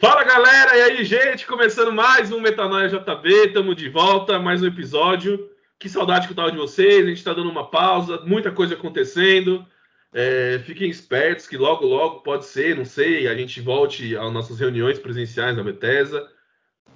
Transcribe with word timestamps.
Fala 0.00 0.24
galera, 0.24 0.78
e 0.78 0.80
aí 0.80 1.04
gente, 1.04 1.46
começando 1.46 1.92
mais 1.92 2.32
um 2.32 2.40
Metanoia 2.40 2.88
JB, 2.88 3.48
estamos 3.48 3.76
de 3.76 3.90
volta, 3.90 4.38
mais 4.38 4.62
um 4.62 4.66
episódio. 4.66 5.50
Que 5.78 5.90
saudade 5.90 6.26
que 6.26 6.32
eu 6.32 6.36
tava 6.36 6.50
de 6.50 6.56
vocês, 6.56 7.04
a 7.04 7.08
gente 7.08 7.18
está 7.18 7.34
dando 7.34 7.50
uma 7.50 7.68
pausa, 7.68 8.18
muita 8.24 8.50
coisa 8.50 8.72
acontecendo. 8.72 9.62
É, 10.10 10.58
fiquem 10.64 10.88
espertos 10.88 11.46
que 11.46 11.58
logo, 11.58 11.84
logo, 11.84 12.20
pode 12.20 12.46
ser, 12.46 12.74
não 12.74 12.86
sei, 12.86 13.28
a 13.28 13.34
gente 13.34 13.60
volte 13.60 14.16
às 14.16 14.32
nossas 14.32 14.58
reuniões 14.58 14.98
presenciais 14.98 15.54
na 15.54 15.62
Bethesda. 15.62 16.26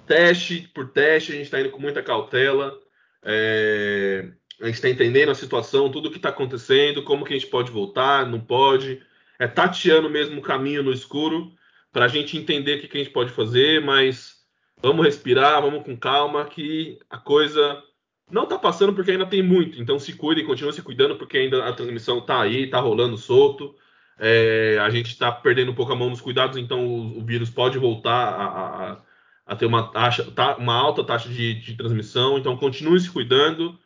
Teste 0.07 0.67
por 0.73 0.89
teste, 0.89 1.31
a 1.31 1.35
gente 1.35 1.45
está 1.45 1.61
indo 1.61 1.69
com 1.69 1.79
muita 1.79 2.01
cautela. 2.01 2.75
É, 3.21 4.29
a 4.59 4.65
gente 4.65 4.75
está 4.75 4.89
entendendo 4.89 5.29
a 5.29 5.35
situação, 5.35 5.91
tudo 5.91 6.07
o 6.07 6.11
que 6.11 6.17
está 6.17 6.29
acontecendo, 6.29 7.03
como 7.03 7.23
que 7.23 7.35
a 7.35 7.37
gente 7.37 7.51
pode 7.51 7.69
voltar, 7.69 8.25
não 8.25 8.39
pode. 8.39 8.99
É 9.37 9.45
tateando 9.45 10.09
mesmo 10.09 10.39
o 10.39 10.43
caminho 10.43 10.81
no 10.81 10.91
escuro 10.91 11.53
para 11.95 12.03
a 12.03 12.09
gente 12.09 12.37
entender 12.37 12.75
o 12.75 12.81
que, 12.81 12.89
que 12.89 12.97
a 12.97 13.01
gente 13.01 13.13
pode 13.13 13.31
fazer, 13.31 13.81
mas 13.81 14.35
vamos 14.81 15.05
respirar, 15.05 15.61
vamos 15.61 15.81
com 15.85 15.95
calma, 15.95 16.43
que 16.43 16.99
a 17.09 17.17
coisa 17.17 17.81
não 18.29 18.43
está 18.43 18.59
passando 18.59 18.91
porque 18.91 19.11
ainda 19.11 19.25
tem 19.25 19.41
muito. 19.41 19.81
Então 19.81 19.97
se 19.97 20.11
cuidem, 20.11 20.45
continuem 20.45 20.75
se 20.75 20.81
cuidando, 20.81 21.15
porque 21.15 21.37
ainda 21.37 21.65
a 21.65 21.71
transmissão 21.71 22.17
está 22.17 22.41
aí, 22.41 22.63
está 22.63 22.81
rolando 22.81 23.17
solto. 23.17 23.73
É, 24.19 24.77
a 24.81 24.89
gente 24.89 25.07
está 25.07 25.31
perdendo 25.31 25.71
um 25.71 25.73
pouco 25.73 25.93
a 25.93 25.95
mão 25.95 26.09
nos 26.09 26.19
cuidados, 26.19 26.57
então 26.57 26.85
o, 26.85 27.19
o 27.19 27.25
vírus 27.25 27.49
pode 27.49 27.79
voltar 27.79 28.11
a, 28.11 28.45
a, 28.91 29.01
a, 29.45 29.55
ter 29.55 29.65
uma 29.65 29.89
taxa, 29.89 30.29
tá, 30.31 30.57
uma 30.57 30.75
alta 30.75 31.01
taxa 31.01 31.29
de, 31.29 31.53
de 31.53 31.77
transmissão. 31.77 32.37
Então 32.37 32.57
continue 32.57 32.99
se 32.99 33.09
cuidando. 33.09 33.79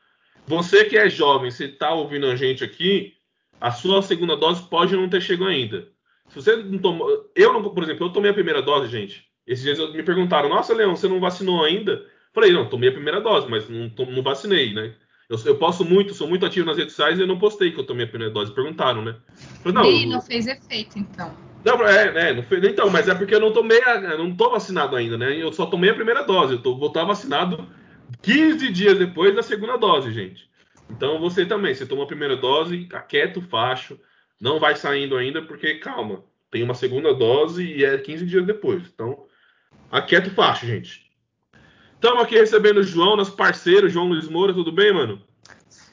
Você 0.48 0.86
que 0.86 0.98
é 0.98 1.08
jovem, 1.12 1.52
você 1.52 1.66
está 1.66 1.94
ouvindo 1.94 2.26
a 2.26 2.36
gente 2.36 2.64
aqui, 2.64 3.14
a 3.62 3.70
sua 3.70 4.02
segunda 4.02 4.36
dose 4.36 4.67
pode 4.67 4.95
não 4.95 5.08
ter 5.08 5.22
chegado 5.22 5.50
ainda. 5.50 5.88
Se 6.29 6.35
você 6.35 6.55
não 6.55 6.79
tomou. 6.79 7.29
Eu 7.35 7.53
não, 7.53 7.63
por 7.63 7.83
exemplo, 7.83 8.05
eu 8.07 8.11
tomei 8.11 8.31
a 8.31 8.33
primeira 8.33 8.61
dose, 8.61 8.88
gente. 8.88 9.27
Esses 9.45 9.63
dias 9.63 9.93
me 9.93 10.03
perguntaram, 10.03 10.47
nossa, 10.47 10.73
Leão, 10.73 10.95
você 10.95 11.07
não 11.07 11.19
vacinou 11.19 11.63
ainda? 11.63 12.05
Falei, 12.33 12.52
não, 12.52 12.69
tomei 12.69 12.89
a 12.89 12.93
primeira 12.93 13.19
dose, 13.19 13.47
mas 13.49 13.67
não, 13.67 13.91
não 14.05 14.21
vacinei, 14.21 14.73
né? 14.73 14.94
Eu, 15.27 15.38
eu 15.45 15.55
posso 15.58 15.83
muito, 15.83 16.13
sou 16.13 16.27
muito 16.27 16.45
ativo 16.45 16.66
nas 16.66 16.77
redes 16.77 16.94
sociais 16.94 17.17
e 17.17 17.21
eu 17.21 17.27
não 17.27 17.39
postei 17.39 17.71
que 17.71 17.80
eu 17.80 17.86
tomei 17.86 18.05
a 18.05 18.09
primeira 18.09 18.33
dose. 18.33 18.53
Perguntaram, 18.53 19.03
né? 19.03 19.16
Falei, 19.63 19.73
não, 19.73 19.86
e 19.86 20.05
não 20.05 20.21
fez 20.21 20.47
efeito, 20.47 20.97
então. 20.97 21.36
Não, 21.66 21.86
é, 21.86 22.30
é, 22.30 22.33
não 22.33 22.43
fez, 22.43 22.64
então, 22.64 22.89
mas 22.89 23.08
é 23.08 23.16
porque 23.16 23.36
eu 23.36 23.39
não 23.39 23.52
tomei, 23.52 23.81
a, 23.83 23.95
eu 23.95 24.19
não 24.19 24.36
tô 24.36 24.49
vacinado 24.49 24.95
ainda, 24.95 25.17
né? 25.17 25.36
Eu 25.36 25.52
só 25.52 25.66
tomei 25.66 25.89
a 25.89 25.95
primeira 25.95 26.23
dose. 26.23 26.53
Eu 26.53 26.61
tô, 26.61 26.77
vou 26.77 26.88
estar 26.88 27.03
vacinado 27.03 27.67
15 28.21 28.71
dias 28.71 28.97
depois 28.97 29.36
da 29.36 29.43
segunda 29.43 29.77
dose, 29.77 30.11
gente. 30.11 30.49
Então 30.89 31.19
você 31.19 31.45
também, 31.45 31.73
você 31.73 31.86
tomou 31.86 32.05
a 32.05 32.08
primeira 32.08 32.36
dose, 32.36 32.88
aquieta 32.93 33.39
o 33.39 33.43
facho, 33.43 33.99
não 34.40 34.59
vai 34.59 34.76
saindo 34.76 35.18
ainda, 35.18 35.42
porque 35.42 35.76
calma, 35.76 36.23
tem 36.52 36.64
uma 36.64 36.73
segunda 36.73 37.14
dose 37.14 37.64
e 37.64 37.84
é 37.84 37.98
15 37.98 38.26
dias 38.26 38.45
depois. 38.45 38.84
Então, 38.94 39.26
aquieta 39.92 40.30
o 40.30 40.34
facho, 40.34 40.66
gente. 40.66 41.09
Estamos 41.95 42.23
aqui 42.23 42.36
recebendo 42.36 42.78
o 42.78 42.84
João, 42.84 43.17
nosso 43.17 43.34
parceiro, 43.34 43.90
João 43.90 44.08
Luiz 44.08 44.28
Moura, 44.28 44.54
tudo 44.54 44.72
bem, 44.72 44.94
mano? 44.94 45.22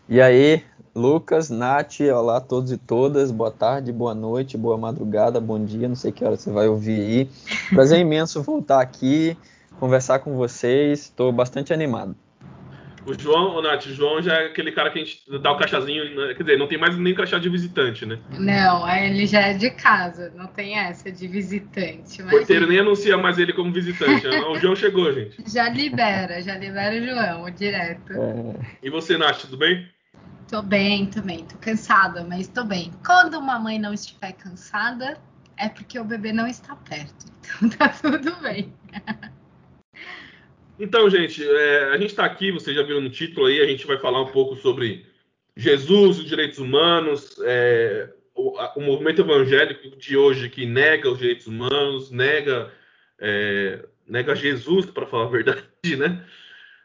E 0.09 0.21
aí, 0.21 0.63
Lucas, 0.95 1.51
Nath, 1.51 2.01
olá 2.01 2.37
a 2.37 2.41
todos 2.41 2.71
e 2.71 2.79
todas, 2.79 3.33
boa 3.33 3.51
tarde, 3.51 3.93
boa 3.93 4.15
noite, 4.15 4.57
boa 4.57 4.79
madrugada, 4.79 5.41
bom 5.41 5.63
dia, 5.63 5.89
não 5.89 5.97
sei 5.97 6.13
que 6.13 6.25
hora 6.25 6.37
você 6.37 6.51
vai 6.51 6.69
ouvir 6.69 7.01
aí. 7.01 7.31
Prazer 7.71 7.99
imenso 7.99 8.41
voltar 8.43 8.81
aqui, 8.81 9.37
conversar 9.81 10.21
com 10.21 10.37
vocês, 10.37 11.01
estou 11.01 11.33
bastante 11.33 11.73
animado. 11.73 12.15
O 13.07 13.15
João, 13.15 13.57
o 13.57 13.62
Nath, 13.62 13.87
o 13.87 13.95
João 13.95 14.21
já 14.21 14.35
é 14.35 14.47
aquele 14.47 14.73
cara 14.73 14.91
que 14.91 14.99
a 14.99 15.05
gente 15.05 15.23
dá 15.41 15.53
o 15.53 15.57
crachazinho, 15.57 16.05
né? 16.17 16.35
quer 16.35 16.43
dizer, 16.43 16.59
não 16.59 16.67
tem 16.67 16.77
mais 16.77 16.99
nem 16.99 17.15
crachá 17.15 17.39
de 17.39 17.49
visitante, 17.49 18.05
né? 18.05 18.19
Não, 18.37 18.89
ele 18.89 19.27
já 19.27 19.43
é 19.43 19.55
de 19.55 19.71
casa, 19.71 20.33
não 20.35 20.49
tem 20.49 20.77
essa 20.77 21.11
de 21.12 21.29
visitante. 21.29 22.21
O 22.21 22.29
porteiro 22.29 22.67
nem 22.67 22.81
anuncia 22.81 23.17
mais 23.17 23.39
ele 23.39 23.53
como 23.53 23.73
visitante. 23.73 24.27
Né? 24.27 24.41
o 24.41 24.59
João 24.59 24.75
chegou, 24.75 25.12
gente. 25.12 25.37
Já 25.47 25.69
libera, 25.69 26.43
já 26.43 26.57
libera 26.57 26.97
o 26.97 27.05
João, 27.05 27.51
direto. 27.51 28.12
É. 28.12 28.77
E 28.83 28.91
você, 28.91 29.17
Nath, 29.17 29.43
tudo 29.43 29.57
bem? 29.57 29.89
Tô 30.49 30.62
bem 30.62 31.06
também, 31.06 31.44
tô 31.44 31.56
cansada, 31.59 32.25
mas 32.25 32.49
tô 32.49 32.65
bem. 32.65 32.93
Quando 33.05 33.38
uma 33.38 33.59
mãe 33.59 33.78
não 33.78 33.93
estiver 33.94 34.33
cansada, 34.33 35.19
é 35.56 35.69
porque 35.69 35.99
o 35.99 36.05
bebê 36.05 36.33
não 36.33 36.47
está 36.47 36.75
perto. 36.75 37.27
Então 37.62 37.71
tá 37.71 37.88
tudo 37.88 38.34
bem. 38.43 38.75
Então, 40.78 41.09
gente, 41.09 41.42
é, 41.42 41.84
a 41.91 41.98
gente 41.98 42.10
está 42.10 42.25
aqui, 42.25 42.50
vocês 42.50 42.76
já 42.76 42.82
viram 42.82 43.00
no 43.00 43.10
título 43.10 43.47
aí, 43.47 43.60
a 43.60 43.66
gente 43.66 43.87
vai 43.87 43.98
falar 43.98 44.20
um 44.20 44.31
pouco 44.31 44.56
sobre 44.56 45.06
Jesus, 45.56 46.19
os 46.19 46.26
direitos 46.26 46.59
humanos, 46.59 47.37
é, 47.42 48.10
o, 48.34 48.59
o, 48.76 48.81
movimento 48.82 49.22
evangélico 49.22 49.97
de 49.97 50.16
hoje 50.16 50.50
que 50.50 50.66
nega 50.66 51.10
os 51.10 51.19
direitos 51.19 51.47
humanos, 51.47 52.10
nega, 52.10 52.70
é, 53.19 53.87
nega 54.06 54.37
Jesus, 54.37 54.84
para 54.87 55.06
falar 55.06 55.25
a 55.25 55.31
verdade, 55.31 55.97
né? 55.97 56.22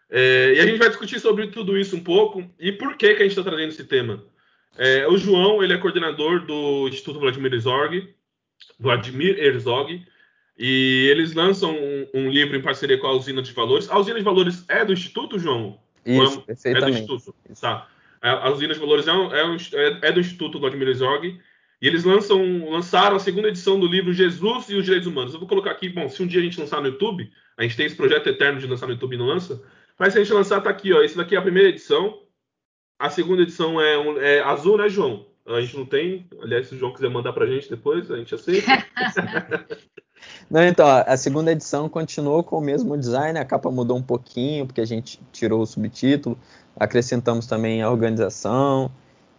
É, 0.09 0.53
e 0.55 0.59
a 0.59 0.65
gente 0.65 0.77
vai 0.77 0.89
discutir 0.89 1.19
sobre 1.19 1.47
tudo 1.47 1.77
isso 1.77 1.95
um 1.95 2.03
pouco 2.03 2.49
e 2.59 2.71
por 2.71 2.95
que, 2.97 3.13
que 3.13 3.21
a 3.21 3.25
gente 3.25 3.37
está 3.37 3.43
trazendo 3.43 3.69
esse 3.69 3.85
tema. 3.85 4.23
É, 4.77 5.05
o 5.07 5.17
João, 5.17 5.61
ele 5.61 5.73
é 5.73 5.77
coordenador 5.77 6.45
do 6.45 6.87
Instituto 6.87 7.19
Vladimir 7.19 7.53
Herzog, 7.53 8.13
Vladimir 8.79 9.37
Herzog, 9.37 10.05
e 10.63 11.07
eles 11.09 11.33
lançam 11.33 11.75
um, 11.75 12.07
um, 12.13 12.29
livro 12.29 12.55
em 12.55 12.61
parceria 12.61 12.95
com 12.95 13.07
a 13.07 13.13
Usina 13.13 13.41
de 13.41 13.51
Valores. 13.51 13.89
A 13.89 13.97
Usina 13.97 14.19
de 14.19 14.23
Valores 14.23 14.63
é 14.67 14.85
do 14.85 14.93
Instituto, 14.93 15.39
João? 15.39 15.79
Isso, 16.05 16.37
é, 16.37 16.53
perfeitamente. 16.53 17.03
É 17.03 17.07
do 17.07 17.15
Instituto, 17.15 17.35
tá. 17.59 17.87
A, 18.21 18.51
Usina 18.51 18.71
de 18.75 18.79
Valores 18.79 19.07
é, 19.07 19.11
um, 19.11 19.33
é, 19.33 19.43
um, 19.43 19.55
é, 19.55 19.99
é 20.03 20.11
do 20.11 20.19
Instituto 20.19 20.59
Vladimir 20.59 20.93
Zorg. 20.93 21.41
E 21.81 21.87
eles 21.87 22.03
lançam, 22.03 22.69
lançaram 22.69 23.15
a 23.15 23.19
segunda 23.19 23.47
edição 23.47 23.79
do 23.79 23.87
livro 23.87 24.13
Jesus 24.13 24.69
e 24.69 24.75
os 24.75 24.85
Direitos 24.85 25.07
Humanos. 25.07 25.33
Eu 25.33 25.39
vou 25.39 25.49
colocar 25.49 25.71
aqui, 25.71 25.89
bom, 25.89 26.07
se 26.07 26.21
um 26.21 26.27
dia 26.27 26.39
a 26.39 26.43
gente 26.43 26.59
lançar 26.59 26.79
no 26.79 26.89
YouTube, 26.89 27.31
a 27.57 27.63
gente 27.63 27.75
tem 27.75 27.87
esse 27.87 27.95
projeto 27.95 28.27
eterno 28.27 28.59
de 28.59 28.67
lançar 28.67 28.85
no 28.85 28.93
YouTube 28.93 29.15
e 29.15 29.17
não 29.17 29.25
lança, 29.25 29.63
mas 29.97 30.13
se 30.13 30.19
a 30.19 30.23
gente 30.23 30.31
lançar, 30.31 30.61
tá 30.61 30.69
aqui, 30.69 30.93
ó. 30.93 31.01
Esse 31.01 31.17
daqui 31.17 31.33
é 31.33 31.39
a 31.39 31.41
primeira 31.41 31.69
edição. 31.69 32.21
A 32.99 33.09
segunda 33.09 33.41
edição 33.41 33.81
é, 33.81 33.97
um, 33.97 34.19
é 34.19 34.41
azul, 34.41 34.77
né, 34.77 34.87
João? 34.87 35.25
A 35.43 35.59
gente 35.59 35.75
não 35.75 35.87
tem. 35.87 36.29
Aliás, 36.39 36.67
se 36.67 36.75
o 36.75 36.77
João 36.77 36.93
quiser 36.93 37.09
mandar 37.09 37.33
pra 37.33 37.47
gente 37.47 37.67
depois, 37.67 38.11
a 38.11 38.17
gente 38.17 38.35
aceita. 38.35 38.67
Não, 40.49 40.63
então, 40.63 40.85
a 40.87 41.15
segunda 41.15 41.51
edição 41.51 41.87
continuou 41.87 42.43
com 42.43 42.57
o 42.57 42.61
mesmo 42.61 42.97
design, 42.97 43.39
a 43.39 43.45
capa 43.45 43.71
mudou 43.71 43.97
um 43.97 44.03
pouquinho, 44.03 44.65
porque 44.65 44.81
a 44.81 44.85
gente 44.85 45.19
tirou 45.31 45.61
o 45.61 45.65
subtítulo, 45.65 46.37
acrescentamos 46.75 47.47
também 47.47 47.81
a 47.81 47.89
organização, 47.89 48.91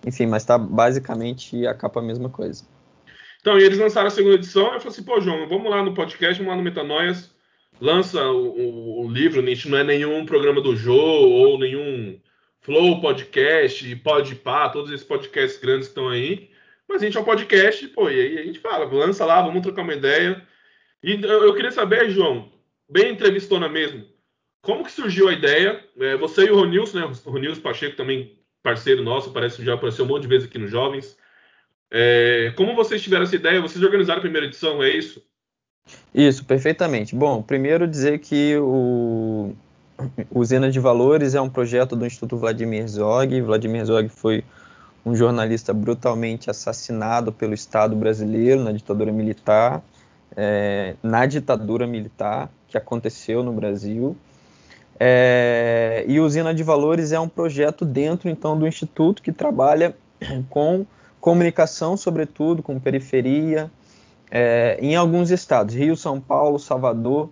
enfim, 0.07 0.27
mas 0.27 0.45
tá 0.45 0.57
basicamente 0.57 1.67
a 1.67 1.75
capa 1.75 2.01
a 2.01 2.03
mesma 2.03 2.29
coisa. 2.29 2.65
Então, 3.41 3.59
e 3.59 3.63
eles 3.65 3.79
lançaram 3.79 4.07
a 4.07 4.11
segunda 4.11 4.37
edição, 4.37 4.73
eu 4.73 4.81
falei 4.81 4.89
assim, 4.89 5.03
pô, 5.03 5.21
João, 5.21 5.49
vamos 5.49 5.71
lá 5.71 5.83
no 5.83 5.95
podcast, 5.95 6.39
vamos 6.39 6.51
lá 6.51 6.57
no 6.57 6.63
Metanoias, 6.63 7.31
lança 7.81 8.23
o, 8.25 8.47
o, 8.47 9.05
o 9.05 9.09
livro, 9.11 9.43
Nietzsche 9.43 9.69
não 9.69 9.79
é 9.79 9.85
nenhum 9.85 10.25
programa 10.25 10.61
do 10.61 10.77
Jô 10.77 10.95
ou 10.97 11.59
nenhum 11.59 12.19
Flow 12.61 13.01
Podcast, 13.01 13.97
Podpah, 13.97 14.69
todos 14.69 14.93
esses 14.93 15.05
podcasts 15.05 15.61
grandes 15.61 15.89
que 15.89 15.91
estão 15.91 16.09
aí, 16.09 16.51
mas 16.89 17.03
a 17.03 17.05
gente 17.05 17.17
é 17.17 17.21
um 17.21 17.25
podcast, 17.25 17.87
pô, 17.89 18.09
e 18.09 18.21
aí 18.21 18.39
a 18.39 18.45
gente 18.45 18.61
fala, 18.61 18.85
lança 18.85 19.25
lá, 19.25 19.43
vamos 19.43 19.63
trocar 19.63 19.83
uma 19.83 19.95
ideia, 19.95 20.41
e 21.03 21.21
eu 21.23 21.55
queria 21.55 21.73
saber, 21.73 22.11
João, 22.11 22.51
bem 22.89 23.13
entrevistona 23.13 23.69
mesmo, 23.69 24.05
como 24.63 24.85
que 24.85 24.93
surgiu 24.93 25.29
a 25.29 25.33
ideia? 25.33 25.85
É, 25.99 26.17
você 26.17 26.45
e 26.45 26.51
o 26.51 26.57
Ronilson, 26.57 27.01
né? 27.01 27.13
O 27.25 27.31
Ronilson 27.31 27.61
Pacheco 27.61 27.97
também 27.97 28.39
parceiro 28.63 29.03
nosso, 29.03 29.33
parece 29.33 29.57
que 29.57 29.65
já 29.65 29.75
apareceu 29.75 30.05
um 30.05 30.09
monte 30.09 30.23
de 30.23 30.29
vezes 30.29 30.49
aqui 30.49 30.57
nos 30.57 30.71
Jovens. 30.71 31.17
É, 31.91 32.53
como 32.57 32.77
vocês 32.77 33.03
tiveram 33.03 33.25
essa 33.25 33.35
ideia? 33.35 33.61
Vocês 33.61 33.85
organizaram 33.85 34.19
a 34.19 34.23
primeira 34.23 34.47
edição, 34.47 34.83
é 34.83 34.91
isso? 34.91 35.21
Isso, 36.15 36.45
perfeitamente. 36.45 37.15
Bom, 37.15 37.43
primeiro 37.43 37.89
dizer 37.89 38.21
que 38.21 38.57
o 38.57 39.53
Usina 40.31 40.71
de 40.71 40.79
Valores 40.79 41.35
é 41.35 41.41
um 41.41 41.51
projeto 41.51 41.97
do 41.97 42.07
Instituto 42.07 42.37
Vladimir 42.37 42.87
Zog. 42.87 43.41
Vladimir 43.41 43.85
Zog 43.85 44.09
foi 44.09 44.45
um 45.05 45.17
jornalista 45.17 45.75
brutalmente 45.75 46.49
assassinado 46.49 47.33
pelo 47.33 47.53
Estado 47.53 47.97
brasileiro 47.97 48.63
na 48.63 48.71
ditadura 48.71 49.11
militar 49.11 49.83
é, 50.37 50.95
na 51.03 51.27
ditadura 51.27 51.87
militar 51.87 52.51
que 52.69 52.77
aconteceu 52.77 53.43
no 53.43 53.53
Brasil. 53.53 54.17
É, 54.99 56.05
e 56.07 56.21
Usina 56.21 56.55
de 56.55 56.63
Valores 56.63 57.13
é 57.13 57.19
um 57.19 57.29
projeto 57.29 57.85
dentro 57.85 58.29
então 58.29 58.59
do 58.59 58.67
instituto 58.67 59.23
que 59.23 59.33
trabalha 59.33 59.97
com 60.49 60.87
comunicação, 61.21 61.97
sobretudo 61.97 62.63
com 62.63 62.79
periferia, 62.79 63.71
é, 64.31 64.79
em 64.81 64.97
alguns 64.97 65.31
estados: 65.31 65.75
Rio, 65.75 65.97
São 65.97 66.21
Paulo, 66.21 66.59
Salvador 66.59 67.31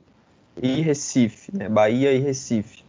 e 0.61 0.81
Recife, 0.81 1.57
né, 1.57 1.69
Bahia 1.69 2.13
e 2.13 2.19
Recife. 2.19 2.85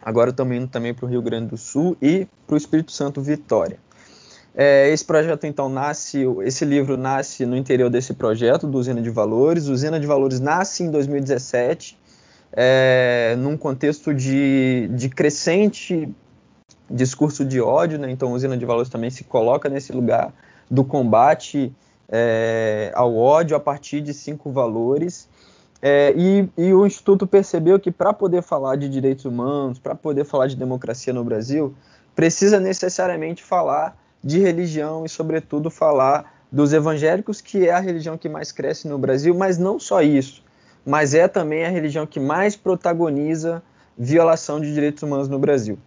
Agora 0.00 0.30
estamos 0.30 0.56
indo 0.56 0.66
também 0.66 0.92
para 0.92 1.06
o 1.06 1.08
Rio 1.08 1.22
Grande 1.22 1.48
do 1.48 1.56
Sul 1.56 1.96
e 2.02 2.26
para 2.46 2.54
o 2.54 2.56
Espírito 2.56 2.90
Santo 2.90 3.20
Vitória. 3.20 3.78
É, 4.54 4.90
esse 4.90 5.04
projeto 5.04 5.46
então 5.46 5.68
nasce, 5.68 6.24
esse 6.44 6.64
livro 6.64 6.96
nasce 6.96 7.46
no 7.46 7.56
interior 7.56 7.88
desse 7.88 8.12
projeto 8.12 8.66
do 8.66 8.78
Usina 8.78 9.00
de 9.00 9.10
Valores. 9.10 9.68
O 9.68 9.72
Usina 9.72 9.98
de 9.98 10.06
Valores 10.06 10.40
nasce 10.40 10.82
em 10.82 10.90
2017, 10.90 11.98
é, 12.52 13.34
num 13.38 13.56
contexto 13.56 14.12
de, 14.12 14.88
de 14.92 15.08
crescente 15.08 16.08
discurso 16.90 17.44
de 17.44 17.60
ódio, 17.60 17.98
né? 17.98 18.10
então 18.10 18.30
o 18.30 18.34
Usina 18.34 18.56
de 18.56 18.66
Valores 18.66 18.90
também 18.90 19.08
se 19.08 19.24
coloca 19.24 19.68
nesse 19.68 19.92
lugar 19.92 20.32
do 20.70 20.84
combate 20.84 21.72
é, 22.08 22.92
ao 22.94 23.16
ódio 23.16 23.56
a 23.56 23.60
partir 23.60 24.02
de 24.02 24.12
cinco 24.12 24.50
valores. 24.50 25.28
É, 25.80 26.12
e, 26.16 26.48
e, 26.56 26.72
o 26.72 26.86
Instituto 26.86 27.26
percebeu 27.26 27.80
que 27.80 27.90
para 27.90 28.12
poder 28.12 28.42
falar 28.42 28.76
de 28.76 28.88
direitos 28.88 29.24
humanos, 29.24 29.78
para 29.78 29.94
poder 29.94 30.24
falar 30.24 30.46
de 30.46 30.54
democracia 30.54 31.12
no 31.12 31.24
Brasil, 31.24 31.74
precisa 32.14 32.60
necessariamente 32.60 33.42
falar 33.42 33.96
de 34.22 34.38
religião 34.38 35.04
e, 35.04 35.08
sobretudo, 35.08 35.70
falar 35.70 36.32
dos 36.50 36.72
evangélicos, 36.72 37.40
que 37.40 37.66
é 37.66 37.72
a 37.72 37.80
religião 37.80 38.18
que 38.18 38.28
mais 38.28 38.52
cresce 38.52 38.86
no 38.86 38.98
Brasil, 38.98 39.34
mas 39.34 39.56
não 39.56 39.80
só 39.80 40.02
isso, 40.02 40.42
mas 40.84 41.14
é 41.14 41.26
também 41.26 41.64
a 41.64 41.68
religião 41.68 42.06
que 42.06 42.20
mais 42.20 42.54
protagoniza 42.54 43.62
violação 43.96 44.60
de 44.60 44.72
direitos 44.72 45.02
humanos 45.02 45.28
no 45.28 45.38
Brasil. 45.38 45.78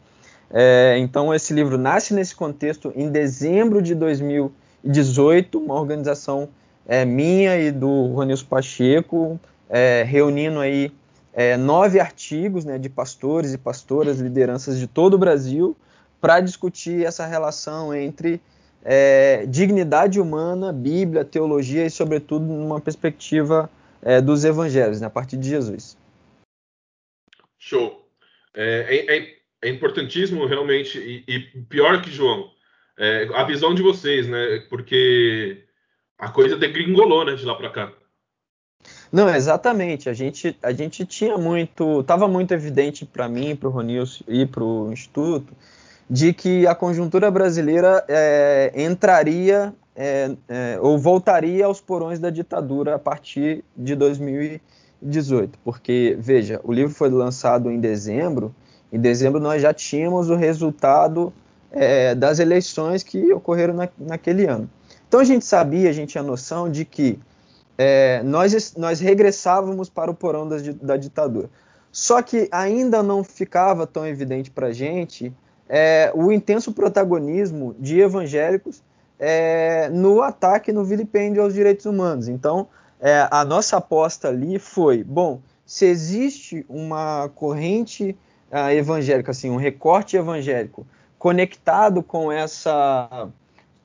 É, 0.49 0.95
então, 0.99 1.33
esse 1.33 1.53
livro 1.53 1.77
nasce 1.77 2.13
nesse 2.13 2.35
contexto 2.35 2.91
em 2.95 3.09
dezembro 3.09 3.81
de 3.81 3.93
2018, 3.93 5.59
uma 5.59 5.75
organização 5.75 6.49
é, 6.87 7.03
minha 7.03 7.57
e 7.57 7.71
do 7.71 8.07
Ronilson 8.13 8.45
Pacheco, 8.45 9.39
é, 9.69 10.03
reunindo 10.07 10.59
aí 10.59 10.91
é, 11.33 11.57
nove 11.57 11.99
artigos 11.99 12.63
né, 12.63 12.77
de 12.77 12.89
pastores 12.89 13.53
e 13.53 13.57
pastoras, 13.57 14.19
lideranças 14.19 14.79
de 14.79 14.87
todo 14.87 15.15
o 15.15 15.17
Brasil, 15.17 15.75
para 16.25 16.39
discutir 16.39 17.05
essa 17.05 17.23
relação 17.23 17.93
entre 17.93 18.41
é, 18.83 19.45
dignidade 19.45 20.19
humana, 20.19 20.73
Bíblia, 20.73 21.23
teologia 21.23 21.85
e, 21.85 21.89
sobretudo, 21.91 22.43
numa 22.43 22.81
perspectiva 22.81 23.69
é, 24.01 24.19
dos 24.19 24.43
evangelhos, 24.43 24.99
né, 24.99 25.05
a 25.05 25.09
partir 25.11 25.37
de 25.37 25.47
Jesus. 25.47 25.95
Show. 27.59 28.09
É, 28.55 28.87
é, 28.89 29.17
é, 29.17 29.35
é 29.61 29.69
importantíssimo, 29.69 30.47
realmente, 30.47 30.97
e, 30.97 31.23
e, 31.27 31.39
pior 31.69 32.01
que 32.01 32.09
João, 32.09 32.49
é, 32.97 33.29
a 33.35 33.43
visão 33.43 33.75
de 33.75 33.83
vocês, 33.83 34.27
né? 34.27 34.65
Porque 34.67 35.63
a 36.17 36.31
coisa 36.31 36.57
degringolou, 36.57 37.23
né, 37.23 37.35
de 37.35 37.45
lá 37.45 37.53
para 37.53 37.69
cá. 37.69 37.93
Não, 39.11 39.29
exatamente. 39.29 40.09
A 40.09 40.13
gente, 40.13 40.57
a 40.63 40.73
gente 40.73 41.05
tinha 41.05 41.37
muito, 41.37 42.01
estava 42.01 42.27
muito 42.27 42.51
evidente 42.51 43.05
para 43.05 43.29
mim, 43.29 43.55
para 43.55 43.69
o 43.69 43.71
Ronilson 43.71 44.23
e 44.27 44.43
para 44.47 44.63
o 44.63 44.91
Instituto, 44.91 45.55
de 46.09 46.33
que 46.33 46.67
a 46.67 46.75
conjuntura 46.75 47.31
brasileira 47.31 48.03
é, 48.07 48.71
entraria 48.75 49.73
é, 49.95 50.35
é, 50.47 50.77
ou 50.81 50.97
voltaria 50.99 51.65
aos 51.65 51.79
porões 51.79 52.19
da 52.19 52.29
ditadura 52.29 52.95
a 52.95 52.99
partir 52.99 53.63
de 53.75 53.95
2018. 53.95 55.57
Porque, 55.63 56.15
veja, 56.19 56.59
o 56.63 56.71
livro 56.71 56.93
foi 56.93 57.09
lançado 57.09 57.71
em 57.71 57.79
dezembro, 57.79 58.53
em 58.91 58.99
dezembro 58.99 59.39
nós 59.39 59.61
já 59.61 59.73
tínhamos 59.73 60.29
o 60.29 60.35
resultado 60.35 61.33
é, 61.71 62.13
das 62.13 62.39
eleições 62.39 63.03
que 63.03 63.33
ocorreram 63.33 63.73
na, 63.73 63.89
naquele 63.97 64.45
ano. 64.45 64.69
Então 65.07 65.19
a 65.19 65.23
gente 65.23 65.45
sabia, 65.45 65.89
a 65.89 65.93
gente 65.93 66.09
tinha 66.09 66.23
noção 66.23 66.69
de 66.69 66.85
que 66.85 67.19
é, 67.77 68.21
nós, 68.23 68.73
nós 68.75 68.99
regressávamos 68.99 69.89
para 69.89 70.09
o 70.09 70.13
porão 70.13 70.47
da, 70.47 70.57
da, 70.81 70.97
ditadura. 70.97 71.49
Só 71.91 72.21
que 72.21 72.47
ainda 72.51 73.03
não 73.03 73.23
ficava 73.23 73.85
tão 73.85 74.05
evidente 74.05 74.49
para 74.49 74.67
a 74.67 74.73
gente 74.73 75.33
é, 75.67 76.11
o 76.13 76.31
intenso 76.31 76.71
protagonismo 76.71 77.75
de 77.79 77.99
evangélicos 77.99 78.83
é, 79.19 79.89
no 79.89 80.21
ataque, 80.21 80.71
no 80.71 80.83
vilipêndio 80.83 81.41
aos 81.41 81.53
direitos 81.53 81.85
humanos. 81.85 82.27
Então, 82.27 82.67
é, 82.99 83.27
a 83.31 83.43
nossa 83.43 83.77
aposta 83.77 84.27
ali 84.27 84.59
foi: 84.59 85.03
bom, 85.03 85.41
se 85.65 85.85
existe 85.85 86.65
uma 86.69 87.29
corrente 87.33 88.15
uh, 88.51 88.69
evangélica, 88.71 89.31
assim, 89.31 89.49
um 89.49 89.57
recorte 89.57 90.15
evangélico 90.15 90.85
conectado 91.17 92.03
com 92.03 92.31
essa, 92.31 93.29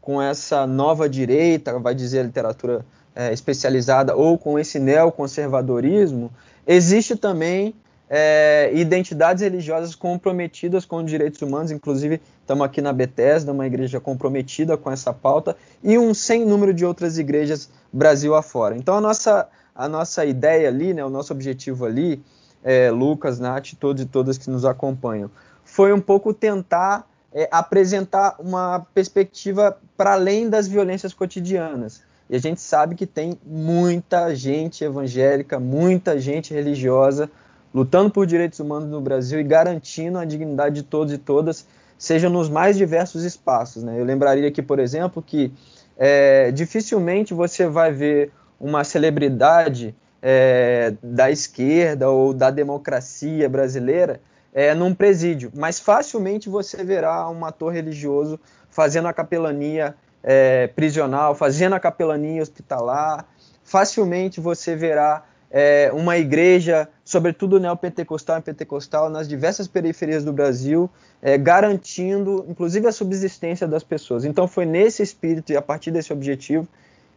com 0.00 0.20
essa 0.20 0.66
nova 0.66 1.08
direita, 1.08 1.78
vai 1.78 1.94
dizer 1.94 2.20
a 2.20 2.24
literatura 2.24 2.84
é, 3.14 3.32
especializada, 3.32 4.14
ou 4.14 4.36
com 4.36 4.58
esse 4.58 4.78
neoconservadorismo, 4.78 6.30
existe 6.66 7.16
também 7.16 7.74
é, 8.12 8.72
identidades 8.74 9.40
religiosas 9.40 9.94
comprometidas 9.94 10.84
com 10.84 10.96
os 10.96 11.08
direitos 11.08 11.40
humanos, 11.40 11.70
inclusive 11.70 12.20
estamos 12.40 12.66
aqui 12.66 12.82
na 12.82 12.92
Bethesda, 12.92 13.52
uma 13.52 13.68
igreja 13.68 14.00
comprometida 14.00 14.76
com 14.76 14.90
essa 14.90 15.12
pauta, 15.12 15.56
e 15.80 15.96
um 15.96 16.12
sem 16.12 16.44
número 16.44 16.74
de 16.74 16.84
outras 16.84 17.18
igrejas 17.18 17.70
Brasil 17.92 18.34
afora. 18.34 18.76
Então 18.76 18.96
a 18.96 19.00
nossa, 19.00 19.48
a 19.72 19.88
nossa 19.88 20.24
ideia 20.24 20.66
ali, 20.68 20.92
né, 20.92 21.04
o 21.04 21.08
nosso 21.08 21.32
objetivo 21.32 21.86
ali, 21.86 22.20
é, 22.64 22.90
Lucas, 22.90 23.38
Nath, 23.38 23.74
todos 23.78 24.02
e 24.02 24.06
todas 24.06 24.36
que 24.36 24.50
nos 24.50 24.64
acompanham, 24.64 25.30
foi 25.64 25.92
um 25.92 26.00
pouco 26.00 26.34
tentar 26.34 27.08
é, 27.32 27.48
apresentar 27.52 28.34
uma 28.40 28.84
perspectiva 28.92 29.78
para 29.96 30.14
além 30.14 30.50
das 30.50 30.66
violências 30.66 31.14
cotidianas. 31.14 32.02
E 32.28 32.34
a 32.34 32.40
gente 32.40 32.60
sabe 32.60 32.96
que 32.96 33.06
tem 33.06 33.38
muita 33.44 34.34
gente 34.34 34.82
evangélica, 34.82 35.60
muita 35.60 36.18
gente 36.18 36.52
religiosa 36.52 37.30
lutando 37.72 38.10
por 38.10 38.26
direitos 38.26 38.58
humanos 38.60 38.88
no 38.88 39.00
Brasil 39.00 39.40
e 39.40 39.44
garantindo 39.44 40.18
a 40.18 40.24
dignidade 40.24 40.76
de 40.76 40.82
todos 40.82 41.12
e 41.12 41.18
todas, 41.18 41.66
seja 41.96 42.28
nos 42.28 42.48
mais 42.48 42.76
diversos 42.76 43.24
espaços. 43.24 43.82
Né? 43.82 44.00
Eu 44.00 44.04
lembraria 44.04 44.48
aqui, 44.48 44.62
por 44.62 44.78
exemplo, 44.78 45.22
que 45.22 45.52
é, 45.96 46.50
dificilmente 46.50 47.34
você 47.34 47.66
vai 47.66 47.92
ver 47.92 48.32
uma 48.58 48.84
celebridade 48.84 49.94
é, 50.22 50.94
da 51.02 51.30
esquerda 51.30 52.10
ou 52.10 52.32
da 52.32 52.50
democracia 52.50 53.48
brasileira 53.48 54.20
é, 54.52 54.74
num 54.74 54.94
presídio, 54.94 55.50
mas 55.54 55.78
facilmente 55.78 56.48
você 56.48 56.82
verá 56.82 57.28
um 57.30 57.44
ator 57.44 57.72
religioso 57.72 58.38
fazendo 58.68 59.08
a 59.08 59.12
capelania 59.12 59.94
é, 60.22 60.66
prisional, 60.68 61.34
fazendo 61.34 61.74
a 61.74 61.80
capelania 61.80 62.42
hospitalar, 62.42 63.26
facilmente 63.62 64.40
você 64.40 64.74
verá 64.74 65.24
é, 65.50 65.90
uma 65.92 66.16
igreja, 66.16 66.88
sobretudo 67.04 67.58
neopentecostal 67.58 68.38
e 68.38 68.42
pentecostal, 68.42 69.10
nas 69.10 69.28
diversas 69.28 69.66
periferias 69.66 70.24
do 70.24 70.32
Brasil, 70.32 70.88
é, 71.20 71.36
garantindo, 71.36 72.44
inclusive, 72.48 72.86
a 72.86 72.92
subsistência 72.92 73.66
das 73.66 73.82
pessoas. 73.82 74.24
Então, 74.24 74.46
foi 74.46 74.64
nesse 74.64 75.02
espírito 75.02 75.52
e 75.52 75.56
a 75.56 75.62
partir 75.62 75.90
desse 75.90 76.12
objetivo 76.12 76.68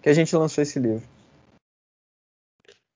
que 0.02 0.10
a 0.10 0.14
gente 0.14 0.36
lançou 0.36 0.62
esse 0.62 0.80
livro. 0.80 1.04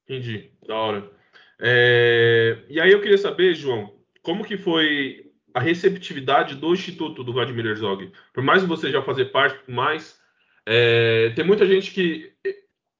Entendi, 0.03 0.49
da 0.65 0.75
hora. 0.75 1.11
É, 1.59 2.57
e 2.69 2.79
aí 2.79 2.91
eu 2.91 3.01
queria 3.01 3.17
saber, 3.17 3.53
João, 3.53 3.93
como 4.21 4.43
que 4.43 4.57
foi 4.57 5.31
a 5.53 5.59
receptividade 5.59 6.55
do 6.55 6.73
Instituto 6.73 7.23
do 7.23 7.33
Vladimir 7.33 7.65
Herzog? 7.65 8.11
Por 8.33 8.43
mais 8.43 8.61
que 8.61 8.67
você 8.67 8.91
já 8.91 9.01
fazer 9.01 9.25
parte, 9.25 9.57
por 9.65 9.73
mais 9.73 10.17
é, 10.65 11.31
tem 11.35 11.45
muita 11.45 11.65
gente 11.65 11.91
que 11.91 12.33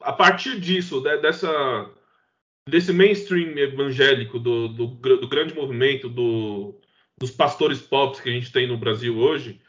a 0.02 0.14
partir 0.14 0.60
disso, 0.60 1.02
dessa 1.02 1.90
desse 2.68 2.92
mainstream 2.92 3.58
evangélico, 3.58 4.38
do, 4.38 4.68
do, 4.68 4.88
do 4.88 5.28
grande 5.28 5.56
movimento 5.56 6.10
do, 6.10 6.80
dos 7.18 7.32
pastores 7.32 7.82
pop 7.82 8.22
que 8.22 8.30
a 8.30 8.32
gente 8.34 8.52
tem 8.52 8.68
no 8.68 8.78
Brasil 8.78 9.18
hoje, 9.18 9.62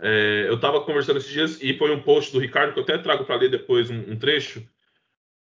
é, 0.00 0.46
eu 0.48 0.54
estava 0.54 0.80
conversando 0.80 1.18
esses 1.18 1.30
dias 1.30 1.62
e 1.62 1.76
foi 1.76 1.94
um 1.94 2.02
post 2.02 2.32
do 2.32 2.38
Ricardo 2.38 2.72
que 2.72 2.80
eu 2.80 2.82
até 2.82 2.98
trago 2.98 3.24
para 3.24 3.36
ler 3.36 3.50
depois 3.50 3.90
um, 3.90 4.12
um, 4.12 4.18
trecho, 4.18 4.66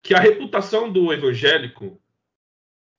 que 0.03 0.13
a 0.13 0.19
reputação 0.19 0.91
do 0.91 1.11
evangélico 1.11 1.99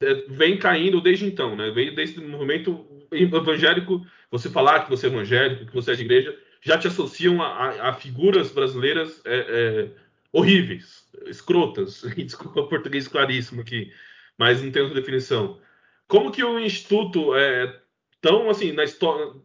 é, 0.02 0.14
vem 0.28 0.58
caindo 0.58 1.00
desde 1.00 1.24
então, 1.24 1.56
né? 1.56 1.70
Vem 1.70 1.94
desde 1.94 2.18
o 2.18 2.28
movimento 2.28 2.84
evangélico, 3.12 4.04
você 4.30 4.50
falar 4.50 4.84
que 4.84 4.90
você 4.90 5.06
é 5.06 5.10
evangélico, 5.10 5.66
que 5.66 5.74
você 5.74 5.92
é 5.92 5.94
de 5.94 6.02
igreja, 6.02 6.36
já 6.60 6.76
te 6.76 6.88
associam 6.88 7.40
a, 7.40 7.46
a, 7.46 7.88
a 7.90 7.92
figuras 7.92 8.50
brasileiras 8.50 9.22
é, 9.24 9.36
é 9.38 10.05
horríveis, 10.36 11.04
escrotas, 11.26 12.02
desculpa 12.16 12.60
o 12.60 12.68
português 12.68 13.08
claríssimo 13.08 13.62
aqui, 13.62 13.90
mas 14.38 14.62
não 14.62 14.70
tem 14.70 14.82
outra 14.82 15.00
definição. 15.00 15.58
Como 16.06 16.30
que 16.30 16.44
o 16.44 16.60
Instituto 16.60 17.34
é 17.34 17.80
tão 18.20 18.50
assim, 18.50 18.72
na 18.72 18.84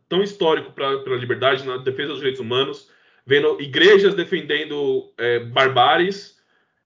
tão 0.10 0.22
histórico 0.22 0.72
para 0.74 0.90
a 0.90 1.18
liberdade, 1.18 1.66
na 1.66 1.78
defesa 1.78 2.10
dos 2.10 2.18
direitos 2.18 2.42
humanos, 2.42 2.90
vendo 3.26 3.60
igrejas 3.62 4.14
defendendo 4.16 5.14
é, 5.18 5.40
barbáries, 5.40 6.38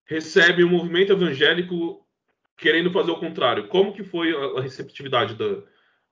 recebe 0.06 0.64
um 0.64 0.70
movimento 0.70 1.14
evangélico 1.14 2.06
querendo 2.58 2.92
fazer 2.92 3.12
o 3.12 3.20
contrário. 3.20 3.68
Como 3.68 3.92
que 3.92 4.04
foi 4.04 4.34
a 4.58 4.62
receptividade 4.62 5.34
do, 5.34 5.66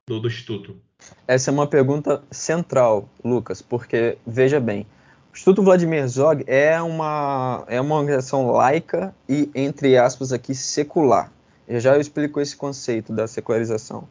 do 0.06 0.26
Instituto? 0.26 0.80
Essa 1.28 1.50
é 1.50 1.52
uma 1.52 1.66
pergunta 1.66 2.24
central, 2.30 3.08
Lucas, 3.24 3.62
porque 3.62 4.18
veja 4.26 4.58
bem, 4.58 4.86
o 5.34 5.36
Instituto 5.36 5.64
Vladimir 5.64 6.06
Zog 6.06 6.44
é 6.46 6.80
uma, 6.80 7.64
é 7.66 7.80
uma 7.80 7.96
organização 7.96 8.52
laica 8.52 9.12
e, 9.28 9.50
entre 9.52 9.98
aspas, 9.98 10.32
aqui 10.32 10.54
secular. 10.54 11.32
Eu 11.66 11.80
já 11.80 11.98
explico 11.98 12.40
esse 12.40 12.54
conceito 12.54 13.12
da 13.12 13.26
secularização. 13.26 14.04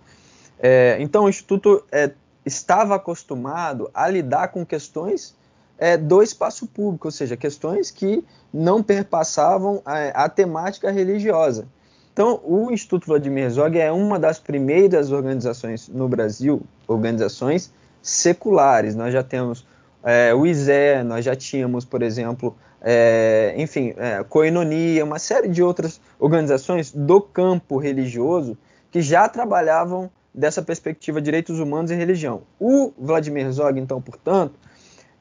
É, 0.59 0.97
então, 0.99 1.23
o 1.23 1.29
Instituto 1.29 1.81
é, 1.89 2.11
estava 2.45 2.95
acostumado 2.95 3.89
a 3.93 4.09
lidar 4.09 4.49
com 4.49 4.65
questões 4.65 5.33
é, 5.77 5.95
do 5.95 6.21
espaço 6.21 6.67
público, 6.67 7.07
ou 7.07 7.11
seja, 7.11 7.37
questões 7.37 7.89
que 7.89 8.21
não 8.53 8.83
perpassavam 8.83 9.81
a, 9.85 10.25
a 10.25 10.29
temática 10.29 10.91
religiosa. 10.91 11.65
Então, 12.11 12.41
o 12.43 12.69
Instituto 12.69 13.07
Vladimir 13.07 13.49
Zog 13.49 13.79
é 13.79 13.89
uma 13.93 14.19
das 14.19 14.39
primeiras 14.39 15.09
organizações 15.09 15.87
no 15.87 16.09
Brasil, 16.09 16.63
organizações 16.85 17.71
seculares. 18.01 18.93
Nós 18.93 19.13
já 19.13 19.23
temos 19.23 19.65
é, 20.03 20.33
o 20.33 20.45
ISE, 20.45 21.03
nós 21.05 21.23
já 21.23 21.35
tínhamos, 21.35 21.85
por 21.85 22.01
exemplo, 22.01 22.55
é, 22.81 23.53
enfim, 23.57 23.93
é, 23.97 24.23
Coinonia, 24.23 25.05
uma 25.05 25.17
série 25.17 25.47
de 25.47 25.63
outras 25.63 26.01
organizações 26.19 26.91
do 26.91 27.21
campo 27.21 27.77
religioso 27.77 28.57
que 28.91 29.01
já 29.01 29.27
trabalhavam 29.29 30.11
dessa 30.33 30.61
perspectiva 30.61 31.21
direitos 31.21 31.59
humanos 31.59 31.91
e 31.91 31.95
religião. 31.95 32.41
O 32.59 32.91
Vladimir 32.97 33.49
Zog, 33.51 33.79
então, 33.79 34.01
portanto, 34.01 34.59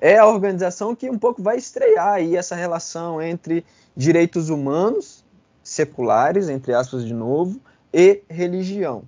é 0.01 0.19
a 0.19 0.27
organização 0.27 0.97
que 0.97 1.09
um 1.09 1.19
pouco 1.19 1.41
vai 1.41 1.57
estrear 1.57 2.15
aí 2.15 2.37
essa 2.37 2.57
relação 2.57 3.23
entre 3.23 3.65
direitos 3.97 4.49
humanos 4.49 5.25
seculares, 5.63 6.49
entre 6.49 6.75
aspas 6.75 7.05
de 7.05 7.15
novo, 7.15 7.61
e 7.95 8.23
religião. 8.29 9.05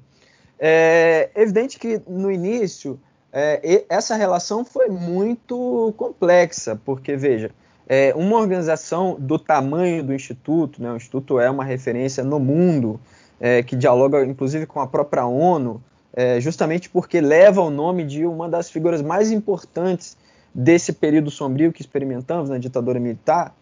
É 0.58 1.30
evidente 1.34 1.80
que 1.80 2.00
no 2.06 2.30
início 2.30 3.00
é, 3.36 3.84
essa 3.88 4.14
relação 4.14 4.64
foi 4.64 4.88
muito 4.88 5.92
complexa, 5.96 6.80
porque 6.84 7.16
veja, 7.16 7.50
é, 7.88 8.14
uma 8.14 8.38
organização 8.38 9.16
do 9.18 9.40
tamanho 9.40 10.04
do 10.04 10.14
Instituto, 10.14 10.80
né, 10.80 10.92
o 10.92 10.96
Instituto 10.96 11.40
é 11.40 11.50
uma 11.50 11.64
referência 11.64 12.22
no 12.22 12.38
mundo, 12.38 13.00
é, 13.40 13.60
que 13.64 13.74
dialoga 13.74 14.24
inclusive 14.24 14.66
com 14.66 14.80
a 14.80 14.86
própria 14.86 15.26
ONU, 15.26 15.82
é, 16.12 16.40
justamente 16.40 16.88
porque 16.88 17.20
leva 17.20 17.60
o 17.60 17.70
nome 17.70 18.04
de 18.04 18.24
uma 18.24 18.48
das 18.48 18.70
figuras 18.70 19.02
mais 19.02 19.32
importantes 19.32 20.16
desse 20.54 20.92
período 20.92 21.28
sombrio 21.28 21.72
que 21.72 21.82
experimentamos 21.82 22.48
na 22.48 22.56
ditadura 22.56 23.00
militar, 23.00 23.52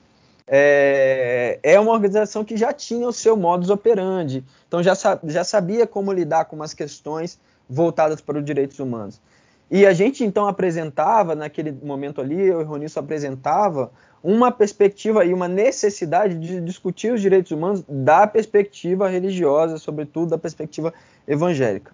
é, 0.47 1.59
é, 1.63 1.81
uma 1.81 1.93
organização 1.93 2.45
que 2.45 2.59
já 2.59 2.75
tinha 2.75 3.09
o 3.09 3.13
seu 3.13 3.39
modus 3.39 3.71
operandi, 3.71 4.45
então 4.69 4.83
já, 4.83 4.93
já 5.25 5.45
sabia 5.45 5.87
como 5.87 6.13
lidar 6.13 6.45
com 6.45 6.57
umas 6.57 6.75
questões 6.75 7.41
voltadas 7.71 8.21
para 8.21 8.39
os 8.39 8.45
direitos 8.45 8.79
humanos. 8.79 9.19
E 9.73 9.87
a 9.87 9.95
gente 9.95 10.23
então 10.23 10.47
apresentava, 10.47 11.35
naquele 11.35 11.73
momento 11.73 12.21
ali, 12.21 12.39
eu 12.39 12.61
e 12.61 12.63
o 12.63 12.67
Ronilson 12.67 13.01
apresentava 13.01 13.91
uma 14.23 14.53
perspectiva 14.53 15.25
e 15.25 15.33
uma 15.33 15.49
necessidade 15.49 16.39
de 16.39 16.61
discutir 16.61 17.11
os 17.11 17.23
direitos 17.23 17.53
humanos 17.53 17.83
da 17.89 18.27
perspectiva 18.27 19.09
religiosa, 19.09 19.79
sobretudo 19.79 20.29
da 20.29 20.37
perspectiva 20.37 20.93
evangélica. 21.27 21.91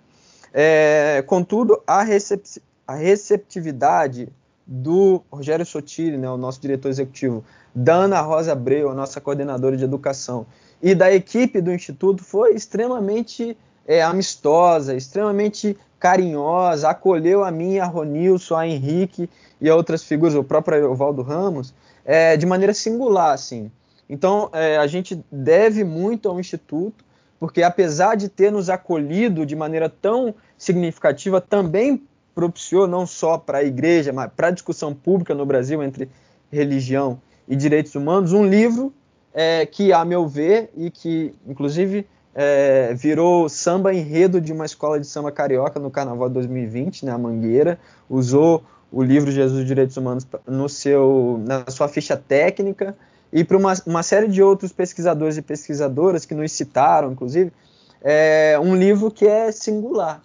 É, 0.52 1.22
contudo, 1.24 1.80
a, 1.86 2.02
recep 2.02 2.60
a, 2.84 2.96
receptividade 2.96 4.28
do 4.66 5.22
Rogério 5.30 5.64
Sotiri, 5.64 6.18
né, 6.18 6.28
o 6.28 6.36
nosso 6.36 6.60
diretor 6.60 6.88
executivo, 6.88 7.44
da 7.72 7.94
Ana 7.94 8.20
Rosa 8.20 8.54
Abreu, 8.54 8.90
a 8.90 8.94
nossa 8.94 9.20
coordenadora 9.20 9.76
de 9.76 9.84
educação, 9.84 10.46
e 10.82 10.96
da 10.96 11.14
equipe 11.14 11.60
do 11.60 11.72
Instituto 11.72 12.24
foi 12.24 12.56
extremamente 12.56 13.56
é, 13.88 14.02
amistosa, 14.02 14.94
extremamente 14.94 15.74
carinhosa, 15.98 16.90
acolheu 16.90 17.42
a 17.42 17.50
mim, 17.50 17.78
a 17.78 17.86
Ronilson, 17.86 18.54
a 18.54 18.68
Henrique 18.68 19.30
e 19.58 19.68
a 19.68 19.74
outras 19.74 20.04
figuras, 20.04 20.34
o 20.34 20.44
próprio 20.44 20.92
Evaldo 20.92 21.22
Ramos, 21.22 21.74
é, 22.04 22.36
de 22.36 22.44
maneira 22.44 22.74
singular, 22.74 23.32
assim. 23.32 23.70
Então, 24.08 24.50
é, 24.52 24.76
a 24.76 24.86
gente 24.86 25.24
deve 25.32 25.84
muito 25.84 26.28
ao 26.28 26.38
Instituto, 26.38 27.02
porque 27.40 27.62
apesar 27.62 28.14
de 28.14 28.28
ter 28.28 28.52
nos 28.52 28.68
acolhido 28.68 29.46
de 29.46 29.56
maneira 29.56 29.88
tão 29.88 30.34
significativa, 30.56 31.40
também 31.40 32.02
propiciou 32.34 32.86
não 32.86 33.06
só 33.06 33.38
para 33.38 33.58
a 33.58 33.64
igreja, 33.64 34.12
mas 34.12 34.30
para 34.36 34.48
a 34.48 34.50
discussão 34.50 34.94
pública 34.94 35.34
no 35.34 35.46
Brasil 35.46 35.82
entre 35.82 36.08
religião 36.52 37.20
e 37.48 37.56
direitos 37.56 37.94
humanos, 37.94 38.32
um 38.32 38.46
livro 38.46 38.92
é, 39.32 39.64
que, 39.66 39.92
a 39.92 40.04
meu 40.04 40.28
ver, 40.28 40.70
e 40.76 40.90
que 40.90 41.34
inclusive 41.46 42.06
é, 42.34 42.94
virou 42.94 43.48
samba 43.48 43.92
enredo 43.92 44.40
de 44.40 44.52
uma 44.52 44.64
escola 44.64 45.00
de 45.00 45.06
samba 45.06 45.32
carioca 45.32 45.80
no 45.80 45.90
Carnaval 45.90 46.28
de 46.28 46.34
2020, 46.34 47.04
né, 47.04 47.12
a 47.12 47.18
Mangueira, 47.18 47.78
usou 48.08 48.62
o 48.90 49.02
livro 49.02 49.30
Jesus 49.30 49.62
e 49.62 49.64
Direitos 49.64 49.96
Humanos 49.96 50.26
no 50.46 50.68
seu, 50.68 51.40
na 51.44 51.70
sua 51.70 51.88
ficha 51.88 52.16
técnica, 52.16 52.96
e 53.32 53.44
para 53.44 53.56
uma, 53.56 53.74
uma, 53.86 54.02
série 54.02 54.28
de 54.28 54.42
outros 54.42 54.72
pesquisadores 54.72 55.36
e 55.36 55.42
pesquisadoras 55.42 56.24
que 56.24 56.34
nos 56.34 56.50
citaram, 56.52 57.12
inclusive, 57.12 57.52
é 58.00 58.58
um 58.58 58.74
livro 58.74 59.10
que 59.10 59.26
é 59.26 59.52
singular, 59.52 60.22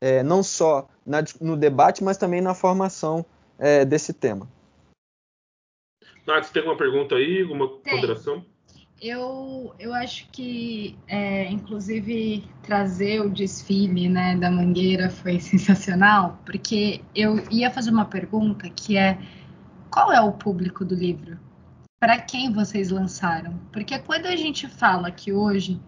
é, 0.00 0.22
não 0.22 0.42
só 0.42 0.88
na, 1.04 1.22
no 1.40 1.56
debate, 1.56 2.02
mas 2.02 2.16
também 2.16 2.40
na 2.40 2.54
formação 2.54 3.26
é, 3.58 3.84
desse 3.84 4.12
tema. 4.12 4.48
Nath, 6.26 6.50
tem 6.50 6.60
alguma 6.60 6.76
pergunta 6.78 7.14
aí, 7.14 7.42
alguma 7.42 7.68
tem. 7.68 7.94
ponderação? 7.94 8.44
Eu, 9.00 9.74
eu 9.78 9.92
acho 9.92 10.26
que, 10.30 10.96
é, 11.06 11.50
inclusive, 11.50 12.44
trazer 12.62 13.20
o 13.20 13.28
desfile 13.28 14.08
né, 14.08 14.34
da 14.36 14.50
Mangueira 14.50 15.10
foi 15.10 15.38
sensacional, 15.40 16.40
porque 16.46 17.02
eu 17.14 17.44
ia 17.50 17.70
fazer 17.70 17.90
uma 17.90 18.06
pergunta 18.06 18.70
que 18.70 18.96
é 18.96 19.18
qual 19.90 20.12
é 20.12 20.20
o 20.20 20.32
público 20.32 20.84
do 20.84 20.94
livro? 20.94 21.38
Para 22.00 22.18
quem 22.18 22.52
vocês 22.52 22.90
lançaram? 22.90 23.54
Porque 23.72 23.98
quando 23.98 24.26
a 24.26 24.36
gente 24.36 24.66
fala 24.66 25.10
que 25.10 25.32
hoje 25.32 25.80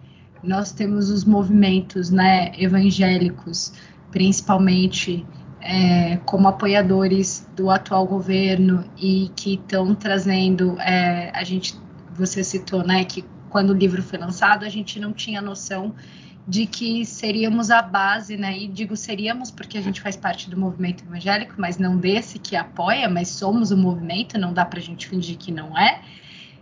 nós 0.43 0.73
temos 0.73 1.11
os 1.11 1.25
movimentos 1.25 2.11
né, 2.11 2.53
evangélicos, 2.59 3.73
principalmente 4.11 5.27
é, 5.61 6.17
como 6.19 6.49
apoiadores 6.49 7.49
do 7.57 7.71
atual 7.71 8.07
governo 8.07 8.85
e 8.97 9.31
que 9.35 9.55
estão 9.55 9.95
trazendo, 9.95 10.79
é, 10.81 11.31
a 11.35 11.45
gente 11.45 11.77
você 12.19 12.43
citou, 12.43 12.85
né, 12.87 13.05
que 13.05 13.25
quando 13.49 13.71
o 13.71 13.75
livro 13.75 14.03
foi 14.03 14.19
lançado, 14.19 14.65
a 14.65 14.69
gente 14.69 15.01
não 15.01 15.13
tinha 15.13 15.41
noção 15.41 15.95
de 16.47 16.65
que 16.65 17.05
seríamos 17.05 17.71
a 17.71 17.83
base, 17.83 18.37
né? 18.39 18.59
E 18.59 18.69
digo 18.69 18.97
seríamos 18.97 19.51
porque 19.51 19.77
a 19.77 19.83
gente 19.83 20.01
faz 20.01 20.17
parte 20.17 20.49
do 20.49 20.59
movimento 20.59 21.05
evangélico, 21.05 21.55
mas 21.59 21.77
não 21.77 21.99
desse 21.99 22.39
que 22.39 22.57
apoia, 22.57 23.07
mas 23.07 23.29
somos 23.29 23.71
o 23.71 23.77
movimento, 23.77 24.39
não 24.39 24.55
dá 24.55 24.65
para 24.65 24.79
a 24.79 24.83
gente 24.83 25.07
fingir 25.07 25.37
que 25.37 25.53
não 25.53 25.77
é. 25.77 26.01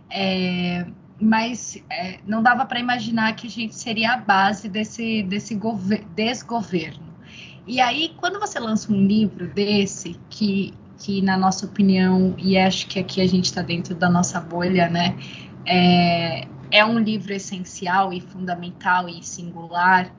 é 0.09 0.85
mas 1.19 1.81
é, 1.89 2.19
não 2.27 2.43
dava 2.43 2.65
para 2.65 2.79
imaginar 2.79 3.35
que 3.35 3.47
a 3.47 3.49
gente 3.49 3.75
seria 3.75 4.13
a 4.13 4.17
base 4.17 4.69
desse, 4.69 5.23
desse 5.23 5.59
desgoverno. 6.15 7.07
E 7.65 7.81
aí, 7.81 8.13
quando 8.17 8.39
você 8.39 8.59
lança 8.59 8.93
um 8.93 9.05
livro 9.05 9.47
desse, 9.47 10.15
que, 10.29 10.73
que 10.99 11.21
na 11.21 11.35
nossa 11.35 11.65
opinião, 11.65 12.35
e 12.37 12.57
acho 12.57 12.87
que 12.87 12.99
aqui 12.99 13.19
a 13.19 13.27
gente 13.27 13.45
está 13.45 13.61
dentro 13.61 13.95
da 13.95 14.09
nossa 14.09 14.39
bolha, 14.39 14.89
né? 14.89 15.17
É, 15.67 16.47
é 16.71 16.85
um 16.85 16.97
livro 16.97 17.33
essencial 17.33 18.13
e 18.13 18.21
fundamental 18.21 19.07
e 19.09 19.23
singular. 19.23 20.11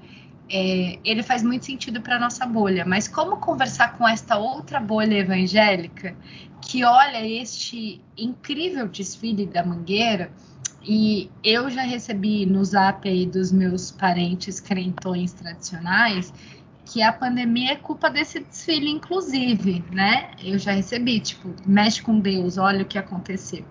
É, 0.51 0.99
ele 1.05 1.23
faz 1.23 1.43
muito 1.43 1.65
sentido 1.65 2.01
para 2.01 2.19
nossa 2.19 2.47
bolha, 2.47 2.85
mas 2.85 3.09
como 3.09 3.37
conversar 3.39 3.97
com 3.99 4.07
esta 4.07 4.37
outra 4.39 4.81
bolha 4.81 5.17
evangélica 5.17 6.17
que 6.61 6.85
olha 6.85 7.27
este 7.27 8.01
incrível 8.17 8.89
desfile 8.89 9.47
da 9.47 9.65
Mangueira 9.65 10.31
e 10.83 11.31
eu 11.45 11.69
já 11.71 11.83
recebi 11.83 12.47
no 12.47 12.65
zap 12.65 13.07
aí 13.09 13.27
dos 13.27 13.53
meus 13.53 13.91
parentes 13.91 14.61
crentões 14.61 15.33
tradicionais 15.33 16.33
que 16.87 17.03
a 17.03 17.13
pandemia 17.13 17.73
é 17.73 17.77
culpa 17.77 18.09
desse 18.09 18.41
desfile, 18.41 18.89
inclusive, 18.89 19.85
né? 19.93 20.31
Eu 20.43 20.59
já 20.59 20.73
recebi, 20.73 21.21
tipo, 21.21 21.55
mexe 21.67 22.01
com 22.01 22.19
Deus, 22.19 22.57
olha 22.57 22.83
o 22.83 22.87
que 22.87 22.97
aconteceu. 22.97 23.65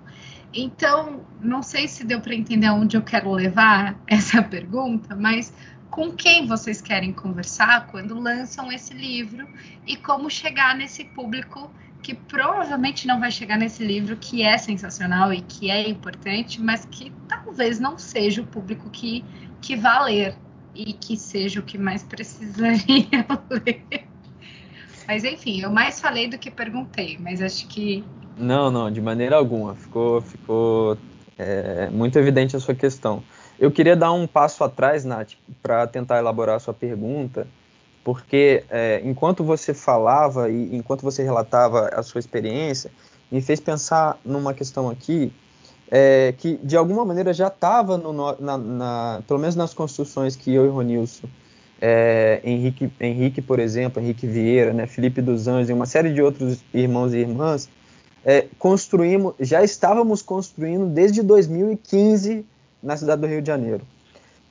Então, 0.53 1.25
não 1.41 1.61
sei 1.61 1.87
se 1.87 2.03
deu 2.03 2.21
para 2.21 2.33
entender 2.33 2.69
onde 2.69 2.97
eu 2.97 3.01
quero 3.01 3.31
levar 3.31 3.99
essa 4.07 4.41
pergunta, 4.41 5.15
mas 5.15 5.53
com 5.89 6.11
quem 6.11 6.45
vocês 6.45 6.81
querem 6.81 7.13
conversar 7.13 7.87
quando 7.87 8.19
lançam 8.19 8.71
esse 8.71 8.93
livro 8.93 9.47
e 9.85 9.95
como 9.95 10.29
chegar 10.29 10.75
nesse 10.75 11.03
público 11.05 11.71
que 12.01 12.13
provavelmente 12.13 13.07
não 13.07 13.19
vai 13.19 13.31
chegar 13.31 13.57
nesse 13.57 13.83
livro 13.83 14.15
que 14.17 14.43
é 14.43 14.57
sensacional 14.57 15.33
e 15.33 15.41
que 15.41 15.69
é 15.71 15.89
importante, 15.89 16.61
mas 16.61 16.85
que 16.85 17.11
talvez 17.27 17.79
não 17.79 17.97
seja 17.97 18.41
o 18.41 18.47
público 18.47 18.89
que, 18.89 19.25
que 19.61 19.75
vá 19.75 20.01
ler 20.03 20.35
e 20.75 20.93
que 20.93 21.17
seja 21.17 21.59
o 21.59 21.63
que 21.63 21.77
mais 21.77 22.03
precisaria 22.03 23.25
ler. 23.49 24.07
Mas 25.07 25.23
enfim, 25.23 25.61
eu 25.61 25.71
mais 25.71 25.99
falei 25.99 26.27
do 26.27 26.37
que 26.37 26.51
perguntei, 26.51 27.17
mas 27.19 27.41
acho 27.41 27.67
que 27.67 28.03
não, 28.37 28.71
não, 28.71 28.91
de 28.91 29.01
maneira 29.01 29.35
alguma. 29.35 29.75
Ficou, 29.75 30.21
ficou 30.21 30.97
é, 31.37 31.89
muito 31.91 32.17
evidente 32.17 32.55
a 32.55 32.59
sua 32.59 32.75
questão. 32.75 33.23
Eu 33.59 33.71
queria 33.71 33.95
dar 33.95 34.11
um 34.11 34.27
passo 34.27 34.63
atrás, 34.63 35.03
Nath, 35.03 35.33
para 35.61 35.87
tentar 35.87 36.19
elaborar 36.19 36.55
a 36.55 36.59
sua 36.59 36.73
pergunta, 36.73 37.47
porque 38.03 38.63
é, 38.69 39.01
enquanto 39.03 39.43
você 39.43 39.73
falava 39.73 40.49
e 40.49 40.75
enquanto 40.75 41.01
você 41.01 41.23
relatava 41.23 41.89
a 41.93 42.03
sua 42.03 42.19
experiência, 42.19 42.91
me 43.31 43.41
fez 43.41 43.59
pensar 43.59 44.19
numa 44.23 44.53
questão 44.53 44.89
aqui 44.89 45.33
é, 45.89 46.33
que 46.37 46.57
de 46.63 46.75
alguma 46.75 47.05
maneira 47.05 47.33
já 47.33 47.47
estava, 47.47 47.99
pelo 49.27 49.39
menos 49.39 49.55
nas 49.55 49.73
construções 49.73 50.35
que 50.35 50.53
eu 50.53 50.65
e 50.65 50.69
Ronilson, 50.69 51.27
é, 51.79 52.41
Henrique, 52.43 52.91
Henrique, 52.99 53.41
por 53.41 53.59
exemplo, 53.59 54.01
Henrique 54.01 54.25
Vieira, 54.27 54.73
né, 54.73 54.87
Felipe 54.87 55.21
dos 55.21 55.47
Anjos 55.47 55.69
e 55.69 55.73
uma 55.73 55.85
série 55.85 56.13
de 56.13 56.21
outros 56.21 56.63
irmãos 56.73 57.13
e 57.13 57.17
irmãs, 57.17 57.69
é, 58.27 58.45
construímos, 58.59 59.35
já 59.39 59.63
estávamos 59.63 60.21
construindo 60.21 60.85
desde 60.85 61.23
2015 61.23 62.45
na 62.83 62.97
cidade 62.97 63.21
do 63.21 63.27
Rio 63.27 63.41
de 63.41 63.47
Janeiro, 63.47 63.87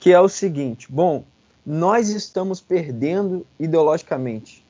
que 0.01 0.15
é 0.15 0.19
o 0.19 0.31
seguinte: 0.31 0.91
bom, 0.91 1.23
nós 1.65 2.09
estamos 2.09 2.59
perdendo 2.59 3.47
ideologicamente. 3.61 4.65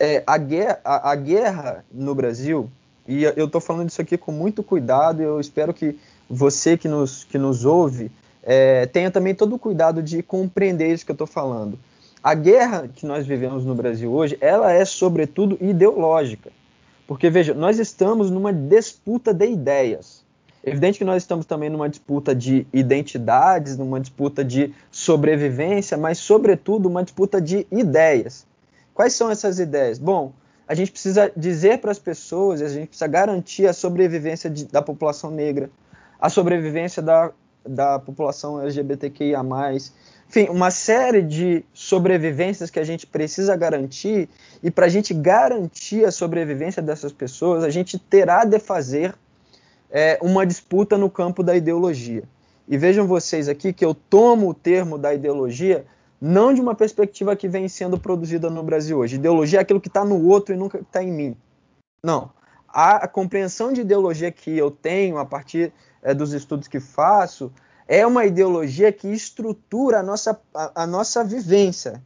É, 0.00 0.22
a, 0.24 0.38
guerra, 0.38 0.80
a, 0.84 1.10
a, 1.10 1.14
guerra, 1.16 1.84
no 1.90 2.14
Brasil, 2.14 2.70
e 3.08 3.24
eu 3.24 3.46
estou 3.46 3.60
falando 3.60 3.88
disso 3.88 4.00
aqui 4.00 4.16
com 4.16 4.30
muito 4.30 4.62
cuidado, 4.62 5.20
eu 5.20 5.40
espero 5.40 5.74
que 5.74 5.98
você 6.30 6.78
que 6.78 6.86
nos, 6.86 7.24
que 7.24 7.36
nos 7.36 7.64
ouve 7.64 8.12
é, 8.44 8.86
tenha 8.86 9.10
também 9.10 9.34
todo 9.34 9.56
o 9.56 9.58
cuidado 9.58 10.00
de 10.00 10.22
compreender 10.22 10.92
isso 10.92 11.04
que 11.04 11.10
eu 11.10 11.14
estou 11.14 11.26
falando. 11.26 11.76
A 12.22 12.34
guerra 12.34 12.88
que 12.88 13.06
nós 13.06 13.26
vivemos 13.26 13.64
no 13.64 13.74
Brasil 13.74 14.12
hoje, 14.12 14.38
ela 14.40 14.72
é 14.72 14.84
sobretudo 14.84 15.58
ideológica. 15.60 16.50
Porque, 17.06 17.28
veja, 17.28 17.52
nós 17.54 17.78
estamos 17.78 18.30
numa 18.30 18.52
disputa 18.52 19.34
de 19.34 19.46
ideias. 19.46 20.24
Evidente 20.64 20.98
que 20.98 21.04
nós 21.04 21.22
estamos 21.22 21.44
também 21.44 21.68
numa 21.68 21.88
disputa 21.88 22.34
de 22.34 22.66
identidades, 22.72 23.76
numa 23.76 24.00
disputa 24.00 24.42
de 24.42 24.72
sobrevivência, 24.90 25.98
mas, 25.98 26.16
sobretudo, 26.16 26.88
uma 26.88 27.02
disputa 27.02 27.38
de 27.40 27.66
ideias. 27.70 28.46
Quais 28.94 29.12
são 29.12 29.30
essas 29.30 29.58
ideias? 29.58 29.98
Bom, 29.98 30.32
a 30.66 30.74
gente 30.74 30.90
precisa 30.90 31.30
dizer 31.36 31.78
para 31.78 31.90
as 31.90 31.98
pessoas, 31.98 32.62
a 32.62 32.68
gente 32.68 32.88
precisa 32.88 33.06
garantir 33.06 33.66
a 33.66 33.74
sobrevivência 33.74 34.48
de, 34.48 34.64
da 34.64 34.80
população 34.80 35.30
negra, 35.30 35.70
a 36.18 36.30
sobrevivência 36.30 37.02
da, 37.02 37.30
da 37.66 37.98
população 37.98 38.62
LGBTQIA, 38.62 39.42
enfim, 40.36 40.50
uma 40.50 40.72
série 40.72 41.22
de 41.22 41.64
sobrevivências 41.72 42.68
que 42.68 42.80
a 42.80 42.84
gente 42.84 43.06
precisa 43.06 43.54
garantir, 43.54 44.28
e 44.60 44.68
para 44.68 44.86
a 44.86 44.88
gente 44.88 45.14
garantir 45.14 46.04
a 46.04 46.10
sobrevivência 46.10 46.82
dessas 46.82 47.12
pessoas, 47.12 47.62
a 47.62 47.70
gente 47.70 47.96
terá 48.00 48.44
de 48.44 48.58
fazer 48.58 49.14
é, 49.88 50.18
uma 50.20 50.44
disputa 50.44 50.98
no 50.98 51.08
campo 51.08 51.40
da 51.40 51.54
ideologia. 51.54 52.24
E 52.66 52.76
vejam 52.76 53.06
vocês 53.06 53.48
aqui 53.48 53.72
que 53.72 53.84
eu 53.84 53.94
tomo 53.94 54.48
o 54.48 54.54
termo 54.54 54.98
da 54.98 55.14
ideologia 55.14 55.86
não 56.20 56.52
de 56.52 56.60
uma 56.60 56.74
perspectiva 56.74 57.36
que 57.36 57.46
vem 57.46 57.68
sendo 57.68 57.96
produzida 57.96 58.50
no 58.50 58.62
Brasil 58.62 58.98
hoje. 58.98 59.16
Ideologia 59.16 59.60
é 59.60 59.62
aquilo 59.62 59.80
que 59.80 59.88
está 59.88 60.04
no 60.04 60.20
outro 60.26 60.52
e 60.52 60.58
nunca 60.58 60.78
está 60.78 61.00
em 61.00 61.12
mim. 61.12 61.36
Não. 62.02 62.30
A, 62.66 63.04
a, 63.04 63.08
compreensão 63.08 63.72
de 63.72 63.82
ideologia 63.82 64.32
que 64.32 64.56
eu 64.56 64.68
tenho 64.68 65.16
a 65.18 65.24
partir 65.24 65.72
é, 66.02 66.12
dos 66.12 66.32
estudos 66.32 66.66
que 66.66 66.80
faço 66.80 67.52
é 67.86 68.06
uma 68.06 68.24
ideologia 68.24 68.92
que 68.92 69.08
estrutura 69.08 70.00
a 70.00 70.02
nossa, 70.02 70.40
a, 70.54 70.82
a 70.82 70.86
nossa 70.86 71.22
vivência. 71.22 72.02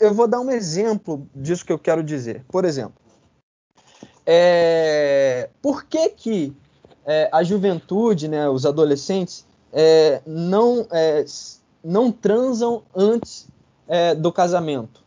Eu 0.00 0.14
vou 0.14 0.28
dar 0.28 0.40
um 0.40 0.50
exemplo 0.50 1.26
disso 1.34 1.64
que 1.64 1.72
eu 1.72 1.78
quero 1.78 2.02
dizer. 2.02 2.44
Por 2.48 2.64
exemplo, 2.64 2.94
é, 4.24 5.48
por 5.60 5.84
que, 5.84 6.08
que 6.10 6.56
é, 7.04 7.28
a 7.32 7.42
juventude, 7.42 8.28
né, 8.28 8.48
os 8.48 8.64
adolescentes, 8.64 9.44
é, 9.72 10.20
não, 10.24 10.86
é, 10.90 11.24
não 11.82 12.12
transam 12.12 12.84
antes 12.94 13.48
é, 13.88 14.14
do 14.14 14.32
casamento? 14.32 15.02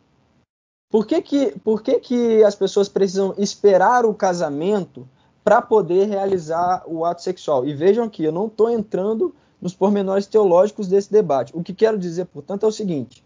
Por 0.89 1.05
que, 1.05 1.21
que, 1.21 1.59
por 1.59 1.81
que, 1.81 1.99
que 1.99 2.43
as 2.43 2.55
pessoas 2.55 2.89
precisam 2.89 3.33
esperar 3.37 4.05
o 4.05 4.13
casamento 4.13 5.07
para 5.43 5.61
poder 5.61 6.07
realizar 6.07 6.83
o 6.85 7.05
ato 7.05 7.21
sexual? 7.21 7.65
E 7.65 7.73
vejam 7.73 8.09
que 8.09 8.23
eu 8.23 8.31
não 8.31 8.47
estou 8.47 8.69
entrando 8.69 9.33
nos 9.61 9.73
pormenores 9.73 10.27
teológicos 10.27 10.87
desse 10.87 11.11
debate. 11.11 11.55
O 11.55 11.63
que 11.63 11.73
quero 11.73 11.97
dizer, 11.97 12.25
portanto, 12.25 12.65
é 12.65 12.67
o 12.67 12.71
seguinte: 12.71 13.23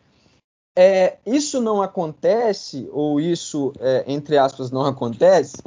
é, 0.77 1.17
isso 1.25 1.61
não 1.61 1.81
acontece, 1.81 2.89
ou 2.91 3.19
isso, 3.19 3.73
é, 3.79 4.03
entre 4.07 4.37
aspas, 4.37 4.71
não 4.71 4.85
acontece, 4.85 5.57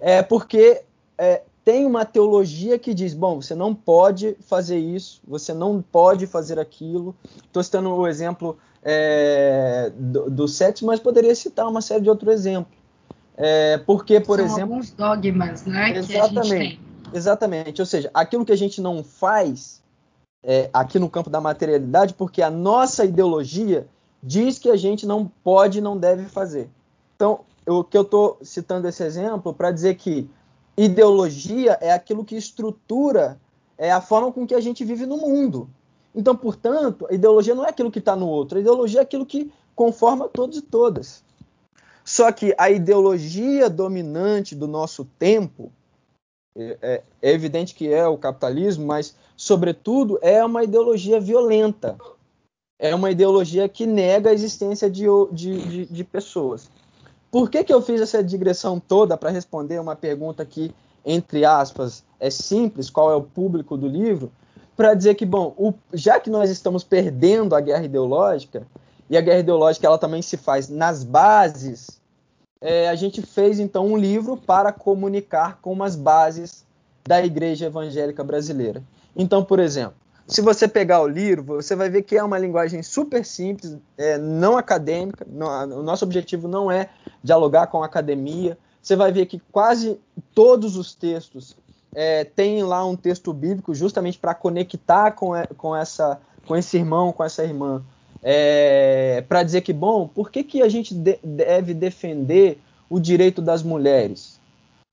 é 0.00 0.22
porque 0.22 0.82
é, 1.16 1.42
tem 1.64 1.84
uma 1.84 2.04
teologia 2.04 2.78
que 2.78 2.94
diz: 2.94 3.14
bom, 3.14 3.42
você 3.42 3.54
não 3.54 3.74
pode 3.74 4.36
fazer 4.40 4.78
isso, 4.78 5.20
você 5.26 5.52
não 5.52 5.82
pode 5.82 6.26
fazer 6.26 6.58
aquilo. 6.58 7.14
Estou 7.36 7.62
citando 7.62 7.92
o 7.92 8.06
exemplo 8.06 8.56
é, 8.82 9.92
do, 9.96 10.30
do, 10.30 10.48
sexo, 10.48 10.86
mas 10.86 11.00
poderia 11.00 11.34
citar 11.34 11.68
uma 11.68 11.80
série 11.80 12.02
de 12.02 12.08
outros 12.08 12.32
exemplos. 12.32 12.76
É, 13.36 13.78
porque, 13.78 14.20
por 14.20 14.38
São 14.38 14.46
exemplo. 14.46 14.74
alguns 14.74 14.90
dogmas, 14.92 15.66
né? 15.66 15.96
Exatamente. 15.96 16.80
Exatamente. 17.12 17.82
Ou 17.82 17.86
seja, 17.86 18.10
aquilo 18.14 18.44
que 18.44 18.52
a 18.52 18.56
gente 18.56 18.80
não 18.80 19.02
faz, 19.02 19.82
é, 20.42 20.70
aqui 20.72 20.98
no 20.98 21.10
campo 21.10 21.28
da 21.28 21.40
materialidade, 21.40 22.14
porque 22.14 22.42
a 22.42 22.50
nossa 22.50 23.04
ideologia 23.04 23.86
diz 24.22 24.58
que 24.58 24.70
a 24.70 24.76
gente 24.76 25.06
não 25.06 25.30
pode 25.42 25.78
e 25.78 25.82
não 25.82 25.96
deve 25.96 26.24
fazer. 26.24 26.68
Então, 27.14 27.40
o 27.66 27.82
que 27.82 27.96
eu 27.96 28.02
estou 28.02 28.38
citando 28.42 28.86
esse 28.88 29.02
exemplo 29.02 29.52
para 29.52 29.70
dizer 29.70 29.96
que 29.96 30.28
ideologia 30.76 31.78
é 31.80 31.92
aquilo 31.92 32.24
que 32.24 32.36
estrutura 32.36 33.40
é 33.78 33.90
a 33.90 34.00
forma 34.00 34.32
com 34.32 34.46
que 34.46 34.54
a 34.54 34.60
gente 34.60 34.84
vive 34.84 35.06
no 35.06 35.16
mundo. 35.16 35.68
Então, 36.14 36.34
portanto, 36.34 37.06
a 37.10 37.14
ideologia 37.14 37.54
não 37.54 37.64
é 37.64 37.70
aquilo 37.70 37.90
que 37.90 37.98
está 37.98 38.16
no 38.16 38.26
outro, 38.26 38.58
a 38.58 38.60
ideologia 38.60 39.00
é 39.00 39.02
aquilo 39.02 39.26
que 39.26 39.52
conforma 39.74 40.28
todos 40.28 40.56
e 40.56 40.62
todas. 40.62 41.22
Só 42.04 42.30
que 42.30 42.54
a 42.56 42.70
ideologia 42.70 43.68
dominante 43.68 44.54
do 44.54 44.66
nosso 44.66 45.04
tempo, 45.18 45.72
é, 46.56 46.78
é, 46.80 47.02
é 47.22 47.30
evidente 47.32 47.74
que 47.74 47.92
é 47.92 48.06
o 48.06 48.16
capitalismo, 48.16 48.86
mas 48.86 49.14
sobretudo, 49.36 50.18
é 50.22 50.44
uma 50.44 50.64
ideologia 50.64 51.20
violenta. 51.20 51.96
É 52.78 52.94
uma 52.94 53.10
ideologia 53.10 53.68
que 53.68 53.86
nega 53.86 54.30
a 54.30 54.32
existência 54.32 54.90
de, 54.90 55.04
de, 55.32 55.68
de, 55.68 55.86
de 55.86 56.04
pessoas. 56.04 56.70
Por 57.30 57.50
que, 57.50 57.64
que 57.64 57.72
eu 57.72 57.82
fiz 57.82 58.00
essa 58.00 58.22
digressão 58.22 58.80
toda 58.80 59.16
para 59.16 59.30
responder 59.30 59.80
uma 59.80 59.96
pergunta 59.96 60.44
que, 60.44 60.74
entre 61.04 61.44
aspas, 61.44 62.04
é 62.18 62.30
simples, 62.30 62.90
qual 62.90 63.10
é 63.10 63.14
o 63.14 63.22
público 63.22 63.76
do 63.76 63.86
livro? 63.86 64.30
Para 64.76 64.94
dizer 64.94 65.14
que, 65.14 65.24
bom, 65.24 65.54
o, 65.56 65.72
já 65.92 66.20
que 66.20 66.30
nós 66.30 66.50
estamos 66.50 66.84
perdendo 66.84 67.54
a 67.54 67.60
guerra 67.60 67.84
ideológica, 67.84 68.66
e 69.08 69.16
a 69.16 69.20
guerra 69.20 69.40
ideológica 69.40 69.86
ela 69.86 69.98
também 69.98 70.20
se 70.20 70.36
faz 70.36 70.68
nas 70.68 71.04
bases, 71.04 72.00
é, 72.60 72.88
a 72.88 72.94
gente 72.94 73.22
fez 73.22 73.58
então 73.58 73.86
um 73.86 73.96
livro 73.96 74.36
para 74.36 74.72
comunicar 74.72 75.58
com 75.60 75.82
as 75.82 75.94
bases 75.94 76.64
da 77.06 77.24
igreja 77.24 77.66
evangélica 77.66 78.24
brasileira. 78.24 78.82
Então, 79.14 79.44
por 79.44 79.58
exemplo, 79.58 79.94
se 80.26 80.40
você 80.40 80.66
pegar 80.66 81.00
o 81.00 81.06
livro, 81.06 81.44
você 81.44 81.76
vai 81.76 81.88
ver 81.88 82.02
que 82.02 82.16
é 82.16 82.22
uma 82.22 82.38
linguagem 82.38 82.82
super 82.82 83.24
simples, 83.24 83.76
é, 83.96 84.18
não 84.18 84.56
acadêmica. 84.56 85.24
Não, 85.28 85.78
o 85.78 85.82
nosso 85.82 86.04
objetivo 86.04 86.48
não 86.48 86.70
é 86.70 86.88
dialogar 87.22 87.68
com 87.68 87.82
a 87.82 87.86
academia. 87.86 88.58
Você 88.82 88.96
vai 88.96 89.12
ver 89.12 89.26
que 89.26 89.40
quase 89.52 90.00
todos 90.34 90.76
os 90.76 90.94
textos 90.94 91.56
é, 91.94 92.24
têm 92.24 92.62
lá 92.64 92.84
um 92.84 92.96
texto 92.96 93.32
bíblico 93.32 93.72
justamente 93.74 94.18
para 94.18 94.34
conectar 94.34 95.12
com, 95.12 95.30
com, 95.56 95.76
essa, 95.76 96.20
com 96.44 96.56
esse 96.56 96.76
irmão, 96.76 97.12
com 97.12 97.22
essa 97.22 97.44
irmã. 97.44 97.84
É, 98.22 99.24
para 99.28 99.42
dizer 99.42 99.60
que, 99.60 99.72
bom, 99.72 100.08
por 100.08 100.30
que, 100.30 100.42
que 100.42 100.62
a 100.62 100.68
gente 100.68 100.94
de, 100.94 101.18
deve 101.22 101.74
defender 101.74 102.58
o 102.88 102.98
direito 102.98 103.40
das 103.40 103.62
mulheres? 103.62 104.40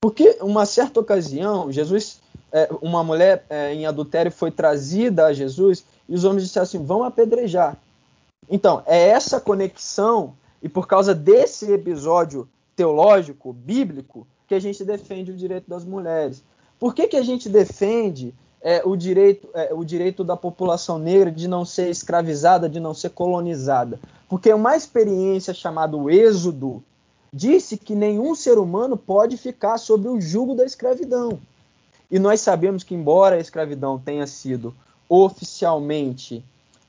Porque, 0.02 0.38
uma 0.42 0.66
certa 0.66 1.00
ocasião, 1.00 1.72
Jesus 1.72 2.22
é, 2.54 2.70
uma 2.82 3.04
mulher 3.04 3.46
é, 3.50 3.74
em 3.74 3.88
adultério 3.88 4.32
foi 4.32 4.52
trazida 4.52 5.26
a 5.26 5.34
Jesus 5.34 5.84
e 6.08 6.14
os 6.14 6.24
homens 6.24 6.44
disseram 6.44 6.64
assim: 6.64 6.86
vão 6.86 7.04
apedrejar. 7.04 7.76
Então, 8.48 8.84
é 8.86 9.08
essa 9.08 9.42
conexão, 9.42 10.36
e 10.62 10.70
por 10.70 10.88
causa 10.88 11.16
desse 11.16 11.72
episódio 11.72 12.48
teológico, 12.76 13.52
bíblico, 13.52 14.28
que 14.48 14.54
a 14.54 14.60
gente 14.60 14.84
defende 14.84 15.32
o 15.32 15.36
direito 15.36 15.68
das 15.68 15.84
mulheres. 15.84 16.44
Por 16.80 16.94
que, 16.94 17.08
que 17.08 17.18
a 17.18 17.24
gente 17.24 17.50
defende 17.50 18.36
é, 18.64 18.82
o, 18.86 18.96
direito, 18.96 19.50
é, 19.54 19.74
o 19.74 19.84
direito 19.84 20.24
da 20.24 20.38
população 20.38 20.98
negra 20.98 21.30
de 21.30 21.48
não 21.48 21.66
ser 21.66 21.90
escravizada, 21.90 22.70
de 22.70 22.80
não 22.80 22.94
ser 22.94 23.10
colonizada? 23.10 24.00
Porque 24.30 24.52
uma 24.54 24.76
experiência 24.76 25.54
chamada 25.54 25.98
Êxodo 26.10 26.82
disse 27.32 27.78
que 27.78 27.94
nenhum 27.94 28.34
ser 28.34 28.58
humano 28.58 28.96
pode 28.96 29.36
ficar 29.38 29.78
sob 29.78 30.08
o 30.08 30.22
jugo 30.22 30.56
da 30.56 30.64
escravidão. 30.64 31.40
E 32.10 32.18
nós 32.18 32.42
sabemos 32.42 32.84
que, 32.84 32.96
embora 32.96 33.36
a 33.36 33.40
escravidão 33.40 34.00
tenha 34.00 34.26
sido 34.26 34.74
oficialmente 35.10 36.44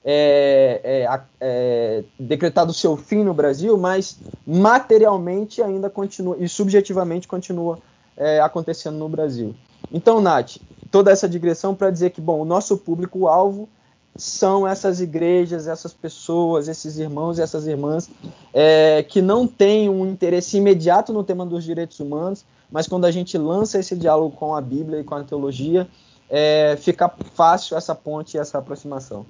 é, 0.05 0.81
é, 0.85 1.21
é, 1.41 2.05
decretado 2.19 2.75
seu 2.75 2.95
fim 2.95 3.25
no 3.25 3.33
Brasil, 3.33 3.77
mas 3.79 4.19
materialmente 4.47 5.63
ainda 5.63 5.89
continua 5.89 6.37
e 6.39 6.47
subjetivamente 6.47 7.27
continua 7.27 7.79
é, 8.17 8.39
acontecendo 8.41 8.99
no 8.99 9.09
Brasil. 9.09 9.55
Então, 9.93 10.21
Nath, 10.21 10.57
toda 10.91 11.11
essa 11.11 11.29
digressão 11.29 11.75
para 11.75 11.91
dizer 11.91 12.11
que, 12.11 12.21
bom, 12.21 12.41
o 12.41 12.45
nosso 12.45 12.77
público-alvo 12.79 13.69
são 14.17 14.67
essas 14.67 15.01
igrejas, 15.01 15.67
essas 15.67 15.93
pessoas, 15.93 16.69
esses 16.69 16.99
irmãos 16.99 17.39
e 17.39 17.43
essas 17.43 17.67
irmãs 17.67 18.09
é, 18.53 19.03
que 19.03 19.21
não 19.21 19.47
têm 19.47 19.89
um 19.89 20.07
interesse 20.07 20.57
imediato 20.57 21.13
no 21.13 21.25
tema 21.25 21.45
dos 21.45 21.65
direitos 21.65 21.99
humanos, 21.99 22.45
mas 22.71 22.87
quando 22.87 23.07
a 23.07 23.11
gente 23.11 23.37
lança 23.37 23.79
esse 23.79 23.97
diálogo 23.97 24.37
com 24.37 24.55
a 24.55 24.61
Bíblia 24.61 25.01
e 25.01 25.05
com 25.05 25.17
a 25.17 25.25
teologia, 25.25 25.89
é, 26.31 26.77
fica 26.81 27.13
fácil 27.35 27.77
essa 27.77 27.95
ponte 27.95 28.37
e 28.37 28.41
essa 28.41 28.59
aproximação. 28.59 29.27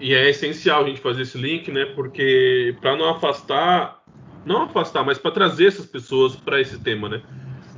E 0.00 0.14
é 0.14 0.30
essencial 0.30 0.82
a 0.82 0.88
gente 0.88 1.00
fazer 1.00 1.22
esse 1.22 1.38
link, 1.38 1.70
né? 1.70 1.84
Porque 1.94 2.76
para 2.80 2.96
não 2.96 3.08
afastar, 3.08 4.02
não 4.44 4.62
afastar, 4.62 5.04
mas 5.04 5.18
para 5.18 5.30
trazer 5.30 5.68
essas 5.68 5.86
pessoas 5.86 6.34
para 6.34 6.60
esse 6.60 6.78
tema, 6.78 7.08
né? 7.08 7.22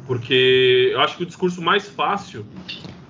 Porque 0.07 0.91
eu 0.93 1.01
acho 1.01 1.17
que 1.17 1.23
o 1.23 1.27
discurso 1.27 1.63
mais 1.63 1.89
fácil 1.89 2.47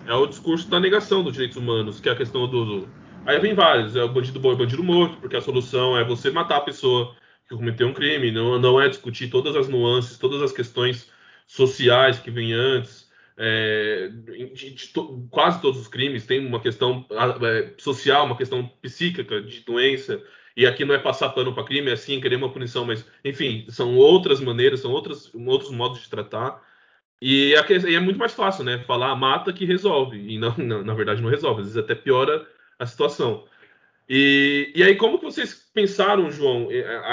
é 0.07 0.15
o 0.15 0.27
discurso 0.27 0.69
da 0.69 0.79
negação 0.81 1.23
dos 1.23 1.33
direitos 1.33 1.57
humanos, 1.57 2.01
que 2.01 2.09
é 2.09 2.13
a 2.13 2.17
questão 2.17 2.49
do, 2.49 2.89
aí 3.25 3.39
vem 3.41 3.55
vários, 3.55 3.97
é 3.97 4.03
o 4.03 4.13
bandido 4.13 4.39
bom 4.41 4.51
e 4.53 4.55
o 4.55 4.59
bandido 4.59 4.85
morto, 4.85 5.17
porque 5.19 5.37
a 5.37 5.41
solução 5.41 5.97
é 5.99 6.05
você 6.05 6.31
matar 6.31 6.59
a 6.59 6.61
pessoa 6.61 7.17
que 7.49 7.57
cometeu 7.57 7.89
um 7.89 7.95
crime, 7.95 8.31
não, 8.31 8.59
não 8.59 8.81
é 8.81 8.89
discutir 8.89 9.29
todas 9.29 9.57
as 9.57 9.69
nuances, 9.69 10.19
todas 10.19 10.43
as 10.43 10.53
questões 10.53 11.11
sociais 11.47 12.19
que 12.19 12.31
vêm 12.31 12.53
antes. 12.53 13.11
é, 13.37 14.09
de, 14.55 14.71
de 14.75 14.89
to, 14.89 15.27
quase 15.31 15.61
todos 15.61 15.81
os 15.81 15.89
crimes 15.89 16.27
tem 16.27 16.47
uma 16.47 16.61
questão 16.61 17.05
é, 17.43 17.75
social, 17.79 18.27
uma 18.27 18.37
questão 18.37 18.67
psíquica 18.81 19.43
de 19.43 19.61
doença. 19.61 20.23
E 20.57 20.67
aqui 20.67 20.85
não 20.85 20.95
é 20.95 20.99
passar 20.99 21.31
pano 21.31 21.53
para 21.53 21.65
crime, 21.65 21.91
é 21.91 21.97
sim 21.97 22.21
querer 22.21 22.37
uma 22.37 22.53
punição, 22.53 22.85
mas 22.85 23.05
enfim, 23.25 23.67
são 23.69 23.97
outras 23.97 24.41
maneiras, 24.41 24.81
são 24.81 24.93
outras, 24.93 25.33
outros 25.35 25.71
modos 25.73 26.01
de 26.03 26.09
tratar. 26.09 26.63
E 27.27 27.55
é, 27.55 28.01
muito 28.01 28.19
mais 28.19 28.35
fácil, 28.35 28.65
né? 28.65 28.85
Falar 28.87 29.17
mata 29.17 29.51
que 29.51 29.65
resolve. 29.65 30.19
E 30.19 30.39
não, 30.39 30.55
não, 30.59 30.85
na 30.85 30.93
verdade 30.93 31.23
não 31.23 31.31
resolve, 31.31 31.63
às 31.63 31.69
vezes 31.69 31.83
até 31.83 31.95
piora 31.95 32.47
a 32.79 32.85
situação. 32.85 33.47
E, 34.07 34.71
e 34.77 34.83
aí, 34.83 34.95
como 34.95 35.19
que 35.19 35.25
vocês 35.25 35.55
pensaram, 35.73 36.31
João, 36.31 36.69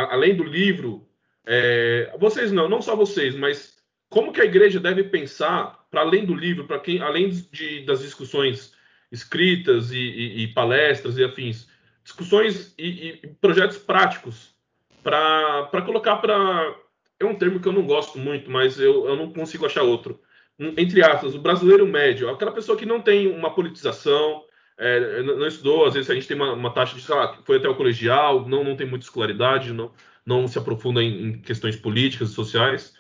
além 0.10 0.36
do 0.36 0.44
livro, 0.44 1.08
é, 1.46 2.14
vocês 2.20 2.52
não, 2.52 2.68
não 2.68 2.82
só 2.82 2.94
vocês, 2.94 3.34
mas 3.38 3.78
como 4.10 4.34
que 4.34 4.42
a 4.42 4.46
igreja 4.46 4.82
deve 4.82 5.06
pensar, 5.06 5.88
para 5.90 6.02
além 6.02 6.26
do 6.26 6.36
livro, 6.36 6.68
para 6.68 6.80
quem, 6.80 7.00
além 7.02 7.30
de, 7.30 7.86
das 7.86 8.02
discussões 8.02 8.74
escritas 9.10 9.94
e, 9.94 9.98
e, 9.98 10.44
e, 10.44 10.48
palestras 10.50 11.18
e 11.18 11.24
afins, 11.24 11.70
discussões 12.04 12.74
e, 12.78 13.20
e 13.24 13.28
projetos 13.40 13.78
práticos 13.78 14.54
para 15.02 15.82
colocar 15.86 16.18
para 16.18 16.76
é 17.22 17.26
um 17.26 17.36
termo 17.36 17.60
que 17.60 17.68
eu 17.68 17.74
não 17.74 17.86
gosto 17.86 18.18
muito, 18.20 18.50
mas 18.50 18.80
eu, 18.80 19.08
eu 19.08 19.16
não 19.16 19.32
consigo 19.32 19.66
achar 19.66 19.84
outro. 19.84 20.20
Entre 20.60 21.04
aspas, 21.04 21.34
o 21.34 21.40
brasileiro 21.40 21.88
médio, 21.88 22.30
aquela 22.30 22.52
pessoa 22.52 22.78
que 22.78 22.86
não 22.86 23.02
tem 23.02 23.28
uma 23.28 23.54
politização, 23.54 24.44
é, 24.78 25.22
não 25.24 25.48
estudou, 25.48 25.86
às 25.86 25.94
vezes 25.94 26.10
a 26.10 26.14
gente 26.14 26.28
tem 26.28 26.36
uma, 26.36 26.54
uma 26.54 26.74
taxa 26.74 26.96
de, 26.96 27.02
sei 27.02 27.16
lá, 27.16 27.38
foi 27.46 27.58
até 27.58 27.70
o 27.70 27.76
colegial, 27.76 28.48
não, 28.48 28.64
não 28.64 28.76
tem 28.76 28.88
muita 28.88 29.06
escolaridade, 29.06 29.74
não, 29.74 29.92
não 30.26 30.48
se 30.48 30.58
aprofunda 30.58 31.02
em, 31.04 31.28
em 31.28 31.42
questões 31.42 31.76
políticas 31.76 32.30
e 32.30 32.34
sociais. 32.34 32.94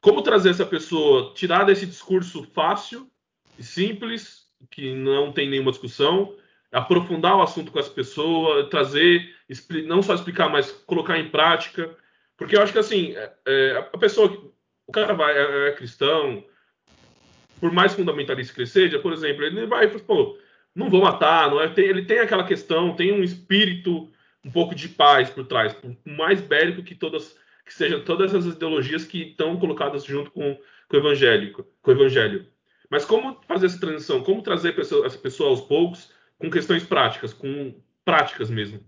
Como 0.00 0.22
trazer 0.22 0.50
essa 0.50 0.66
pessoa, 0.66 1.32
tirar 1.34 1.64
desse 1.64 1.86
discurso 1.86 2.42
fácil 2.54 3.08
e 3.58 3.62
simples, 3.62 4.46
que 4.70 4.94
não 4.94 5.32
tem 5.32 5.48
nenhuma 5.48 5.70
discussão, 5.70 6.34
aprofundar 6.72 7.36
o 7.36 7.42
assunto 7.42 7.72
com 7.72 7.78
essa 7.78 7.90
pessoa, 7.90 8.68
trazer, 8.68 9.28
não 9.86 10.02
só 10.02 10.14
explicar, 10.14 10.48
mas 10.48 10.70
colocar 10.70 11.18
em 11.18 11.28
prática. 11.28 11.94
Porque 12.40 12.56
eu 12.56 12.62
acho 12.62 12.72
que 12.72 12.78
assim, 12.78 13.14
é, 13.14 13.32
é, 13.46 13.76
a 13.92 13.98
pessoa, 13.98 14.50
o 14.86 14.90
cara 14.90 15.12
vai, 15.12 15.36
é, 15.36 15.68
é, 15.68 15.72
cristão, 15.72 16.42
por 17.60 17.70
mais 17.70 17.92
fundamentalista 17.92 18.54
que 18.54 18.60
ele 18.60 18.66
seja, 18.66 18.98
por 18.98 19.12
exemplo, 19.12 19.44
ele 19.44 19.66
vai, 19.66 19.86
pô, 19.88 20.38
não 20.74 20.88
vou 20.88 21.02
matar, 21.02 21.50
não 21.50 21.60
é? 21.60 21.68
Tem, 21.68 21.84
ele 21.84 22.06
tem 22.06 22.18
aquela 22.18 22.46
questão, 22.46 22.96
tem 22.96 23.12
um 23.12 23.22
espírito 23.22 24.10
um 24.42 24.50
pouco 24.50 24.74
de 24.74 24.88
paz 24.88 25.28
por 25.28 25.46
trás, 25.46 25.76
mais 26.06 26.40
bélico 26.40 26.82
que 26.82 26.94
todas 26.94 27.36
que 27.62 27.74
sejam 27.74 28.02
todas 28.02 28.34
as 28.34 28.46
ideologias 28.46 29.04
que 29.04 29.22
estão 29.22 29.58
colocadas 29.60 30.02
junto 30.02 30.30
com, 30.30 30.58
com 30.88 30.96
o 30.96 30.98
evangélico, 30.98 31.66
com 31.82 31.90
o 31.90 31.94
evangelho. 31.94 32.46
Mas 32.88 33.04
como 33.04 33.38
fazer 33.46 33.66
essa 33.66 33.78
transição? 33.78 34.24
Como 34.24 34.40
trazer 34.40 34.72
pessoa, 34.72 35.06
essa 35.06 35.18
pessoa 35.18 35.50
aos 35.50 35.60
poucos 35.60 36.10
com 36.38 36.50
questões 36.50 36.84
práticas, 36.84 37.34
com 37.34 37.74
práticas 38.02 38.48
mesmo? 38.48 38.80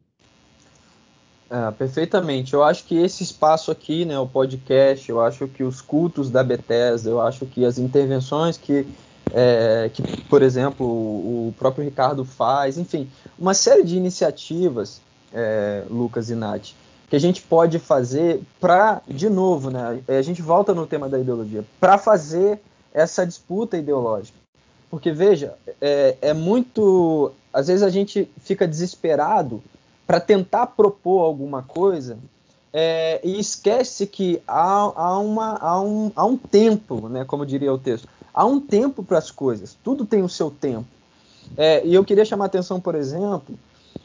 É, 1.52 1.70
perfeitamente. 1.72 2.54
Eu 2.54 2.64
acho 2.64 2.84
que 2.84 2.96
esse 2.96 3.22
espaço 3.22 3.70
aqui, 3.70 4.06
né, 4.06 4.18
o 4.18 4.26
podcast, 4.26 5.10
eu 5.10 5.20
acho 5.20 5.46
que 5.46 5.62
os 5.62 5.82
cultos 5.82 6.30
da 6.30 6.42
Bethesda, 6.42 7.10
eu 7.10 7.20
acho 7.20 7.44
que 7.44 7.62
as 7.66 7.76
intervenções 7.76 8.56
que, 8.56 8.86
é, 9.30 9.90
que 9.92 10.22
por 10.22 10.40
exemplo, 10.40 10.86
o 10.86 11.54
próprio 11.58 11.84
Ricardo 11.84 12.24
faz, 12.24 12.78
enfim, 12.78 13.06
uma 13.38 13.52
série 13.52 13.82
de 13.82 13.98
iniciativas, 13.98 15.02
é, 15.30 15.84
Lucas 15.90 16.30
e 16.30 16.34
Nath, 16.34 16.70
que 17.10 17.16
a 17.16 17.20
gente 17.20 17.42
pode 17.42 17.78
fazer 17.78 18.40
para, 18.58 19.02
de 19.06 19.28
novo, 19.28 19.70
né, 19.70 20.00
a 20.08 20.22
gente 20.22 20.40
volta 20.40 20.72
no 20.72 20.86
tema 20.86 21.06
da 21.06 21.18
ideologia, 21.18 21.62
para 21.78 21.98
fazer 21.98 22.60
essa 22.94 23.26
disputa 23.26 23.76
ideológica. 23.76 24.38
Porque, 24.90 25.12
veja, 25.12 25.52
é, 25.82 26.16
é 26.22 26.32
muito. 26.32 27.32
Às 27.52 27.66
vezes 27.66 27.82
a 27.82 27.88
gente 27.90 28.30
fica 28.42 28.66
desesperado 28.66 29.62
para 30.06 30.20
tentar 30.20 30.68
propor 30.68 31.20
alguma 31.20 31.62
coisa 31.62 32.18
é, 32.72 33.20
e 33.22 33.38
esquece 33.38 34.06
que 34.06 34.42
há, 34.46 34.92
há, 34.96 35.18
uma, 35.18 35.56
há, 35.56 35.80
um, 35.80 36.12
há 36.16 36.24
um 36.24 36.36
tempo, 36.36 37.08
né, 37.08 37.24
como 37.24 37.44
diria 37.44 37.72
o 37.72 37.78
texto, 37.78 38.08
há 38.32 38.44
um 38.44 38.60
tempo 38.60 39.02
para 39.02 39.18
as 39.18 39.30
coisas, 39.30 39.76
tudo 39.84 40.06
tem 40.06 40.22
o 40.22 40.28
seu 40.28 40.50
tempo. 40.50 40.86
É, 41.56 41.84
e 41.84 41.94
eu 41.94 42.04
queria 42.04 42.24
chamar 42.24 42.44
a 42.44 42.46
atenção, 42.46 42.80
por 42.80 42.94
exemplo, 42.94 43.58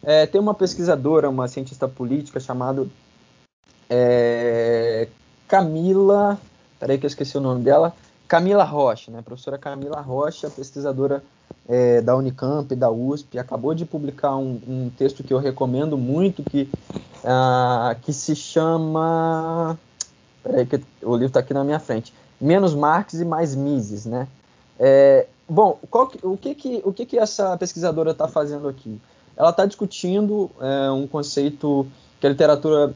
é, 0.03 0.25
tem 0.25 0.39
uma 0.39 0.53
pesquisadora, 0.53 1.29
uma 1.29 1.47
cientista 1.47 1.87
política 1.87 2.39
chamada 2.39 2.85
é, 3.89 5.07
Camila. 5.47 6.39
Peraí 6.79 6.97
que 6.97 7.05
eu 7.05 7.09
esqueci 7.09 7.37
o 7.37 7.41
nome 7.41 7.63
dela. 7.63 7.93
Camila 8.27 8.63
Rocha, 8.63 9.11
né? 9.11 9.21
Professora 9.21 9.57
Camila 9.57 10.01
Rocha, 10.01 10.49
pesquisadora 10.49 11.23
é, 11.67 12.01
da 12.01 12.15
Unicamp, 12.15 12.73
da 12.75 12.89
USP, 12.89 13.37
acabou 13.37 13.73
de 13.73 13.85
publicar 13.85 14.35
um, 14.37 14.59
um 14.67 14.91
texto 14.97 15.23
que 15.23 15.33
eu 15.33 15.37
recomendo 15.37 15.97
muito, 15.97 16.41
que, 16.43 16.69
uh, 17.23 17.99
que 18.01 18.13
se 18.13 18.35
chama. 18.35 19.77
Peraí, 20.43 20.65
que 20.65 20.81
o 21.03 21.13
livro 21.13 21.27
está 21.27 21.41
aqui 21.41 21.53
na 21.53 21.63
minha 21.63 21.79
frente. 21.79 22.13
Menos 22.39 22.73
Marx 22.73 23.15
e 23.15 23.25
mais 23.25 23.53
Mises, 23.55 24.05
né? 24.05 24.27
É, 24.79 25.27
bom, 25.49 25.77
que, 26.11 26.25
o, 26.25 26.37
que, 26.37 26.55
que, 26.55 26.81
o 26.85 26.93
que, 26.93 27.05
que 27.05 27.17
essa 27.17 27.57
pesquisadora 27.57 28.11
está 28.11 28.27
fazendo 28.27 28.67
aqui? 28.67 29.01
Ela 29.35 29.49
está 29.49 29.65
discutindo 29.65 30.49
é, 30.61 30.91
um 30.91 31.07
conceito 31.07 31.85
que 32.19 32.25
a 32.25 32.29
literatura 32.29 32.93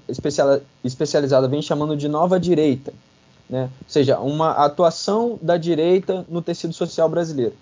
especializada 0.83 1.47
vem 1.47 1.61
chamando 1.61 1.95
de 1.95 2.07
nova 2.07 2.39
direita, 2.39 2.91
né? 3.49 3.69
ou 3.81 3.89
seja, 3.89 4.19
uma 4.19 4.51
atuação 4.51 5.37
da 5.41 5.57
direita 5.57 6.25
no 6.27 6.41
tecido 6.41 6.73
social 6.73 7.07
brasileiro. 7.07 7.53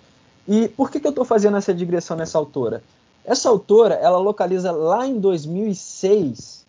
E 0.50 0.68
por 0.68 0.90
que, 0.90 1.00
que 1.00 1.06
eu 1.06 1.12
estou 1.12 1.24
fazendo 1.24 1.58
essa 1.58 1.72
digressão 1.72 2.18
nessa 2.18 2.40
autora? 2.40 2.82
Essa 3.24 3.50
autora, 3.50 3.94
ela 3.94 4.18
localiza 4.18 4.72
lá 4.72 5.06
em 5.06 5.20
2006 5.20 6.66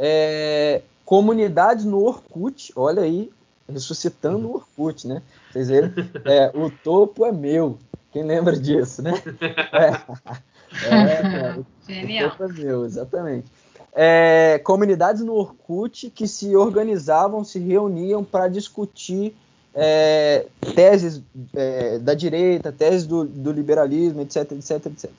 é, 0.00 0.80
comunidades 1.04 1.84
no 1.84 2.02
Orkut, 2.02 2.72
olha 2.74 3.02
aí, 3.02 3.30
ressuscitando 3.70 4.48
o 4.48 4.54
Orkut, 4.54 5.06
né? 5.06 5.22
Vocês 5.52 5.68
verem, 5.68 5.92
é, 6.24 6.50
o 6.56 6.70
topo 6.70 7.26
é 7.26 7.32
meu. 7.32 7.76
Quem 8.10 8.22
lembra 8.22 8.58
disso, 8.58 9.02
né? 9.02 9.12
É, 10.90 10.96
é, 10.96 11.62
Genial. 11.86 12.28
o 12.28 12.30
topo 12.30 12.44
é 12.44 12.48
meu, 12.48 12.84
exatamente. 12.84 13.46
É, 13.92 14.60
comunidades 14.64 15.22
no 15.22 15.34
Orkut 15.34 16.10
que 16.10 16.26
se 16.26 16.56
organizavam, 16.56 17.44
se 17.44 17.60
reuniam 17.60 18.24
para 18.24 18.48
discutir 18.48 19.36
é, 19.74 20.46
teses 20.74 21.20
é, 21.52 21.98
da 21.98 22.14
direita, 22.14 22.70
teses 22.70 23.06
do, 23.06 23.24
do, 23.24 23.50
liberalismo, 23.50 24.20
etc, 24.20 24.52
etc, 24.52 24.86
etc. 24.86 25.10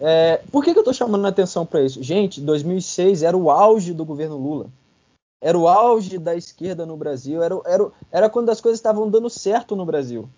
É, 0.00 0.40
por 0.52 0.62
que, 0.62 0.72
que 0.72 0.78
eu 0.78 0.82
estou 0.82 0.94
chamando 0.94 1.24
a 1.24 1.28
atenção 1.28 1.64
para 1.64 1.82
isso? 1.82 2.02
Gente, 2.02 2.40
2006 2.40 3.22
era 3.22 3.36
o 3.36 3.50
auge 3.50 3.94
do 3.94 4.04
governo 4.04 4.36
Lula. 4.36 4.66
Era 5.40 5.56
o 5.56 5.66
auge 5.66 6.18
da 6.18 6.36
esquerda 6.36 6.84
no 6.84 6.96
Brasil. 6.96 7.42
Era, 7.42 7.58
era, 7.64 7.90
era 8.12 8.30
quando 8.30 8.50
as 8.50 8.60
coisas 8.60 8.78
estavam 8.78 9.08
dando 9.08 9.30
certo 9.30 9.74
no 9.74 9.86
Brasil. 9.86 10.28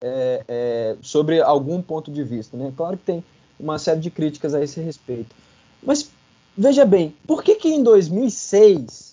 É, 0.00 0.44
é, 0.48 0.96
sobre 1.00 1.40
algum 1.40 1.82
ponto 1.82 2.10
de 2.10 2.22
vista. 2.22 2.56
Né? 2.56 2.72
Claro 2.76 2.96
que 2.96 3.04
tem 3.04 3.24
uma 3.58 3.78
série 3.78 4.00
de 4.00 4.10
críticas 4.10 4.54
a 4.54 4.62
esse 4.62 4.80
respeito. 4.80 5.34
Mas 5.82 6.10
veja 6.56 6.84
bem, 6.84 7.14
por 7.26 7.42
que, 7.42 7.54
que 7.54 7.68
em 7.68 7.82
2006 7.82 9.11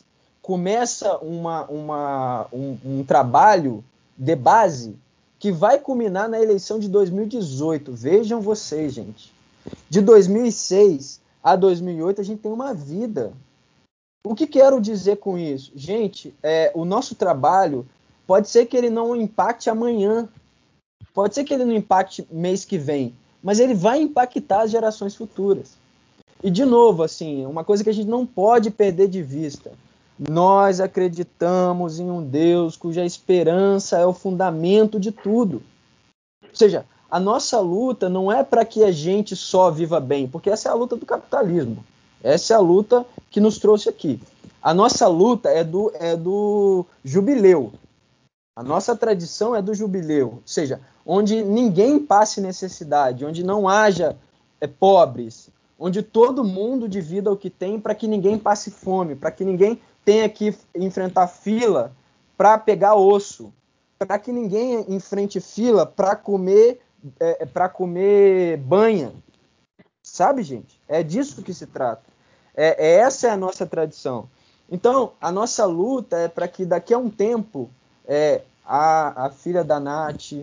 começa 0.50 1.16
uma, 1.20 1.66
uma, 1.66 2.48
um, 2.52 2.76
um 2.84 3.04
trabalho 3.04 3.84
de 4.18 4.36
base 4.36 4.96
que 5.38 5.52
vai 5.52 5.78
culminar 5.78 6.28
na 6.28 6.42
eleição 6.42 6.80
de 6.80 6.90
2018. 6.90 7.94
Vejam 7.94 8.42
vocês, 8.42 8.94
gente. 8.94 9.32
De 9.88 10.02
2006 10.02 11.22
a 11.44 11.56
2008 11.56 12.22
a 12.22 12.24
gente 12.24 12.42
tem 12.42 12.52
uma 12.52 12.74
vida. 12.74 13.32
O 14.26 14.34
que 14.34 14.48
quero 14.48 14.82
dizer 14.82 15.18
com 15.18 15.38
isso? 15.38 15.72
Gente, 15.76 16.34
é, 16.42 16.72
o 16.74 16.84
nosso 16.84 17.14
trabalho 17.14 17.88
pode 18.26 18.50
ser 18.50 18.66
que 18.66 18.76
ele 18.76 18.90
não 18.90 19.16
impacte 19.16 19.70
amanhã, 19.70 20.28
pode 21.14 21.36
ser 21.36 21.44
que 21.44 21.54
ele 21.54 21.64
não 21.64 21.76
impacte 21.76 22.28
mês 22.32 22.66
que 22.66 22.80
vem, 22.80 23.14
mas 23.44 23.60
ele 23.60 23.76
vai 23.76 24.02
impactar 24.02 24.64
as 24.64 24.72
gerações 24.72 25.16
futuras. 25.16 25.78
E 26.42 26.50
de 26.50 26.66
novo, 26.66 27.04
assim, 27.04 27.46
uma 27.46 27.64
coisa 27.64 27.84
que 27.84 27.90
a 27.92 27.94
gente 27.94 28.10
não 28.10 28.26
pode 28.26 28.72
perder 28.72 29.10
de 29.10 29.22
vista. 29.22 29.72
Nós 30.28 30.82
acreditamos 30.82 31.98
em 31.98 32.12
um 32.12 32.22
Deus 32.22 32.76
cuja 32.76 33.06
esperança 33.06 33.98
é 33.98 34.06
o 34.06 34.12
fundamento 34.12 35.00
de 35.00 35.14
tudo. 35.14 35.64
Ou 36.44 36.54
seja, 36.54 36.86
a 37.10 37.20
nossa 37.20 37.60
luta 37.60 38.10
não 38.10 38.30
é 38.30 38.44
para 38.44 38.66
que 38.66 38.84
a 38.84 38.92
gente 38.92 39.34
só 39.34 39.72
viva 39.72 40.00
bem, 40.00 40.28
porque 40.28 40.50
essa 40.50 40.68
é 40.68 40.72
a 40.72 40.76
luta 40.76 40.98
do 40.98 41.06
capitalismo. 41.06 41.86
Essa 42.22 42.54
é 42.54 42.58
a 42.58 42.60
luta 42.60 43.06
que 43.32 43.40
nos 43.40 43.60
trouxe 43.60 43.88
aqui. 43.88 44.20
A 44.62 44.74
nossa 44.74 45.08
luta 45.08 45.50
é 45.50 45.64
do, 45.64 45.90
é 45.96 46.18
do 46.18 46.86
jubileu. 47.04 47.72
A 48.58 48.62
nossa 48.62 48.94
tradição 48.94 49.56
é 49.56 49.62
do 49.62 49.74
jubileu, 49.74 50.28
ou 50.28 50.42
seja, 50.46 50.82
onde 51.06 51.42
ninguém 51.42 51.98
passe 51.98 52.42
necessidade, 52.42 53.24
onde 53.24 53.42
não 53.42 53.70
haja 53.70 54.18
é, 54.60 54.68
pobres, 54.68 55.50
onde 55.80 56.04
todo 56.04 56.44
mundo 56.44 56.90
divida 56.90 57.32
o 57.32 57.38
que 57.38 57.50
tem 57.50 57.80
para 57.80 57.96
que 57.96 58.06
ninguém 58.06 58.38
passe 58.38 58.70
fome, 58.70 59.16
para 59.16 59.32
que 59.32 59.46
ninguém 59.46 59.80
tenha 60.04 60.28
que 60.30 60.56
enfrentar 60.76 61.28
fila 61.28 61.92
para 62.38 62.58
pegar 62.58 62.96
osso, 62.96 63.54
para 63.98 64.18
que 64.18 64.32
ninguém 64.32 64.86
enfrente 64.88 65.40
fila 65.40 65.86
para 65.86 66.16
comer 66.16 66.80
é, 67.20 67.44
é 67.44 67.46
para 67.46 67.70
comer 67.70 68.58
banha. 68.58 69.14
Sabe, 70.04 70.44
gente? 70.44 70.80
É 70.88 71.04
disso 71.04 71.42
que 71.42 71.54
se 71.54 71.66
trata. 71.66 72.04
É, 72.56 72.88
é 72.88 72.96
essa 73.00 73.28
é 73.28 73.30
a 73.30 73.38
nossa 73.38 73.66
tradição. 73.66 74.30
Então, 74.72 75.14
a 75.20 75.32
nossa 75.32 75.66
luta 75.66 76.18
é 76.18 76.28
para 76.28 76.48
que 76.48 76.66
daqui 76.66 76.94
a 76.94 76.98
um 76.98 77.10
tempo 77.10 77.70
é, 78.08 78.42
a, 78.66 79.26
a 79.26 79.30
filha 79.30 79.64
da 79.64 79.80
Nath, 79.80 80.34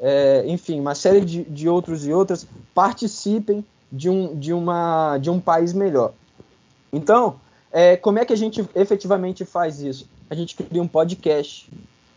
é, 0.00 0.44
enfim, 0.46 0.80
uma 0.80 0.94
série 0.94 1.20
de, 1.24 1.44
de 1.44 1.68
outros 1.68 2.06
e 2.06 2.12
outras 2.12 2.46
participem 2.74 3.64
de 3.90 4.10
um, 4.10 4.34
de, 4.38 4.52
uma, 4.52 5.18
de 5.18 5.30
um 5.30 5.40
país 5.40 5.72
melhor. 5.72 6.12
Então, 6.92 7.40
é, 7.76 7.94
como 7.94 8.18
é 8.18 8.24
que 8.24 8.32
a 8.32 8.36
gente 8.36 8.66
efetivamente 8.74 9.44
faz 9.44 9.82
isso? 9.82 10.08
A 10.30 10.34
gente 10.34 10.56
cria 10.56 10.82
um 10.82 10.88
podcast, 10.88 11.70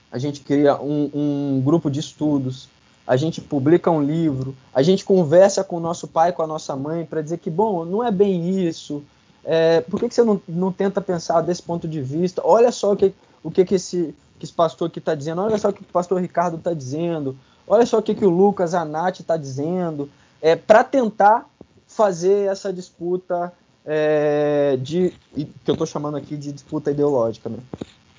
a 0.09 0.17
gente 0.17 0.39
cria 0.39 0.81
um, 0.81 1.11
um 1.13 1.61
grupo 1.61 1.91
de 1.91 1.99
estudos, 1.99 2.69
a 3.05 3.17
gente 3.17 3.41
publica 3.41 3.91
um 3.91 4.01
livro, 4.01 4.55
a 4.73 4.81
gente 4.81 5.03
conversa 5.03 5.61
com 5.61 5.75
o 5.75 5.79
nosso 5.81 6.07
pai, 6.07 6.31
com 6.31 6.41
a 6.41 6.47
nossa 6.47 6.77
mãe, 6.77 7.05
para 7.05 7.21
dizer 7.21 7.39
que, 7.39 7.49
bom, 7.49 7.83
não 7.83 8.01
é 8.01 8.09
bem 8.09 8.65
isso. 8.65 9.03
É, 9.43 9.81
por 9.81 9.99
que, 9.99 10.07
que 10.07 10.15
você 10.15 10.23
não, 10.23 10.41
não, 10.47 10.71
tenta 10.71 11.01
pensar 11.01 11.41
desse 11.41 11.61
ponto 11.61 11.89
de 11.89 12.01
vista? 12.01 12.41
Olha 12.45 12.71
só 12.71 12.93
o 12.93 12.95
que, 12.95 13.13
o 13.43 13.51
que, 13.51 13.65
que, 13.65 13.75
esse, 13.75 14.15
que 14.39 14.45
esse 14.45 14.53
pastor 14.53 14.87
aqui 14.87 14.99
está 14.99 15.13
dizendo, 15.13 15.41
olha 15.41 15.57
só 15.57 15.71
o 15.71 15.73
que 15.73 15.81
o 15.81 15.85
pastor 15.85 16.21
Ricardo 16.21 16.55
está 16.55 16.73
dizendo, 16.73 17.37
olha 17.67 17.85
só 17.85 17.97
o 17.97 18.01
que, 18.01 18.15
que 18.15 18.25
o 18.25 18.29
Lucas, 18.29 18.73
a 18.73 18.85
Nath 18.85 19.19
está 19.19 19.35
dizendo, 19.35 20.09
é, 20.41 20.55
para 20.55 20.85
tentar 20.85 21.49
fazer 21.85 22.49
essa 22.49 22.71
disputa 22.71 23.51
é, 23.85 24.77
de 24.81 25.13
que 25.33 25.51
eu 25.65 25.73
estou 25.73 25.87
chamando 25.87 26.17
aqui 26.17 26.35
de 26.35 26.51
disputa 26.51 26.91
ideológica. 26.91 27.49
Né? 27.49 27.57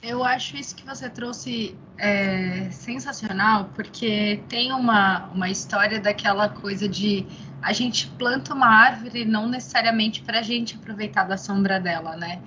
Eu 0.03 0.25
acho 0.25 0.57
isso 0.57 0.75
que 0.75 0.85
você 0.85 1.11
trouxe 1.11 1.77
é, 1.99 2.71
sensacional, 2.71 3.69
porque 3.75 4.43
tem 4.49 4.73
uma, 4.73 5.27
uma 5.35 5.51
história 5.51 6.01
daquela 6.01 6.49
coisa 6.49 6.89
de 6.89 7.27
a 7.61 7.75
gente 7.75 8.07
planta 8.07 8.55
uma 8.55 8.67
árvore 8.67 9.27
não 9.27 9.47
necessariamente 9.47 10.23
para 10.23 10.39
a 10.39 10.43
gente 10.43 10.77
aproveitar 10.77 11.25
da 11.25 11.37
sombra 11.37 11.79
dela, 11.79 12.17
né? 12.17 12.41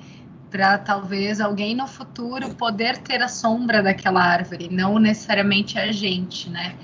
Para 0.49 0.80
talvez 0.80 1.39
alguém 1.39 1.76
no 1.76 1.88
futuro 1.88 2.56
poder 2.56 2.97
ter 2.97 3.21
a 3.21 3.28
sombra 3.28 3.84
daquela 3.84 4.23
árvore, 4.23 4.69
não 4.71 4.97
necessariamente 4.97 5.78
a 5.78 5.91
gente, 5.91 6.49
né? 6.49 6.76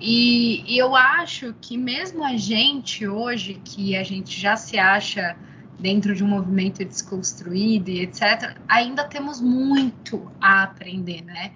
E, 0.00 0.64
e 0.66 0.78
eu 0.78 0.96
acho 0.96 1.54
que 1.60 1.76
mesmo 1.76 2.24
a 2.24 2.36
gente 2.36 3.06
hoje, 3.06 3.60
que 3.62 3.94
a 3.96 4.02
gente 4.02 4.38
já 4.38 4.56
se 4.56 4.78
acha 4.78 5.36
dentro 5.78 6.14
de 6.14 6.24
um 6.24 6.28
movimento 6.28 6.84
desconstruído 6.84 7.90
e 7.90 8.00
etc., 8.00 8.56
ainda 8.68 9.04
temos 9.04 9.40
muito 9.40 10.30
a 10.40 10.62
aprender, 10.62 11.22
né? 11.22 11.52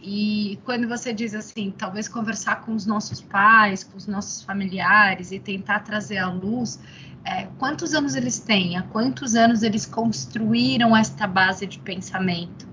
E 0.00 0.58
quando 0.64 0.88
você 0.88 1.12
diz 1.12 1.32
assim, 1.32 1.72
talvez 1.76 2.08
conversar 2.08 2.62
com 2.62 2.74
os 2.74 2.84
nossos 2.84 3.20
pais, 3.20 3.84
com 3.84 3.96
os 3.96 4.06
nossos 4.06 4.42
familiares 4.42 5.30
e 5.30 5.38
tentar 5.38 5.80
trazer 5.80 6.18
à 6.18 6.28
luz 6.28 6.80
é, 7.24 7.46
quantos 7.56 7.94
anos 7.94 8.16
eles 8.16 8.40
têm, 8.40 8.76
há 8.76 8.82
quantos 8.82 9.36
anos 9.36 9.62
eles 9.62 9.86
construíram 9.86 10.96
esta 10.96 11.26
base 11.26 11.66
de 11.66 11.78
pensamento. 11.78 12.66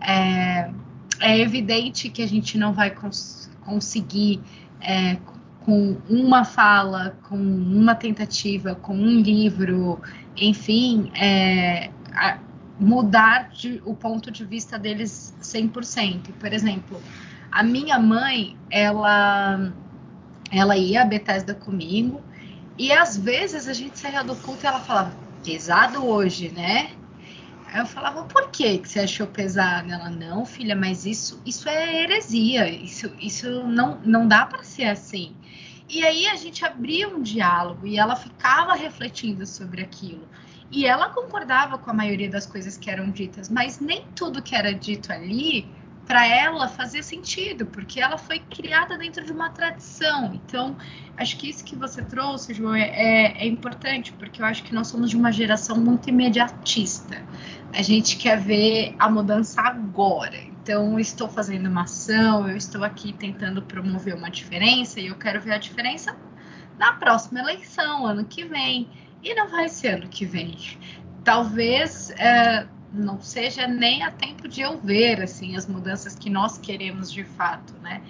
É, 0.00 0.70
é 1.20 1.38
evidente 1.38 2.08
que 2.08 2.22
a 2.22 2.26
gente 2.26 2.56
não 2.56 2.72
vai 2.72 2.90
cons 2.90 3.50
conseguir 3.60 4.40
é, 4.80 5.18
com 5.60 5.98
uma 6.08 6.44
fala, 6.44 7.16
com 7.28 7.36
uma 7.36 7.94
tentativa, 7.94 8.74
com 8.74 8.94
um 8.94 9.20
livro, 9.20 10.00
enfim, 10.40 11.12
é, 11.14 11.90
mudar 12.80 13.50
de, 13.50 13.82
o 13.84 13.94
ponto 13.94 14.30
de 14.30 14.44
vista 14.44 14.78
deles 14.78 15.34
100%. 15.42 16.32
Por 16.40 16.52
exemplo, 16.52 17.00
a 17.52 17.62
minha 17.62 17.98
mãe, 17.98 18.56
ela, 18.70 19.72
ela 20.50 20.76
ia 20.76 21.02
a 21.02 21.04
Bethesda 21.04 21.54
comigo 21.54 22.22
e 22.78 22.90
às 22.90 23.16
vezes 23.16 23.68
a 23.68 23.74
gente 23.74 23.98
saía 23.98 24.24
do 24.24 24.34
culto 24.36 24.64
e 24.64 24.66
ela 24.66 24.80
falava, 24.80 25.12
pesado 25.44 26.06
hoje, 26.06 26.50
né? 26.50 26.90
Aí 27.66 27.78
eu 27.78 27.86
falava, 27.86 28.24
por 28.24 28.50
que, 28.50 28.78
que 28.78 28.88
você 28.88 29.00
achou 29.00 29.26
pesado? 29.26 29.92
Ela, 29.92 30.10
não, 30.10 30.44
filha, 30.44 30.74
mas 30.74 31.04
isso, 31.04 31.40
isso 31.44 31.68
é 31.68 32.02
heresia, 32.02 32.68
isso, 32.68 33.12
isso 33.20 33.48
não, 33.64 34.00
não 34.04 34.26
dá 34.26 34.46
para 34.46 34.62
ser 34.64 34.84
assim. 34.84 35.36
E 35.92 36.04
aí 36.06 36.26
a 36.28 36.36
gente 36.36 36.64
abria 36.64 37.08
um 37.08 37.20
diálogo 37.20 37.84
e 37.84 37.98
ela 37.98 38.14
ficava 38.14 38.74
refletindo 38.74 39.44
sobre 39.44 39.82
aquilo. 39.82 40.28
E 40.70 40.86
ela 40.86 41.08
concordava 41.08 41.78
com 41.78 41.90
a 41.90 41.94
maioria 41.94 42.30
das 42.30 42.46
coisas 42.46 42.78
que 42.78 42.88
eram 42.88 43.10
ditas, 43.10 43.48
mas 43.48 43.80
nem 43.80 44.04
tudo 44.14 44.40
que 44.40 44.54
era 44.54 44.72
dito 44.72 45.12
ali 45.12 45.68
para 46.06 46.24
ela 46.26 46.68
fazia 46.68 47.02
sentido, 47.02 47.66
porque 47.66 48.00
ela 48.00 48.18
foi 48.18 48.38
criada 48.38 48.96
dentro 48.96 49.24
de 49.24 49.32
uma 49.32 49.50
tradição. 49.50 50.32
Então, 50.34 50.76
acho 51.16 51.36
que 51.36 51.50
isso 51.50 51.64
que 51.64 51.74
você 51.74 52.02
trouxe, 52.02 52.54
João, 52.54 52.74
é, 52.74 52.82
é, 52.82 53.44
é, 53.44 53.46
importante, 53.46 54.12
porque 54.12 54.40
eu 54.40 54.46
acho 54.46 54.62
que 54.62 54.72
nós 54.72 54.86
somos 54.86 55.10
de 55.10 55.16
uma 55.16 55.32
geração 55.32 55.76
muito 55.76 56.08
imediatista. 56.08 57.20
A 57.72 57.82
gente 57.82 58.16
quer 58.16 58.40
ver 58.40 58.94
a 58.98 59.10
mudança 59.10 59.60
agora. 59.60 60.49
Então, 60.70 61.00
estou 61.00 61.28
fazendo 61.28 61.68
uma 61.68 61.82
ação, 61.82 62.48
eu 62.48 62.56
estou 62.56 62.84
aqui 62.84 63.12
tentando 63.12 63.60
promover 63.60 64.14
uma 64.14 64.30
diferença 64.30 65.00
e 65.00 65.08
eu 65.08 65.16
quero 65.16 65.40
ver 65.40 65.54
a 65.54 65.58
diferença 65.58 66.14
na 66.78 66.92
próxima 66.92 67.40
eleição, 67.40 68.06
ano 68.06 68.24
que 68.24 68.44
vem. 68.44 68.88
E 69.20 69.34
não 69.34 69.50
vai 69.50 69.68
ser 69.68 69.96
ano 69.96 70.06
que 70.08 70.24
vem. 70.24 70.56
Talvez. 71.24 72.10
É, 72.10 72.68
não 72.92 73.20
seja 73.20 73.66
nem 73.66 74.04
a 74.04 74.12
tempo 74.12 74.46
de 74.46 74.60
eu 74.60 74.78
ver 74.78 75.20
assim 75.22 75.56
as 75.56 75.66
mudanças 75.66 76.14
que 76.14 76.30
nós 76.30 76.56
queremos 76.56 77.10
de 77.10 77.24
fato, 77.24 77.74
né? 77.82 78.00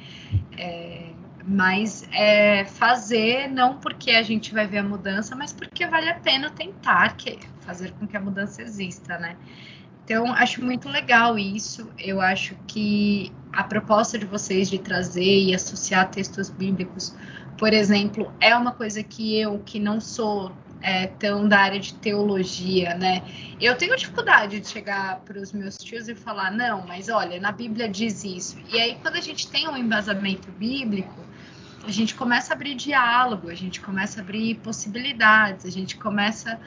É, 0.59 1.13
mas 1.47 2.07
é 2.13 2.67
fazer 2.67 3.49
não 3.49 3.79
porque 3.79 4.11
a 4.11 4.23
gente 4.23 4.53
vai 4.53 4.67
ver 4.67 4.79
a 4.79 4.83
mudança, 4.83 5.35
mas 5.35 5.51
porque 5.51 5.87
vale 5.87 6.11
a 6.11 6.15
pena 6.15 6.51
tentar 6.51 7.17
que, 7.17 7.39
fazer 7.61 7.93
com 7.93 8.07
que 8.07 8.19
a 8.19 8.21
mudança 8.21 8.61
exista, 8.61 9.19
né? 9.19 9.37
Então, 10.11 10.33
acho 10.33 10.65
muito 10.65 10.89
legal 10.89 11.39
isso. 11.39 11.89
Eu 11.97 12.21
acho 12.21 12.57
que 12.67 13.33
a 13.53 13.63
proposta 13.63 14.19
de 14.19 14.27
vocês 14.27 14.69
de 14.69 14.77
trazer 14.77 15.23
e 15.23 15.55
associar 15.55 16.11
textos 16.11 16.51
bíblicos, 16.51 17.15
por 17.57 17.73
exemplo, 17.73 18.33
é 18.41 18.57
uma 18.57 18.73
coisa 18.73 19.05
que 19.05 19.39
eu, 19.39 19.61
que 19.61 19.79
não 19.79 20.01
sou 20.01 20.51
é, 20.83 21.07
tão 21.07 21.47
da 21.47 21.61
área 21.61 21.79
de 21.79 21.95
teologia, 21.95 22.93
né? 22.97 23.23
Eu 23.61 23.77
tenho 23.77 23.97
dificuldade 23.97 24.59
de 24.59 24.67
chegar 24.67 25.21
para 25.21 25.39
os 25.39 25.53
meus 25.53 25.77
tios 25.77 26.09
e 26.09 26.17
falar, 26.17 26.51
não, 26.51 26.85
mas 26.89 27.09
olha, 27.09 27.39
na 27.39 27.53
Bíblia 27.53 27.89
diz 27.89 28.25
isso. 28.25 28.59
E 28.69 28.81
aí, 28.81 28.99
quando 29.01 29.15
a 29.15 29.21
gente 29.21 29.49
tem 29.49 29.69
um 29.69 29.77
embasamento 29.77 30.51
bíblico, 30.51 31.25
a 31.87 31.91
gente 31.93 32.17
começa 32.17 32.53
a 32.53 32.57
abrir 32.57 32.75
diálogo, 32.75 33.49
a 33.49 33.55
gente 33.55 33.81
começa 33.81 34.19
a 34.19 34.25
abrir 34.25 34.57
possibilidades, 34.57 35.65
a 35.65 35.71
gente 35.71 35.97
começa 35.97 36.59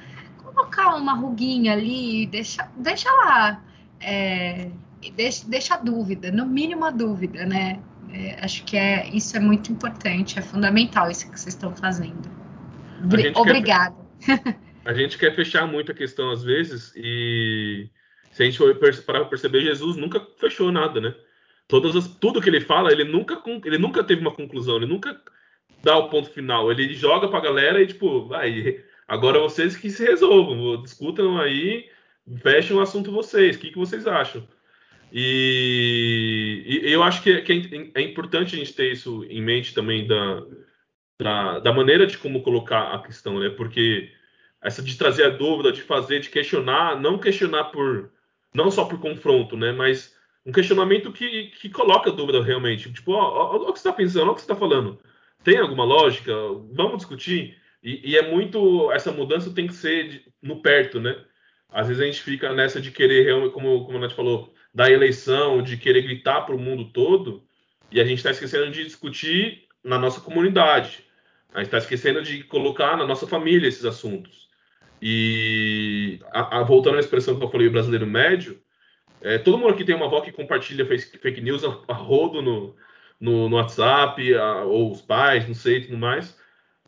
colocar 0.53 0.95
uma 0.95 1.13
ruguinha 1.13 1.73
ali, 1.73 2.25
deixa, 2.27 2.69
deixa 2.77 3.11
lá, 3.11 3.63
é, 3.99 4.69
deixa, 5.15 5.47
deixa 5.47 5.73
a 5.75 5.77
dúvida, 5.77 6.31
no 6.31 6.45
mínimo 6.45 6.85
a 6.85 6.91
dúvida, 6.91 7.45
né? 7.45 7.79
É, 8.11 8.37
acho 8.43 8.63
que 8.65 8.77
é, 8.77 9.09
isso 9.09 9.35
é 9.35 9.39
muito 9.39 9.71
importante, 9.71 10.37
é 10.37 10.41
fundamental 10.41 11.09
isso 11.09 11.29
que 11.31 11.39
vocês 11.39 11.55
estão 11.55 11.75
fazendo. 11.75 12.29
Obrigada 13.35 13.95
a 14.85 14.93
gente 14.93 15.17
quer 15.17 15.33
fechar 15.35 15.65
muito 15.67 15.91
a 15.91 15.95
questão 15.95 16.31
às 16.31 16.43
vezes 16.43 16.93
e 16.95 17.89
se 18.31 18.43
a 18.43 18.45
gente 18.45 18.57
for 18.57 18.75
para 19.05 19.25
perceber 19.25 19.61
Jesus 19.61 19.95
nunca 19.95 20.25
fechou 20.39 20.71
nada, 20.71 20.99
né? 20.99 21.15
Todas 21.67 21.95
as, 21.95 22.07
tudo 22.07 22.41
que 22.41 22.49
ele 22.49 22.59
fala, 22.59 22.91
ele 22.91 23.03
nunca 23.03 23.41
ele 23.65 23.77
nunca 23.77 24.03
teve 24.03 24.21
uma 24.21 24.33
conclusão, 24.33 24.77
ele 24.77 24.85
nunca 24.85 25.19
dá 25.83 25.97
o 25.97 26.09
ponto 26.09 26.29
final. 26.29 26.71
Ele 26.71 26.93
joga 26.93 27.27
para 27.27 27.37
a 27.37 27.43
galera 27.43 27.81
e 27.81 27.87
tipo, 27.87 28.25
vai, 28.27 28.83
agora 29.13 29.39
vocês 29.39 29.75
que 29.77 29.89
se 29.89 30.03
resolvam, 30.03 30.81
discutam 30.81 31.39
aí, 31.39 31.89
fechem 32.41 32.75
o 32.75 32.81
assunto 32.81 33.11
vocês, 33.11 33.55
o 33.55 33.59
que, 33.59 33.69
que 33.69 33.77
vocês 33.77 34.07
acham? 34.07 34.47
E, 35.11 36.81
e 36.83 36.91
eu 36.91 37.03
acho 37.03 37.21
que, 37.21 37.41
que 37.41 37.91
é, 37.93 38.01
é 38.01 38.03
importante 38.03 38.55
a 38.55 38.57
gente 38.57 38.73
ter 38.73 38.91
isso 38.91 39.23
em 39.29 39.41
mente 39.41 39.73
também 39.73 40.07
da, 40.07 40.43
da, 41.21 41.59
da 41.59 41.73
maneira 41.73 42.07
de 42.07 42.17
como 42.17 42.41
colocar 42.41 42.93
a 42.93 42.99
questão, 42.99 43.39
né? 43.39 43.49
Porque 43.49 44.11
essa 44.61 44.81
de 44.81 44.97
trazer 44.97 45.25
a 45.25 45.29
dúvida, 45.29 45.71
de 45.71 45.83
fazer, 45.83 46.19
de 46.19 46.29
questionar, 46.29 46.99
não 46.99 47.19
questionar 47.19 47.65
por 47.65 48.11
não 48.53 48.71
só 48.71 48.85
por 48.85 48.99
confronto, 48.99 49.55
né? 49.55 49.71
Mas 49.71 50.15
um 50.45 50.51
questionamento 50.51 51.11
que, 51.11 51.51
que 51.59 51.69
coloca 51.69 52.11
dúvida 52.11 52.41
realmente. 52.41 52.91
Tipo, 52.91 53.13
ó, 53.13 53.21
ó, 53.21 53.55
ó 53.55 53.69
o 53.69 53.73
que 53.73 53.79
você 53.79 53.87
está 53.87 53.93
pensando, 53.93 54.29
ó, 54.29 54.31
o 54.31 54.35
que 54.35 54.41
você 54.41 54.45
está 54.45 54.55
falando. 54.55 54.99
Tem 55.43 55.57
alguma 55.57 55.83
lógica? 55.83 56.33
Vamos 56.71 56.97
discutir. 56.97 57.57
E, 57.83 58.11
e, 58.11 58.17
é 58.17 58.21
muito. 58.31 58.91
Essa 58.91 59.11
mudança 59.11 59.53
tem 59.53 59.67
que 59.67 59.73
ser 59.73 60.07
de, 60.09 60.25
no 60.41 60.61
perto, 60.61 60.99
né? 61.01 61.15
Às 61.69 61.87
vezes 61.87 62.01
a 62.01 62.05
gente 62.05 62.21
fica 62.21 62.53
nessa 62.53 62.79
de 62.79 62.91
querer, 62.91 63.51
como, 63.51 63.85
como 63.85 63.97
a 63.97 64.01
Nath 64.01 64.13
falou, 64.13 64.53
da 64.73 64.89
eleição, 64.89 65.61
de 65.61 65.75
querer 65.77 66.03
gritar 66.03 66.41
para 66.41 66.55
o 66.55 66.59
mundo 66.59 66.85
todo, 66.91 67.43
e 67.91 67.99
a 67.99 68.05
gente 68.05 68.19
está 68.19 68.31
esquecendo 68.31 68.71
de 68.71 68.83
discutir 68.83 69.67
na 69.83 69.97
nossa 69.99 70.21
comunidade. 70.21 71.03
A 71.53 71.59
gente 71.59 71.67
está 71.67 71.77
esquecendo 71.79 72.21
de 72.23 72.43
colocar 72.43 72.97
na 72.97 73.05
nossa 73.05 73.27
família 73.27 73.67
esses 73.67 73.85
assuntos. 73.85 74.49
E 75.01 76.19
a, 76.31 76.59
a, 76.59 76.63
voltando 76.63 76.97
à 76.97 76.99
expressão 76.99 77.37
que 77.37 77.43
eu 77.43 77.49
falei, 77.51 77.67
o 77.67 77.71
brasileiro 77.71 78.07
médio, 78.07 78.61
É, 79.21 79.37
todo 79.37 79.57
mundo 79.57 79.73
aqui 79.73 79.85
tem 79.85 79.95
uma 79.95 80.05
avó 80.07 80.19
que 80.21 80.33
compartilha 80.33 80.85
fake 80.85 81.41
news 81.41 81.63
a, 81.63 81.93
rodo 81.93 82.41
no, 82.41 82.75
no, 83.19 83.47
no 83.49 83.55
WhatsApp, 83.55 84.33
a, 84.35 84.65
ou 84.65 84.91
os 84.91 85.01
pais, 85.01 85.47
não 85.47 85.55
sei, 85.55 85.81
tudo 85.81 85.97
mais. 85.97 86.37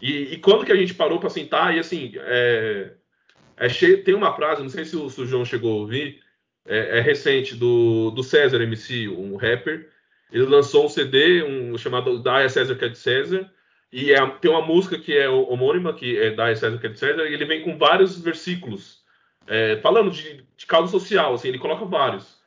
E, 0.06 0.36
e 0.36 0.38
quando 0.38 0.64
que 0.64 0.72
a 0.72 0.76
gente 0.76 0.94
parou 0.94 1.20
para 1.20 1.32
sentar, 1.32 1.76
e 1.76 1.80
assim, 1.80 2.12
é, 2.16 2.92
é 3.58 3.68
cheio, 3.68 4.04
tem 4.04 4.14
uma 4.14 4.36
frase, 4.36 4.62
não 4.62 4.70
sei 4.70 4.86
se 4.86 4.96
o, 4.96 5.10
se 5.10 5.20
o 5.20 5.26
João 5.26 5.44
chegou 5.44 5.74
a 5.74 5.78
ouvir, 5.78 6.22
é, 6.64 7.00
é, 7.00 7.02
recente, 7.02 7.56
do, 7.56 8.12
do 8.12 8.22
César 8.22 8.62
MC, 8.62 9.08
um 9.08 9.36
rapper. 9.36 9.90
Ele 10.32 10.46
lançou 10.46 10.86
um 10.86 10.90
CD 10.90 11.42
um, 11.44 11.76
chamado 11.76 12.22
Da 12.22 12.48
César 12.48 12.76
que 12.76 12.86
é 12.86 12.90
de 12.90 13.00
César, 13.00 13.52
e 13.92 14.14
é, 14.14 14.28
tem 14.40 14.52
uma 14.52 14.62
música 14.62 15.00
que 15.00 15.12
é 15.18 15.28
homônima, 15.28 15.92
que 15.92 16.20
é 16.20 16.30
Da 16.30 16.56
César 16.56 16.78
que 16.78 16.86
é 16.86 16.90
de 16.92 17.00
César, 17.00 17.26
e 17.26 17.34
ele 17.34 17.46
vem 17.46 17.64
com 17.64 17.76
vários 17.76 18.20
versículos 18.22 19.04
é, 19.48 19.78
falando 19.78 20.12
de, 20.12 20.46
de 20.56 20.66
causa 20.68 20.92
social, 20.92 21.34
assim, 21.34 21.48
ele 21.48 21.58
coloca 21.58 21.84
vários. 21.84 22.38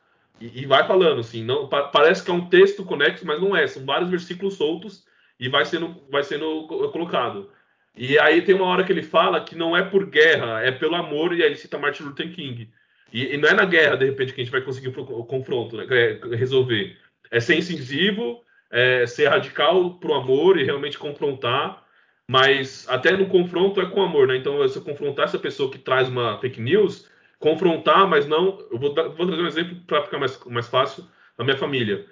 E, 0.41 0.63
e, 0.63 0.65
vai 0.65 0.87
falando, 0.87 1.19
assim, 1.19 1.43
não, 1.43 1.69
pa, 1.69 1.83
parece 1.89 2.23
que 2.23 2.31
é 2.31 2.35
um 2.35 2.49
texto 2.49 2.85
conexo, 2.85 3.27
mas 3.27 3.41
não 3.41 3.57
é, 3.57 3.67
são 3.67 3.85
vários 3.85 4.11
versículos 4.11 4.55
soltos 4.55 5.08
e 5.39 5.49
vai 5.49 5.65
sendo, 5.65 5.97
vai 6.11 6.23
sendo 6.23 6.67
colocado. 6.93 7.51
E 7.97 8.19
aí 8.19 8.43
tem 8.43 8.55
uma 8.55 8.67
hora 8.67 8.85
que 8.85 8.93
ele 8.93 9.03
fala 9.03 9.41
que 9.41 9.57
não 9.57 9.77
é 9.77 9.83
por 9.83 10.07
guerra, 10.07 10.63
é 10.63 10.71
pelo 10.71 10.95
amor, 10.95 11.35
e 11.35 11.43
aí 11.43 11.49
ele 11.49 11.57
cita 11.57 11.79
Martin 11.79 12.05
Luther 12.05 12.33
King. 12.33 12.71
E, 13.13 13.35
e 13.35 13.37
não 13.37 13.49
é 13.49 13.55
na 13.55 13.65
guerra, 13.65 13.97
de 13.97 14.05
repente, 14.05 14.33
que 14.33 14.41
a 14.41 14.45
gente 14.45 14.53
vai 14.53 14.61
conseguir 14.61 14.89
o 14.89 15.25
confronto, 15.25 15.77
né, 15.77 15.87
é, 15.91 16.37
resolver. 16.37 16.97
É 17.31 17.41
ser 17.41 17.57
incisivo, 17.57 18.43
é 18.71 19.07
ser 19.07 19.29
radical 19.29 19.95
pro 19.95 20.15
amor 20.15 20.59
e 20.59 20.65
realmente 20.65 20.99
confrontar 20.99 21.87
mas 22.31 22.87
até 22.89 23.17
no 23.17 23.27
confronto 23.27 23.81
é 23.81 23.87
com 23.87 24.03
amor, 24.03 24.29
né? 24.29 24.37
Então, 24.37 24.59
você 24.59 24.79
confrontar 24.81 25.25
essa 25.25 25.39
pessoa 25.39 25.71
que 25.71 25.79
traz 25.79 26.09
uma 26.09 26.39
fake 26.39 26.61
news, 26.61 27.09
confrontar, 27.39 28.07
mas 28.07 28.27
não. 28.27 28.59
Eu 28.71 28.79
vou, 28.79 28.93
dar, 28.93 29.09
vou 29.09 29.27
trazer 29.27 29.43
um 29.43 29.47
exemplo 29.47 29.77
para 29.87 30.05
ficar 30.05 30.19
mais, 30.19 30.39
mais 30.45 30.69
fácil 30.69 31.05
na 31.39 31.45
minha 31.45 31.57
família. 31.57 32.05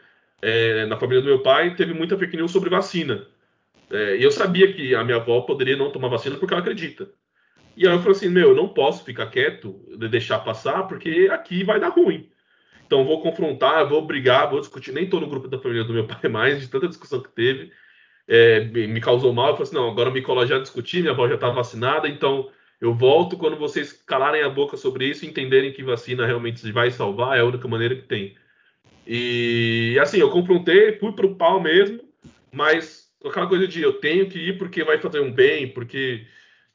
É, 0.43 0.87
na 0.87 0.97
família 0.97 1.23
do 1.23 1.29
meu 1.29 1.41
pai, 1.41 1.75
teve 1.75 1.93
muita 1.95 2.17
fake 2.19 2.37
news 2.37 2.51
sobre 2.51 2.71
vacina. 2.71 3.27
É, 3.91 4.17
e 4.17 4.23
eu 4.23 4.31
sabia 4.31 4.73
que 4.73 4.95
a 4.95 5.05
minha 5.05 5.17
avó 5.17 5.41
poderia 5.43 5.77
não 5.77 5.91
tomar 5.91 6.09
vacina 6.09 6.37
porque 6.37 6.53
ela 6.53 6.63
acredita. 6.63 7.09
E 7.77 7.87
aí 7.87 7.95
eu 7.95 7.99
falei 7.99 8.17
assim: 8.17 8.29
meu, 8.29 8.51
eu 8.51 8.57
não 8.57 8.69
posso 8.69 9.05
ficar 9.05 9.27
quieto, 9.27 9.81
de 9.99 10.09
deixar 10.09 10.41
passar, 10.41 10.85
porque 10.85 11.29
aqui 11.31 11.65
vai 11.65 11.81
dar 11.81 11.89
ruim. 11.89 12.31
Então, 12.87 13.05
vou 13.05 13.21
confrontar, 13.21 13.89
vou 13.89 14.01
brigar, 14.07 14.49
vou 14.49 14.61
discutir. 14.61 14.93
Nem 14.93 15.05
estou 15.05 15.21
no 15.21 15.27
grupo 15.27 15.49
da 15.49 15.59
família 15.59 15.85
do 15.85 15.93
meu 15.93 16.07
pai 16.09 16.31
mais, 16.31 16.61
de 16.61 16.69
tanta 16.69 16.89
discussão 16.89 17.21
que 17.21 17.31
teve 17.31 17.73
é, 18.29 18.61
me 18.65 19.01
causou 19.01 19.33
mal. 19.33 19.49
Eu 19.49 19.53
falei 19.53 19.65
assim: 19.65 19.77
não, 19.77 19.91
agora 19.91 20.11
me 20.11 20.23
cola 20.23 20.47
já 20.47 20.59
discutir, 20.59 21.01
minha 21.01 21.13
avó 21.13 21.29
já 21.29 21.35
está 21.35 21.51
vacinada, 21.51 22.09
então 22.09 22.51
eu 22.81 22.95
volto 22.95 23.37
quando 23.37 23.57
vocês 23.57 23.93
calarem 23.93 24.43
a 24.43 24.49
boca 24.49 24.77
sobre 24.77 25.07
isso 25.07 25.25
e 25.25 25.29
entenderem 25.29 25.73
que 25.73 25.83
vacina 25.83 26.27
realmente 26.27 26.71
vai 26.73 26.91
salvar, 26.91 27.37
é 27.39 27.41
a 27.41 27.45
única 27.45 27.69
maneira 27.69 27.95
que 27.95 28.03
tem. 28.03 28.37
E 29.07 29.99
assim, 30.01 30.19
eu 30.19 30.31
confrontei, 30.31 30.99
fui 30.99 31.13
pro 31.13 31.37
pau 31.37 31.61
mesmo, 31.61 32.01
mas 32.53 33.09
aquela 33.25 33.47
coisa 33.47 33.67
de 33.67 33.83
eu 33.83 33.95
tenho 33.95 34.29
que 34.29 34.39
ir 34.39 34.59
porque 34.59 34.83
vai 34.83 34.99
fazer 34.99 35.21
um 35.21 35.33
bem, 35.33 35.69
porque 35.69 36.27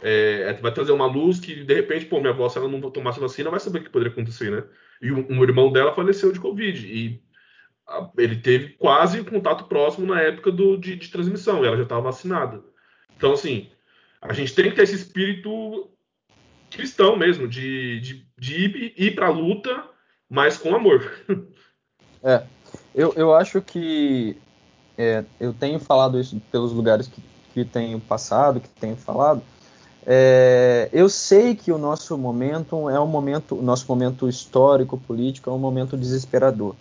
é, 0.02 0.54
vai 0.54 0.74
trazer 0.74 0.92
uma 0.92 1.06
luz 1.06 1.40
que 1.40 1.64
de 1.64 1.74
repente, 1.74 2.06
pô, 2.06 2.20
minha 2.20 2.32
avó, 2.32 2.48
se 2.50 2.58
ela 2.58 2.68
não 2.68 2.82
tomasse 2.90 3.20
vacina, 3.20 3.50
vai 3.50 3.60
saber 3.60 3.80
o 3.80 3.84
que 3.84 3.90
poderia 3.90 4.12
acontecer, 4.12 4.52
né? 4.52 4.64
E 5.02 5.12
um, 5.12 5.26
um 5.30 5.44
irmão 5.44 5.72
dela 5.72 5.94
faleceu 5.94 6.32
de 6.32 6.40
Covid. 6.40 6.88
E 6.88 7.22
ele 8.18 8.38
teve 8.38 8.70
quase 8.74 9.24
contato 9.24 9.66
próximo 9.66 10.08
na 10.08 10.22
época 10.22 10.52
do, 10.52 10.78
de, 10.78 10.96
de 10.96 11.10
transmissão, 11.10 11.64
e 11.64 11.68
ela 11.68 11.78
já 11.78 11.84
estava 11.84 12.02
vacinada. 12.02 12.64
Então, 13.18 13.34
assim, 13.34 13.70
a 14.22 14.34
gente 14.34 14.56
tem 14.56 14.70
que 14.70 14.76
ter 14.76 14.84
esse 14.84 14.96
espírito 14.96 15.92
cristão 16.70 17.18
mesmo, 17.18 17.48
de, 17.48 18.00
de, 18.00 18.28
de 18.38 18.56
ir, 18.56 18.94
ir 18.98 19.16
para 19.16 19.28
a 19.28 19.32
luta, 19.32 19.84
mas 20.30 20.58
com 20.58 20.74
amor. 20.74 21.12
É, 22.24 22.44
eu, 22.94 23.14
eu 23.16 23.34
acho 23.34 23.62
que 23.62 24.38
é, 24.98 25.24
eu 25.40 25.54
tenho 25.54 25.80
falado 25.80 26.20
isso 26.20 26.42
pelos 26.52 26.72
lugares 26.72 27.08
que, 27.08 27.22
que 27.54 27.66
tenho 27.66 28.00
passado, 28.00 28.60
que 28.60 28.70
tenho 28.70 28.96
falado. 28.96 29.42
É, 30.06 30.90
eu 30.92 31.08
sei 31.08 31.56
que 31.56 31.72
o 31.72 31.78
nosso 31.78 32.18
momento 32.18 32.90
é 32.90 33.00
um 33.00 33.08
momento, 33.08 33.56
nosso 33.62 33.86
momento 33.88 34.28
histórico, 34.28 34.98
político, 34.98 35.50
é 35.50 35.54
um 35.54 35.60
momento 35.60 35.96
desesperador 35.96 36.76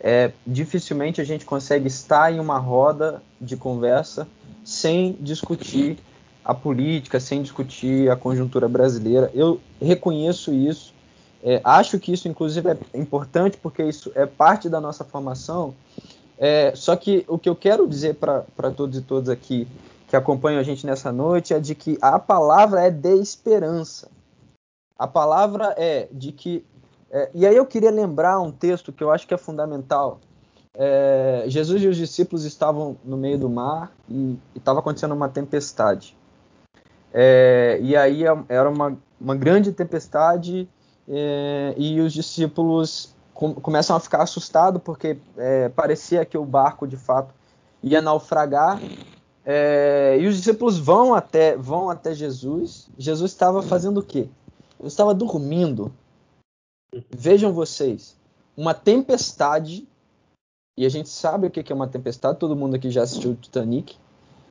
é, 0.00 0.32
dificilmente 0.46 1.20
a 1.20 1.24
gente 1.24 1.44
consegue 1.44 1.88
estar 1.88 2.32
em 2.32 2.38
uma 2.38 2.58
roda 2.58 3.22
de 3.40 3.56
conversa 3.56 4.28
sem 4.64 5.16
discutir 5.20 5.98
a 6.44 6.54
política, 6.54 7.18
sem 7.18 7.42
discutir 7.42 8.10
a 8.10 8.16
conjuntura 8.16 8.68
brasileira. 8.68 9.30
Eu 9.34 9.60
reconheço 9.80 10.52
isso, 10.52 10.94
é, 11.48 11.60
acho 11.62 12.00
que 12.00 12.12
isso, 12.12 12.26
inclusive, 12.26 12.70
é 12.92 12.98
importante 12.98 13.56
porque 13.56 13.80
isso 13.84 14.10
é 14.16 14.26
parte 14.26 14.68
da 14.68 14.80
nossa 14.80 15.04
formação. 15.04 15.76
É, 16.36 16.74
só 16.74 16.96
que 16.96 17.24
o 17.28 17.38
que 17.38 17.48
eu 17.48 17.54
quero 17.54 17.86
dizer 17.86 18.16
para 18.16 18.70
todos 18.76 18.98
e 18.98 19.00
todas 19.00 19.28
aqui 19.28 19.68
que 20.08 20.16
acompanham 20.16 20.58
a 20.58 20.64
gente 20.64 20.84
nessa 20.84 21.12
noite 21.12 21.54
é 21.54 21.60
de 21.60 21.76
que 21.76 21.96
a 22.02 22.18
palavra 22.18 22.82
é 22.82 22.90
de 22.90 23.14
esperança. 23.20 24.08
A 24.98 25.06
palavra 25.06 25.72
é 25.78 26.08
de 26.10 26.32
que 26.32 26.64
é, 27.12 27.30
e 27.32 27.46
aí 27.46 27.54
eu 27.54 27.64
queria 27.64 27.92
lembrar 27.92 28.40
um 28.40 28.50
texto 28.50 28.92
que 28.92 29.04
eu 29.04 29.12
acho 29.12 29.24
que 29.24 29.32
é 29.32 29.38
fundamental. 29.38 30.18
É, 30.74 31.44
Jesus 31.46 31.80
e 31.80 31.86
os 31.86 31.96
discípulos 31.96 32.44
estavam 32.44 32.96
no 33.04 33.16
meio 33.16 33.38
do 33.38 33.48
mar 33.48 33.92
e 34.10 34.36
estava 34.56 34.80
acontecendo 34.80 35.14
uma 35.14 35.28
tempestade. 35.28 36.16
É, 37.14 37.78
e 37.80 37.96
aí 37.96 38.26
é, 38.26 38.36
era 38.48 38.68
uma, 38.68 38.98
uma 39.20 39.36
grande 39.36 39.70
tempestade 39.70 40.68
é, 41.08 41.74
e 41.76 42.00
os 42.00 42.12
discípulos 42.12 43.14
com, 43.32 43.54
começam 43.54 43.94
a 43.94 44.00
ficar 44.00 44.22
assustados 44.22 44.82
porque 44.82 45.18
é, 45.36 45.68
parecia 45.68 46.24
que 46.24 46.38
o 46.38 46.44
barco 46.44 46.86
de 46.86 46.96
fato 46.96 47.34
ia 47.82 48.00
naufragar. 48.00 48.80
É, 49.44 50.16
e 50.18 50.26
os 50.26 50.36
discípulos 50.36 50.78
vão 50.78 51.14
até, 51.14 51.56
vão 51.56 51.88
até 51.88 52.14
Jesus. 52.14 52.88
Jesus 52.98 53.30
estava 53.30 53.62
fazendo 53.62 53.98
o 53.98 54.02
quê? 54.02 54.28
Ele 54.80 54.88
estava 54.88 55.14
dormindo. 55.14 55.92
Vejam 57.10 57.52
vocês, 57.52 58.16
uma 58.56 58.72
tempestade, 58.72 59.86
e 60.76 60.86
a 60.86 60.88
gente 60.88 61.08
sabe 61.08 61.46
o 61.46 61.50
que 61.50 61.72
é 61.72 61.76
uma 61.76 61.88
tempestade, 61.88 62.38
todo 62.38 62.56
mundo 62.56 62.76
aqui 62.76 62.90
já 62.90 63.02
assistiu 63.02 63.32
o 63.32 63.36
Titanic, 63.36 63.96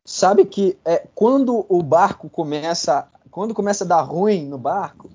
sabe 0.06 0.46
que 0.46 0.78
é, 0.86 1.08
quando 1.16 1.66
o 1.68 1.82
barco 1.82 2.30
começa, 2.30 3.08
quando 3.32 3.54
começa 3.54 3.84
a 3.84 3.88
dar 3.88 4.02
ruim 4.02 4.46
no 4.46 4.58
barco, 4.58 5.10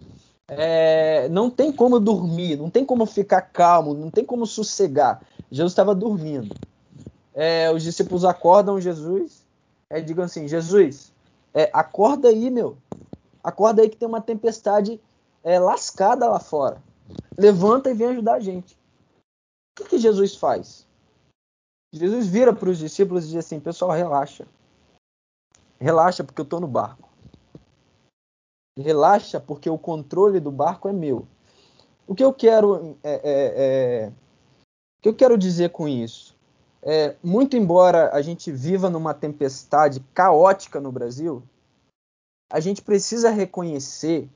é, 0.51 1.29
não 1.29 1.49
tem 1.51 1.73
como 1.73 2.01
dormir, 2.01 2.57
não 2.57 2.69
tem 2.69 2.85
como 2.85 3.07
ficar 3.07 3.43
calmo, 3.43 3.95
não 3.95 4.11
tem 4.11 4.25
como 4.25 4.47
sossegar. 4.47 5.23
Jesus 5.51 5.73
estava 5.73 5.95
dormindo. 5.95 6.55
É, 7.35 7.71
os 7.71 7.83
discípulos 7.83 8.25
acordam 8.25 8.81
Jesus, 8.81 9.45
é, 9.89 10.01
digam 10.01 10.25
assim: 10.25 10.49
Jesus, 10.49 11.13
é, 11.55 11.71
acorda 11.73 12.29
aí, 12.29 12.51
meu, 12.51 12.77
acorda 13.43 13.83
aí 13.83 13.89
que 13.89 13.97
tem 13.97 14.09
uma 14.09 14.21
tempestade 14.21 15.01
é, 15.43 15.59
lascada 15.59 16.29
lá 16.29 16.41
fora 16.41 16.83
levanta 17.37 17.91
e 17.91 17.95
vem 17.95 18.09
ajudar 18.09 18.35
a 18.35 18.41
gente. 18.41 18.75
O 18.75 19.83
que, 19.83 19.91
que 19.91 19.99
Jesus 19.99 20.37
faz? 20.37 20.87
Jesus 21.93 22.27
vira 22.27 22.55
para 22.55 22.69
os 22.69 22.79
discípulos 22.79 23.25
e 23.25 23.29
diz 23.29 23.37
assim: 23.37 23.59
pessoal, 23.59 23.91
relaxa. 23.91 24.47
Relaxa, 25.79 26.23
porque 26.23 26.41
eu 26.41 26.45
estou 26.45 26.61
no 26.61 26.69
barco. 26.69 27.10
Relaxa, 28.81 29.41
porque 29.41 29.69
o 29.69 29.79
controle 29.79 30.41
do 30.41 30.51
barco 30.51 30.89
é 30.89 30.93
meu. 30.93 31.27
O 32.07 32.15
que 32.15 32.25
eu 32.25 32.33
quero 32.33 32.97
é, 33.05 33.13
é, 33.13 33.21
é, 33.25 34.13
o 34.99 35.03
que 35.03 35.09
eu 35.09 35.15
quero 35.15 35.39
dizer 35.39 35.71
com 35.71 35.89
isso? 35.89 36.37
É, 36.83 37.15
muito 37.23 37.57
embora 37.57 38.11
a 38.13 38.23
gente 38.23 38.51
viva 38.51 38.89
numa 38.89 39.15
tempestade 39.15 40.01
caótica 40.15 40.81
no 40.81 40.91
Brasil, 40.91 41.43
a 42.51 42.59
gente 42.59 42.83
precisa 42.83 43.31
reconhecer, 43.31 44.29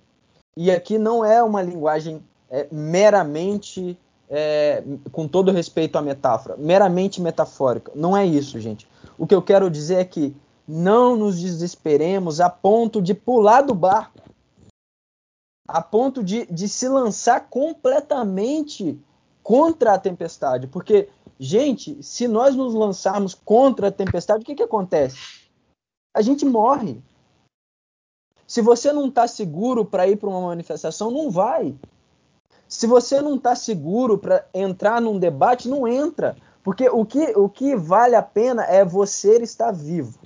e 0.57 0.71
aqui 0.71 0.99
não 0.99 1.25
é 1.25 1.43
uma 1.43 1.61
linguagem 1.63 2.23
é, 2.49 2.69
meramente, 2.71 3.99
é, 4.31 4.85
com 5.11 5.27
todo 5.27 5.51
respeito 5.51 5.97
à 5.97 6.03
metáfora, 6.03 6.57
meramente 6.57 7.21
metafórica. 7.21 7.91
Não 7.95 8.17
é 8.17 8.25
isso, 8.25 8.61
gente. 8.61 8.87
O 9.19 9.27
que 9.27 9.35
eu 9.35 9.43
quero 9.43 9.69
dizer 9.69 9.97
é 9.97 10.05
que 10.05 10.37
não 10.67 11.17
nos 11.17 11.41
desesperemos 11.41 12.41
a 12.41 12.49
ponto 12.49 13.03
de 13.03 13.15
pular 13.15 13.63
do 13.63 13.75
barco, 13.75 14.21
a 15.67 15.81
ponto 15.81 16.23
de, 16.23 16.47
de 16.47 16.69
se 16.69 16.89
lançar 16.89 17.49
completamente 17.49 19.01
contra 19.43 19.95
a 19.95 19.99
tempestade. 19.99 20.67
Porque, 20.67 21.09
gente, 21.39 22.03
se 22.03 22.29
nós 22.29 22.55
nos 22.55 22.75
lançarmos 22.75 23.35
contra 23.35 23.89
a 23.89 23.93
tempestade, 23.93 24.43
o 24.43 24.47
que, 24.47 24.55
que 24.55 24.63
acontece? 24.63 25.19
A 26.15 26.23
gente 26.23 26.45
morre. 26.45 27.03
Se 28.47 28.61
você 28.61 28.93
não 28.93 29.09
está 29.09 29.27
seguro 29.27 29.85
para 29.85 30.07
ir 30.07 30.17
para 30.17 30.29
uma 30.29 30.41
manifestação, 30.41 31.11
não 31.11 31.31
vai. 31.31 31.75
Se 32.69 32.87
você 32.87 33.21
não 33.21 33.37
está 33.37 33.55
seguro 33.55 34.19
para 34.19 34.47
entrar 34.53 35.01
num 35.01 35.19
debate, 35.19 35.69
não 35.69 35.89
entra. 35.89 36.37
Porque 36.63 36.89
o 36.89 37.05
que, 37.05 37.37
o 37.37 37.49
que 37.49 37.77
vale 37.77 38.15
a 38.15 38.23
pena 38.23 38.65
é 38.65 38.85
você 38.85 39.37
estar 39.43 39.71
vivo. 39.71 40.19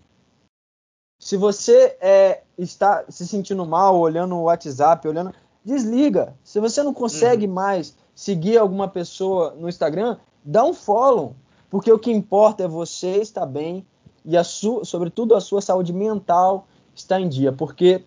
Se 1.20 1.36
você 1.36 1.96
é, 2.00 2.42
está 2.58 3.04
se 3.08 3.26
sentindo 3.26 3.64
mal, 3.64 3.98
olhando 3.98 4.34
o 4.34 4.42
WhatsApp, 4.42 5.06
olhando. 5.06 5.32
Desliga. 5.64 6.34
Se 6.42 6.60
você 6.60 6.82
não 6.82 6.92
consegue 6.92 7.46
uhum. 7.46 7.52
mais 7.52 7.96
seguir 8.14 8.58
alguma 8.58 8.88
pessoa 8.88 9.54
no 9.58 9.68
Instagram, 9.68 10.16
dá 10.44 10.64
um 10.64 10.74
follow, 10.74 11.36
porque 11.70 11.92
o 11.92 11.98
que 11.98 12.10
importa 12.10 12.64
é 12.64 12.68
você 12.68 13.18
estar 13.18 13.46
bem 13.46 13.86
e, 14.24 14.36
a 14.36 14.44
sua, 14.44 14.84
sobretudo, 14.84 15.34
a 15.34 15.40
sua 15.40 15.60
saúde 15.60 15.92
mental 15.92 16.66
está 16.94 17.20
em 17.20 17.28
dia, 17.28 17.52
porque 17.52 18.04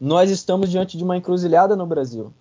nós 0.00 0.30
estamos 0.30 0.70
diante 0.70 0.96
de 0.96 1.04
uma 1.04 1.16
encruzilhada 1.16 1.74
no 1.74 1.86
Brasil. 1.86 2.32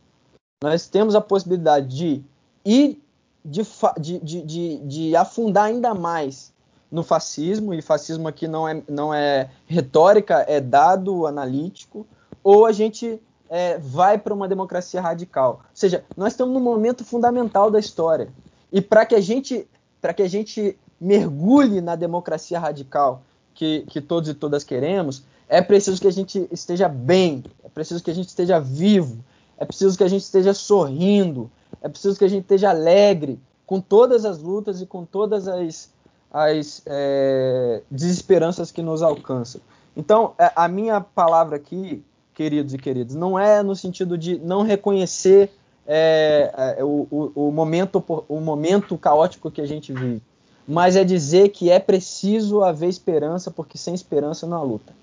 Nós 0.61 0.87
temos 0.87 1.15
a 1.15 1.21
possibilidade 1.21 1.87
de 1.87 2.23
ir 2.65 3.01
de, 3.45 3.61
de, 3.99 4.19
de, 4.43 4.77
de, 4.79 5.15
afundar 5.15 5.65
ainda 5.65 5.93
mais 5.93 6.53
no 6.91 7.03
fascismo, 7.03 7.73
e 7.73 7.81
fascismo 7.81 8.27
aqui 8.27 8.47
não 8.47 8.67
é, 8.67 8.81
não 8.87 9.13
é 9.13 9.49
retórica, 9.65 10.45
é 10.47 10.59
dado 10.59 11.27
analítico, 11.27 12.05
ou 12.43 12.65
a 12.65 12.71
gente 12.71 13.21
é, 13.49 13.77
vai 13.77 14.17
para 14.17 14.33
uma 14.33 14.47
democracia 14.47 15.01
radical. 15.01 15.61
Ou 15.63 15.69
seja, 15.73 16.03
nós 16.15 16.33
estamos 16.33 16.53
num 16.53 16.61
momento 16.61 17.03
fundamental 17.03 17.69
da 17.69 17.79
história. 17.79 18.29
E 18.71 18.81
para 18.81 19.05
que 19.05 19.15
a 19.15 19.21
gente 19.21 19.67
para 19.99 20.13
que 20.13 20.21
a 20.21 20.29
gente 20.29 20.77
mergulhe 21.01 21.81
na 21.81 21.95
democracia 21.95 22.59
radical 22.59 23.23
que, 23.53 23.83
que 23.89 23.99
todos 23.99 24.29
e 24.29 24.33
todas 24.33 24.63
queremos, 24.63 25.23
é 25.49 25.61
preciso 25.61 25.99
que 25.99 26.07
a 26.07 26.11
gente 26.11 26.47
esteja 26.51 26.87
bem, 26.87 27.43
é 27.63 27.69
preciso 27.69 28.03
que 28.03 28.11
a 28.11 28.13
gente 28.13 28.27
esteja 28.27 28.59
vivo, 28.59 29.17
é 29.57 29.65
preciso 29.65 29.97
que 29.97 30.03
a 30.03 30.07
gente 30.07 30.21
esteja 30.21 30.53
sorrindo, 30.53 31.49
é 31.81 31.89
preciso 31.89 32.17
que 32.17 32.25
a 32.25 32.27
gente 32.27 32.43
esteja 32.43 32.69
alegre 32.69 33.39
com 33.65 33.81
todas 33.81 34.23
as 34.23 34.39
lutas 34.39 34.81
e 34.81 34.85
com 34.85 35.03
todas 35.03 35.47
as, 35.47 35.89
as 36.31 36.81
é, 36.85 37.81
desesperanças 37.89 38.71
que 38.71 38.81
nos 38.81 39.01
alcançam. 39.01 39.61
Então, 39.95 40.33
é, 40.37 40.51
a 40.55 40.67
minha 40.67 41.01
palavra 41.01 41.55
aqui, 41.55 42.03
queridos 42.33 42.73
e 42.73 42.77
queridas, 42.77 43.15
não 43.15 43.37
é 43.37 43.63
no 43.63 43.75
sentido 43.75 44.17
de 44.17 44.37
não 44.39 44.61
reconhecer 44.61 45.49
é, 45.87 46.75
é, 46.77 46.83
o, 46.83 47.07
o, 47.09 47.47
o, 47.47 47.51
momento, 47.51 48.03
o 48.27 48.41
momento 48.41 48.97
caótico 48.97 49.49
que 49.49 49.61
a 49.61 49.65
gente 49.65 49.93
vive, 49.93 50.21
mas 50.67 50.95
é 50.95 51.03
dizer 51.03 51.49
que 51.49 51.69
é 51.69 51.79
preciso 51.79 52.61
haver 52.61 52.89
esperança, 52.89 53.49
porque 53.49 53.77
sem 53.77 53.93
esperança 53.93 54.45
não 54.45 54.57
há 54.57 54.63
luta. 54.63 54.93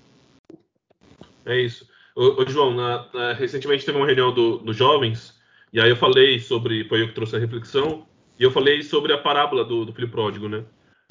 É 1.45 1.59
isso. 1.59 1.87
Ô, 2.15 2.41
ô 2.41 2.45
João, 2.47 2.73
na, 2.73 3.05
na, 3.13 3.33
recentemente 3.33 3.85
teve 3.85 3.97
uma 3.97 4.05
reunião 4.05 4.33
dos 4.33 4.61
do 4.61 4.73
jovens, 4.73 5.33
e 5.73 5.81
aí 5.81 5.89
eu 5.89 5.97
falei 5.97 6.39
sobre, 6.39 6.87
foi 6.87 7.01
eu 7.01 7.07
que 7.07 7.15
trouxe 7.15 7.35
a 7.35 7.39
reflexão, 7.39 8.05
e 8.39 8.43
eu 8.43 8.51
falei 8.51 8.83
sobre 8.83 9.11
a 9.11 9.17
parábola 9.17 9.65
do, 9.65 9.85
do 9.85 9.93
filho 9.93 10.09
pródigo, 10.09 10.47
né? 10.47 10.63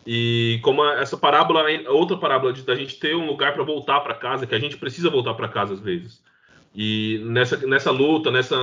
E 0.06 0.60
como 0.62 0.84
essa 0.84 1.16
parábola, 1.16 1.64
outra 1.88 2.16
parábola 2.16 2.52
de 2.52 2.62
da 2.62 2.74
gente 2.74 2.98
ter 2.98 3.16
um 3.16 3.26
lugar 3.26 3.54
para 3.54 3.62
voltar 3.62 4.00
para 4.00 4.14
casa, 4.14 4.46
que 4.46 4.54
a 4.54 4.58
gente 4.58 4.76
precisa 4.76 5.08
voltar 5.08 5.34
para 5.34 5.48
casa 5.48 5.74
às 5.74 5.80
vezes. 5.80 6.22
E 6.74 7.20
nessa, 7.24 7.56
nessa 7.66 7.90
luta, 7.90 8.30
nessa. 8.30 8.54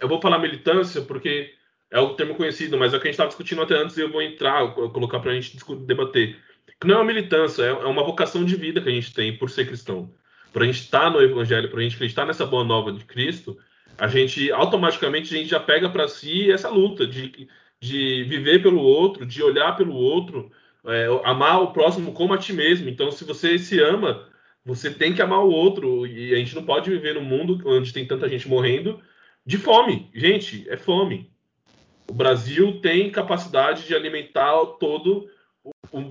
Eu 0.00 0.08
vou 0.08 0.20
falar 0.20 0.38
militância 0.38 1.00
porque 1.00 1.54
é 1.90 1.98
o 2.00 2.14
termo 2.14 2.34
conhecido, 2.34 2.76
mas 2.76 2.92
é 2.92 2.96
o 2.96 3.00
que 3.00 3.06
a 3.06 3.08
gente 3.08 3.14
estava 3.14 3.28
discutindo 3.28 3.62
até 3.62 3.76
antes 3.76 3.96
e 3.96 4.00
eu 4.00 4.10
vou 4.10 4.20
entrar, 4.20 4.66
colocar 4.74 5.20
para 5.20 5.30
a 5.30 5.34
gente 5.34 5.56
debater. 5.86 6.36
Que 6.80 6.86
não 6.86 6.96
é 6.96 6.98
uma 6.98 7.04
militância, 7.04 7.62
é, 7.62 7.68
é 7.68 7.86
uma 7.86 8.02
vocação 8.02 8.44
de 8.44 8.56
vida 8.56 8.80
que 8.80 8.88
a 8.88 8.92
gente 8.92 9.14
tem 9.14 9.36
por 9.36 9.48
ser 9.48 9.66
cristão. 9.66 10.12
Para 10.52 10.64
a 10.64 10.66
gente 10.66 10.80
estar 10.80 11.02
tá 11.02 11.10
no 11.10 11.22
Evangelho, 11.22 11.70
para 11.70 11.80
a 11.80 11.82
gente 11.82 11.94
acreditar 11.94 12.26
nessa 12.26 12.44
boa 12.44 12.64
nova 12.64 12.92
de 12.92 13.04
Cristo, 13.04 13.56
a 13.96 14.08
gente 14.08 14.50
automaticamente 14.50 15.34
a 15.34 15.38
gente 15.38 15.50
já 15.50 15.60
pega 15.60 15.88
para 15.88 16.08
si 16.08 16.50
essa 16.50 16.68
luta 16.68 17.06
de, 17.06 17.48
de 17.84 18.24
viver 18.24 18.62
pelo 18.62 18.80
outro, 18.80 19.26
de 19.26 19.42
olhar 19.42 19.76
pelo 19.76 19.94
outro, 19.94 20.50
é, 20.86 21.06
amar 21.22 21.62
o 21.62 21.72
próximo 21.72 22.12
como 22.12 22.32
a 22.32 22.38
ti 22.38 22.52
mesmo. 22.54 22.88
Então, 22.88 23.10
se 23.10 23.24
você 23.24 23.58
se 23.58 23.78
ama, 23.78 24.26
você 24.64 24.90
tem 24.90 25.12
que 25.12 25.20
amar 25.20 25.40
o 25.40 25.50
outro 25.50 26.06
e 26.06 26.34
a 26.34 26.38
gente 26.38 26.54
não 26.54 26.64
pode 26.64 26.88
viver 26.88 27.14
num 27.14 27.24
mundo 27.24 27.60
onde 27.66 27.92
tem 27.92 28.06
tanta 28.06 28.26
gente 28.26 28.48
morrendo 28.48 29.00
de 29.44 29.58
fome. 29.58 30.10
Gente, 30.14 30.66
é 30.70 30.78
fome. 30.78 31.30
O 32.08 32.14
Brasil 32.14 32.80
tem 32.80 33.10
capacidade 33.10 33.86
de 33.86 33.94
alimentar 33.94 34.64
todo 34.80 35.28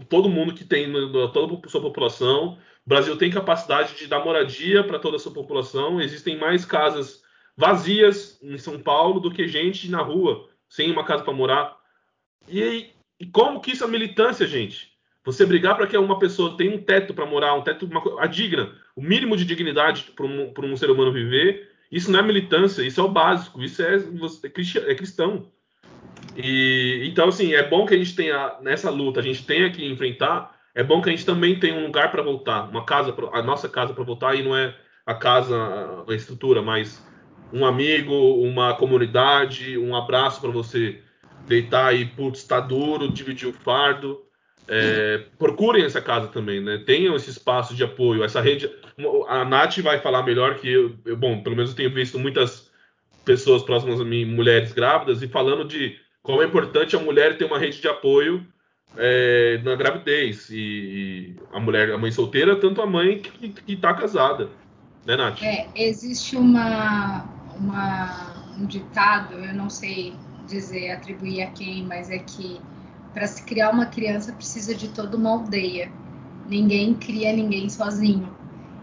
todo 0.10 0.30
mundo 0.30 0.54
que 0.54 0.64
tem 0.64 0.92
toda 1.34 1.66
a 1.66 1.70
sua 1.70 1.82
população. 1.82 2.58
O 2.86 2.90
Brasil 2.90 3.18
tem 3.18 3.32
capacidade 3.32 3.96
de 3.96 4.08
dar 4.08 4.24
moradia 4.24 4.84
para 4.84 5.00
toda 5.00 5.18
a 5.18 5.20
sua 5.20 5.34
população. 5.34 6.00
Existem 6.00 6.38
mais 6.38 6.66
casas 6.66 7.24
vazias 7.58 8.40
em 8.42 8.58
São 8.58 8.80
Paulo 8.80 9.20
do 9.20 9.32
que 9.32 9.48
gente 9.48 9.90
na 9.90 10.02
rua, 10.02 10.48
sem 10.74 10.92
uma 10.92 11.04
casa 11.04 11.24
para 11.24 11.34
morar. 11.34 11.78
E, 12.50 12.90
e, 13.20 13.26
como 13.28 13.62
que 13.62 13.72
isso 13.72 13.84
é 13.84 13.88
militância, 13.88 14.48
gente? 14.48 14.92
Você 15.24 15.46
brigar 15.46 15.78
para 15.78 15.86
que 15.86 15.96
uma 15.96 16.18
pessoa 16.18 16.58
tenha 16.58 16.76
um 16.76 16.82
teto 16.82 17.14
para 17.14 17.28
morar, 17.28 17.54
um 17.54 17.62
teto 17.62 17.86
uma, 17.86 18.02
a 18.20 18.26
digna, 18.26 18.74
o 18.96 19.02
mínimo 19.02 19.38
de 19.38 19.46
dignidade 19.46 20.12
para 20.16 20.26
um, 20.26 20.52
um, 20.58 20.76
ser 20.76 20.90
humano 20.90 21.14
viver, 21.14 21.70
isso 21.92 22.12
não 22.12 22.20
é 22.20 22.24
militância, 22.24 22.82
isso 22.82 23.00
é 23.00 23.04
o 23.04 23.08
básico, 23.08 23.62
isso 23.62 23.84
é, 23.84 23.98
é, 23.98 24.92
é 24.92 24.96
cristão. 24.96 25.52
E 26.36 27.08
então 27.08 27.30
assim, 27.30 27.54
é 27.54 27.62
bom 27.62 27.86
que 27.86 27.94
a 27.94 27.98
gente 27.98 28.16
tenha 28.16 28.58
nessa 28.60 28.90
luta, 28.90 29.20
a 29.20 29.24
gente 29.24 29.46
tenha 29.46 29.72
que 29.72 29.86
enfrentar. 29.86 30.60
É 30.74 30.84
bom 30.84 31.04
que 31.04 31.10
a 31.10 31.12
gente 31.12 31.24
também 31.26 31.60
tenha 31.60 31.76
um 31.76 31.86
lugar 31.86 32.10
para 32.10 32.24
voltar, 32.24 32.68
uma 32.68 32.84
casa, 32.84 33.14
pra, 33.14 33.28
a 33.32 33.44
nossa 33.44 33.70
casa 33.70 33.94
para 33.94 34.04
voltar 34.04 34.34
e 34.34 34.42
não 34.42 34.58
é 34.58 34.76
a 35.06 35.14
casa, 35.14 35.56
a 36.10 36.16
estrutura, 36.16 36.64
mas 36.64 37.00
um 37.52 37.66
amigo, 37.66 38.14
uma 38.44 38.74
comunidade, 38.76 39.78
um 39.78 39.96
abraço 39.96 40.42
para 40.42 40.50
você 40.50 41.00
deitar 41.48 41.88
aí, 41.88 42.06
putz, 42.06 42.40
está 42.40 42.60
duro, 42.60 43.12
dividir 43.12 43.48
o 43.48 43.54
fardo. 43.54 44.22
É, 44.68 45.26
procurem 45.38 45.84
essa 45.84 46.02
casa 46.02 46.28
também, 46.28 46.62
né? 46.62 46.82
Tenham 46.86 47.16
esse 47.16 47.30
espaço 47.30 47.76
de 47.76 47.84
apoio, 47.84 48.24
essa 48.24 48.40
rede. 48.40 48.70
A 49.28 49.44
Nath 49.44 49.80
vai 49.80 50.00
falar 50.00 50.24
melhor 50.24 50.56
que 50.56 50.70
eu, 50.70 50.96
eu 51.06 51.18
bom, 51.18 51.44
pelo 51.44 51.56
menos 51.56 51.72
eu 51.72 51.76
tenho 51.76 51.94
visto 51.94 52.18
muitas 52.18 52.72
pessoas 53.26 53.64
próximas 53.64 54.00
a 54.00 54.06
mim, 54.06 54.26
mulheres 54.26 54.72
grávidas, 54.72 55.22
e 55.22 55.28
falando 55.28 55.66
de 55.66 55.98
como 56.22 56.42
é 56.42 56.46
importante 56.46 56.96
a 56.96 57.00
mulher 57.00 57.38
ter 57.38 57.46
uma 57.46 57.60
rede 57.60 57.82
de 57.82 57.88
apoio 57.88 58.46
é, 58.98 59.60
na 59.64 59.76
gravidez. 59.76 60.50
E, 60.50 60.56
e, 60.58 61.36
a 61.52 61.60
mulher, 61.60 61.92
a 61.92 61.98
mãe 61.98 62.12
solteira, 62.12 62.56
tanto 62.56 62.82
a 62.82 62.86
mãe 62.86 63.20
que 63.20 63.74
está 63.74 63.94
casada. 63.94 64.50
Né, 65.06 65.18
Nath? 65.18 65.42
É, 65.42 65.68
existe 65.76 66.36
uma, 66.36 67.26
uma, 67.58 68.34
um 68.58 68.66
ditado, 68.66 69.34
eu 69.34 69.54
não 69.54 69.70
sei 69.70 70.16
dizer, 70.48 70.92
atribuir 70.92 71.44
a 71.44 71.48
quem, 71.52 71.84
mas 71.84 72.10
é 72.10 72.20
que 72.20 72.60
para 73.14 73.28
se 73.28 73.44
criar 73.44 73.70
uma 73.70 73.86
criança 73.86 74.32
precisa 74.34 74.74
de 74.74 74.88
toda 74.90 75.16
uma 75.18 75.30
aldeia. 75.30 75.92
Ninguém 76.48 76.94
cria 76.94 77.32
ninguém 77.32 77.70
sozinho. 77.70 78.36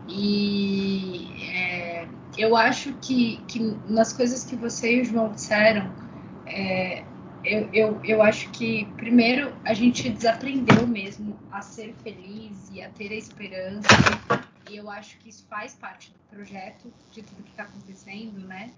E 0.09 1.29
é, 1.53 2.07
eu 2.39 2.57
acho 2.57 2.93
que, 3.01 3.41
que 3.47 3.77
nas 3.89 4.13
coisas 4.13 4.45
que 4.45 4.57
você 4.57 4.97
e 4.97 5.01
o 5.03 5.05
João 5.05 5.33
disseram, 5.33 5.93
é, 6.47 7.03
eu, 7.45 7.69
eu, 7.73 8.01
eu 8.05 8.23
acho 8.23 8.51
que, 8.51 8.87
primeiro, 8.97 9.53
a 9.65 9.73
gente 9.73 10.09
desaprendeu 10.09 10.87
mesmo 10.87 11.39
a 11.51 11.63
ser 11.63 11.95
feliz 12.03 12.71
e 12.73 12.83
a 12.83 12.89
ter 12.91 13.11
a 13.11 13.17
esperança 13.17 13.89
e 14.69 14.77
eu 14.77 14.91
acho 14.91 15.19
que 15.19 15.29
isso 15.29 15.45
faz 15.49 15.75
parte 15.75 16.13
do 16.13 16.37
projeto, 16.37 16.93
de 17.13 17.23
tudo 17.23 17.43
que 17.43 17.51
está 17.51 17.65
acontecendo, 17.65 18.47
né? 18.47 18.71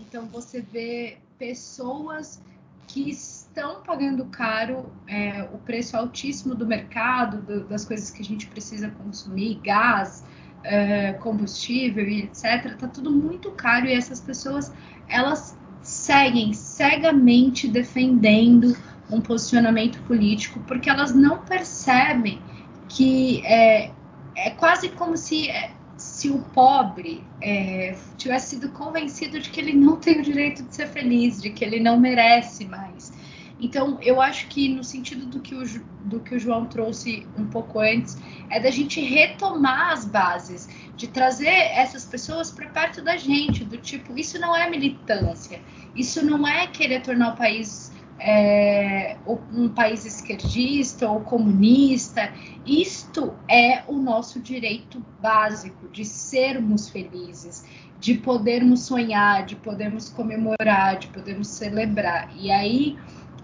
Então 0.00 0.26
você 0.26 0.60
vê 0.60 1.18
pessoas 1.38 2.42
que 2.86 3.10
estão 3.10 3.82
pagando 3.82 4.24
caro 4.26 4.92
é, 5.06 5.48
o 5.52 5.58
preço 5.58 5.96
altíssimo 5.96 6.54
do 6.54 6.66
mercado, 6.66 7.40
do, 7.42 7.64
das 7.64 7.84
coisas 7.84 8.10
que 8.10 8.20
a 8.20 8.24
gente 8.24 8.46
precisa 8.48 8.90
consumir, 8.90 9.60
gás, 9.62 10.24
é, 10.64 11.12
combustível 11.14 12.06
etc. 12.06 12.76
Tá 12.76 12.88
tudo 12.88 13.10
muito 13.10 13.50
caro 13.52 13.86
e 13.86 13.92
essas 13.92 14.20
pessoas 14.20 14.72
elas 15.08 15.56
seguem 15.82 16.52
cegamente 16.52 17.66
defendendo 17.68 18.76
um 19.10 19.20
posicionamento 19.20 20.00
político 20.02 20.60
porque 20.66 20.90
elas 20.90 21.14
não 21.14 21.38
percebem 21.44 22.40
que 22.88 23.40
é, 23.46 23.92
é 24.34 24.50
quase 24.50 24.88
como 24.90 25.16
se, 25.16 25.50
é, 25.50 25.70
se 25.96 26.30
o 26.30 26.38
pobre 26.38 27.24
é, 27.40 27.96
tivesse 28.16 28.56
sido 28.56 28.70
convencido 28.70 29.38
de 29.38 29.50
que 29.50 29.60
ele 29.60 29.72
não 29.72 29.96
tem 29.96 30.20
o 30.20 30.22
direito 30.22 30.62
de 30.62 30.74
ser 30.74 30.88
feliz, 30.88 31.40
de 31.40 31.50
que 31.50 31.64
ele 31.64 31.80
não 31.80 31.98
merece 31.98 32.64
mais. 32.64 33.12
Então, 33.60 33.98
eu 34.00 34.22
acho 34.22 34.48
que 34.48 34.68
no 34.68 34.82
sentido 34.82 35.26
do 35.26 35.38
que, 35.38 35.54
o, 35.54 35.62
do 36.06 36.20
que 36.20 36.34
o 36.34 36.38
João 36.38 36.64
trouxe 36.64 37.26
um 37.36 37.46
pouco 37.46 37.78
antes, 37.78 38.16
é 38.48 38.58
da 38.58 38.70
gente 38.70 39.00
retomar 39.02 39.92
as 39.92 40.06
bases, 40.06 40.66
de 40.96 41.06
trazer 41.06 41.48
essas 41.48 42.04
pessoas 42.04 42.50
para 42.50 42.68
perto 42.70 43.02
da 43.02 43.18
gente, 43.18 43.64
do 43.64 43.76
tipo, 43.76 44.18
isso 44.18 44.38
não 44.38 44.56
é 44.56 44.68
militância, 44.68 45.60
isso 45.94 46.24
não 46.24 46.48
é 46.48 46.66
querer 46.66 47.02
tornar 47.02 47.34
o 47.34 47.36
país 47.36 47.89
é, 48.20 49.16
um 49.52 49.68
país 49.68 50.04
esquerdista 50.04 51.08
ou 51.08 51.20
comunista. 51.20 52.32
Isto 52.66 53.34
é 53.48 53.82
o 53.88 53.94
nosso 53.94 54.40
direito 54.40 55.02
básico 55.20 55.88
de 55.88 56.04
sermos 56.04 56.88
felizes, 56.90 57.64
de 57.98 58.14
podermos 58.14 58.82
sonhar, 58.82 59.46
de 59.46 59.56
podermos 59.56 60.10
comemorar, 60.10 60.98
de 60.98 61.08
podermos 61.08 61.48
celebrar. 61.48 62.30
E 62.36 62.50
aí 62.50 62.98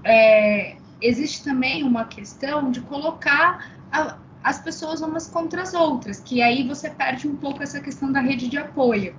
é, 0.04 0.76
existe 1.00 1.42
também 1.42 1.82
uma 1.82 2.04
questão 2.04 2.70
de 2.70 2.80
colocar 2.82 3.72
a, 3.90 4.18
as 4.42 4.60
pessoas 4.60 5.00
umas 5.00 5.26
contra 5.26 5.62
as 5.62 5.74
outras, 5.74 6.20
que 6.20 6.42
aí 6.42 6.66
você 6.66 6.90
perde 6.90 7.26
um 7.26 7.34
pouco 7.34 7.62
essa 7.62 7.80
questão 7.80 8.12
da 8.12 8.20
rede 8.20 8.48
de 8.48 8.58
apoio. 8.58 9.16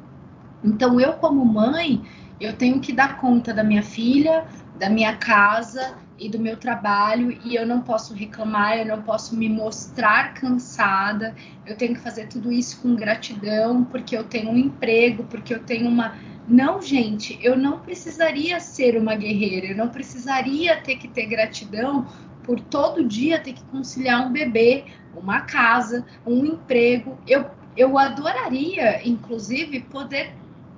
Então, 0.63 0.99
eu, 0.99 1.13
como 1.13 1.43
mãe, 1.45 2.01
eu 2.39 2.53
tenho 2.53 2.79
que 2.79 2.93
dar 2.93 3.17
conta 3.17 3.53
da 3.53 3.63
minha 3.63 3.83
filha, 3.83 4.45
da 4.77 4.89
minha 4.89 5.15
casa 5.15 5.97
e 6.19 6.29
do 6.29 6.39
meu 6.39 6.57
trabalho 6.57 7.37
e 7.43 7.55
eu 7.55 7.65
não 7.65 7.81
posso 7.81 8.13
reclamar, 8.13 8.77
eu 8.77 8.85
não 8.85 9.01
posso 9.01 9.35
me 9.35 9.47
mostrar 9.49 10.33
cansada. 10.33 11.35
Eu 11.65 11.75
tenho 11.75 11.93
que 11.95 12.01
fazer 12.01 12.27
tudo 12.27 12.51
isso 12.51 12.81
com 12.81 12.95
gratidão, 12.95 13.83
porque 13.83 14.17
eu 14.17 14.23
tenho 14.23 14.49
um 14.49 14.57
emprego, 14.57 15.23
porque 15.25 15.53
eu 15.53 15.63
tenho 15.63 15.87
uma 15.87 16.15
não, 16.47 16.81
gente, 16.81 17.37
eu 17.41 17.57
não 17.57 17.79
precisaria 17.79 18.57
ser 18.61 18.97
uma 18.97 19.15
guerreira, 19.15 19.67
eu 19.67 19.75
não 19.75 19.89
precisaria 19.89 20.77
ter 20.77 20.95
que 20.95 21.07
ter 21.07 21.25
gratidão 21.25 22.07
por 22.41 22.61
todo 22.61 23.03
dia 23.03 23.37
ter 23.37 23.51
que 23.51 23.63
conciliar 23.65 24.25
um 24.25 24.31
bebê, 24.31 24.85
uma 25.13 25.41
casa, 25.41 26.05
um 26.25 26.45
emprego. 26.45 27.17
Eu, 27.27 27.45
eu 27.75 27.97
adoraria, 27.97 29.05
inclusive, 29.05 29.81
poder 29.81 30.33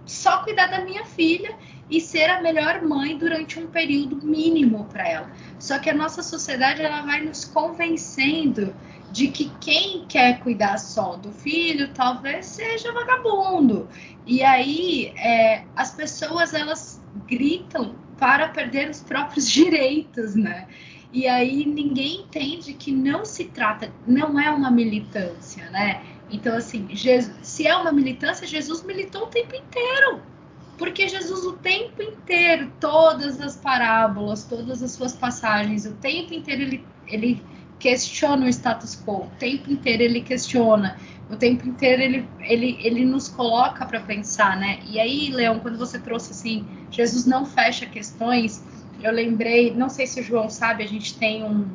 só 0.08 0.44
cuidar 0.44 0.66
da 0.66 0.84
minha 0.84 1.06
filha 1.06 1.56
e 1.90 2.00
ser 2.00 2.30
a 2.30 2.42
melhor 2.42 2.82
mãe 2.82 3.18
durante 3.18 3.60
um 3.60 3.68
período 3.68 4.26
mínimo 4.26 4.86
para 4.86 5.08
ela. 5.08 5.32
Só 5.58 5.80
que 5.80 5.90
a 5.90 5.94
nossa 5.94 6.22
sociedade 6.22 6.82
ela 6.82 7.02
vai 7.02 7.22
nos 7.22 7.46
convencendo 7.46 8.76
de 9.12 9.30
que 9.30 9.52
quem 9.60 10.06
quer 10.08 10.40
cuidar 10.40 10.78
só 10.78 11.16
do 11.16 11.32
filho 11.32 11.92
talvez 11.94 12.46
seja 12.46 12.92
vagabundo. 12.92 13.88
E 14.26 14.44
aí 14.44 15.14
é, 15.18 15.64
as 15.76 15.92
pessoas 15.92 16.54
elas 16.54 17.02
gritam 17.28 17.96
para 18.18 18.50
perder 18.50 18.90
os 18.90 19.02
próprios 19.02 19.50
direitos, 19.52 20.36
né? 20.36 20.68
E 21.12 21.28
aí 21.28 21.66
ninguém 21.66 22.22
entende 22.22 22.74
que 22.74 22.92
não 22.92 23.26
se 23.26 23.46
trata, 23.46 23.92
não 24.06 24.40
é 24.40 24.52
uma 24.52 24.70
militância, 24.70 25.68
né? 25.72 26.04
Então, 26.32 26.56
assim, 26.56 26.88
Jesus, 26.92 27.36
se 27.42 27.66
é 27.66 27.76
uma 27.76 27.92
militância, 27.92 28.46
Jesus 28.46 28.84
militou 28.84 29.24
o 29.24 29.28
tempo 29.28 29.56
inteiro. 29.56 30.22
Porque 30.80 31.10
Jesus, 31.10 31.44
o 31.46 31.58
tempo 31.58 32.02
inteiro, 32.02 32.72
todas 32.80 33.42
as 33.42 33.58
parábolas, 33.58 34.46
todas 34.46 34.82
as 34.82 34.92
suas 34.94 35.14
passagens, 35.14 35.86
o 35.86 35.92
tempo 35.96 36.34
inteiro 36.34 36.62
ele, 36.62 36.86
ele 37.06 37.44
questiona 37.78 38.46
o 38.46 38.50
status 38.50 38.96
quo, 38.96 39.26
o 39.26 39.32
tempo 39.38 39.70
inteiro 39.70 40.04
ele 40.04 40.22
questiona, 40.22 40.96
o 41.30 41.36
tempo 41.36 41.68
inteiro 41.68 42.02
ele, 42.02 42.30
ele, 42.40 42.80
ele 42.82 43.04
nos 43.04 43.28
coloca 43.28 43.86
para 43.86 44.00
pensar, 44.00 44.58
né? 44.58 44.80
E 44.88 44.98
aí, 45.02 45.30
Leão, 45.30 45.60
quando 45.60 45.78
você 45.78 46.00
trouxe 46.00 46.32
assim, 46.32 46.66
Jesus 46.90 47.26
não 47.26 47.46
fecha 47.46 47.86
questões, 47.86 48.64
eu 49.04 49.12
lembrei, 49.12 49.74
não 49.76 49.90
sei 49.90 50.08
se 50.08 50.22
o 50.22 50.24
João 50.24 50.50
sabe, 50.50 50.82
a 50.82 50.88
gente 50.88 51.18
tem 51.18 51.44
um, 51.44 51.68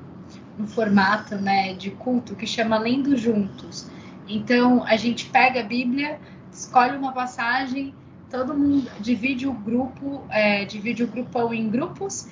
um 0.58 0.66
formato 0.66 1.36
né, 1.36 1.74
de 1.74 1.90
culto 1.90 2.34
que 2.34 2.46
chama 2.46 2.78
Lendo 2.78 3.18
Juntos. 3.18 3.86
Então, 4.26 4.82
a 4.84 4.96
gente 4.96 5.26
pega 5.26 5.60
a 5.60 5.62
Bíblia, 5.62 6.18
escolhe 6.50 6.96
uma 6.96 7.12
passagem, 7.12 7.94
todo 8.30 8.54
mundo 8.54 8.90
divide 9.00 9.46
o 9.46 9.52
grupo, 9.52 10.24
é, 10.30 10.64
divide 10.64 11.04
o 11.04 11.06
grupão 11.06 11.52
em 11.52 11.68
grupos, 11.68 12.28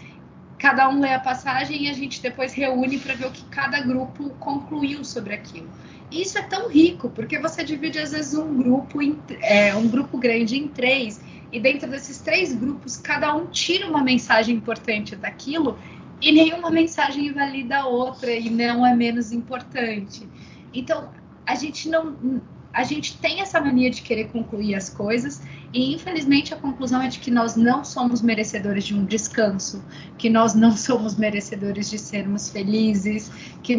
cada 0.58 0.88
um 0.88 1.00
lê 1.00 1.12
a 1.12 1.18
passagem 1.18 1.82
e 1.82 1.88
a 1.88 1.92
gente 1.92 2.22
depois 2.22 2.52
reúne 2.52 2.98
para 2.98 3.14
ver 3.14 3.26
o 3.26 3.30
que 3.30 3.44
cada 3.46 3.80
grupo 3.80 4.30
concluiu 4.38 5.04
sobre 5.04 5.34
aquilo. 5.34 5.68
E 6.10 6.22
isso 6.22 6.38
é 6.38 6.42
tão 6.42 6.68
rico, 6.68 7.08
porque 7.10 7.38
você 7.38 7.64
divide 7.64 7.98
às 7.98 8.12
vezes 8.12 8.34
um 8.34 8.56
grupo, 8.56 9.02
em, 9.02 9.18
é, 9.40 9.74
um 9.74 9.88
grupo 9.88 10.18
grande 10.18 10.56
em 10.56 10.68
três, 10.68 11.20
e 11.50 11.58
dentro 11.58 11.90
desses 11.90 12.18
três 12.18 12.54
grupos, 12.54 12.96
cada 12.96 13.34
um 13.34 13.46
tira 13.46 13.88
uma 13.88 14.02
mensagem 14.02 14.54
importante 14.54 15.16
daquilo, 15.16 15.78
e 16.20 16.30
nenhuma 16.30 16.70
mensagem 16.70 17.26
invalida 17.26 17.78
a 17.78 17.86
outra 17.86 18.30
e 18.30 18.48
não 18.48 18.86
é 18.86 18.94
menos 18.94 19.32
importante. 19.32 20.28
Então, 20.72 21.10
a 21.44 21.54
gente 21.56 21.88
não 21.88 22.40
a 22.72 22.82
gente 22.84 23.18
tem 23.18 23.40
essa 23.40 23.60
mania 23.60 23.90
de 23.90 24.02
querer 24.02 24.28
concluir 24.28 24.74
as 24.74 24.88
coisas 24.88 25.42
e 25.72 25.94
infelizmente 25.94 26.54
a 26.54 26.56
conclusão 26.56 27.02
é 27.02 27.08
de 27.08 27.18
que 27.18 27.30
nós 27.30 27.54
não 27.54 27.84
somos 27.84 28.22
merecedores 28.22 28.84
de 28.84 28.94
um 28.94 29.04
descanso, 29.04 29.84
que 30.16 30.30
nós 30.30 30.54
não 30.54 30.72
somos 30.76 31.16
merecedores 31.16 31.90
de 31.90 31.98
sermos 31.98 32.48
felizes, 32.48 33.30
que 33.62 33.78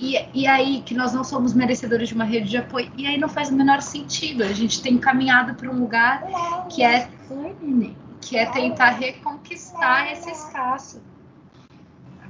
e, 0.00 0.18
e 0.34 0.46
aí 0.46 0.82
que 0.84 0.94
nós 0.94 1.12
não 1.12 1.24
somos 1.24 1.54
merecedores 1.54 2.08
de 2.08 2.14
uma 2.14 2.24
rede 2.24 2.48
de 2.48 2.56
apoio 2.56 2.90
e 2.96 3.06
aí 3.06 3.16
não 3.16 3.28
faz 3.28 3.48
o 3.48 3.54
menor 3.54 3.80
sentido. 3.80 4.42
A 4.42 4.52
gente 4.52 4.82
tem 4.82 4.98
caminhado 4.98 5.54
para 5.54 5.70
um 5.70 5.78
lugar 5.78 6.22
que 6.68 6.82
é 6.82 7.08
que 8.20 8.36
é 8.36 8.46
tentar 8.46 8.90
reconquistar 8.90 10.10
esse 10.10 10.30
espaço 10.30 11.00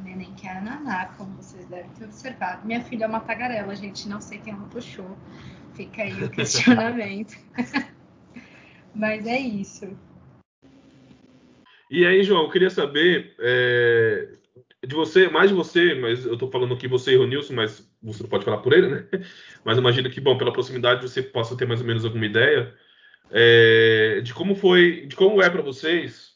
neném 0.05 0.33
que 0.35 0.47
é 0.47 0.59
a 0.59 0.61
Naná, 0.61 1.07
como 1.17 1.35
vocês 1.37 1.65
devem 1.67 1.91
ter 1.93 2.05
observado. 2.05 2.65
Minha 2.65 2.83
filha 2.83 3.05
é 3.05 3.09
uma 3.09 3.21
tagarela, 3.21 3.75
gente, 3.75 4.09
não 4.09 4.21
sei 4.21 4.39
quem 4.39 4.53
ela 4.53 4.67
puxou. 4.67 5.17
Fica 5.75 6.03
aí 6.03 6.25
o 6.25 6.31
questionamento. 6.31 7.37
Mas 8.95 9.27
é 9.27 9.39
isso. 9.39 9.97
E 11.91 12.07
aí, 12.07 12.23
João, 12.23 12.45
eu 12.45 12.51
queria 12.51 12.71
saber 12.71 13.35
é, 13.39 14.29
de 14.87 14.95
você, 14.95 15.29
mais 15.29 15.51
de 15.51 15.57
você, 15.57 15.95
mas 15.95 16.25
eu 16.25 16.35
estou 16.35 16.51
falando 16.51 16.75
aqui 16.75 16.89
você 16.89 17.13
e 17.13 17.17
o 17.17 17.27
Nilson, 17.27 17.55
mas 17.55 17.89
você 18.03 18.23
não 18.23 18.31
pode 18.31 18.45
falar 18.45 18.59
por 18.59 18.73
ele, 18.73 18.89
né? 18.89 19.07
Mas 19.65 19.79
imagino 19.79 20.11
que, 20.11 20.21
bom, 20.21 20.37
pela 20.37 20.53
proximidade 20.53 21.03
você 21.03 21.23
possa 21.23 21.57
ter 21.57 21.67
mais 21.67 21.81
ou 21.81 21.87
menos 21.87 22.05
alguma 22.05 22.27
ideia 22.27 22.75
é, 23.31 24.21
de 24.23 24.35
como 24.35 24.55
foi, 24.55 25.07
de 25.07 25.15
como 25.15 25.43
é 25.43 25.49
para 25.49 25.63
vocês 25.63 26.35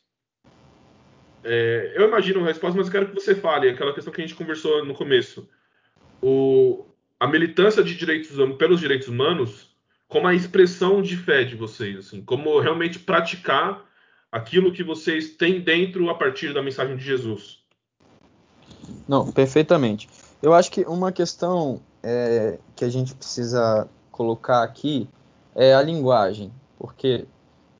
é, 1.44 1.92
eu 1.94 2.06
imagino 2.06 2.42
a 2.42 2.46
resposta, 2.46 2.76
mas 2.76 2.88
eu 2.88 2.92
quero 2.92 3.08
que 3.08 3.14
você 3.14 3.34
fale 3.34 3.70
aquela 3.70 3.94
questão 3.94 4.12
que 4.12 4.20
a 4.20 4.26
gente 4.26 4.36
conversou 4.36 4.84
no 4.84 4.94
começo. 4.94 5.48
O, 6.20 6.84
a 7.18 7.26
militância 7.26 7.82
de 7.82 7.94
direitos 7.96 8.30
pelos 8.56 8.80
direitos 8.80 9.08
humanos 9.08 9.68
como 10.06 10.26
a 10.26 10.34
expressão 10.34 11.02
de 11.02 11.16
fé 11.16 11.44
de 11.44 11.54
vocês, 11.54 11.98
assim, 11.98 12.22
como 12.22 12.58
realmente 12.60 12.98
praticar 12.98 13.84
aquilo 14.32 14.72
que 14.72 14.82
vocês 14.82 15.36
têm 15.36 15.60
dentro 15.60 16.08
a 16.08 16.14
partir 16.14 16.54
da 16.54 16.62
mensagem 16.62 16.96
de 16.96 17.04
Jesus. 17.04 17.58
Não, 19.06 19.30
perfeitamente. 19.30 20.08
Eu 20.42 20.54
acho 20.54 20.70
que 20.70 20.82
uma 20.82 21.12
questão 21.12 21.82
é, 22.02 22.58
que 22.74 22.84
a 22.84 22.88
gente 22.88 23.14
precisa 23.14 23.88
colocar 24.10 24.62
aqui 24.62 25.08
é 25.54 25.74
a 25.74 25.82
linguagem, 25.82 26.50
porque 26.78 27.26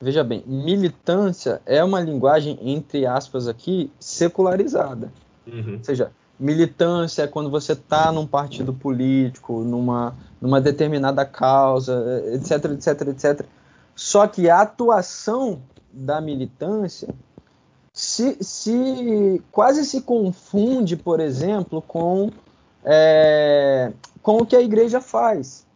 Veja 0.01 0.23
bem, 0.23 0.45
militância 0.47 1.61
é 1.67 1.83
uma 1.83 2.01
linguagem, 2.01 2.57
entre 2.63 3.05
aspas, 3.05 3.49
aqui, 3.49 3.91
secularizada. 3.99 5.13
Uhum. 5.45 5.75
Ou 5.79 5.85
seja, 5.85 6.13
militância 6.39 7.23
é 7.23 7.27
quando 7.27 7.51
você 7.51 7.73
está 7.73 8.13
num 8.13 8.27
partido 8.27 8.73
político, 8.73 9.61
numa, 9.65 10.17
numa 10.41 10.61
determinada 10.61 11.25
causa, 11.25 12.23
etc, 12.33 12.65
etc, 12.73 13.09
etc. 13.09 13.47
Só 13.95 14.27
que 14.27 14.49
a 14.49 14.61
atuação 14.61 15.61
da 15.93 16.21
militância 16.21 17.09
se, 17.93 18.37
se 18.41 19.43
quase 19.51 19.85
se 19.85 20.03
confunde, 20.03 20.97
por 20.97 21.19
exemplo, 21.19 21.83
com, 21.83 22.31
é, 22.85 23.93
com 24.23 24.37
o 24.37 24.47
que 24.47 24.55
a 24.55 24.61
igreja 24.61 25.01
faz. 25.01 25.67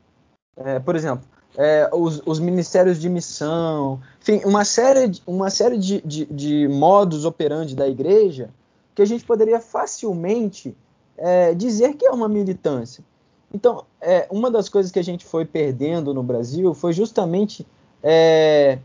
É, 0.56 0.78
por 0.78 0.94
exemplo, 0.94 1.24
é, 1.56 1.90
os, 1.92 2.22
os, 2.24 2.38
ministérios 2.38 3.00
de 3.00 3.08
missão, 3.08 4.00
enfim, 4.20 4.40
uma 4.44 4.64
série, 4.64 5.20
uma 5.26 5.50
série 5.50 5.78
de, 5.78 6.00
de, 6.02 6.26
de, 6.26 6.68
modos 6.68 7.24
operandi 7.24 7.74
da 7.74 7.88
igreja 7.88 8.50
que 8.94 9.02
a 9.02 9.04
gente 9.04 9.24
poderia 9.24 9.60
facilmente 9.60 10.76
é, 11.16 11.54
dizer 11.54 11.94
que 11.94 12.06
é 12.06 12.10
uma 12.10 12.28
militância. 12.28 13.04
Então, 13.52 13.84
é, 14.00 14.26
uma 14.30 14.50
das 14.50 14.68
coisas 14.68 14.90
que 14.90 14.98
a 14.98 15.04
gente 15.04 15.24
foi 15.24 15.44
perdendo 15.44 16.14
no 16.14 16.22
Brasil 16.22 16.72
foi 16.72 16.92
justamente 16.92 17.66
é, 18.02 18.78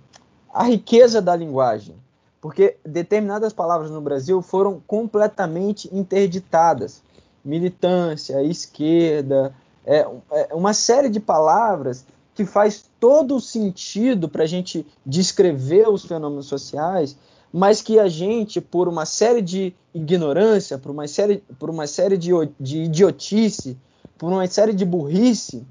a 0.54 0.64
riqueza 0.64 1.22
da 1.22 1.36
linguagem, 1.36 1.96
porque 2.42 2.78
determinadas 2.86 3.54
palavras 3.54 3.90
no 3.90 4.02
Brasil 4.02 4.42
foram 4.42 4.82
completamente 4.86 5.90
interditadas. 5.96 7.02
Militância, 7.44 8.44
esquerda, 8.44 9.54
é, 9.86 10.06
é 10.32 10.54
uma 10.54 10.74
série 10.74 11.10
de 11.10 11.20
palavras 11.20 12.06
que 12.36 12.46
faz 12.46 12.86
todo 13.00 13.38
o 13.38 13.42
sentido 13.42 14.28
para 14.28 14.44
a 14.44 14.48
gente 14.48 14.86
descrever 15.06 15.90
os 15.90 16.06
fenômenos 16.06 16.46
sociais, 16.46 17.18
mas 17.52 17.82
que 17.82 18.00
a 18.00 18.08
gente, 18.08 18.60
por 18.60 18.88
uma 18.88 19.06
série 19.06 19.42
de 19.42 19.74
ignorância, 19.94 20.78
por 20.78 20.92
uma 20.92 21.08
série, 21.08 21.38
por 21.60 21.70
uma 21.70 21.88
série 21.88 22.18
de, 22.18 22.32
de 22.60 22.84
idiotice, 22.84 23.78
por 24.18 24.32
uma 24.32 24.46
série 24.48 24.74
de 24.74 24.86
burrice, 24.86 25.66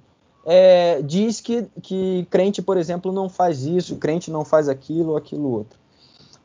é, 0.45 1.03
diz 1.03 1.41
que, 1.41 1.67
que 1.83 2.27
crente, 2.31 2.63
por 2.63 2.77
exemplo, 2.77 3.13
não 3.13 3.29
faz 3.29 3.65
isso, 3.65 3.97
crente 3.97 4.31
não 4.31 4.45
faz 4.45 4.69
aquilo 4.69 5.17
aquilo 5.17 5.51
outro. 5.51 5.79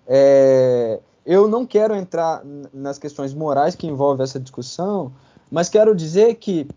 É, 0.07 0.99
eu 1.25 1.47
não 1.47 1.65
quero 1.65 1.95
entrar 1.95 2.43
nas 2.73 2.97
questões 2.97 3.33
morais 3.33 3.75
que 3.75 3.87
envolvem 3.87 4.23
essa 4.23 4.39
discussão, 4.39 5.11
mas 5.51 5.69
quero 5.69 5.95
dizer 5.95 6.35
que 6.35 6.67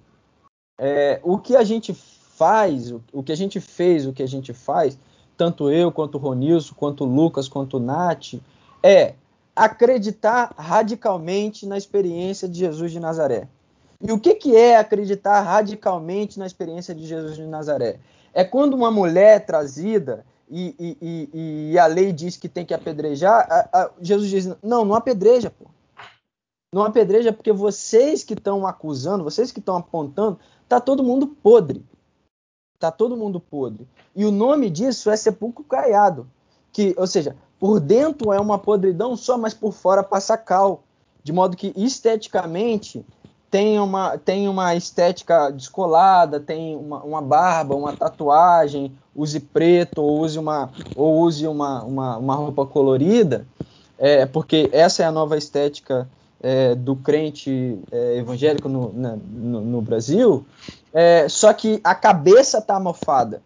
é, 0.78 1.18
o 1.22 1.38
que 1.38 1.56
a 1.56 1.64
gente 1.64 1.94
faz, 1.94 2.92
o, 3.12 3.22
que 3.22 3.32
a 3.32 3.36
gente 3.36 3.60
fez, 3.60 4.06
o 4.06 4.12
que 4.12 4.22
a 4.22 4.28
gente 4.28 4.52
faz, 4.52 4.98
tanto 5.36 5.70
eu, 5.70 5.90
quanto 5.90 6.16
o 6.16 6.20
Ronilson, 6.20 6.74
quanto 6.74 7.04
o 7.04 7.06
Lucas, 7.06 7.48
quanto 7.48 7.76
o 7.76 7.80
Nath, 7.80 8.34
é 8.82 9.14
acreditar 9.54 10.54
radicalmente 10.56 11.66
na 11.66 11.78
experiência 11.78 12.48
de 12.48 12.58
Jesus 12.58 12.90
de 12.90 13.00
Nazaré. 13.00 13.48
E 14.00 14.12
o 14.12 14.18
que, 14.18 14.34
que 14.34 14.56
é 14.56 14.76
acreditar 14.76 15.40
radicalmente 15.40 16.38
na 16.38 16.46
experiência 16.46 16.94
de 16.94 17.06
Jesus 17.06 17.36
de 17.36 17.46
Nazaré? 17.46 17.98
É 18.32 18.44
quando 18.44 18.74
uma 18.74 18.90
mulher 18.90 19.46
trazida 19.46 20.24
e, 20.50 20.74
e, 20.78 20.98
e, 21.00 21.70
e, 21.72 21.78
a 21.78 21.86
lei 21.86 22.12
diz 22.12 22.36
que 22.36 22.48
tem 22.48 22.66
que 22.66 22.74
apedrejar, 22.74 23.46
a, 23.50 23.68
a, 23.72 23.90
Jesus 24.00 24.28
diz: 24.28 24.56
não, 24.62 24.84
não 24.84 24.94
apedreja, 24.94 25.50
pô. 25.50 25.66
Não 26.72 26.82
apedreja 26.82 27.32
porque 27.32 27.52
vocês 27.52 28.24
que 28.24 28.34
estão 28.34 28.66
acusando, 28.66 29.24
vocês 29.24 29.52
que 29.52 29.60
estão 29.60 29.76
apontando, 29.76 30.38
tá 30.68 30.80
todo 30.80 31.04
mundo 31.04 31.28
podre. 31.28 31.84
Tá 32.84 32.90
todo 32.90 33.16
mundo 33.16 33.40
podre. 33.40 33.88
E 34.14 34.26
o 34.26 34.30
nome 34.30 34.68
disso 34.68 35.08
é 35.08 35.16
sepulcro 35.16 35.64
caiado. 35.64 36.26
Que, 36.70 36.94
ou 36.98 37.06
seja, 37.06 37.34
por 37.58 37.80
dentro 37.80 38.30
é 38.30 38.38
uma 38.38 38.58
podridão 38.58 39.16
só, 39.16 39.38
mas 39.38 39.54
por 39.54 39.72
fora 39.72 40.02
passa 40.02 40.36
cal. 40.36 40.82
De 41.22 41.32
modo 41.32 41.56
que 41.56 41.72
esteticamente 41.74 43.02
tem 43.50 43.80
uma, 43.80 44.18
tem 44.18 44.48
uma 44.50 44.74
estética 44.74 45.48
descolada, 45.50 46.38
tem 46.38 46.76
uma, 46.76 47.02
uma, 47.02 47.22
barba, 47.22 47.74
uma 47.74 47.96
tatuagem, 47.96 48.92
use 49.16 49.40
preto 49.40 50.02
ou 50.02 50.20
use 50.20 50.38
uma, 50.38 50.68
ou 50.94 51.20
use 51.20 51.46
uma, 51.46 51.82
uma, 51.84 52.18
uma 52.18 52.34
roupa 52.34 52.66
colorida, 52.66 53.46
é, 53.96 54.26
porque 54.26 54.68
essa 54.72 55.04
é 55.04 55.06
a 55.06 55.12
nova 55.12 55.38
estética 55.38 56.06
é, 56.42 56.74
do 56.74 56.94
crente 56.94 57.78
é, 57.90 58.18
evangélico 58.18 58.68
no, 58.68 58.92
na, 58.92 59.16
no, 59.16 59.62
no 59.62 59.80
Brasil, 59.80 60.44
é, 60.94 61.28
só 61.28 61.52
que 61.52 61.80
a 61.82 61.92
cabeça 61.92 62.58
está 62.58 62.78
mofada. 62.78 63.42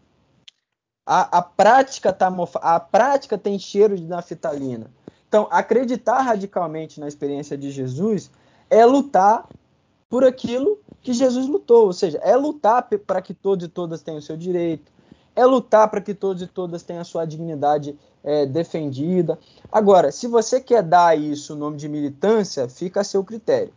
A, 1.07 1.38
a 1.38 1.42
prática 1.42 2.12
tá 2.12 2.30
mofada. 2.30 2.66
A 2.66 2.78
prática 2.78 3.38
tem 3.38 3.59
cheiro 3.59 3.96
de 3.96 4.05
naftalina. 4.05 4.90
Então, 5.26 5.49
acreditar 5.51 6.20
radicalmente 6.20 7.01
na 7.01 7.09
experiência 7.09 7.57
de 7.57 7.70
Jesus 7.70 8.30
é 8.68 8.84
lutar 8.84 9.49
por 10.11 10.24
aquilo 10.24 10.78
que 11.01 11.14
Jesus 11.14 11.46
lutou, 11.46 11.86
ou 11.86 11.92
seja, 11.92 12.18
é 12.22 12.36
lutar 12.36 12.86
para 13.07 13.22
que 13.22 13.32
todos 13.32 13.64
e 13.64 13.68
todas 13.68 14.03
tenham 14.03 14.18
o 14.18 14.22
seu 14.22 14.36
direito, 14.36 14.92
é 15.34 15.44
lutar 15.44 15.88
para 15.88 16.01
que 16.01 16.14
todos 16.14 16.42
e 16.42 16.46
todas 16.46 16.82
tenham 16.82 17.01
a 17.01 17.05
sua 17.05 17.24
dignidade 17.24 17.99
é, 18.24 18.44
defendida. 18.44 19.38
Agora, 19.70 20.11
se 20.11 20.26
você 20.26 20.61
quer 20.61 20.82
dar 20.82 21.18
isso 21.18 21.55
o 21.55 21.57
nome 21.57 21.76
de 21.76 21.88
militância, 21.88 22.68
fica 22.68 23.01
a 23.01 23.05
seu 23.05 23.22
critério. 23.22 23.72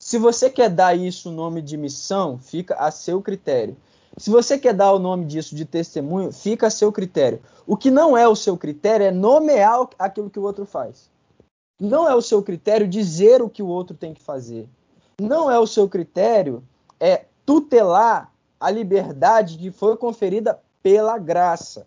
Se 0.00 0.18
você 0.18 0.50
quer 0.50 0.70
dar 0.70 0.98
isso 0.98 1.28
o 1.28 1.32
nome 1.32 1.62
de 1.62 1.76
missão, 1.76 2.38
fica 2.38 2.74
a 2.74 2.90
seu 2.90 3.22
critério. 3.22 3.76
Se 4.16 4.30
você 4.30 4.58
quer 4.58 4.74
dar 4.74 4.92
o 4.92 4.98
nome 4.98 5.24
disso 5.26 5.54
de 5.54 5.64
testemunho, 5.64 6.32
fica 6.32 6.66
a 6.66 6.70
seu 6.70 6.90
critério. 6.90 7.40
O 7.66 7.76
que 7.76 7.90
não 7.90 8.16
é 8.16 8.26
o 8.26 8.34
seu 8.34 8.56
critério 8.56 9.06
é 9.06 9.10
nomear 9.12 9.88
aquilo 9.98 10.30
que 10.30 10.38
o 10.38 10.42
outro 10.42 10.66
faz. 10.66 11.08
Não 11.78 12.08
é 12.08 12.14
o 12.14 12.20
seu 12.20 12.42
critério 12.42 12.88
dizer 12.88 13.40
o 13.40 13.48
que 13.48 13.62
o 13.62 13.68
outro 13.68 13.96
tem 13.96 14.12
que 14.12 14.20
fazer 14.20 14.68
não 15.20 15.50
é 15.50 15.58
o 15.58 15.66
seu 15.66 15.88
critério 15.88 16.64
é 16.98 17.26
tutelar 17.44 18.32
a 18.58 18.70
liberdade 18.70 19.58
que 19.58 19.70
foi 19.70 19.96
conferida 19.96 20.58
pela 20.82 21.18
graça. 21.18 21.86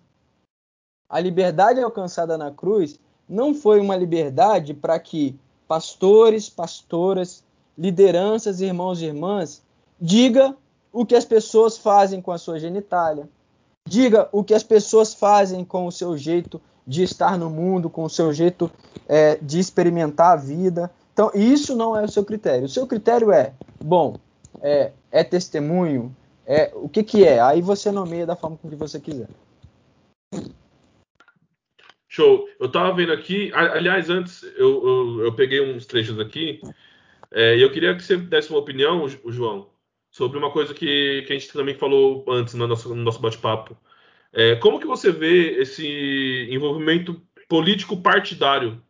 A 1.09 1.19
liberdade 1.19 1.81
alcançada 1.81 2.37
na 2.37 2.51
cruz 2.51 2.99
não 3.27 3.53
foi 3.53 3.79
uma 3.79 3.95
liberdade 3.95 4.73
para 4.73 4.99
que 4.99 5.35
pastores, 5.67 6.49
pastoras, 6.49 7.43
lideranças, 7.77 8.61
irmãos 8.61 9.01
e 9.01 9.05
irmãs 9.05 9.61
diga 9.99 10.55
o 10.91 11.05
que 11.05 11.15
as 11.15 11.25
pessoas 11.25 11.77
fazem 11.77 12.21
com 12.21 12.31
a 12.31 12.37
sua 12.37 12.59
genitália, 12.59 13.29
diga 13.87 14.27
o 14.31 14.43
que 14.43 14.53
as 14.53 14.63
pessoas 14.63 15.13
fazem 15.13 15.63
com 15.63 15.87
o 15.87 15.91
seu 15.91 16.17
jeito 16.17 16.61
de 16.85 17.03
estar 17.03 17.37
no 17.37 17.49
mundo, 17.49 17.89
com 17.89 18.03
o 18.03 18.09
seu 18.09 18.33
jeito 18.33 18.69
é, 19.07 19.37
de 19.41 19.59
experimentar 19.59 20.33
a 20.33 20.35
vida, 20.35 20.91
então, 21.13 21.31
isso 21.35 21.75
não 21.75 21.95
é 21.95 22.03
o 22.03 22.09
seu 22.09 22.25
critério. 22.25 22.65
O 22.65 22.69
seu 22.69 22.87
critério 22.87 23.31
é, 23.31 23.53
bom, 23.79 24.17
é, 24.61 24.91
é 25.11 25.23
testemunho, 25.23 26.13
é 26.45 26.71
o 26.73 26.89
que, 26.89 27.03
que 27.03 27.23
é? 27.23 27.39
Aí 27.39 27.61
você 27.61 27.91
nomeia 27.91 28.25
da 28.25 28.35
forma 28.35 28.57
que 28.57 28.75
você 28.75 28.99
quiser. 28.99 29.29
Show. 32.09 32.47
Eu 32.59 32.65
estava 32.65 32.93
vendo 32.93 33.11
aqui, 33.11 33.51
aliás, 33.53 34.09
antes 34.09 34.43
eu, 34.57 34.87
eu, 34.87 35.25
eu 35.25 35.35
peguei 35.35 35.61
uns 35.61 35.85
trechos 35.85 36.19
aqui, 36.19 36.59
é, 37.33 37.57
e 37.57 37.61
eu 37.61 37.71
queria 37.71 37.95
que 37.95 38.03
você 38.03 38.15
desse 38.15 38.49
uma 38.51 38.59
opinião, 38.59 39.03
o 39.23 39.31
João, 39.31 39.69
sobre 40.11 40.37
uma 40.37 40.51
coisa 40.51 40.73
que, 40.73 41.23
que 41.25 41.33
a 41.33 41.37
gente 41.37 41.51
também 41.51 41.75
falou 41.75 42.23
antes 42.29 42.53
no 42.53 42.67
nosso, 42.67 42.89
no 42.93 43.03
nosso 43.03 43.19
bate-papo. 43.19 43.75
É, 44.31 44.55
como 44.57 44.79
que 44.79 44.85
você 44.85 45.11
vê 45.11 45.59
esse 45.59 46.47
envolvimento 46.51 47.21
político 47.49 48.01
partidário 48.01 48.81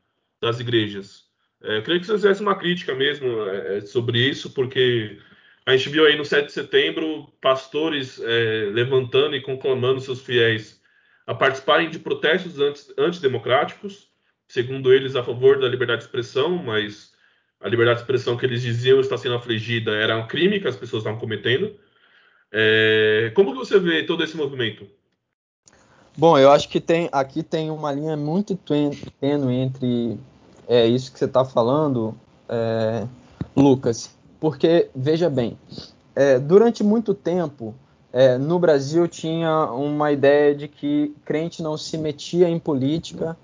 das 0.42 0.60
igrejas? 0.60 1.24
É, 1.64 1.78
eu 1.78 1.84
queria 1.84 2.00
que 2.00 2.06
você 2.06 2.14
fizesse 2.14 2.42
uma 2.42 2.58
crítica 2.58 2.94
mesmo 2.94 3.28
é, 3.50 3.78
é, 3.78 3.82
sobre 3.82 4.20
isso, 4.20 4.54
porque 4.54 5.18
a 5.66 5.76
gente 5.76 5.90
viu 5.90 6.06
aí 6.06 6.18
no 6.18 6.26
7 6.26 6.48
de 6.48 6.52
setembro 6.52 7.32
pastores 7.42 8.20
é, 8.22 8.70
levantando 8.74 9.36
e 9.36 9.42
conclamando 9.42 10.02
seus 10.02 10.22
fiéis 10.22 10.82
a 11.26 11.34
participarem 11.34 11.90
de 11.90 12.00
protestos 12.00 12.58
antidemocráticos, 12.98 14.10
segundo 14.46 14.94
eles 14.94 15.16
a 15.16 15.24
favor 15.24 15.58
da 15.58 15.70
liberdade 15.70 16.02
de 16.02 16.08
expressão, 16.08 16.58
mas 16.58 17.13
a 17.64 17.70
liberdade 17.70 18.00
de 18.00 18.04
expressão 18.04 18.36
que 18.36 18.46
eles 18.46 18.62
diziam 18.62 19.00
estar 19.00 19.18
sendo 19.18 19.36
afligida 19.36 19.92
era 19.92 20.18
um 20.18 20.28
crime 20.28 20.60
que 20.60 20.68
as 20.68 20.76
pessoas 20.76 21.02
estavam 21.02 21.20
cometendo. 21.20 21.74
É, 22.52 23.32
como 23.34 23.54
que 23.54 23.58
você 23.58 23.80
vê 23.80 24.04
todo 24.04 24.24
esse 24.24 24.36
movimento? 24.36 24.86
Bom, 26.16 26.38
eu 26.38 26.52
acho 26.52 26.70
que 26.70 26.80
tem 26.80 27.10
aqui 27.12 27.42
tem 27.42 27.72
uma 27.72 27.92
linha 27.92 28.18
muito 28.18 28.56
tênue 29.20 29.56
entre 29.56 30.20
é 30.68 30.86
isso 30.86 31.12
que 31.12 31.18
você 31.18 31.26
está 31.26 31.44
falando, 31.44 32.16
é, 32.48 33.08
Lucas, 33.56 34.16
porque 34.40 34.90
veja 34.94 35.30
bem, 35.30 35.58
é, 36.16 36.38
durante 36.38 36.84
muito 36.84 37.14
tempo 37.14 37.74
é, 38.12 38.38
no 38.38 38.60
Brasil 38.60 39.08
tinha 39.08 39.72
uma 39.72 40.12
ideia 40.12 40.54
de 40.54 40.68
que 40.68 41.16
crente 41.26 41.64
não 41.64 41.78
se 41.78 41.98
metia 41.98 42.48
em 42.48 42.60
política 42.60 43.36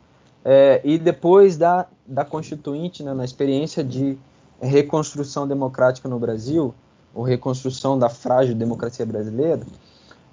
é, 0.44 0.82
e 0.84 0.98
depois 0.98 1.58
da, 1.58 1.88
da 2.06 2.24
Constituinte, 2.24 3.04
né, 3.04 3.14
na 3.14 3.26
experiência 3.26 3.84
de 3.84 4.18
reconstrução 4.62 5.48
democrática 5.48 6.08
no 6.08 6.20
Brasil, 6.20 6.74
ou 7.14 7.24
reconstrução 7.24 7.98
da 7.98 8.10
frágil 8.10 8.56
democracia 8.56 9.06
brasileira, 9.06 9.62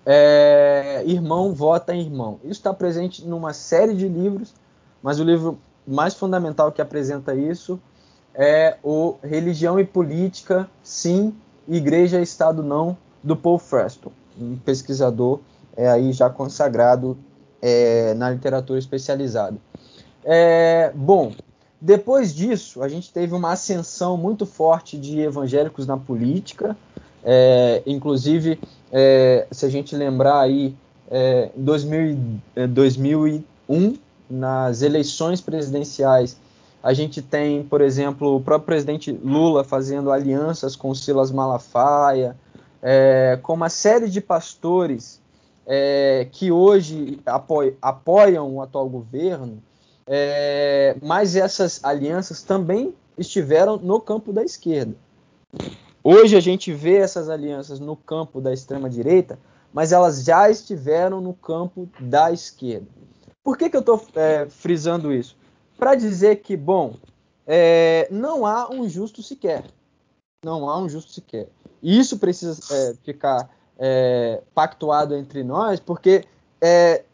é, 0.04 1.02
irmão 1.06 1.52
vota 1.52 1.94
em 1.94 2.00
irmão. 2.00 2.38
Isso 2.42 2.52
está 2.52 2.72
presente 2.72 3.26
numa 3.26 3.52
série 3.52 3.94
de 3.94 4.08
livros, 4.08 4.54
mas 5.02 5.18
o 5.18 5.24
livro 5.24 5.58
mais 5.86 6.14
fundamental 6.14 6.70
que 6.70 6.80
apresenta 6.80 7.34
isso 7.34 7.80
é 8.34 8.76
o 8.82 9.16
Religião 9.22 9.80
e 9.80 9.84
Política, 9.84 10.68
Sim, 10.82 11.34
Igreja 11.66 12.20
e 12.20 12.22
Estado 12.22 12.62
Não, 12.62 12.96
do 13.22 13.34
Paul 13.34 13.58
Freston, 13.58 14.12
um 14.38 14.56
pesquisador 14.56 15.40
é, 15.76 15.88
aí 15.88 16.12
já 16.12 16.30
consagrado 16.30 17.16
é, 17.60 18.14
na 18.14 18.30
literatura 18.30 18.78
especializada. 18.78 19.56
É, 20.28 20.90
bom, 20.92 21.32
depois 21.80 22.34
disso, 22.34 22.82
a 22.82 22.88
gente 22.88 23.12
teve 23.12 23.32
uma 23.32 23.52
ascensão 23.52 24.16
muito 24.16 24.44
forte 24.44 24.98
de 24.98 25.20
evangélicos 25.20 25.86
na 25.86 25.96
política, 25.96 26.76
é, 27.22 27.80
inclusive, 27.86 28.58
é, 28.90 29.46
se 29.52 29.64
a 29.64 29.68
gente 29.68 29.94
lembrar 29.94 30.40
aí, 30.40 30.74
é, 31.08 31.50
em 31.56 32.68
2001, 32.68 33.98
nas 34.28 34.82
eleições 34.82 35.40
presidenciais, 35.40 36.36
a 36.82 36.92
gente 36.92 37.22
tem, 37.22 37.62
por 37.62 37.80
exemplo, 37.80 38.34
o 38.34 38.40
próprio 38.40 38.66
presidente 38.66 39.12
Lula 39.12 39.62
fazendo 39.62 40.10
alianças 40.10 40.74
com 40.74 40.92
Silas 40.92 41.30
Malafaia, 41.30 42.36
é, 42.82 43.38
com 43.42 43.54
uma 43.54 43.68
série 43.68 44.08
de 44.08 44.20
pastores 44.20 45.20
é, 45.64 46.26
que 46.32 46.50
hoje 46.50 47.20
apoiam 47.80 48.56
o 48.56 48.62
atual 48.62 48.88
governo, 48.88 49.62
é, 50.06 50.96
mas 51.02 51.34
essas 51.36 51.82
alianças 51.84 52.42
também 52.42 52.94
estiveram 53.18 53.76
no 53.76 54.00
campo 54.00 54.32
da 54.32 54.44
esquerda. 54.44 54.94
Hoje 56.02 56.36
a 56.36 56.40
gente 56.40 56.72
vê 56.72 56.96
essas 56.96 57.28
alianças 57.28 57.80
no 57.80 57.96
campo 57.96 58.40
da 58.40 58.52
extrema-direita, 58.52 59.38
mas 59.72 59.92
elas 59.92 60.22
já 60.24 60.48
estiveram 60.48 61.20
no 61.20 61.34
campo 61.34 61.88
da 61.98 62.30
esquerda. 62.30 62.86
Por 63.42 63.56
que, 63.56 63.68
que 63.68 63.76
eu 63.76 63.80
estou 63.80 64.00
é, 64.14 64.46
frisando 64.48 65.12
isso? 65.12 65.36
Para 65.76 65.94
dizer 65.94 66.36
que, 66.36 66.56
bom, 66.56 66.94
é, 67.46 68.08
não 68.10 68.46
há 68.46 68.70
um 68.70 68.88
justo 68.88 69.22
sequer. 69.22 69.64
Não 70.44 70.68
há 70.68 70.78
um 70.78 70.88
justo 70.88 71.12
sequer. 71.12 71.48
E 71.82 71.98
isso 71.98 72.18
precisa 72.18 72.58
é, 72.74 72.94
ficar 73.04 73.50
é, 73.78 74.42
pactuado 74.54 75.14
entre 75.14 75.42
nós, 75.44 75.80
porque 75.80 76.24
é, 76.60 77.04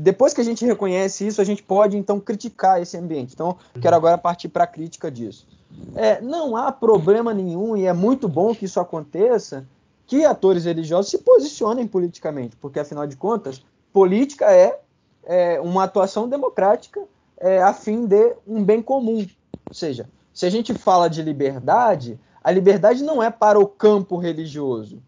depois 0.00 0.32
que 0.32 0.40
a 0.40 0.44
gente 0.44 0.64
reconhece 0.64 1.26
isso, 1.26 1.40
a 1.40 1.44
gente 1.44 1.62
pode 1.62 1.96
então 1.96 2.20
criticar 2.20 2.80
esse 2.80 2.96
ambiente. 2.96 3.34
Então, 3.34 3.56
quero 3.80 3.96
agora 3.96 4.16
partir 4.16 4.48
para 4.48 4.64
a 4.64 4.66
crítica 4.66 5.10
disso. 5.10 5.46
É, 5.94 6.20
não 6.20 6.56
há 6.56 6.70
problema 6.70 7.34
nenhum, 7.34 7.76
e 7.76 7.84
é 7.84 7.92
muito 7.92 8.28
bom 8.28 8.54
que 8.54 8.64
isso 8.64 8.78
aconteça, 8.78 9.66
que 10.06 10.24
atores 10.24 10.64
religiosos 10.64 11.10
se 11.10 11.18
posicionem 11.18 11.86
politicamente, 11.86 12.56
porque 12.56 12.78
afinal 12.78 13.06
de 13.06 13.16
contas, 13.16 13.62
política 13.92 14.50
é 14.52 14.80
é, 15.24 15.60
uma 15.60 15.84
atuação 15.84 16.26
democrática 16.26 17.00
é, 17.36 17.62
a 17.62 17.74
fim 17.74 18.06
de 18.06 18.34
um 18.46 18.64
bem 18.64 18.80
comum. 18.80 19.26
Ou 19.66 19.74
seja, 19.74 20.08
se 20.32 20.46
a 20.46 20.50
gente 20.50 20.72
fala 20.72 21.08
de 21.08 21.22
liberdade, 21.22 22.18
a 22.42 22.50
liberdade 22.50 23.04
não 23.04 23.22
é 23.22 23.30
para 23.30 23.60
o 23.60 23.66
campo 23.66 24.16
religioso. 24.16 25.02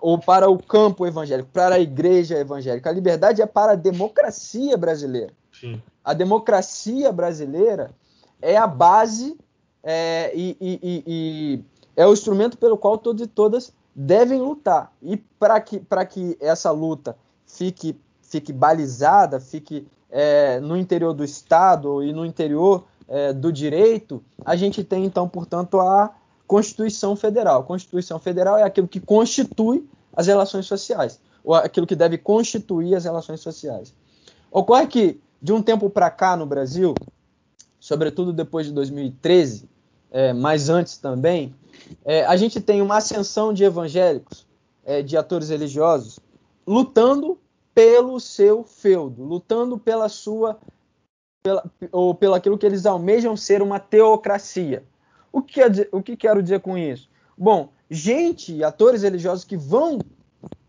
Ou 0.00 0.18
para 0.18 0.48
o 0.48 0.62
campo 0.62 1.06
evangélico, 1.06 1.48
para 1.52 1.76
a 1.76 1.80
igreja 1.80 2.38
evangélica. 2.38 2.90
A 2.90 2.92
liberdade 2.92 3.42
é 3.42 3.46
para 3.46 3.72
a 3.72 3.76
democracia 3.76 4.76
brasileira. 4.76 5.32
Sim. 5.52 5.80
A 6.04 6.14
democracia 6.14 7.12
brasileira 7.12 7.90
é 8.40 8.56
a 8.56 8.66
base 8.66 9.36
é, 9.82 10.32
e, 10.34 10.56
e, 10.60 11.04
e, 11.06 11.64
é 11.96 12.06
o 12.06 12.12
instrumento 12.12 12.56
pelo 12.56 12.76
qual 12.76 12.98
todos 12.98 13.22
e 13.22 13.26
todas 13.26 13.72
devem 13.94 14.40
lutar. 14.40 14.92
E 15.02 15.16
para 15.16 15.60
que, 15.60 15.82
que 16.08 16.36
essa 16.40 16.70
luta 16.70 17.16
fique, 17.46 17.96
fique 18.22 18.52
balizada, 18.52 19.40
fique 19.40 19.86
é, 20.10 20.60
no 20.60 20.76
interior 20.76 21.12
do 21.12 21.24
Estado 21.24 22.02
e 22.02 22.12
no 22.12 22.24
interior 22.24 22.84
é, 23.08 23.32
do 23.32 23.52
direito, 23.52 24.22
a 24.44 24.56
gente 24.56 24.84
tem 24.84 25.04
então, 25.04 25.28
portanto, 25.28 25.80
a 25.80 26.14
Constituição 26.50 27.14
Federal. 27.14 27.62
Constituição 27.62 28.18
Federal 28.18 28.58
é 28.58 28.64
aquilo 28.64 28.88
que 28.88 28.98
constitui 28.98 29.88
as 30.12 30.26
relações 30.26 30.66
sociais, 30.66 31.20
ou 31.44 31.54
aquilo 31.54 31.86
que 31.86 31.94
deve 31.94 32.18
constituir 32.18 32.96
as 32.96 33.04
relações 33.04 33.38
sociais. 33.38 33.94
Ocorre 34.50 34.88
que, 34.88 35.20
de 35.40 35.52
um 35.52 35.62
tempo 35.62 35.88
para 35.88 36.10
cá 36.10 36.36
no 36.36 36.44
Brasil, 36.44 36.92
sobretudo 37.78 38.32
depois 38.32 38.66
de 38.66 38.72
2013, 38.72 39.68
é, 40.10 40.32
mas 40.32 40.68
antes 40.68 40.96
também, 40.96 41.54
é, 42.04 42.24
a 42.24 42.36
gente 42.36 42.60
tem 42.60 42.82
uma 42.82 42.96
ascensão 42.96 43.52
de 43.52 43.62
evangélicos, 43.62 44.44
é, 44.84 45.02
de 45.02 45.16
atores 45.16 45.50
religiosos, 45.50 46.18
lutando 46.66 47.38
pelo 47.72 48.18
seu 48.18 48.64
feudo, 48.64 49.22
lutando 49.22 49.78
pela 49.78 50.08
sua, 50.08 50.58
pela, 51.44 51.64
ou 51.92 52.12
pelo 52.12 52.34
aquilo 52.34 52.58
que 52.58 52.66
eles 52.66 52.86
almejam 52.86 53.36
ser 53.36 53.62
uma 53.62 53.78
teocracia. 53.78 54.82
O 55.32 55.42
que, 55.42 55.60
o 55.92 56.02
que 56.02 56.16
quero 56.16 56.42
dizer 56.42 56.60
com 56.60 56.76
isso? 56.76 57.08
Bom, 57.36 57.68
gente, 57.90 58.62
atores 58.62 59.02
religiosos 59.02 59.44
que 59.44 59.56
vão, 59.56 59.98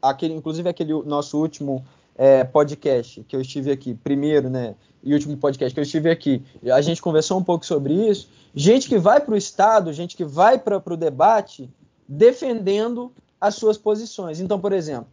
aquele, 0.02 0.34
inclusive 0.34 0.70
aquele 0.70 0.94
nosso 1.04 1.40
último 1.40 1.84
é, 2.16 2.44
podcast 2.44 3.24
que 3.24 3.36
eu 3.36 3.42
estive 3.42 3.72
aqui, 3.72 3.94
primeiro, 3.96 4.50
né, 4.50 4.76
e 5.04 5.14
último 5.14 5.36
podcast 5.38 5.74
que 5.74 5.80
eu 5.80 5.84
estive 5.84 6.10
aqui, 6.10 6.44
a 6.72 6.82
gente 6.82 7.02
conversou 7.02 7.40
um 7.40 7.44
pouco 7.44 7.66
sobre 7.66 7.94
isso. 7.94 8.30
Gente 8.54 8.88
que 8.88 8.98
vai 8.98 9.20
para 9.20 9.34
o 9.34 9.38
Estado, 9.38 9.92
gente 9.92 10.16
que 10.16 10.24
vai 10.24 10.60
para 10.60 10.78
o 10.86 10.98
debate 10.98 11.70
defendendo 12.08 13.12
as 13.40 13.56
suas 13.56 13.78
posições. 13.78 14.40
Então, 14.40 14.60
por 14.60 14.74
exemplo, 14.74 15.08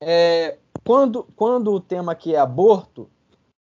é, 0.00 0.58
quando, 0.84 1.26
quando 1.34 1.72
o 1.72 1.80
tema 1.80 2.12
aqui 2.12 2.34
é 2.34 2.38
aborto, 2.38 3.08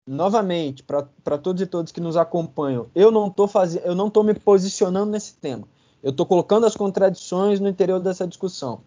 novamente, 0.06 0.82
para 0.82 1.38
todos 1.38 1.62
e 1.62 1.66
todas 1.66 1.92
que 1.92 2.00
nos 2.00 2.16
acompanham, 2.16 2.86
eu 2.94 3.10
não 3.10 3.28
estou 3.28 3.46
fazendo, 3.46 3.84
eu 3.84 3.94
não 3.94 4.08
estou 4.08 4.24
me 4.24 4.34
posicionando 4.34 5.10
nesse 5.10 5.34
tema. 5.34 5.64
Eu 6.02 6.10
estou 6.10 6.26
colocando 6.26 6.66
as 6.66 6.74
contradições 6.74 7.60
no 7.60 7.68
interior 7.68 8.00
dessa 8.00 8.26
discussão. 8.26 8.80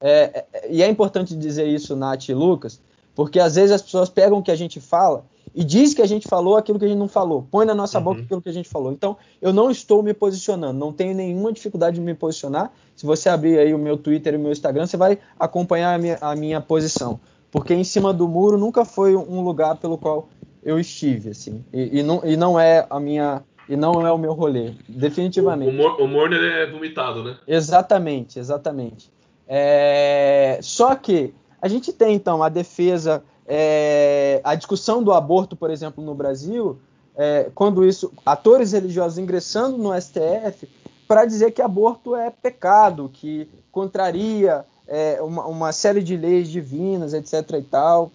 É, 0.00 0.46
é, 0.52 0.72
e 0.72 0.82
é 0.82 0.88
importante 0.88 1.36
dizer 1.36 1.66
isso, 1.66 1.96
Nath 1.96 2.28
e 2.28 2.34
Lucas, 2.34 2.80
porque 3.14 3.40
às 3.40 3.56
vezes 3.56 3.72
as 3.72 3.82
pessoas 3.82 4.08
pegam 4.08 4.38
o 4.38 4.42
que 4.42 4.50
a 4.50 4.56
gente 4.56 4.80
fala 4.80 5.24
e 5.52 5.64
diz 5.64 5.92
que 5.92 6.00
a 6.00 6.06
gente 6.06 6.28
falou 6.28 6.56
aquilo 6.56 6.78
que 6.78 6.84
a 6.84 6.88
gente 6.88 6.98
não 6.98 7.08
falou, 7.08 7.46
põe 7.50 7.66
na 7.66 7.74
nossa 7.74 7.98
uhum. 7.98 8.04
boca 8.04 8.20
aquilo 8.22 8.40
que 8.40 8.48
a 8.48 8.52
gente 8.52 8.68
falou. 8.68 8.92
Então, 8.92 9.16
eu 9.42 9.52
não 9.52 9.70
estou 9.70 10.00
me 10.02 10.14
posicionando, 10.14 10.78
não 10.78 10.92
tenho 10.92 11.14
nenhuma 11.14 11.52
dificuldade 11.52 11.96
de 11.96 12.00
me 12.00 12.14
posicionar. 12.14 12.72
Se 12.94 13.04
você 13.04 13.28
abrir 13.28 13.58
aí 13.58 13.74
o 13.74 13.78
meu 13.78 13.96
Twitter 13.96 14.34
e 14.34 14.36
o 14.36 14.40
meu 14.40 14.52
Instagram, 14.52 14.86
você 14.86 14.96
vai 14.96 15.18
acompanhar 15.38 15.94
a 15.94 15.98
minha, 15.98 16.18
a 16.20 16.36
minha 16.36 16.60
posição. 16.60 17.18
Porque 17.50 17.74
em 17.74 17.82
cima 17.82 18.12
do 18.12 18.28
muro 18.28 18.56
nunca 18.56 18.84
foi 18.84 19.16
um 19.16 19.40
lugar 19.40 19.76
pelo 19.76 19.98
qual 19.98 20.28
eu 20.62 20.78
estive, 20.78 21.30
assim. 21.30 21.64
E, 21.72 22.00
e, 22.00 22.02
não, 22.02 22.22
e 22.24 22.36
não 22.36 22.58
é 22.58 22.86
a 22.88 23.00
minha. 23.00 23.42
E 23.68 23.76
não 23.76 24.04
é 24.04 24.10
o 24.10 24.18
meu 24.18 24.32
rolê, 24.32 24.72
definitivamente. 24.88 25.76
O, 25.76 26.04
o, 26.04 26.08
Morner 26.08 26.40
é 26.40 26.66
vomitado, 26.66 27.22
né? 27.22 27.36
Exatamente, 27.46 28.36
exatamente. 28.36 29.12
É... 29.46 30.58
Só 30.60 30.96
que 30.96 31.32
a 31.62 31.68
gente 31.68 31.92
tem, 31.92 32.16
então, 32.16 32.42
a 32.42 32.48
defesa, 32.48 33.22
é... 33.46 34.40
a 34.42 34.56
discussão 34.56 35.04
do 35.04 35.12
aborto, 35.12 35.54
por 35.54 35.70
exemplo, 35.70 36.02
no 36.02 36.16
Brasil, 36.16 36.80
é... 37.16 37.48
quando 37.54 37.84
isso. 37.84 38.12
Atores 38.26 38.72
religiosos 38.72 39.18
ingressando 39.18 39.78
no 39.78 39.94
STF 40.00 40.68
para 41.06 41.24
dizer 41.24 41.52
que 41.52 41.62
aborto 41.62 42.16
é 42.16 42.28
pecado, 42.30 43.08
que 43.12 43.48
contraria 43.70 44.64
é, 44.86 45.22
uma, 45.22 45.46
uma, 45.46 45.72
série 45.72 46.02
de 46.02 46.16
leis 46.16 46.48
divinas, 46.48 47.14
etc. 47.14 47.58
e 47.58 47.62
tal. 47.62 48.12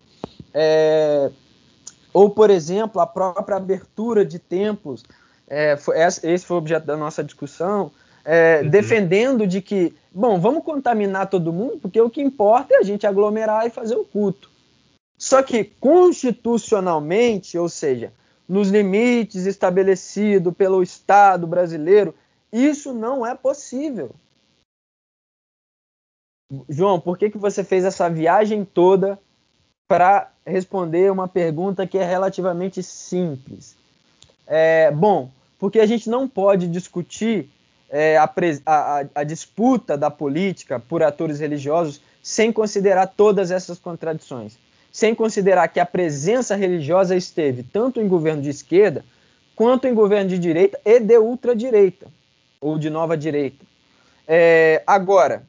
É, 0.54 1.32
ou, 2.16 2.30
por 2.30 2.50
exemplo, 2.50 3.02
a 3.02 3.06
própria 3.06 3.58
abertura 3.58 4.26
de 4.26 4.40
templos, 4.40 5.04
é, 5.46 5.76
foi, 5.76 5.98
esse 6.00 6.46
foi 6.46 6.56
o 6.56 6.60
objeto 6.60 6.86
da 6.86 6.96
nossa 6.96 7.22
discussão, 7.22 7.92
é, 8.24 8.62
uhum. 8.62 8.70
defendendo 8.70 9.46
de 9.46 9.62
que, 9.62 9.94
bom, 10.14 10.40
vamos 10.40 10.64
contaminar 10.64 11.30
todo 11.30 11.52
mundo, 11.52 11.78
porque 11.78 12.00
o 12.00 12.10
que 12.10 12.22
importa 12.22 12.74
é 12.74 12.78
a 12.78 12.84
gente 12.84 13.06
aglomerar 13.06 13.68
e 13.68 13.70
fazer 13.70 13.98
o 13.98 14.06
culto. 14.06 14.50
Só 15.18 15.44
que 15.44 15.66
constitucionalmente, 15.66 17.58
ou 17.58 17.68
seja, 17.68 18.14
nos 18.48 18.70
limites 18.70 19.46
estabelecidos 19.46 20.54
pelo 20.54 20.82
Estado 20.82 21.46
brasileiro, 21.46 22.16
isso 22.50 22.94
não 22.94 23.26
é 23.26 23.36
possível. 23.36 24.12
João, 26.70 26.98
por 26.98 27.18
que, 27.18 27.30
que 27.30 27.38
você 27.38 27.62
fez 27.62 27.84
essa 27.84 28.10
viagem 28.10 28.64
toda 28.64 29.20
para 29.88 30.32
responder 30.46 31.12
uma 31.12 31.28
pergunta 31.28 31.86
que 31.86 31.98
é 31.98 32.06
relativamente 32.06 32.82
simples. 32.82 33.76
É, 34.48 34.92
bom, 34.92 35.30
porque 35.60 35.80
a 35.80 35.86
gente 35.86 36.10
não 36.10 36.28
pode 36.28 36.68
discutir 36.68 37.50
é, 37.90 38.18
a, 38.18 38.32
a, 38.66 39.06
a, 39.16 39.24
disputa 39.24 39.98
da 39.98 40.10
política 40.10 40.80
por 40.80 41.04
atores 41.04 41.40
religiosos 41.40 42.02
sem 42.22 42.52
considerar 42.52 43.08
todas 43.08 43.52
essas 43.52 43.78
contradições, 43.78 44.58
sem 44.92 45.14
considerar 45.14 45.68
que 45.68 45.80
a 45.80 45.86
presença 45.86 46.56
religiosa 46.56 47.16
esteve 47.16 47.64
tanto 47.64 48.02
em 48.02 48.08
governo 48.08 48.42
de 48.42 48.50
esquerda 48.50 49.06
quanto 49.56 49.88
em 49.88 49.94
governo 49.94 50.30
de 50.30 50.40
direita 50.40 50.80
e 50.84 51.00
de 51.00 51.18
ultradireita 51.18 52.08
ou 52.60 52.78
de 52.78 52.90
nova 52.90 53.16
direita. 53.16 53.64
É, 54.28 54.82
agora, 54.86 55.44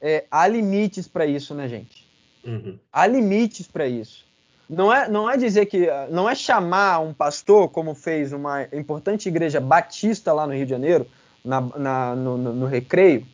é, 0.00 0.24
há 0.30 0.46
limites 0.46 1.08
para 1.08 1.26
isso, 1.26 1.54
né, 1.54 1.68
gente? 1.68 1.99
Uhum. 2.44 2.78
Há 2.92 3.06
limites 3.06 3.66
para 3.66 3.86
isso. 3.86 4.24
Não 4.68 4.92
é, 4.92 5.08
não 5.08 5.28
é 5.28 5.36
dizer 5.36 5.66
que. 5.66 5.88
Não 6.10 6.30
é 6.30 6.34
chamar 6.34 7.00
um 7.00 7.12
pastor, 7.12 7.68
como 7.68 7.94
fez 7.94 8.32
uma 8.32 8.62
importante 8.72 9.28
igreja 9.28 9.60
batista 9.60 10.32
lá 10.32 10.46
no 10.46 10.54
Rio 10.54 10.64
de 10.64 10.70
Janeiro, 10.70 11.06
na, 11.44 11.60
na, 11.60 12.14
no, 12.14 12.38
no, 12.38 12.52
no, 12.52 12.66
Recreio. 12.66 13.26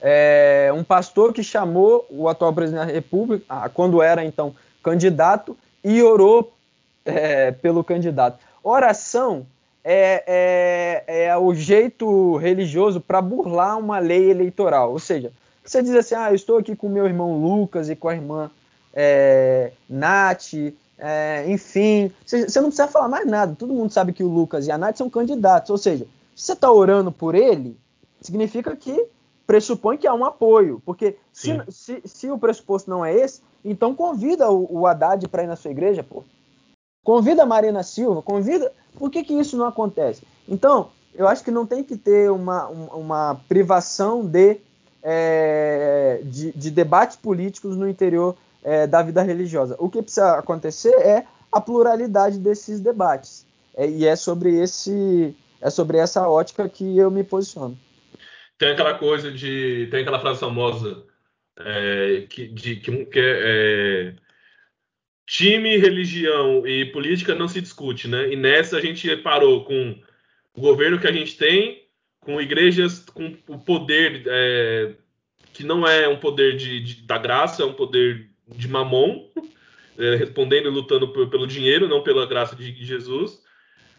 É, 0.00 0.72
um 0.74 0.82
pastor 0.82 1.34
que 1.34 1.42
chamou 1.42 2.06
o 2.08 2.28
atual 2.28 2.54
presidente 2.54 2.86
da 2.86 2.92
República, 2.92 3.68
quando 3.74 4.00
era 4.00 4.24
então 4.24 4.54
candidato, 4.82 5.54
e 5.84 6.02
orou 6.02 6.50
é, 7.04 7.50
pelo 7.52 7.84
candidato. 7.84 8.38
Oração 8.62 9.46
é, 9.84 11.04
é, 11.06 11.24
é 11.26 11.36
o 11.36 11.54
jeito 11.54 12.36
religioso 12.36 13.02
para 13.02 13.20
burlar 13.20 13.78
uma 13.78 13.98
lei 13.98 14.30
eleitoral. 14.30 14.92
Ou 14.92 14.98
seja, 14.98 15.30
você 15.70 15.82
diz 15.82 15.94
assim, 15.94 16.14
ah, 16.16 16.30
eu 16.30 16.34
estou 16.34 16.58
aqui 16.58 16.74
com 16.74 16.88
meu 16.88 17.06
irmão 17.06 17.40
Lucas 17.40 17.88
e 17.88 17.94
com 17.94 18.08
a 18.08 18.14
irmã 18.14 18.50
é, 18.92 19.72
Nath, 19.88 20.54
é, 20.98 21.44
enfim, 21.48 22.10
você, 22.26 22.48
você, 22.48 22.60
não 22.60 22.68
precisa 22.68 22.88
falar 22.88 23.08
mais 23.08 23.24
nada. 23.26 23.54
Todo 23.56 23.72
mundo 23.72 23.92
sabe 23.92 24.12
que 24.12 24.24
o 24.24 24.28
Lucas 24.28 24.66
e 24.66 24.72
a 24.72 24.76
Nath 24.76 24.96
são 24.96 25.08
candidatos. 25.08 25.70
Ou 25.70 25.78
seja, 25.78 26.06
se 26.34 26.46
você 26.46 26.52
está 26.54 26.72
orando 26.72 27.12
por 27.12 27.36
ele, 27.36 27.78
significa 28.20 28.74
que 28.74 29.06
pressupõe 29.46 29.96
que 29.96 30.08
há 30.08 30.14
um 30.14 30.24
apoio. 30.24 30.82
Porque 30.84 31.16
se, 31.32 31.62
se, 31.68 32.02
se, 32.04 32.30
o 32.30 32.38
pressuposto 32.38 32.90
não 32.90 33.04
é 33.04 33.14
esse, 33.14 33.40
então 33.64 33.94
convida 33.94 34.50
o, 34.50 34.80
o 34.80 34.86
Haddad 34.88 35.26
para 35.28 35.44
ir 35.44 35.46
na 35.46 35.56
sua 35.56 35.70
igreja, 35.70 36.02
pô. 36.02 36.24
Convida 37.04 37.44
a 37.44 37.46
Marina 37.46 37.84
Silva, 37.84 38.22
convida. 38.22 38.72
Por 38.98 39.08
que, 39.08 39.22
que 39.22 39.34
isso 39.34 39.56
não 39.56 39.66
acontece? 39.66 40.22
Então, 40.48 40.88
eu 41.14 41.28
acho 41.28 41.44
que 41.44 41.50
não 41.50 41.64
tem 41.64 41.84
que 41.84 41.96
ter 41.96 42.30
uma, 42.30 42.66
uma 42.66 43.40
privação 43.48 44.26
de 44.26 44.60
é, 45.02 46.20
de, 46.24 46.52
de, 46.52 46.70
debates 46.70 47.16
políticos 47.16 47.76
no 47.76 47.88
interior 47.88 48.36
é, 48.62 48.86
da 48.86 49.02
vida 49.02 49.22
religiosa. 49.22 49.76
O 49.78 49.88
que 49.88 50.02
precisa 50.02 50.38
acontecer 50.38 50.94
é 50.94 51.24
a 51.50 51.60
pluralidade 51.60 52.38
desses 52.38 52.80
debates. 52.80 53.46
É, 53.74 53.88
e 53.88 54.06
é 54.06 54.16
sobre 54.16 54.60
esse 54.60 55.34
é 55.60 55.68
sobre 55.68 55.98
essa 55.98 56.26
ótica 56.26 56.68
que 56.68 56.96
eu 56.96 57.10
me 57.10 57.22
posiciono. 57.22 57.78
Tem 58.58 58.70
aquela 58.70 58.94
coisa 58.94 59.30
de 59.30 59.88
tem 59.90 60.00
aquela 60.00 60.20
frase 60.20 60.40
famosa 60.40 61.04
é, 61.58 62.26
que, 62.28 62.48
de, 62.48 62.76
que, 62.76 63.04
que 63.06 63.20
é, 63.20 64.14
time, 65.26 65.76
religião 65.76 66.66
e 66.66 66.86
política 66.86 67.34
não 67.34 67.48
se 67.48 67.60
discute, 67.60 68.08
né? 68.08 68.32
E 68.32 68.36
nessa 68.36 68.76
a 68.78 68.80
gente 68.80 69.16
parou 69.18 69.64
com 69.64 69.98
o 70.54 70.60
governo 70.60 70.98
que 70.98 71.06
a 71.06 71.12
gente 71.12 71.36
tem 71.36 71.79
com 72.20 72.40
igrejas 72.40 73.00
com 73.00 73.36
o 73.48 73.58
poder 73.58 74.22
é, 74.26 74.94
que 75.52 75.64
não 75.64 75.86
é 75.86 76.08
um 76.08 76.16
poder 76.16 76.56
de, 76.56 76.80
de, 76.80 77.02
da 77.02 77.18
graça, 77.18 77.62
é 77.62 77.66
um 77.66 77.72
poder 77.72 78.30
de 78.46 78.68
mamon, 78.68 79.28
é, 79.98 80.16
respondendo 80.16 80.66
e 80.66 80.70
lutando 80.70 81.08
pelo 81.28 81.46
dinheiro, 81.46 81.88
não 81.88 82.02
pela 82.02 82.26
graça 82.26 82.54
de 82.54 82.72
Jesus. 82.84 83.42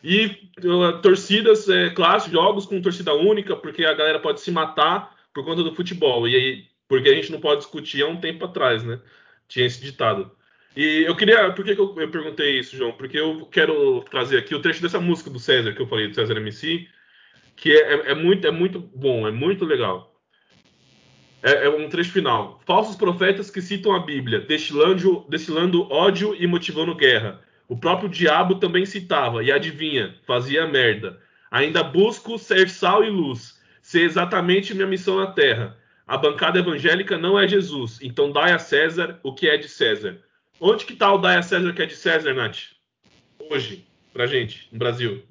E 0.04 0.50
uh, 0.64 1.00
torcidas, 1.02 1.70
é, 1.70 1.90
clássicos, 1.92 2.34
jogos 2.34 2.66
com 2.66 2.82
torcida 2.82 3.14
única, 3.14 3.56
porque 3.56 3.86
a 3.86 3.94
galera 3.94 4.20
pode 4.20 4.42
se 4.42 4.50
matar 4.50 5.16
por 5.34 5.46
conta 5.46 5.64
do 5.64 5.76
futebol. 5.76 6.28
E 6.28 6.36
aí, 6.36 6.66
porque 6.88 7.10
a 7.10 7.14
gente 7.14 7.32
não 7.32 7.40
pode 7.40 7.62
discutir 7.62 8.02
há 8.02 8.08
um 8.08 8.20
tempo 8.20 8.46
atrás, 8.46 8.84
né? 8.84 9.00
Tinha 9.48 9.66
esse 9.66 9.80
ditado. 9.80 10.32
E 10.76 11.04
eu 11.06 11.16
queria. 11.16 11.52
Por 11.52 11.64
que, 11.64 11.76
que 11.76 11.82
eu, 11.82 11.94
eu, 12.00 12.10
perguntei 12.10 12.60
isso, 12.60 12.76
João? 12.76 12.94
Porque 12.94 13.20
eu 13.20 13.46
quero 13.52 14.02
trazer 14.10 14.38
aqui 14.40 14.56
o 14.56 14.62
trecho 14.62 14.82
dessa 14.82 15.00
música 15.00 15.30
do 15.30 15.40
César, 15.40 15.74
que 15.74 15.82
eu 15.82 15.88
falei, 15.88 16.08
do 16.08 16.16
César 16.16 16.38
MC, 16.38 16.88
que 17.56 17.72
é, 17.72 17.94
é, 17.94 18.12
é 18.12 18.16
muito, 18.16 18.48
é 18.48 18.52
muito 18.52 18.80
bom, 18.80 19.28
é 19.28 19.32
muito 19.32 19.66
legal. 19.66 20.12
É, 21.44 21.66
é, 21.66 21.70
um 21.70 21.90
trecho 21.90 22.12
final. 22.12 22.62
Falsos 22.66 22.96
profetas 22.96 23.50
que 23.50 23.62
citam 23.62 23.96
a 23.96 24.00
Bíblia, 24.00 24.42
destilando, 24.42 25.26
destilando 25.28 25.92
ódio 25.92 26.36
e 26.36 26.46
motivando 26.46 26.96
guerra. 26.96 27.42
O 27.68 27.78
próprio 27.78 28.10
diabo 28.10 28.56
também 28.56 28.86
citava, 28.86 29.44
e 29.44 29.52
adivinha, 29.52 30.16
fazia 30.26 30.68
merda. 30.68 31.20
Ainda 31.50 31.84
busco 31.84 32.38
ser 32.38 32.70
sal 32.70 33.04
e 33.04 33.10
luz, 33.10 33.60
ser 33.82 34.02
exatamente 34.02 34.74
minha 34.74 34.88
missão 34.88 35.18
na 35.18 35.28
terra. 35.28 35.78
A 36.06 36.18
bancada 36.18 36.60
evangélica 36.60 37.18
não 37.18 37.40
é 37.40 37.48
Jesus, 37.48 38.00
então 38.02 38.32
dai 38.32 38.52
a 38.52 38.60
César 38.60 39.20
o 39.24 39.34
que 39.34 39.48
é 39.48 39.58
de 39.58 39.70
César. 39.70 40.20
Onde 40.60 40.86
que 40.86 40.96
tá 40.96 41.12
o 41.12 41.18
dai 41.18 41.38
a 41.38 41.42
César 41.42 41.70
o 41.70 41.74
que 41.74 41.82
é 41.82 41.86
de 41.86 41.96
César, 41.96 42.34
Nath? 42.34 42.74
Hoje, 43.50 43.86
pra 44.14 44.28
gente, 44.28 44.68
no 44.72 44.78
Brasil. 44.78 45.24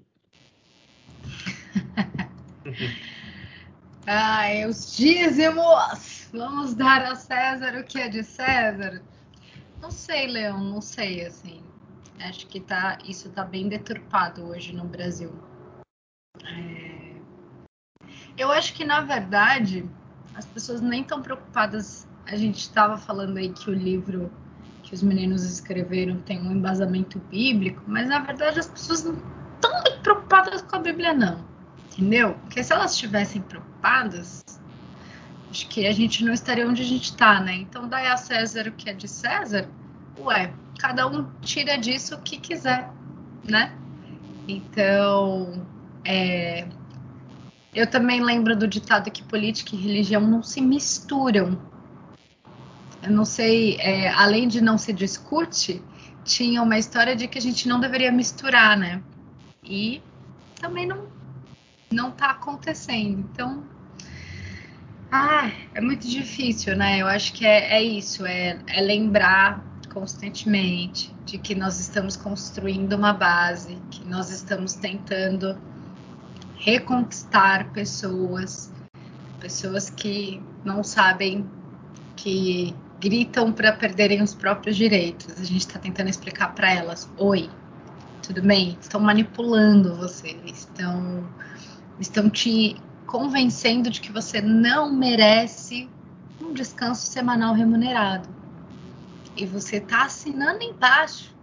Ai, 4.07 4.67
os 4.67 4.97
dízimos! 4.97 6.29
Vamos 6.33 6.75
dar 6.75 7.03
a 7.03 7.15
César 7.15 7.79
o 7.79 7.85
que 7.85 7.99
é 7.99 8.09
de 8.09 8.23
César? 8.23 9.03
Não 9.81 9.91
sei, 9.91 10.27
Leão, 10.27 10.63
não 10.63 10.81
sei, 10.81 11.25
assim. 11.27 11.63
Acho 12.21 12.47
que 12.47 12.61
tá, 12.61 12.99
isso 13.05 13.31
tá 13.31 13.45
bem 13.45 13.69
deturpado 13.69 14.47
hoje 14.47 14.75
no 14.75 14.85
Brasil. 14.85 15.33
É... 16.45 17.15
Eu 18.37 18.51
acho 18.51 18.75
que, 18.75 18.85
na 18.85 19.01
verdade, 19.01 19.89
as 20.35 20.47
pessoas 20.47 20.81
nem 20.81 21.03
estão 21.03 21.23
preocupadas. 21.23 22.07
A 22.27 22.37
gente 22.37 22.59
estava 22.59 22.97
falando 22.97 23.37
aí 23.37 23.51
que 23.53 23.71
o 23.71 23.75
livro 23.75 24.31
que 24.83 24.95
os 24.95 25.03
meninos 25.03 25.45
escreveram 25.45 26.21
tem 26.23 26.41
um 26.41 26.53
embasamento 26.53 27.19
bíblico, 27.31 27.83
mas 27.87 28.09
na 28.09 28.19
verdade 28.21 28.59
as 28.59 28.69
pessoas 28.69 29.05
não 29.05 29.15
estão 29.55 30.03
preocupadas 30.03 30.63
com 30.63 30.77
a 30.77 30.79
Bíblia, 30.81 31.13
não. 31.13 31.50
Entendeu? 32.01 32.33
Porque 32.33 32.65
se 32.65 32.73
elas 32.73 32.93
estivessem 32.93 33.43
preocupadas, 33.43 34.43
acho 35.51 35.69
que 35.69 35.87
a 35.87 35.93
gente 35.93 36.25
não 36.25 36.33
estaria 36.33 36.67
onde 36.67 36.81
a 36.81 36.85
gente 36.85 37.11
está, 37.11 37.41
né? 37.41 37.55
Então, 37.57 37.87
dai 37.87 38.07
a 38.07 38.17
César 38.17 38.69
o 38.69 38.73
que 38.73 38.89
é 38.89 38.95
de 38.95 39.07
César, 39.07 39.69
ué, 40.19 40.51
cada 40.79 41.07
um 41.07 41.31
tira 41.43 41.77
disso 41.77 42.15
o 42.15 42.23
que 42.23 42.39
quiser, 42.39 42.91
né? 43.45 43.77
Então, 44.49 45.67
é, 46.03 46.67
eu 47.75 47.87
também 47.87 48.25
lembro 48.25 48.57
do 48.57 48.67
ditado 48.67 49.11
que 49.11 49.23
política 49.23 49.77
e 49.77 49.79
religião 49.79 50.23
não 50.23 50.43
se 50.43 50.63
misturam. 50.63 51.61
Eu 53.03 53.11
não 53.11 53.27
sei, 53.27 53.77
é, 53.77 54.09
além 54.09 54.49
de 54.49 54.63
não 54.63 54.79
se 54.79 54.95
discute, 54.95 55.83
tinha 56.25 56.63
uma 56.63 56.79
história 56.79 57.15
de 57.15 57.29
que 57.29 57.37
a 57.37 57.43
gente 57.43 57.69
não 57.69 57.79
deveria 57.79 58.11
misturar, 58.11 58.75
né? 58.75 59.03
E 59.63 60.03
também 60.59 60.87
não 60.87 61.20
não 61.93 62.11
está 62.11 62.31
acontecendo. 62.31 63.19
Então, 63.33 63.65
ah, 65.11 65.51
é 65.75 65.81
muito 65.81 66.09
difícil, 66.09 66.77
né? 66.77 66.99
Eu 66.99 67.07
acho 67.07 67.33
que 67.33 67.45
é, 67.45 67.73
é 67.75 67.83
isso, 67.83 68.25
é, 68.25 68.59
é 68.69 68.81
lembrar 68.81 69.65
constantemente 69.93 71.13
de 71.25 71.37
que 71.37 71.55
nós 71.55 71.81
estamos 71.81 72.17
construindo 72.17 72.93
uma 72.93 73.13
base, 73.13 73.77
que 73.91 74.05
nós 74.07 74.31
estamos 74.31 74.75
tentando 74.75 75.59
reconquistar 76.57 77.73
pessoas, 77.73 78.73
pessoas 79.41 79.91
que 79.91 80.41
não 80.65 80.85
sabem 80.85 81.45
que 82.15 82.75
gritam 83.01 83.51
para 83.51 83.73
perderem 83.73 84.23
os 84.23 84.35
próprios 84.35 84.77
direitos. 84.77 85.41
A 85.41 85.45
gente 85.45 85.67
está 85.67 85.79
tentando 85.81 86.09
explicar 86.09 86.55
para 86.55 86.73
elas: 86.73 87.11
oi, 87.17 87.51
tudo 88.23 88.43
bem? 88.43 88.79
Estão 88.81 89.01
manipulando 89.01 89.97
você, 89.97 90.37
estão 90.45 91.27
estão 92.01 92.31
te 92.31 92.77
convencendo 93.07 93.91
de 93.91 94.01
que 94.01 94.11
você 94.11 94.41
não 94.41 94.93
merece 94.93 95.89
um 96.41 96.53
descanso 96.53 97.07
semanal 97.07 97.55
remunerado. 97.55 98.29
E 99.37 99.45
você 99.47 99.77
está 99.77 100.05
assinando 100.05 100.63
embaixo. 100.63 101.35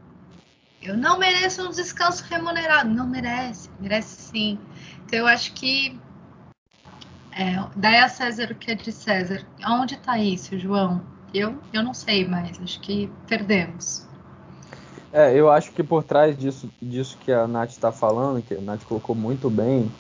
Eu 0.82 0.98
não 0.98 1.18
mereço 1.18 1.68
um 1.68 1.72
descanso 1.72 2.24
remunerado. 2.24 2.90
Não 2.90 3.08
merece, 3.08 3.70
merece 3.80 4.22
sim. 4.22 4.60
Então 5.06 5.20
eu 5.20 5.28
acho 5.28 5.54
que 5.54 6.00
é, 7.32 7.64
dai 7.76 8.00
a 8.00 8.10
César 8.10 8.52
o 8.52 8.56
que 8.56 8.72
é 8.72 8.76
de 8.76 8.92
César. 8.92 9.46
Onde 9.66 9.94
está 9.94 10.18
isso, 10.18 10.58
João? 10.58 11.02
Eu, 11.34 11.58
eu 11.72 11.84
não 11.84 11.94
sei 11.94 12.28
mais, 12.28 12.60
acho 12.62 12.80
que 12.80 13.12
perdemos. 13.28 14.08
É, 15.12 15.34
eu 15.34 15.50
acho 15.50 15.72
que 15.72 15.84
por 15.84 16.04
trás 16.04 16.38
disso, 16.38 16.70
disso 16.82 17.18
que 17.24 17.32
a 17.32 17.48
Nath 17.48 17.70
está 17.70 17.92
falando, 17.92 18.42
que 18.42 18.54
a 18.54 18.62
Nath 18.62 18.84
colocou 18.84 19.16
muito 19.16 19.50
bem, 19.50 19.92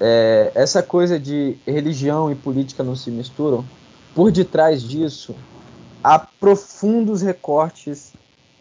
é, 0.00 0.52
essa 0.54 0.82
coisa 0.82 1.18
de 1.18 1.56
religião 1.66 2.30
e 2.30 2.34
política 2.34 2.82
não 2.82 2.94
se 2.96 3.10
misturam, 3.10 3.64
por 4.14 4.30
detrás 4.30 4.82
disso 4.82 5.34
há 6.02 6.18
profundos 6.18 7.22
recortes 7.22 8.12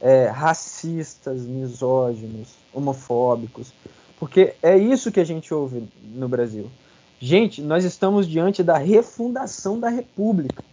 é, 0.01 0.27
racistas, 0.27 1.41
misóginos, 1.41 2.55
homofóbicos, 2.73 3.73
porque 4.19 4.53
é 4.61 4.77
isso 4.77 5.11
que 5.11 5.19
a 5.19 5.23
gente 5.23 5.53
ouve 5.53 5.87
no 6.03 6.27
Brasil. 6.27 6.69
Gente, 7.19 7.61
nós 7.61 7.83
estamos 7.83 8.27
diante 8.27 8.61
da 8.61 8.77
refundação 8.77 9.79
da 9.79 9.89
República. 9.89 10.63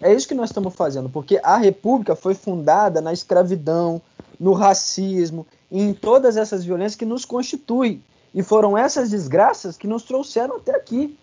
É 0.00 0.12
isso 0.12 0.26
que 0.26 0.34
nós 0.34 0.50
estamos 0.50 0.74
fazendo, 0.74 1.08
porque 1.08 1.38
a 1.42 1.56
República 1.56 2.16
foi 2.16 2.34
fundada 2.34 3.00
na 3.00 3.12
escravidão, 3.12 4.00
no 4.38 4.52
racismo, 4.52 5.46
em 5.70 5.92
todas 5.92 6.36
essas 6.36 6.64
violências 6.64 6.96
que 6.96 7.04
nos 7.04 7.24
constituem. 7.24 8.02
E 8.36 8.42
foram 8.42 8.76
essas 8.76 9.08
desgraças 9.08 9.78
que 9.78 9.88
nos 9.88 10.02
trouxeram 10.02 10.56
até 10.56 10.76
aqui. 10.76 11.18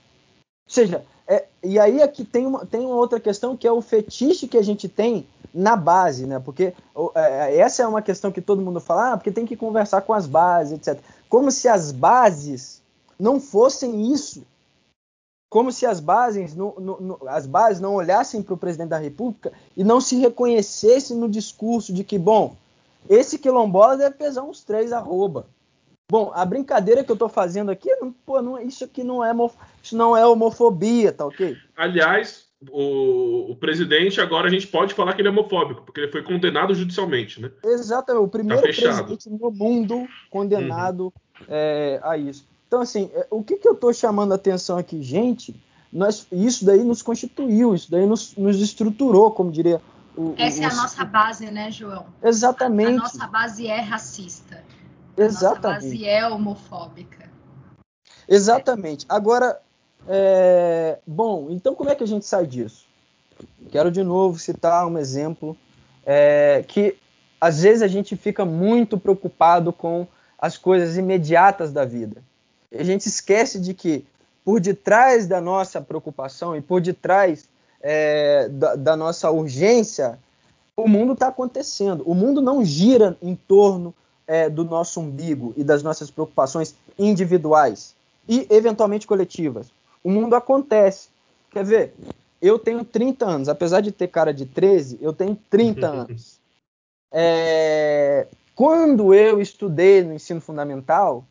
Ou 0.67 0.73
seja, 0.73 1.05
é, 1.27 1.45
e 1.63 1.77
aí 1.77 2.01
aqui 2.01 2.25
tem 2.25 2.47
uma, 2.47 2.65
tem 2.65 2.81
uma 2.81 2.95
outra 2.95 3.19
questão 3.19 3.55
que 3.55 3.67
é 3.67 3.71
o 3.71 3.83
fetiche 3.83 4.47
que 4.47 4.57
a 4.57 4.63
gente 4.63 4.89
tem 4.89 5.27
na 5.53 5.75
base, 5.75 6.25
né? 6.25 6.39
Porque 6.39 6.73
é, 7.13 7.57
essa 7.57 7.83
é 7.83 7.87
uma 7.87 8.01
questão 8.01 8.31
que 8.31 8.41
todo 8.41 8.63
mundo 8.63 8.79
fala, 8.79 9.13
ah, 9.13 9.17
porque 9.17 9.31
tem 9.31 9.45
que 9.45 9.55
conversar 9.55 10.01
com 10.01 10.11
as 10.11 10.25
bases, 10.25 10.73
etc. 10.73 10.99
Como 11.29 11.51
se 11.51 11.67
as 11.67 11.91
bases 11.91 12.81
não 13.19 13.39
fossem 13.39 14.11
isso. 14.11 14.43
Como 15.51 15.71
se 15.71 15.85
as 15.85 15.99
bases, 15.99 16.55
no, 16.55 17.19
as 17.27 17.45
bases 17.45 17.79
não 17.79 17.93
olhassem 17.93 18.41
para 18.41 18.55
o 18.55 18.57
presidente 18.57 18.89
da 18.89 18.97
República 18.97 19.53
e 19.77 19.83
não 19.83 20.01
se 20.01 20.15
reconhecessem 20.15 21.15
no 21.15 21.29
discurso 21.29 21.93
de 21.93 22.03
que, 22.03 22.17
bom, 22.17 22.55
esse 23.07 23.37
quilombola 23.37 23.97
deve 23.97 24.15
pesar 24.15 24.41
uns 24.41 24.63
três 24.63 24.91
arroba. 24.91 25.45
Bom, 26.13 26.31
a 26.35 26.45
brincadeira 26.45 27.03
que 27.03 27.09
eu 27.09 27.15
estou 27.15 27.27
fazendo 27.27 27.71
aqui, 27.71 27.89
não, 27.95 28.11
pô, 28.11 28.39
não, 28.39 28.59
isso 28.59 28.83
aqui 28.83 29.03
não 29.03 29.25
é, 29.25 29.33
isso 29.81 29.97
não 29.97 30.15
é 30.15 30.23
homofobia, 30.23 31.11
tá 31.11 31.25
ok? 31.25 31.57
Aliás, 31.75 32.45
o, 32.69 33.49
o, 33.49 33.55
presidente 33.55 34.21
agora 34.21 34.45
a 34.47 34.51
gente 34.51 34.67
pode 34.67 34.93
falar 34.93 35.13
que 35.13 35.21
ele 35.21 35.29
é 35.29 35.31
homofóbico, 35.31 35.81
porque 35.81 36.01
ele 36.01 36.11
foi 36.11 36.21
condenado 36.21 36.75
judicialmente, 36.75 37.41
né? 37.41 37.49
Exatamente, 37.65 38.23
o 38.25 38.27
primeiro 38.27 38.61
tá 38.61 38.67
presidente 38.67 39.27
no 39.27 39.49
mundo 39.49 40.07
condenado 40.29 41.05
uhum. 41.05 41.45
é, 41.49 41.99
a 42.03 42.15
isso. 42.15 42.47
Então, 42.67 42.81
assim, 42.81 43.09
é, 43.15 43.25
o 43.31 43.41
que, 43.41 43.55
que 43.55 43.67
eu 43.67 43.73
estou 43.73 43.91
chamando 43.91 44.33
a 44.33 44.35
atenção 44.35 44.77
aqui, 44.77 45.01
gente? 45.01 45.59
Nós, 45.91 46.27
isso 46.31 46.63
daí 46.63 46.83
nos 46.83 47.01
constituiu, 47.01 47.73
isso 47.73 47.89
daí 47.89 48.05
nos, 48.05 48.37
nos 48.37 48.61
estruturou, 48.61 49.31
como 49.31 49.51
diria 49.51 49.81
o. 50.15 50.35
Essa 50.37 50.61
o, 50.61 50.63
é 50.63 50.67
a 50.67 50.75
nossa 50.75 51.03
base, 51.05 51.49
né, 51.49 51.71
João? 51.71 52.05
Exatamente. 52.21 52.91
A, 52.91 52.93
a 52.93 52.97
nossa 52.97 53.25
base 53.25 53.65
é 53.65 53.79
racista. 53.79 54.61
Exatamente. 55.17 55.65
A 55.65 55.71
nossa 55.71 55.87
base 55.87 56.05
é 56.05 56.27
homofóbica. 56.27 57.29
Exatamente. 58.27 59.05
Agora, 59.07 59.59
é... 60.07 60.99
bom, 61.05 61.47
então 61.49 61.75
como 61.75 61.89
é 61.89 61.95
que 61.95 62.03
a 62.03 62.07
gente 62.07 62.25
sai 62.25 62.45
disso? 62.45 62.85
Quero 63.69 63.91
de 63.91 64.03
novo 64.03 64.39
citar 64.39 64.87
um 64.87 64.97
exemplo 64.97 65.57
é, 66.05 66.63
que 66.67 66.97
às 67.39 67.61
vezes 67.61 67.81
a 67.81 67.87
gente 67.87 68.15
fica 68.15 68.45
muito 68.45 68.97
preocupado 68.97 69.73
com 69.73 70.07
as 70.37 70.57
coisas 70.57 70.97
imediatas 70.97 71.71
da 71.71 71.85
vida. 71.85 72.21
A 72.73 72.83
gente 72.83 73.07
esquece 73.07 73.59
de 73.59 73.73
que 73.73 74.05
por 74.43 74.59
detrás 74.59 75.25
da 75.27 75.39
nossa 75.39 75.81
preocupação 75.81 76.55
e 76.55 76.61
por 76.61 76.81
detrás 76.81 77.47
é, 77.81 78.47
da, 78.49 78.75
da 78.75 78.95
nossa 78.95 79.29
urgência, 79.31 80.19
o 80.75 80.87
mundo 80.87 81.13
está 81.13 81.27
acontecendo. 81.27 82.03
O 82.05 82.13
mundo 82.13 82.41
não 82.41 82.63
gira 82.63 83.17
em 83.21 83.35
torno 83.35 83.93
é, 84.27 84.49
do 84.49 84.63
nosso 84.63 84.99
umbigo 84.99 85.53
e 85.57 85.63
das 85.63 85.83
nossas 85.83 86.09
preocupações 86.09 86.75
individuais 86.97 87.95
e 88.27 88.47
eventualmente 88.49 89.07
coletivas. 89.07 89.67
O 90.03 90.09
mundo 90.09 90.35
acontece. 90.35 91.09
Quer 91.51 91.65
ver? 91.65 91.93
Eu 92.41 92.59
tenho 92.59 92.83
30 92.83 93.25
anos, 93.25 93.49
apesar 93.49 93.81
de 93.81 93.91
ter 93.91 94.07
cara 94.07 94.33
de 94.33 94.45
13, 94.45 94.99
eu 95.01 95.13
tenho 95.13 95.37
30 95.49 95.87
anos. 95.87 96.39
É, 97.11 98.27
quando 98.55 99.13
eu 99.13 99.41
estudei 99.41 100.03
no 100.03 100.13
ensino 100.13 100.41
fundamental, 100.41 101.23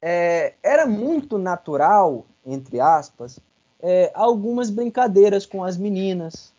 é, 0.00 0.54
era 0.62 0.86
muito 0.86 1.38
natural, 1.38 2.24
entre 2.44 2.80
aspas, 2.80 3.38
é, 3.80 4.10
algumas 4.14 4.70
brincadeiras 4.70 5.46
com 5.46 5.62
as 5.62 5.76
meninas, 5.76 6.52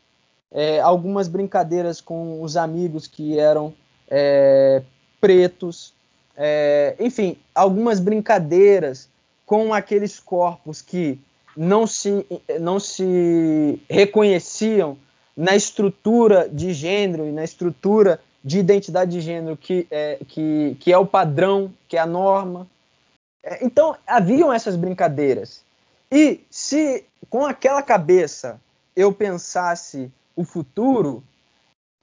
é, 0.52 0.80
algumas 0.80 1.28
brincadeiras 1.28 2.00
com 2.00 2.42
os 2.42 2.56
amigos 2.56 3.08
que 3.08 3.38
eram 3.38 3.74
é, 4.10 4.82
pretos, 5.20 5.94
é, 6.36 6.96
enfim, 7.00 7.38
algumas 7.54 8.00
brincadeiras 8.00 9.10
com 9.46 9.74
aqueles 9.74 10.20
corpos 10.20 10.82
que 10.82 11.20
não 11.56 11.88
se, 11.88 12.26
não 12.60 12.80
se 12.80 13.82
reconheciam 13.90 14.98
na 15.36 15.56
estrutura 15.56 16.48
de 16.48 16.74
gênero 16.74 17.26
e 17.26 17.32
na 17.32 17.44
estrutura 17.44 18.20
de 18.44 18.60
identidade 18.60 19.12
de 19.12 19.22
gênero 19.22 19.58
que 19.58 19.88
é, 19.90 20.20
que, 20.28 20.78
que 20.80 20.94
é 20.94 20.98
o 20.98 21.06
padrão, 21.06 21.74
que 21.88 21.98
é 21.98 22.00
a 22.00 22.06
norma. 22.06 22.68
É, 23.44 23.66
então, 23.66 23.96
haviam 24.06 24.54
essas 24.54 24.76
brincadeiras. 24.76 25.64
E 26.12 26.42
se 26.50 27.04
com 27.30 27.46
aquela 27.46 27.82
cabeça 27.82 28.60
eu 28.96 29.12
pensasse 29.12 30.12
o 30.36 30.44
futuro, 30.44 31.24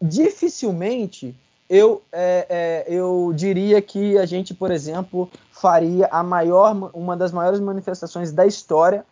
dificilmente 0.00 1.34
eu, 1.74 2.04
é, 2.12 2.46
é, 2.48 2.94
eu 2.94 3.32
diria 3.34 3.82
que 3.82 4.16
a 4.16 4.24
gente, 4.24 4.54
por 4.54 4.70
exemplo, 4.70 5.28
faria 5.50 6.06
a 6.06 6.22
maior, 6.22 6.92
uma 6.94 7.16
das 7.16 7.32
maiores 7.32 7.58
manifestações 7.58 8.30
da 8.30 8.46
história, 8.46 9.04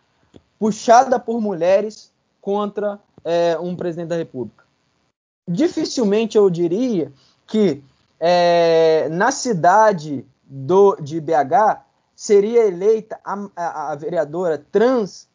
puxada 0.57 1.19
por 1.19 1.41
mulheres 1.41 2.09
contra 2.39 3.01
é, 3.25 3.59
um 3.59 3.75
presidente 3.75 4.07
da 4.07 4.15
República. 4.15 4.63
Dificilmente 5.45 6.37
eu 6.37 6.49
diria 6.49 7.11
que 7.45 7.83
é, 8.17 9.09
na 9.11 9.29
cidade 9.29 10.25
do, 10.41 10.95
de 11.01 11.19
BH 11.19 11.81
seria 12.15 12.65
eleita 12.65 13.19
a, 13.25 13.45
a, 13.57 13.91
a 13.91 13.95
vereadora 13.95 14.65
trans 14.71 15.27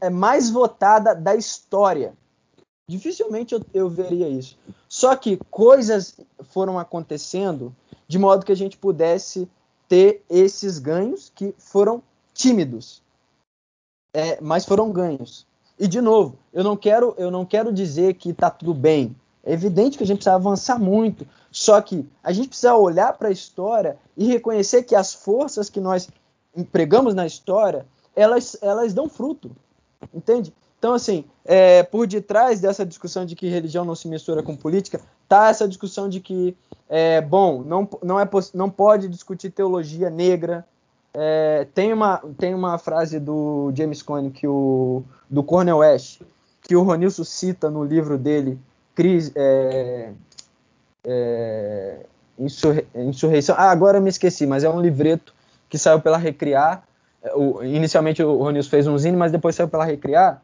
é, 0.00 0.08
mais 0.08 0.48
votada 0.48 1.14
da 1.14 1.34
história. 1.34 2.14
Dificilmente 2.88 3.54
eu, 3.54 3.62
eu 3.72 3.88
veria 3.88 4.28
isso. 4.28 4.58
Só 4.88 5.16
que 5.16 5.38
coisas 5.50 6.18
foram 6.44 6.78
acontecendo 6.78 7.74
de 8.06 8.18
modo 8.18 8.44
que 8.44 8.52
a 8.52 8.56
gente 8.56 8.76
pudesse 8.76 9.48
ter 9.88 10.22
esses 10.28 10.78
ganhos 10.78 11.32
que 11.34 11.54
foram 11.58 12.02
tímidos, 12.32 13.02
é, 14.12 14.40
mas 14.40 14.64
foram 14.64 14.90
ganhos. 14.90 15.46
E 15.78 15.88
de 15.88 16.00
novo, 16.00 16.38
eu 16.52 16.62
não 16.62 16.76
quero, 16.76 17.14
eu 17.18 17.30
não 17.30 17.44
quero 17.44 17.72
dizer 17.72 18.14
que 18.14 18.30
está 18.30 18.50
tudo 18.50 18.74
bem. 18.74 19.16
É 19.42 19.52
evidente 19.52 19.98
que 19.98 20.04
a 20.04 20.06
gente 20.06 20.18
precisa 20.18 20.36
avançar 20.36 20.78
muito. 20.78 21.26
Só 21.50 21.80
que 21.80 22.06
a 22.22 22.32
gente 22.32 22.48
precisa 22.48 22.74
olhar 22.74 23.12
para 23.14 23.28
a 23.28 23.32
história 23.32 23.98
e 24.16 24.26
reconhecer 24.26 24.84
que 24.84 24.94
as 24.94 25.12
forças 25.12 25.68
que 25.68 25.80
nós 25.80 26.08
empregamos 26.56 27.14
na 27.14 27.26
história, 27.26 27.86
elas, 28.14 28.56
elas 28.62 28.94
dão 28.94 29.08
fruto. 29.08 29.50
Entende? 30.12 30.52
Então, 30.84 30.92
assim, 30.92 31.24
é, 31.46 31.82
por 31.82 32.06
detrás 32.06 32.60
dessa 32.60 32.84
discussão 32.84 33.24
de 33.24 33.34
que 33.34 33.48
religião 33.48 33.86
não 33.86 33.94
se 33.94 34.06
mistura 34.06 34.42
com 34.42 34.54
política, 34.54 35.00
tá 35.26 35.48
essa 35.48 35.66
discussão 35.66 36.10
de 36.10 36.20
que, 36.20 36.54
é, 36.90 37.22
bom, 37.22 37.62
não, 37.62 37.88
não, 38.02 38.20
é, 38.20 38.28
não 38.52 38.68
pode 38.68 39.08
discutir 39.08 39.48
teologia 39.48 40.10
negra. 40.10 40.62
É, 41.14 41.66
tem, 41.74 41.90
uma, 41.90 42.22
tem 42.36 42.54
uma 42.54 42.76
frase 42.76 43.18
do 43.18 43.72
James 43.74 44.02
Cone, 44.02 44.30
que 44.30 44.46
o, 44.46 45.02
do 45.30 45.42
Cornel 45.42 45.78
West, 45.78 46.20
que 46.60 46.76
o 46.76 46.82
Ronilson 46.82 47.24
cita 47.24 47.70
no 47.70 47.82
livro 47.82 48.18
dele, 48.18 48.58
Cris, 48.94 49.32
é, 49.34 50.12
é, 51.02 52.00
Insurre, 52.38 52.86
Insurreição. 52.94 53.56
Ah, 53.58 53.70
agora 53.70 53.96
eu 53.96 54.02
me 54.02 54.10
esqueci, 54.10 54.46
mas 54.46 54.64
é 54.64 54.68
um 54.68 54.82
livreto 54.82 55.34
que 55.66 55.78
saiu 55.78 56.02
pela 56.02 56.18
Recriar. 56.18 56.86
O, 57.34 57.62
inicialmente 57.64 58.22
o 58.22 58.36
Ronilson 58.36 58.68
fez 58.68 58.86
um 58.86 58.98
zine, 58.98 59.16
mas 59.16 59.32
depois 59.32 59.54
saiu 59.54 59.66
pela 59.66 59.86
Recriar 59.86 60.43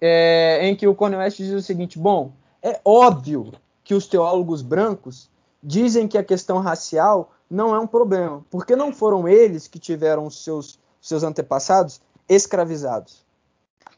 é, 0.00 0.60
em 0.62 0.74
que 0.74 0.86
o 0.86 0.94
Cornel 0.94 1.20
West 1.20 1.36
diz 1.36 1.52
o 1.52 1.62
seguinte: 1.62 1.98
bom, 1.98 2.32
é 2.62 2.80
óbvio 2.84 3.52
que 3.84 3.94
os 3.94 4.06
teólogos 4.06 4.62
brancos 4.62 5.30
dizem 5.62 6.08
que 6.08 6.16
a 6.16 6.24
questão 6.24 6.58
racial 6.58 7.32
não 7.50 7.74
é 7.74 7.78
um 7.78 7.86
problema, 7.86 8.44
porque 8.48 8.76
não 8.76 8.92
foram 8.92 9.28
eles 9.28 9.66
que 9.66 9.78
tiveram 9.78 10.30
seus, 10.30 10.78
seus 11.00 11.22
antepassados 11.22 12.00
escravizados. 12.28 13.26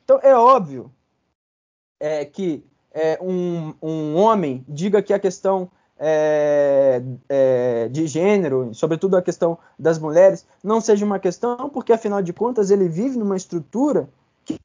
Então 0.05 0.19
é 0.23 0.35
óbvio 0.35 0.91
é, 2.01 2.25
que 2.25 2.65
é, 2.93 3.19
um, 3.21 3.75
um, 3.83 4.17
homem 4.17 4.65
diga 4.69 5.03
que 5.03 5.13
a 5.13 5.19
questão 5.19 5.71
é, 5.99 7.03
é, 7.29 7.89
de 7.89 8.07
gênero, 8.07 8.75
sobretudo 8.75 9.17
a 9.17 9.23
questão 9.23 9.59
das 9.79 9.99
mulheres, 9.99 10.47
não 10.65 10.81
seja 10.81 11.05
uma 11.05 11.19
questão, 11.19 11.69
porque 11.69 11.93
afinal 11.93 12.23
de 12.23 12.33
contas 12.33 12.71
ele 12.71 12.89
vive 12.89 13.19
numa 13.19 13.37
estrutura 13.37 14.09
que, 14.45 14.59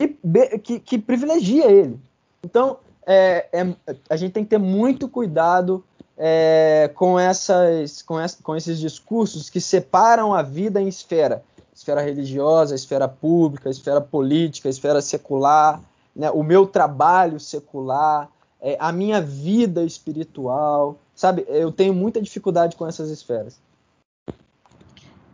que, 0.59 0.79
que 0.79 0.97
privilegia 0.97 1.69
ele. 1.69 1.99
Então, 2.43 2.77
é, 3.05 3.47
é, 3.53 3.95
a 4.09 4.15
gente 4.15 4.33
tem 4.33 4.43
que 4.43 4.49
ter 4.49 4.57
muito 4.57 5.07
cuidado 5.07 5.83
é, 6.17 6.91
com, 6.95 7.19
essas, 7.19 8.01
com, 8.01 8.19
essa, 8.19 8.41
com, 8.41 8.55
esses 8.55 8.79
discursos 8.79 9.49
que 9.49 9.61
separam 9.61 10.33
a 10.33 10.41
vida 10.41 10.81
em 10.81 10.87
esfera. 10.87 11.43
Esfera 11.73 12.01
religiosa, 12.01 12.73
esfera 12.75 13.07
pública, 13.07 13.69
esfera 13.69 14.01
política, 14.01 14.67
esfera 14.67 14.99
secular, 14.99 15.81
né, 16.15 16.31
o 16.31 16.41
meu 16.41 16.65
trabalho 16.65 17.39
secular, 17.39 18.29
é, 18.59 18.75
a 18.79 18.91
minha 18.91 19.21
vida 19.21 19.83
espiritual, 19.83 20.97
sabe? 21.15 21.45
Eu 21.47 21.71
tenho 21.71 21.93
muita 21.93 22.19
dificuldade 22.19 22.75
com 22.75 22.87
essas 22.87 23.11
esferas. 23.11 23.59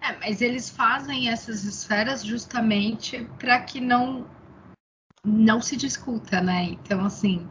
É, 0.04 0.18
mas 0.20 0.42
eles 0.42 0.70
fazem 0.70 1.30
essas 1.30 1.64
esferas 1.64 2.26
justamente 2.26 3.26
para 3.40 3.60
que 3.62 3.80
não 3.80 4.28
não 5.26 5.62
se 5.62 5.78
discuta, 5.78 6.42
né? 6.42 6.66
Então, 6.66 7.06
assim, 7.06 7.48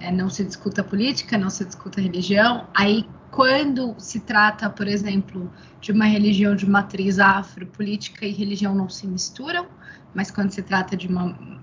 é, 0.00 0.10
não 0.10 0.28
se 0.28 0.44
discuta 0.44 0.82
política, 0.82 1.38
não 1.38 1.48
se 1.48 1.64
discuta 1.64 2.00
religião. 2.00 2.66
Aí, 2.74 3.08
quando 3.30 3.94
se 3.98 4.18
trata, 4.18 4.68
por 4.68 4.88
exemplo, 4.88 5.48
de 5.80 5.92
uma 5.92 6.06
religião 6.06 6.56
de 6.56 6.68
matriz 6.68 7.20
afro, 7.20 7.64
política 7.68 8.26
e 8.26 8.32
religião 8.32 8.74
não 8.74 8.88
se 8.88 9.06
misturam, 9.06 9.68
mas 10.12 10.32
quando 10.32 10.50
se 10.50 10.62
trata 10.62 10.96
de 10.96 11.06
uma, 11.06 11.55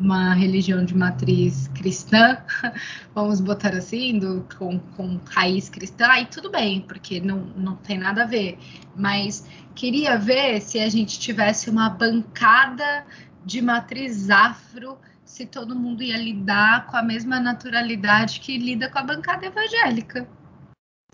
uma 0.00 0.34
religião 0.34 0.84
de 0.84 0.96
matriz 0.96 1.68
cristã, 1.68 2.38
vamos 3.14 3.40
botar 3.40 3.74
assim, 3.74 4.18
do, 4.18 4.46
com, 4.58 4.78
com 4.96 5.20
raiz 5.30 5.68
cristã, 5.68 6.06
aí 6.08 6.26
tudo 6.26 6.50
bem, 6.50 6.80
porque 6.80 7.20
não, 7.20 7.40
não 7.56 7.76
tem 7.76 7.98
nada 7.98 8.22
a 8.22 8.26
ver. 8.26 8.58
Mas 8.96 9.46
queria 9.74 10.18
ver 10.18 10.60
se 10.60 10.78
a 10.78 10.88
gente 10.88 11.18
tivesse 11.18 11.70
uma 11.70 11.88
bancada 11.88 13.06
de 13.44 13.60
matriz 13.60 14.30
afro, 14.30 14.98
se 15.24 15.46
todo 15.46 15.74
mundo 15.74 16.02
ia 16.02 16.16
lidar 16.16 16.86
com 16.86 16.96
a 16.96 17.02
mesma 17.02 17.40
naturalidade 17.40 18.40
que 18.40 18.56
lida 18.58 18.88
com 18.88 18.98
a 18.98 19.02
bancada 19.02 19.46
evangélica. 19.46 20.28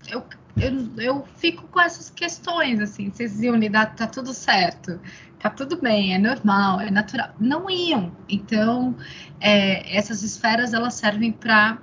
Eu, 0.07 0.25
eu, 0.57 0.91
eu 0.97 1.27
fico 1.37 1.67
com 1.67 1.79
essas 1.79 2.09
questões, 2.09 2.79
assim, 2.79 3.09
vocês 3.09 3.41
iam 3.41 3.55
lidar, 3.55 3.95
tá 3.95 4.07
tudo 4.07 4.33
certo 4.33 4.99
tá 5.41 5.49
tudo 5.49 5.77
bem, 5.77 6.13
é 6.13 6.17
normal, 6.17 6.81
é 6.81 6.91
natural. 6.91 7.29
Não 7.39 7.69
iam. 7.69 8.11
Então, 8.29 8.95
é, 9.39 9.97
essas 9.97 10.23
esferas 10.23 10.73
elas 10.73 10.93
servem 10.93 11.31
para 11.31 11.79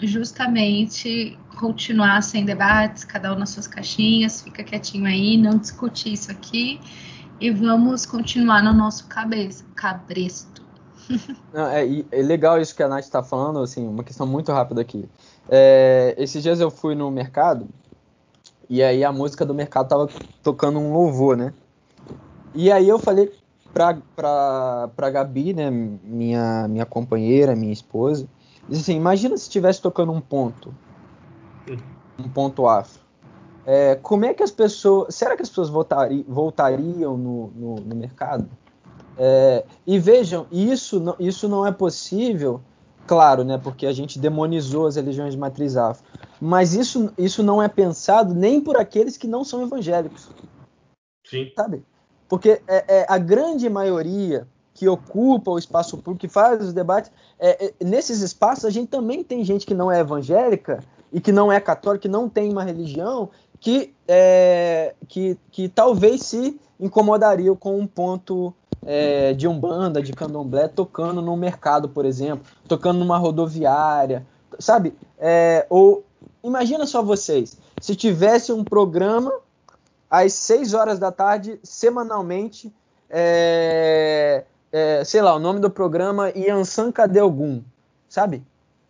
justamente 0.00 1.38
continuar 1.58 2.22
sem 2.22 2.44
debates, 2.44 3.04
cada 3.04 3.32
um 3.32 3.38
nas 3.38 3.50
suas 3.50 3.66
caixinhas, 3.66 4.42
fica 4.42 4.64
quietinho 4.64 5.06
aí, 5.06 5.36
não 5.36 5.58
discutir 5.58 6.12
isso 6.12 6.30
aqui 6.30 6.80
e 7.42 7.50
vamos 7.50 8.06
continuar 8.06 8.62
no 8.62 8.72
nosso 8.72 9.06
cabeça, 9.08 9.64
cabresto. 9.74 10.62
Não, 11.52 11.66
é, 11.66 11.84
é, 12.12 12.22
legal 12.22 12.60
isso 12.60 12.74
que 12.74 12.82
a 12.82 12.88
Nath 12.88 13.02
está 13.02 13.20
falando, 13.20 13.58
assim, 13.58 13.86
uma 13.86 14.04
questão 14.04 14.24
muito 14.26 14.52
rápida 14.52 14.80
aqui. 14.80 15.08
É, 15.48 16.14
esses 16.16 16.40
dias 16.40 16.60
eu 16.60 16.70
fui 16.70 16.94
no 16.94 17.10
mercado 17.10 17.68
e 18.70 18.80
aí 18.80 19.02
a 19.02 19.10
música 19.10 19.44
do 19.44 19.52
mercado 19.52 19.88
tava 19.88 20.08
tocando 20.40 20.78
um 20.78 20.92
louvor, 20.92 21.36
né? 21.36 21.52
E 22.54 22.70
aí 22.70 22.88
eu 22.88 22.98
falei 22.98 23.32
pra, 23.72 23.96
pra, 24.14 24.90
pra 24.94 25.10
Gabi, 25.10 25.54
né, 25.54 25.70
minha, 25.70 26.68
minha 26.68 26.86
companheira, 26.86 27.56
minha 27.56 27.72
esposa, 27.72 28.28
disse 28.68 28.82
assim, 28.82 28.96
imagina 28.96 29.36
se 29.36 29.44
estivesse 29.44 29.80
tocando 29.80 30.12
um 30.12 30.20
ponto, 30.20 30.74
um 32.18 32.28
ponto 32.28 32.66
afro. 32.68 33.00
É, 33.64 33.94
como 33.96 34.24
é 34.24 34.34
que 34.34 34.42
as 34.42 34.50
pessoas, 34.50 35.14
será 35.14 35.36
que 35.36 35.42
as 35.42 35.48
pessoas 35.48 35.68
voltari, 35.68 36.24
voltariam 36.28 37.16
no, 37.16 37.52
no, 37.54 37.74
no 37.76 37.96
mercado? 37.96 38.48
É, 39.16 39.64
e 39.86 39.98
vejam, 39.98 40.46
isso 40.50 40.98
não, 40.98 41.14
isso 41.18 41.48
não 41.48 41.66
é 41.66 41.70
possível, 41.70 42.60
claro, 43.06 43.44
né, 43.44 43.58
porque 43.58 43.86
a 43.86 43.92
gente 43.92 44.18
demonizou 44.18 44.86
as 44.86 44.96
religiões 44.96 45.34
de 45.34 45.38
matriz 45.38 45.76
afro, 45.76 46.04
mas 46.40 46.74
isso, 46.74 47.12
isso 47.16 47.42
não 47.42 47.62
é 47.62 47.68
pensado 47.68 48.34
nem 48.34 48.60
por 48.60 48.76
aqueles 48.76 49.16
que 49.16 49.28
não 49.28 49.44
são 49.44 49.62
evangélicos. 49.62 50.28
Sim. 51.24 51.52
Sabe? 51.54 51.84
Porque 52.32 52.62
é, 52.66 52.84
é, 52.88 53.06
a 53.10 53.18
grande 53.18 53.68
maioria 53.68 54.48
que 54.72 54.88
ocupa 54.88 55.50
o 55.50 55.58
espaço 55.58 55.98
público, 55.98 56.26
que 56.26 56.28
faz 56.28 56.64
os 56.64 56.72
debates, 56.72 57.12
é, 57.38 57.66
é, 57.66 57.84
nesses 57.84 58.22
espaços 58.22 58.64
a 58.64 58.70
gente 58.70 58.88
também 58.88 59.22
tem 59.22 59.44
gente 59.44 59.66
que 59.66 59.74
não 59.74 59.92
é 59.92 60.00
evangélica 60.00 60.82
e 61.12 61.20
que 61.20 61.30
não 61.30 61.52
é 61.52 61.60
católica, 61.60 62.00
que 62.00 62.08
não 62.08 62.30
tem 62.30 62.50
uma 62.50 62.64
religião, 62.64 63.28
que, 63.60 63.92
é, 64.08 64.94
que, 65.08 65.36
que 65.50 65.68
talvez 65.68 66.22
se 66.22 66.58
incomodaria 66.80 67.54
com 67.54 67.78
um 67.78 67.86
ponto 67.86 68.54
é, 68.86 69.34
de 69.34 69.46
umbanda, 69.46 70.02
de 70.02 70.14
candomblé, 70.14 70.68
tocando 70.68 71.20
no 71.20 71.36
mercado, 71.36 71.86
por 71.86 72.06
exemplo, 72.06 72.46
tocando 72.66 72.98
numa 72.98 73.18
rodoviária, 73.18 74.26
sabe? 74.58 74.94
É, 75.18 75.66
ou 75.68 76.02
imagina 76.42 76.86
só 76.86 77.02
vocês, 77.02 77.58
se 77.78 77.94
tivesse 77.94 78.54
um 78.54 78.64
programa 78.64 79.30
às 80.12 80.34
6 80.34 80.74
horas 80.74 80.98
da 80.98 81.10
tarde, 81.10 81.58
semanalmente, 81.62 82.70
é, 83.08 84.44
é, 84.70 85.02
sei 85.04 85.22
lá, 85.22 85.34
o 85.34 85.38
nome 85.38 85.58
do 85.58 85.70
programa 85.70 86.30
Yansan 86.36 86.92
Cadê 86.92 87.18
Algum, 87.18 87.62
sabe? 88.10 88.42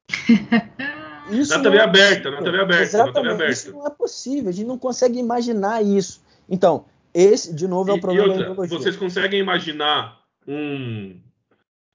Isso 1.31 1.57
na 1.57 1.63
TV 1.63 1.77
é 1.77 1.81
aberta, 1.81 2.31
na 2.33 2.43
TV 2.43 2.61
aberta, 2.61 2.83
Exatamente, 2.83 3.15
na 3.15 3.21
TV 3.21 3.35
aberta. 3.35 3.53
Isso 3.53 3.73
não 3.73 3.87
é 3.87 3.91
possível, 3.91 4.51
a 4.51 4.53
gente 4.53 4.67
não 4.67 4.77
consegue 4.77 5.21
imaginar 5.21 5.81
isso. 5.81 6.21
Então, 6.49 6.85
esse, 7.15 7.55
de 7.55 7.69
novo, 7.69 7.93
é 7.93 7.95
o 7.95 8.01
problema 8.01 8.27
outra, 8.27 8.45
da 8.45 8.51
ideologia. 8.51 8.79
Vocês 8.79 8.97
conseguem 8.97 9.39
imaginar 9.39 10.21
um 10.47 11.17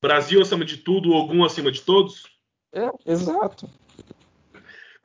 Brasil 0.02 0.42
acima 0.42 0.64
de 0.64 0.78
tudo, 0.78 1.14
algum 1.14 1.44
acima 1.44 1.70
de 1.70 1.82
todos? 1.82 2.24
É, 2.74 2.90
exato. 3.06 3.70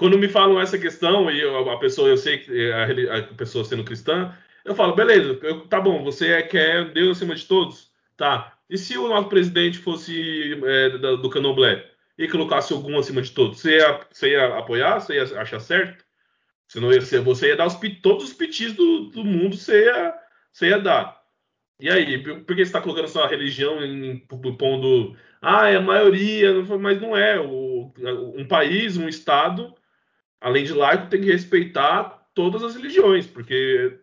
Quando 0.02 0.18
me 0.18 0.28
falam 0.28 0.60
essa 0.60 0.76
questão, 0.76 1.30
e 1.30 1.40
eu, 1.40 1.70
a 1.70 1.78
pessoa, 1.78 2.08
eu 2.08 2.16
sei 2.16 2.38
que 2.38 2.72
a, 2.72 3.18
a, 3.18 3.22
pessoa 3.34 3.64
sendo 3.64 3.84
cristã, 3.84 4.36
eu 4.64 4.74
falo, 4.74 4.96
beleza, 4.96 5.38
eu, 5.44 5.60
tá 5.68 5.80
bom, 5.80 6.02
você 6.02 6.32
é, 6.32 6.42
quer 6.42 6.92
Deus 6.92 7.18
acima 7.18 7.36
de 7.36 7.46
todos? 7.46 7.88
Tá. 8.16 8.58
E 8.68 8.76
se 8.76 8.98
o 8.98 9.06
nosso 9.06 9.28
presidente 9.28 9.78
fosse 9.78 10.60
é, 10.60 10.90
do, 10.98 11.18
do 11.18 11.30
Candomblé 11.30 11.88
e 12.18 12.26
colocasse 12.26 12.72
algum 12.72 12.98
acima 12.98 13.22
de 13.22 13.30
todos? 13.30 13.60
Você 13.60 13.76
ia, 13.76 14.00
você 14.10 14.30
ia 14.30 14.58
apoiar? 14.58 14.98
Você 14.98 15.14
ia 15.14 15.40
achar 15.40 15.60
certo? 15.60 16.04
Você, 16.66 16.80
não 16.80 16.92
ia, 16.92 17.00
você 17.00 17.48
ia 17.50 17.56
dar 17.56 17.68
os, 17.68 17.78
todos 18.02 18.24
os 18.24 18.32
pitis 18.32 18.72
do, 18.72 19.04
do 19.10 19.24
mundo, 19.24 19.56
você 19.56 19.84
ia, 19.84 20.14
você 20.52 20.70
ia 20.70 20.80
dar. 20.80 21.22
E 21.78 21.88
aí, 21.88 22.18
por 22.20 22.44
que 22.44 22.56
você 22.56 22.62
está 22.62 22.80
colocando 22.80 23.06
sua 23.06 23.28
religião 23.28 23.80
em, 23.84 24.18
pondo. 24.58 25.16
Ah, 25.40 25.68
é 25.68 25.76
a 25.76 25.80
maioria, 25.80 26.54
mas 26.80 27.00
não 27.00 27.16
é. 27.16 27.38
O, 27.38 27.92
um 28.36 28.44
país, 28.48 28.96
um 28.96 29.08
Estado, 29.08 29.72
além 30.42 30.64
de 30.64 30.72
laico, 30.72 31.08
tem 31.08 31.20
que 31.20 31.30
respeitar 31.30 32.26
todas 32.34 32.62
as 32.62 32.74
religiões, 32.74 33.26
porque 33.26 33.98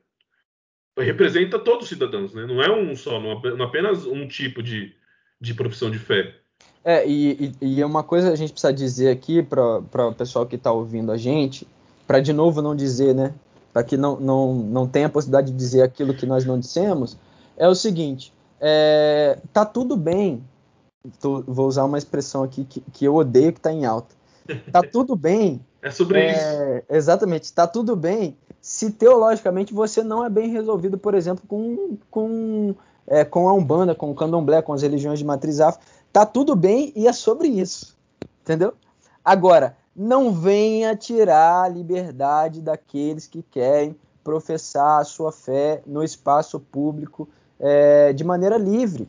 representa 0.97 1.59
todos 1.59 1.83
os 1.83 1.89
cidadãos, 1.89 2.33
né? 2.33 2.45
Não 2.45 2.61
é 2.61 2.71
um 2.71 2.95
só, 2.95 3.19
não 3.19 3.63
apenas 3.63 4.05
um 4.05 4.27
tipo 4.27 4.63
de, 4.63 4.93
de 5.39 5.53
profissão 5.53 5.91
de 5.91 5.99
fé. 5.99 6.35
É, 6.83 7.07
e, 7.07 7.53
e, 7.61 7.75
e 7.75 7.83
uma 7.83 8.03
coisa 8.03 8.31
a 8.31 8.35
gente 8.35 8.51
precisa 8.51 8.73
dizer 8.73 9.09
aqui 9.09 9.43
para 9.43 10.07
o 10.07 10.13
pessoal 10.13 10.45
que 10.45 10.55
está 10.55 10.71
ouvindo 10.71 11.11
a 11.11 11.17
gente, 11.17 11.67
para 12.07 12.19
de 12.19 12.33
novo 12.33 12.61
não 12.61 12.75
dizer, 12.75 13.13
né? 13.13 13.33
Para 13.71 13.83
que 13.83 13.95
não, 13.95 14.19
não, 14.19 14.53
não 14.53 14.87
tenha 14.87 15.07
a 15.07 15.09
possibilidade 15.09 15.51
de 15.51 15.57
dizer 15.57 15.83
aquilo 15.83 16.13
que 16.13 16.25
nós 16.25 16.45
não 16.45 16.59
dissemos, 16.59 17.17
é 17.57 17.67
o 17.67 17.75
seguinte: 17.75 18.33
é, 18.59 19.37
tá 19.53 19.65
tudo 19.65 19.95
bem. 19.95 20.43
Tô, 21.21 21.41
vou 21.43 21.67
usar 21.67 21.85
uma 21.85 21.97
expressão 21.97 22.43
aqui 22.43 22.65
que, 22.65 22.81
que 22.91 23.05
eu 23.05 23.15
odeio 23.15 23.53
que 23.53 23.59
está 23.59 23.71
em 23.71 23.85
alta. 23.85 24.15
Tá 24.71 24.81
tudo 24.81 25.15
bem. 25.15 25.61
É 25.82 25.91
sobre 25.91 26.19
é, 26.19 26.32
isso. 26.32 26.86
Exatamente. 26.89 27.51
Tá 27.53 27.67
tudo 27.67 27.95
bem 27.95 28.38
se 28.61 28.91
teologicamente 28.91 29.73
você 29.73 30.03
não 30.03 30.25
é 30.25 30.30
bem 30.30 30.49
resolvido, 30.49 30.97
por 30.97 31.13
exemplo, 31.13 31.43
com, 31.47 31.97
com, 32.11 32.75
é, 33.07 33.23
com 33.23 33.47
a 33.47 33.53
Umbanda, 33.53 33.95
com 33.95 34.11
o 34.11 34.15
Candomblé, 34.15 34.61
com 34.61 34.73
as 34.73 34.82
religiões 34.82 35.19
de 35.19 35.25
matriz 35.25 35.59
afro. 35.59 35.82
Tá 36.11 36.25
tudo 36.25 36.55
bem 36.55 36.91
e 36.95 37.07
é 37.07 37.13
sobre 37.13 37.47
isso. 37.47 37.97
Entendeu? 38.41 38.73
Agora, 39.23 39.77
não 39.95 40.34
venha 40.34 40.95
tirar 40.95 41.63
a 41.63 41.67
liberdade 41.69 42.61
daqueles 42.61 43.27
que 43.27 43.43
querem 43.43 43.95
professar 44.23 45.01
a 45.01 45.05
sua 45.05 45.32
fé 45.32 45.82
no 45.86 46.03
espaço 46.03 46.59
público 46.59 47.27
é, 47.59 48.13
de 48.13 48.23
maneira 48.23 48.57
livre, 48.57 49.07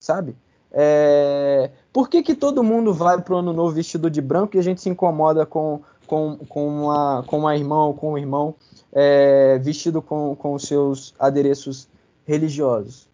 sabe? 0.00 0.36
É, 0.76 1.70
por 1.92 2.08
que, 2.08 2.22
que 2.22 2.34
todo 2.34 2.64
mundo 2.64 2.92
vai 2.92 3.20
para 3.20 3.34
o 3.34 3.38
ano 3.38 3.52
novo 3.52 3.72
vestido 3.72 4.10
de 4.10 4.20
branco 4.20 4.56
e 4.56 4.58
a 4.58 4.62
gente 4.62 4.80
se 4.80 4.88
incomoda 4.88 5.46
com, 5.46 5.82
com, 6.06 6.36
com, 6.48 6.66
uma, 6.66 7.24
com 7.26 7.38
uma 7.38 7.56
irmã 7.56 7.86
ou 7.86 7.94
com 7.94 8.12
um 8.12 8.18
irmão 8.18 8.54
é, 8.92 9.58
vestido 9.58 10.00
com, 10.00 10.36
com 10.36 10.54
os 10.54 10.64
seus 10.64 11.14
adereços 11.18 11.88
religiosos? 12.24 13.08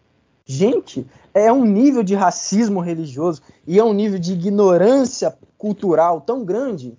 Gente, 0.45 1.05
é 1.33 1.51
um 1.51 1.65
nível 1.65 2.03
de 2.03 2.15
racismo 2.15 2.81
religioso 2.81 3.41
e 3.65 3.79
é 3.79 3.83
um 3.83 3.93
nível 3.93 4.19
de 4.19 4.33
ignorância 4.33 5.37
cultural 5.57 6.21
tão 6.21 6.43
grande 6.43 6.97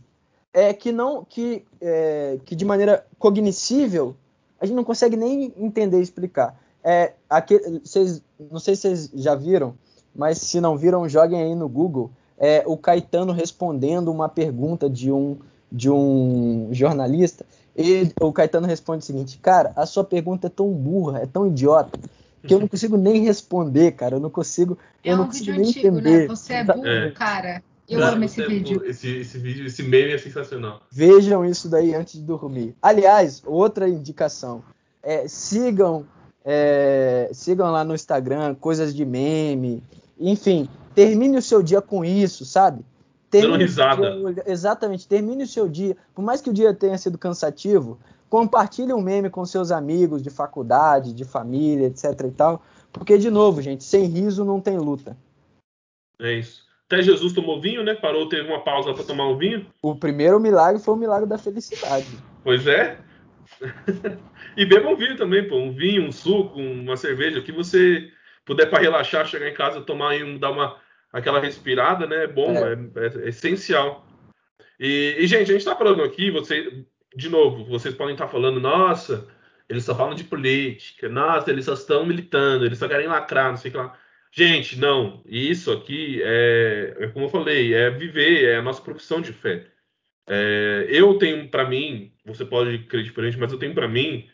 é 0.52 0.72
que 0.72 0.92
não 0.92 1.24
que, 1.24 1.64
é, 1.80 2.38
que 2.44 2.54
de 2.54 2.64
maneira 2.64 3.06
cognoscível 3.18 4.14
a 4.60 4.66
gente 4.66 4.76
não 4.76 4.84
consegue 4.84 5.16
nem 5.16 5.52
entender 5.56 5.98
e 5.98 6.02
explicar. 6.02 6.56
É, 6.84 7.14
aquele, 7.28 7.80
vocês, 7.80 8.22
não 8.50 8.60
sei 8.60 8.76
se 8.76 8.82
vocês 8.82 9.10
já 9.14 9.34
viram, 9.34 9.74
mas 10.14 10.38
se 10.38 10.60
não 10.60 10.76
viram, 10.76 11.08
joguem 11.08 11.42
aí 11.42 11.54
no 11.54 11.68
Google. 11.68 12.10
É, 12.38 12.62
o 12.66 12.76
Caetano 12.76 13.32
respondendo 13.32 14.08
uma 14.08 14.28
pergunta 14.28 14.88
de 14.88 15.10
um, 15.10 15.36
de 15.72 15.90
um 15.90 16.68
jornalista. 16.70 17.46
E 17.74 18.12
o 18.20 18.32
Caetano 18.32 18.66
responde 18.66 19.02
o 19.02 19.06
seguinte: 19.06 19.38
Cara, 19.38 19.72
a 19.74 19.86
sua 19.86 20.04
pergunta 20.04 20.46
é 20.46 20.50
tão 20.50 20.70
burra, 20.70 21.20
é 21.20 21.26
tão 21.26 21.46
idiota, 21.46 21.98
que 22.46 22.52
eu 22.52 22.60
não 22.60 22.68
consigo 22.68 22.96
nem 22.96 23.22
responder, 23.22 23.92
cara. 23.92 24.16
Eu 24.16 24.20
não 24.20 24.30
consigo. 24.30 24.76
É 25.02 25.12
eu 25.12 25.16
não 25.16 25.24
um 25.24 25.26
consigo 25.28 25.52
nem 25.52 25.68
antigo, 25.68 25.90
né? 25.90 26.00
entender. 26.00 26.18
Né? 26.20 26.26
Você 26.26 26.52
é 26.52 26.64
burro, 26.64 26.86
é. 26.86 27.10
cara. 27.12 27.62
Eu 27.88 27.98
Cara, 27.98 28.14
amo 28.14 28.24
esse 28.24 28.42
é 28.42 28.46
vídeo. 28.46 28.82
Esse, 28.84 29.08
esse 29.08 29.38
vídeo, 29.38 29.66
esse 29.66 29.82
meme 29.82 30.12
é 30.12 30.18
sensacional. 30.18 30.82
Vejam 30.90 31.44
isso 31.44 31.68
daí 31.68 31.94
antes 31.94 32.14
de 32.14 32.22
dormir. 32.22 32.74
Aliás, 32.80 33.42
outra 33.44 33.88
indicação. 33.88 34.62
É, 35.02 35.26
sigam, 35.26 36.06
é, 36.44 37.28
sigam 37.32 37.70
lá 37.70 37.84
no 37.84 37.94
Instagram 37.94 38.54
coisas 38.54 38.94
de 38.94 39.04
meme. 39.04 39.82
Enfim, 40.18 40.68
termine 40.94 41.36
o 41.36 41.42
seu 41.42 41.62
dia 41.62 41.82
com 41.82 42.04
isso, 42.04 42.44
sabe? 42.44 42.84
Termine 43.32 43.52
Dando 43.52 43.62
risada. 43.62 44.32
Dia, 44.34 44.44
exatamente, 44.46 45.08
termine 45.08 45.44
o 45.44 45.46
seu 45.46 45.66
dia. 45.66 45.96
Por 46.14 46.22
mais 46.22 46.42
que 46.42 46.50
o 46.50 46.52
dia 46.52 46.74
tenha 46.74 46.98
sido 46.98 47.16
cansativo, 47.16 47.98
compartilhe 48.28 48.92
um 48.92 49.00
meme 49.00 49.30
com 49.30 49.42
seus 49.46 49.70
amigos 49.70 50.22
de 50.22 50.28
faculdade, 50.28 51.14
de 51.14 51.24
família, 51.24 51.86
etc 51.86 52.04
e 52.28 52.30
tal. 52.30 52.62
Porque, 52.92 53.16
de 53.16 53.30
novo, 53.30 53.62
gente, 53.62 53.84
sem 53.84 54.04
riso 54.04 54.44
não 54.44 54.60
tem 54.60 54.76
luta. 54.76 55.16
É 56.20 56.34
isso. 56.34 56.62
Até 56.84 57.00
Jesus 57.00 57.32
tomou 57.32 57.58
vinho, 57.58 57.82
né? 57.82 57.94
Parou, 57.94 58.28
teve 58.28 58.46
uma 58.46 58.62
pausa 58.62 58.92
para 58.92 59.02
tomar 59.02 59.26
um 59.26 59.38
vinho. 59.38 59.64
O 59.80 59.96
primeiro 59.96 60.38
milagre 60.38 60.82
foi 60.82 60.92
o 60.92 60.98
milagre 60.98 61.26
da 61.26 61.38
felicidade. 61.38 62.06
Pois 62.44 62.66
é. 62.66 62.98
e 64.58 64.66
bebam 64.66 64.94
vinho 64.94 65.16
também, 65.16 65.48
pô. 65.48 65.56
Um 65.56 65.72
vinho, 65.72 66.06
um 66.06 66.12
suco, 66.12 66.60
uma 66.60 66.98
cerveja, 66.98 67.38
o 67.38 67.42
que 67.42 67.50
você 67.50 68.10
puder 68.44 68.68
para 68.68 68.82
relaxar, 68.82 69.26
chegar 69.26 69.48
em 69.48 69.54
casa, 69.54 69.80
tomar 69.80 70.14
e 70.16 70.38
dar 70.38 70.50
uma 70.50 70.76
aquela 71.12 71.40
respirada, 71.40 72.06
né? 72.06 72.24
É 72.24 72.26
bom, 72.26 72.52
é, 72.56 72.72
é, 72.72 73.24
é 73.24 73.28
essencial. 73.28 74.06
E, 74.80 75.16
e, 75.18 75.26
gente, 75.26 75.42
a 75.50 75.52
gente 75.52 75.58
está 75.58 75.76
falando 75.76 76.02
aqui, 76.02 76.30
você, 76.30 76.84
de 77.14 77.28
novo, 77.28 77.64
vocês 77.66 77.94
podem 77.94 78.14
estar 78.14 78.26
tá 78.26 78.32
falando, 78.32 78.58
nossa, 78.58 79.28
eles 79.68 79.84
só 79.84 79.94
falam 79.94 80.14
de 80.14 80.24
política, 80.24 81.08
nossa, 81.08 81.50
eles 81.50 81.66
só 81.66 81.74
estão 81.74 82.06
militando, 82.06 82.64
eles 82.64 82.78
só 82.78 82.88
querem 82.88 83.06
lacrar, 83.06 83.50
não 83.50 83.56
sei 83.56 83.70
o 83.70 83.72
que 83.72 83.78
lá. 83.78 83.98
Gente, 84.32 84.78
não. 84.78 85.22
Isso 85.26 85.70
aqui 85.70 86.20
é, 86.22 86.96
é 87.00 87.08
como 87.08 87.26
eu 87.26 87.28
falei, 87.28 87.74
é 87.74 87.90
viver, 87.90 88.44
é 88.44 88.56
a 88.56 88.62
nossa 88.62 88.82
profissão 88.82 89.20
de 89.20 89.32
fé. 89.32 89.66
É, 90.26 90.86
eu 90.88 91.18
tenho 91.18 91.48
para 91.48 91.68
mim, 91.68 92.12
você 92.24 92.44
pode 92.44 92.78
crer 92.86 93.04
diferente, 93.04 93.38
mas 93.38 93.52
eu 93.52 93.58
tenho 93.58 93.74
para 93.74 93.88
mim 93.88 94.28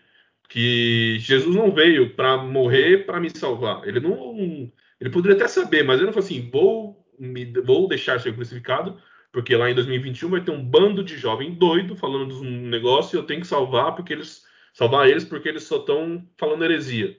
que 0.48 1.18
Jesus 1.20 1.54
não 1.54 1.72
veio 1.72 2.14
para 2.14 2.36
morrer 2.38 3.04
para 3.06 3.20
me 3.20 3.30
salvar. 3.30 3.86
Ele 3.86 4.00
não, 4.00 4.72
ele 5.00 5.10
poderia 5.10 5.36
até 5.36 5.48
saber, 5.48 5.84
mas 5.84 5.96
ele 5.96 6.06
não 6.06 6.12
falou 6.12 6.26
assim, 6.26 6.50
vou 6.50 7.06
me, 7.18 7.44
vou 7.62 7.88
deixar 7.88 8.20
ser 8.20 8.34
crucificado, 8.34 9.00
porque 9.32 9.54
lá 9.56 9.70
em 9.70 9.74
2021 9.74 10.28
vai 10.28 10.40
ter 10.40 10.50
um 10.50 10.64
bando 10.64 11.04
de 11.04 11.16
jovem 11.16 11.54
doido 11.54 11.96
falando 11.96 12.34
de 12.34 12.46
um 12.46 12.68
negócio 12.68 13.16
e 13.16 13.18
eu 13.18 13.24
tenho 13.24 13.40
que 13.40 13.46
salvar 13.46 13.94
porque 13.94 14.12
eles 14.12 14.46
salvar 14.72 15.08
eles 15.08 15.24
porque 15.24 15.48
eles 15.48 15.64
só 15.64 15.78
estão 15.78 16.26
falando 16.36 16.64
heresia. 16.64 17.16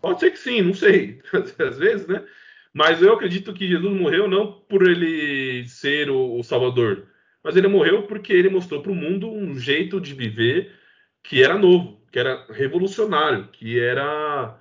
Pode 0.00 0.20
ser 0.20 0.30
que 0.30 0.38
sim, 0.38 0.62
não 0.62 0.74
sei, 0.74 1.20
às 1.58 1.78
vezes, 1.78 2.06
né? 2.06 2.24
Mas 2.72 3.00
eu 3.00 3.12
acredito 3.12 3.54
que 3.54 3.66
Jesus 3.66 3.92
morreu 3.98 4.28
não 4.28 4.52
por 4.52 4.86
ele 4.86 5.66
ser 5.66 6.10
o, 6.10 6.38
o 6.38 6.42
Salvador, 6.44 7.06
mas 7.42 7.56
ele 7.56 7.68
morreu 7.68 8.02
porque 8.02 8.32
ele 8.32 8.50
mostrou 8.50 8.82
para 8.82 8.92
o 8.92 8.94
mundo 8.94 9.30
um 9.30 9.58
jeito 9.58 10.00
de 10.00 10.14
viver 10.14 10.72
que 11.22 11.42
era 11.42 11.58
novo, 11.58 12.00
que 12.12 12.18
era 12.18 12.46
revolucionário, 12.50 13.48
que 13.48 13.80
era 13.80 14.58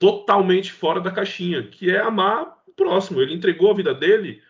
totalmente 0.00 0.72
fora 0.72 1.00
da 1.00 1.12
caixinha, 1.12 1.62
que 1.62 1.90
é 1.90 2.00
amar 2.00 2.58
o 2.66 2.72
próximo. 2.72 3.20
Ele 3.20 3.34
entregou 3.34 3.70
a 3.70 3.74
vida 3.74 3.94
dele 3.94 4.42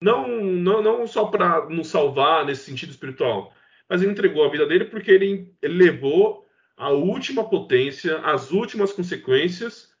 não, 0.00 0.28
não, 0.28 0.82
não 0.82 1.06
só 1.06 1.26
para 1.26 1.66
nos 1.66 1.88
salvar 1.88 2.44
nesse 2.44 2.64
sentido 2.64 2.90
espiritual, 2.90 3.54
mas 3.88 4.02
ele 4.02 4.12
entregou 4.12 4.44
a 4.44 4.50
vida 4.50 4.66
dele 4.66 4.84
porque 4.84 5.10
ele, 5.10 5.54
levou 5.62 6.46
a 6.76 6.90
última 6.90 7.48
potência, 7.48 8.18
as 8.18 8.50
últimas 8.50 8.92
consequências, 8.92 9.92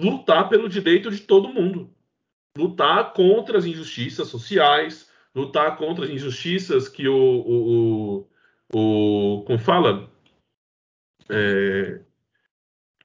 lutar 0.00 0.48
pelo 0.48 0.68
direito 0.68 1.10
de 1.10 1.20
todo 1.20 1.52
mundo. 1.52 1.94
Lutar 2.56 3.12
contra 3.12 3.58
as 3.58 3.64
injustiças 3.64 4.28
sociais, 4.28 5.10
lutar 5.34 5.76
contra 5.76 6.04
as 6.04 6.10
injustiças 6.10 6.88
que 6.88 7.06
o. 7.08 7.14
o, 7.14 8.26
o, 8.74 9.38
o 9.38 9.44
como 9.44 9.58
fala? 9.58 10.10
É, 11.30 12.00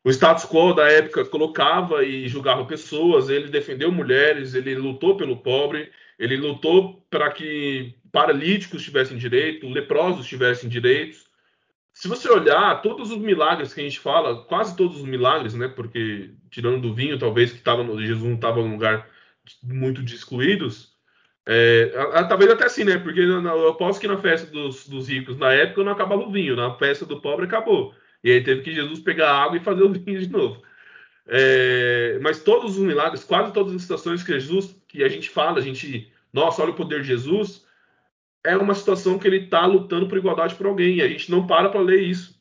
o 0.05 0.09
status 0.11 0.45
quo 0.45 0.71
da 0.71 0.87
época 0.87 1.25
colocava 1.25 2.03
e 2.03 2.27
julgava 2.27 2.63
pessoas, 2.63 3.27
ele 3.27 3.49
defendeu 3.49 3.91
mulheres, 3.91 4.53
ele 4.53 4.75
lutou 4.75 5.17
pelo 5.17 5.37
pobre, 5.37 5.91
ele 6.19 6.37
lutou 6.37 7.03
para 7.09 7.31
que 7.31 7.95
paralíticos 8.11 8.83
tivessem 8.83 9.17
direito, 9.17 9.67
leprosos 9.67 10.27
tivessem 10.27 10.69
direitos. 10.69 11.25
Se 11.91 12.07
você 12.07 12.29
olhar 12.29 12.83
todos 12.83 13.09
os 13.09 13.17
milagres 13.17 13.73
que 13.73 13.81
a 13.81 13.83
gente 13.83 13.99
fala, 13.99 14.43
quase 14.45 14.77
todos 14.77 14.97
os 14.97 15.05
milagres, 15.05 15.55
né? 15.55 15.67
Porque 15.67 16.29
tirando 16.51 16.81
do 16.81 16.93
vinho, 16.93 17.17
talvez 17.17 17.51
que 17.51 17.59
tava 17.59 17.83
no, 17.83 17.99
Jesus 17.99 18.23
não 18.23 18.35
estava 18.35 18.61
num 18.61 18.73
lugar 18.73 19.09
muito 19.63 20.03
de 20.03 20.13
excluídos, 20.13 20.93
é, 21.47 21.91
a, 21.95 22.19
a, 22.19 22.23
talvez 22.25 22.51
até 22.51 22.69
sim, 22.69 22.83
né? 22.83 22.99
Porque 22.99 23.25
na, 23.25 23.55
eu 23.55 23.73
posso 23.73 23.99
que 23.99 24.07
na 24.07 24.17
festa 24.17 24.51
dos, 24.51 24.87
dos, 24.87 25.09
ricos 25.09 25.37
na 25.37 25.51
época 25.51 25.83
não 25.83 25.93
acabava 25.93 26.21
o 26.21 26.31
vinho, 26.31 26.55
na 26.55 26.75
festa 26.75 27.07
do 27.07 27.19
pobre 27.19 27.45
acabou. 27.45 27.93
E 28.25 28.31
aí 28.31 28.43
teve 28.43 28.63
que 28.63 28.73
Jesus 28.73 28.99
pegar 29.01 29.31
água 29.31 29.55
e 29.55 29.63
fazer 29.63 29.83
o 29.83 29.91
vinho 29.93 30.19
de 30.19 30.31
novo. 30.31 30.63
É, 31.27 32.17
mas 32.23 32.41
todos 32.41 32.75
os 32.75 32.83
milagres, 32.83 33.23
quase 33.23 33.53
todas 33.53 33.71
as 33.71 33.83
situações 33.83 34.23
que 34.23 34.33
Jesus, 34.33 34.75
que 34.87 35.03
a 35.03 35.07
gente 35.07 35.29
fala, 35.29 35.59
a 35.59 35.61
gente, 35.61 36.11
nossa, 36.33 36.63
olha 36.63 36.71
o 36.71 36.75
poder 36.75 37.01
de 37.01 37.07
Jesus, 37.07 37.67
é 38.43 38.57
uma 38.57 38.73
situação 38.73 39.19
que 39.19 39.27
ele 39.27 39.43
está 39.43 39.67
lutando 39.67 40.07
por 40.07 40.17
igualdade 40.17 40.55
por 40.55 40.65
alguém. 40.65 40.95
E 40.95 41.01
a 41.03 41.07
gente 41.07 41.29
não 41.29 41.45
para 41.45 41.69
para 41.69 41.79
ler 41.79 42.01
isso. 42.01 42.35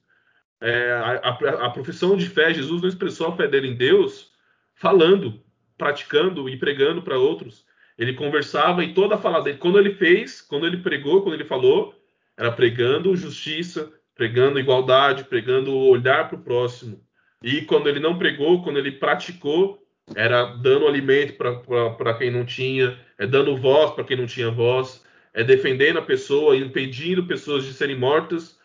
É, 0.59 0.93
a, 0.93 1.29
a, 1.29 1.67
a, 1.67 1.71
profissão 1.71 2.17
de 2.17 2.31
fé, 2.31 2.55
Jesus 2.55 2.81
não 2.81 2.89
expressou 2.89 3.29
a 3.29 3.37
fé 3.37 3.47
dele 3.47 3.69
em 3.69 3.77
Deus 3.77 4.31
falando, 4.75 5.39
praticando 5.77 6.49
e 6.49 6.57
pregando 6.57 7.03
para 7.03 7.19
outros. 7.19 7.67
Ele 7.99 8.15
conversava 8.15 8.83
e 8.83 8.95
toda 8.95 9.17
a 9.17 9.19
fala 9.19 9.43
dele, 9.43 9.59
quando 9.59 9.79
ele 9.79 9.95
fez, 9.97 10.41
quando 10.41 10.67
ele 10.67 10.79
pregou, 10.79 11.21
quando 11.21 11.35
ele 11.35 11.45
falou, 11.45 11.95
era 12.39 12.51
pregando 12.51 13.15
justiça, 13.15 13.93
pregando 14.15 14.59
igualdade, 14.59 15.25
pregando 15.25 15.77
olhar 15.77 16.29
para 16.29 16.39
o 16.39 16.43
próximo. 16.43 17.03
E 17.43 17.63
quando 17.63 17.89
ele 17.89 18.01
não 18.01 18.17
pregou, 18.17 18.63
quando 18.63 18.79
ele 18.79 18.93
praticou, 18.93 19.83
era 20.15 20.45
dando 20.57 20.87
alimento 20.87 21.35
para 21.35 22.15
quem 22.15 22.31
não 22.31 22.45
tinha, 22.45 22.99
é 23.19 23.27
dando 23.27 23.57
voz 23.57 23.93
para 23.93 24.05
quem 24.05 24.17
não 24.17 24.27
tinha 24.27 24.51
voz, 24.51 25.05
é 25.33 25.43
defendendo 25.43 25.99
a 25.99 26.03
pessoa, 26.03 26.57
impedindo 26.57 27.27
pessoas 27.27 27.65
de 27.65 27.73
serem 27.73 27.97
mortas 27.97 28.59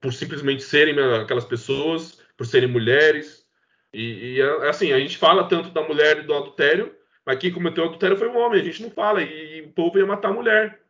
por 0.00 0.12
simplesmente 0.12 0.62
serem 0.62 0.98
aquelas 0.98 1.44
pessoas, 1.44 2.20
por 2.36 2.46
serem 2.46 2.68
mulheres. 2.68 3.46
E, 3.92 4.36
e 4.36 4.42
assim, 4.68 4.92
a 4.92 4.98
gente 4.98 5.16
fala 5.16 5.48
tanto 5.48 5.70
da 5.70 5.82
mulher 5.82 6.18
e 6.18 6.22
do 6.22 6.34
adultério, 6.34 6.94
mas 7.24 7.38
quem 7.38 7.52
cometeu 7.52 7.84
o 7.84 7.86
adultério 7.88 8.16
foi 8.16 8.28
um 8.28 8.38
homem, 8.38 8.60
a 8.60 8.64
gente 8.64 8.82
não 8.82 8.90
fala, 8.90 9.22
e, 9.22 9.58
e 9.58 9.60
o 9.62 9.72
povo 9.72 9.98
ia 9.98 10.06
matar 10.06 10.28
a 10.30 10.34
mulher. 10.34 10.80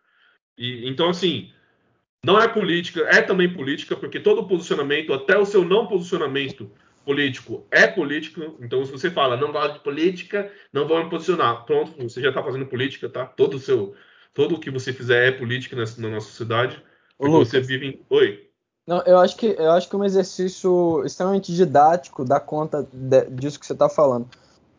E, 0.56 0.88
então, 0.88 1.08
assim, 1.08 1.52
não 2.24 2.40
é 2.40 2.48
política, 2.48 3.00
é 3.02 3.22
também 3.22 3.52
política, 3.52 3.96
porque 3.96 4.18
todo 4.18 4.46
posicionamento, 4.46 5.12
até 5.12 5.38
o 5.38 5.46
seu 5.46 5.64
não 5.64 5.86
posicionamento 5.86 6.70
político, 7.04 7.66
é 7.70 7.86
político. 7.86 8.56
Então, 8.60 8.84
se 8.84 8.92
você 8.92 9.10
fala, 9.10 9.36
não 9.36 9.52
gosto 9.52 9.74
de 9.74 9.80
política, 9.80 10.50
não 10.72 10.86
vou 10.86 11.02
me 11.02 11.08
posicionar. 11.08 11.64
Pronto, 11.64 11.92
você 12.02 12.20
já 12.20 12.28
está 12.28 12.42
fazendo 12.42 12.66
política, 12.66 13.08
tá? 13.08 13.24
Todo 13.24 13.54
o 13.54 13.58
seu, 13.58 13.94
todo 14.34 14.56
o 14.56 14.60
que 14.60 14.70
você 14.70 14.92
fizer 14.92 15.28
é 15.28 15.32
política 15.32 15.76
nessa, 15.76 16.00
na 16.00 16.08
nossa 16.08 16.28
sociedade. 16.28 16.82
Porque 17.16 17.32
Lucas, 17.32 17.48
você 17.48 17.60
vive 17.60 17.86
em. 17.86 18.06
Oi. 18.10 18.48
Não, 18.86 19.02
eu 19.06 19.18
acho 19.18 19.36
que 19.36 19.46
eu 19.46 19.70
acho 19.72 19.88
que 19.88 19.94
é 19.94 19.98
um 19.98 20.04
exercício 20.04 21.04
extremamente 21.04 21.52
didático 21.54 22.24
dá 22.24 22.40
conta 22.40 22.88
de, 22.92 23.24
disso 23.30 23.60
que 23.60 23.66
você 23.66 23.74
está 23.74 23.88
falando. 23.88 24.28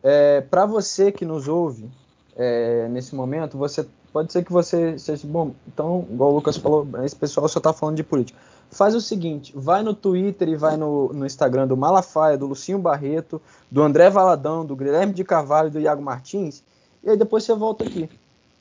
É, 0.02 0.40
Para 0.40 0.66
você 0.66 1.12
que 1.12 1.24
nos 1.24 1.48
ouve 1.48 1.90
é, 2.36 2.88
nesse 2.88 3.14
momento, 3.14 3.56
você 3.56 3.86
Pode 4.12 4.32
ser 4.32 4.44
que 4.44 4.52
você 4.52 4.98
seja 4.98 5.26
bom. 5.26 5.54
Então, 5.68 6.06
igual 6.10 6.32
o 6.32 6.34
Lucas 6.34 6.56
falou, 6.56 6.86
esse 7.04 7.14
pessoal 7.14 7.48
só 7.48 7.60
tá 7.60 7.72
falando 7.72 7.96
de 7.96 8.02
política. 8.02 8.38
Faz 8.70 8.94
o 8.94 9.00
seguinte: 9.00 9.52
vai 9.54 9.82
no 9.82 9.94
Twitter 9.94 10.48
e 10.48 10.56
vai 10.56 10.76
no, 10.76 11.12
no 11.12 11.26
Instagram 11.26 11.66
do 11.66 11.76
Malafaia, 11.76 12.38
do 12.38 12.46
Lucinho 12.46 12.78
Barreto, 12.78 13.40
do 13.70 13.82
André 13.82 14.10
Valadão, 14.10 14.64
do 14.64 14.76
Guilherme 14.76 15.12
de 15.12 15.24
Carvalho 15.24 15.68
e 15.68 15.72
do 15.72 15.80
Iago 15.80 16.02
Martins. 16.02 16.64
E 17.02 17.10
aí 17.10 17.16
depois 17.16 17.44
você 17.44 17.54
volta 17.54 17.84
aqui. 17.84 18.08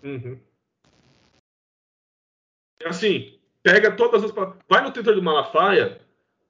Uhum. 0.04 0.38
Assim, 2.86 3.34
pega 3.62 3.92
todas 3.92 4.24
as. 4.24 4.32
Vai 4.32 4.84
no 4.84 4.92
Twitter 4.92 5.16
do 5.16 5.22
Malafaia 5.22 6.00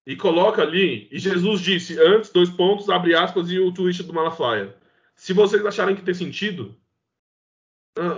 e 0.06 0.16
coloca 0.16 0.62
ali. 0.62 1.08
E 1.12 1.20
Jesus 1.20 1.62
disse 1.62 2.00
antes, 2.00 2.32
dois 2.32 2.50
pontos, 2.50 2.90
abre 2.90 3.16
aspas, 3.16 3.50
e 3.50 3.60
o 3.60 3.74
tweet 3.74 4.04
do 4.04 4.14
Malafaia. 4.14 4.76
Se 5.16 5.34
vocês 5.34 5.66
acharem 5.66 5.96
que 5.96 6.02
tem 6.02 6.14
sentido, 6.14 6.76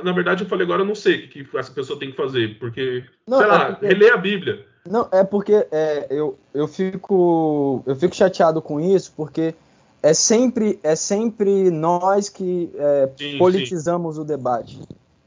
na 0.03 0.12
verdade, 0.12 0.44
eu 0.44 0.49
falei 0.49 0.66
agora, 0.66 0.82
eu 0.82 0.86
não 0.86 0.95
sei 0.95 1.26
o 1.26 1.30
que 1.30 1.48
essa 1.56 1.72
pessoa 1.72 1.98
tem 1.98 2.12
que 2.12 2.18
fazer, 2.18 2.58
porque, 2.60 3.03
não, 3.28 3.38
sei 3.38 3.48
é 3.48 3.49
lá, 3.49 3.66
porque... 3.66 3.88
reler 3.88 4.14
a 4.14 4.18
Bíblia. 4.18 4.66
Não, 4.90 5.08
é 5.12 5.24
porque 5.24 5.53
é, 5.72 6.08
eu, 6.10 6.38
eu, 6.53 6.68
fico, 6.68 7.84
eu 7.86 7.95
fico 7.95 8.16
chateado 8.16 8.62
com 8.62 8.80
isso, 8.80 9.14
porque 9.16 9.53
é 10.02 10.14
sempre, 10.14 10.80
é 10.82 10.95
sempre 10.95 11.70
nós 11.70 12.30
que 12.30 12.72
é, 12.76 13.10
sim, 13.18 13.38
politizamos 13.38 14.16
sim. 14.16 14.22
o 14.22 14.26
debate. 14.26 14.80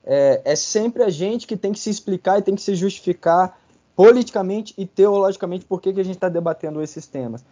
É, 0.05 0.43
é 0.45 0.57
sempre 0.57 1.03
a 1.03 1.09
gente 1.09 1.47
que 1.47 1.57
tem 1.57 1.73
que 1.73 1.79
se 1.79 1.89
explicar 1.89 2.39
e 2.39 2.43
tem 2.43 2.55
que 2.55 2.63
se 2.63 2.75
justificar 2.75 3.59
politicamente 3.97 4.75
e 4.77 4.85
teologicamente 4.85 5.65
por 5.65 5.81
que, 5.81 5.93
que 5.93 6.01
a 6.01 6.05
gente 6.05 6.17
está 6.17 6.29
debatendo 6.29 6.83
esses 6.83 7.07
temas. 7.07 7.45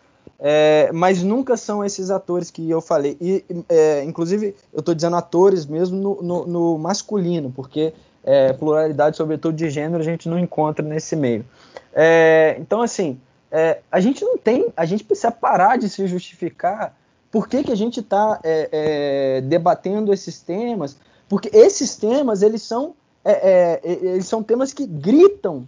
É, 0.44 0.90
mas 0.92 1.22
nunca 1.22 1.56
são 1.56 1.84
esses 1.84 2.10
atores 2.10 2.50
que 2.50 2.68
eu 2.68 2.80
falei. 2.80 3.16
E, 3.20 3.44
é, 3.68 4.02
inclusive, 4.02 4.56
eu 4.72 4.80
estou 4.80 4.92
dizendo 4.92 5.14
atores 5.14 5.64
mesmo 5.64 5.96
no, 5.96 6.22
no, 6.22 6.46
no 6.46 6.78
masculino, 6.78 7.52
porque 7.54 7.92
é, 8.24 8.52
pluralidade, 8.52 9.16
sobretudo 9.16 9.54
de 9.54 9.70
gênero, 9.70 10.00
a 10.00 10.04
gente 10.04 10.28
não 10.28 10.36
encontra 10.38 10.84
nesse 10.84 11.14
meio. 11.14 11.44
É, 11.92 12.56
então, 12.58 12.82
assim, 12.82 13.20
é, 13.52 13.80
a 13.90 14.00
gente 14.00 14.24
não 14.24 14.36
tem, 14.36 14.72
a 14.76 14.84
gente 14.84 15.04
precisa 15.04 15.30
parar 15.30 15.78
de 15.78 15.88
se 15.88 16.06
justificar 16.08 16.96
por 17.30 17.48
que, 17.48 17.62
que 17.62 17.72
a 17.72 17.76
gente 17.76 18.00
está 18.00 18.40
é, 18.42 19.40
debatendo 19.42 20.12
esses 20.12 20.40
temas, 20.40 20.96
porque 21.28 21.50
esses 21.52 21.96
temas, 21.96 22.42
eles 22.42 22.62
são, 22.62 22.94
eles 23.82 24.26
são 24.26 24.42
temas 24.42 24.72
que 24.74 24.86
gritam 24.86 25.66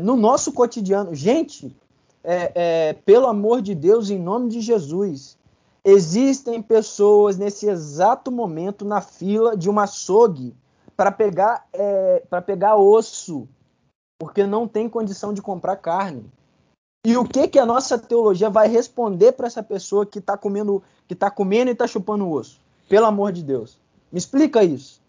no 0.00 0.16
nosso 0.16 0.52
cotidiano. 0.54 1.14
Gente, 1.14 1.76
é, 2.22 2.52
é, 2.54 2.92
pelo 2.92 3.26
amor 3.26 3.62
de 3.62 3.74
Deus, 3.74 4.10
em 4.10 4.18
nome 4.18 4.50
de 4.50 4.60
Jesus, 4.60 5.38
existem 5.84 6.60
pessoas 6.60 7.38
nesse 7.38 7.68
exato 7.68 8.30
momento 8.30 8.84
na 8.84 9.00
fila 9.00 9.56
de 9.56 9.68
uma 9.70 9.84
açougue 9.84 10.54
para 10.96 11.10
pegar, 11.10 11.66
é, 11.72 12.22
pegar 12.44 12.76
osso, 12.76 13.48
porque 14.18 14.46
não 14.46 14.68
tem 14.68 14.88
condição 14.88 15.32
de 15.32 15.40
comprar 15.40 15.76
carne. 15.76 16.30
E 17.06 17.16
o 17.16 17.24
que 17.24 17.48
que 17.48 17.58
a 17.58 17.64
nossa 17.64 17.98
teologia 17.98 18.50
vai 18.50 18.68
responder 18.68 19.32
para 19.32 19.46
essa 19.46 19.62
pessoa 19.62 20.04
que 20.04 20.18
está 20.18 20.36
comendo, 20.36 20.82
que 21.08 21.14
tá 21.14 21.30
comendo 21.30 21.70
e 21.70 21.72
está 21.72 21.86
chupando 21.86 22.30
osso? 22.30 22.60
Pelo 22.90 23.06
amor 23.06 23.32
de 23.32 23.42
Deus, 23.42 23.78
me 24.12 24.18
explica 24.18 24.62
isso. 24.62 25.00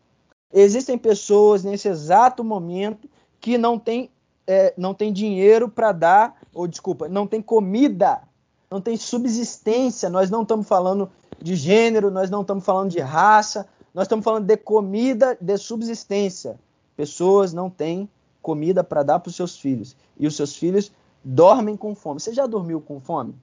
Existem 0.54 0.98
pessoas 0.98 1.64
nesse 1.64 1.90
exato 1.90 2.44
momento 2.44 3.10
que 3.42 3.58
não 3.58 3.78
têm 3.78 4.10
é, 4.48 4.74
não 4.78 4.94
tem 4.94 5.14
dinheiro 5.14 5.70
para 5.70 5.92
dar, 5.92 6.42
ou 6.54 6.68
desculpa, 6.68 7.08
não 7.08 7.28
tem 7.28 7.42
comida, 7.42 8.22
não 8.70 8.82
tem 8.82 8.98
subsistência. 8.98 10.10
Nós 10.10 10.30
não 10.30 10.44
estamos 10.44 10.68
falando 10.68 11.10
de 11.42 11.56
gênero, 11.56 12.12
nós 12.12 12.30
não 12.30 12.42
estamos 12.42 12.64
falando 12.64 12.90
de 12.90 13.00
raça, 13.00 13.68
nós 13.94 14.04
estamos 14.04 14.24
falando 14.24 14.46
de 14.46 14.58
comida, 14.58 15.38
de 15.40 15.58
subsistência. 15.58 16.60
Pessoas 16.96 17.54
não 17.54 17.70
têm 17.70 18.10
comida 18.42 18.84
para 18.84 19.04
dar 19.04 19.20
para 19.20 19.30
os 19.30 19.36
seus 19.36 19.58
filhos 19.58 19.96
e 20.18 20.26
os 20.26 20.36
seus 20.36 20.56
filhos 20.56 20.92
dormem 21.24 21.78
com 21.78 21.94
fome. 21.94 22.20
Você 22.20 22.34
já 22.34 22.48
dormiu 22.48 22.82
com 22.82 23.00
fome? 23.00 23.36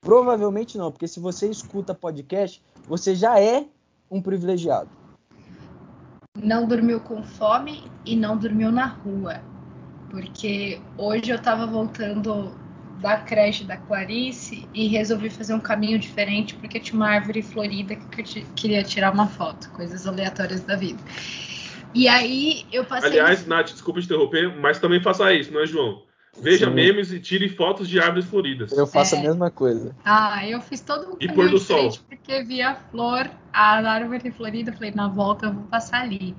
Provavelmente 0.00 0.78
não, 0.78 0.92
porque 0.92 1.08
se 1.08 1.20
você 1.20 1.50
escuta 1.50 1.94
podcast, 1.94 2.62
você 2.86 3.14
já 3.14 3.40
é 3.40 3.66
um 4.10 4.22
privilegiado. 4.22 4.88
Não 6.40 6.66
dormiu 6.66 7.00
com 7.00 7.22
fome 7.22 7.90
e 8.06 8.14
não 8.14 8.36
dormiu 8.36 8.70
na 8.70 8.86
rua 8.86 9.42
porque 10.10 10.80
hoje 10.96 11.30
eu 11.30 11.36
estava 11.36 11.66
voltando 11.66 12.52
da 13.00 13.16
creche 13.16 13.64
da 13.64 13.76
Clarice 13.76 14.68
e 14.74 14.88
resolvi 14.88 15.30
fazer 15.30 15.54
um 15.54 15.60
caminho 15.60 15.98
diferente 15.98 16.54
porque 16.56 16.80
tinha 16.80 16.98
uma 16.98 17.08
árvore 17.08 17.42
florida 17.42 17.94
que 17.94 18.20
eu 18.20 18.44
queria 18.56 18.82
tirar 18.82 19.12
uma 19.12 19.26
foto, 19.26 19.70
coisas 19.70 20.06
aleatórias 20.06 20.62
da 20.62 20.74
vida. 20.74 20.98
E 21.94 22.08
aí 22.08 22.64
eu 22.72 22.84
passei. 22.84 23.10
Aliás, 23.10 23.46
Nath, 23.46 23.70
desculpa 23.70 24.00
te 24.00 24.06
interromper, 24.06 24.54
mas 24.56 24.78
também 24.78 25.00
faça 25.00 25.32
isso, 25.32 25.52
não 25.52 25.60
é, 25.60 25.66
João? 25.66 26.02
Veja 26.40 26.66
Sim. 26.66 26.74
memes 26.74 27.12
e 27.12 27.18
tire 27.18 27.48
fotos 27.48 27.88
de 27.88 27.98
árvores 27.98 28.26
floridas. 28.26 28.70
Eu 28.72 28.86
faço 28.86 29.16
é. 29.16 29.18
a 29.18 29.22
mesma 29.22 29.50
coisa. 29.50 29.96
Ah, 30.04 30.46
eu 30.46 30.60
fiz 30.60 30.80
todo 30.80 31.14
um 31.14 31.16
e 31.18 31.28
pôr 31.28 31.48
do 31.48 31.58
sol. 31.58 31.90
porque 32.08 32.42
vi 32.44 32.62
a 32.62 32.74
flor, 32.74 33.28
a 33.52 33.78
árvore 33.78 34.30
florida, 34.30 34.72
falei, 34.72 34.92
na 34.94 35.08
volta 35.08 35.46
eu 35.46 35.52
vou 35.52 35.64
passar 35.64 36.02
ali 36.02 36.36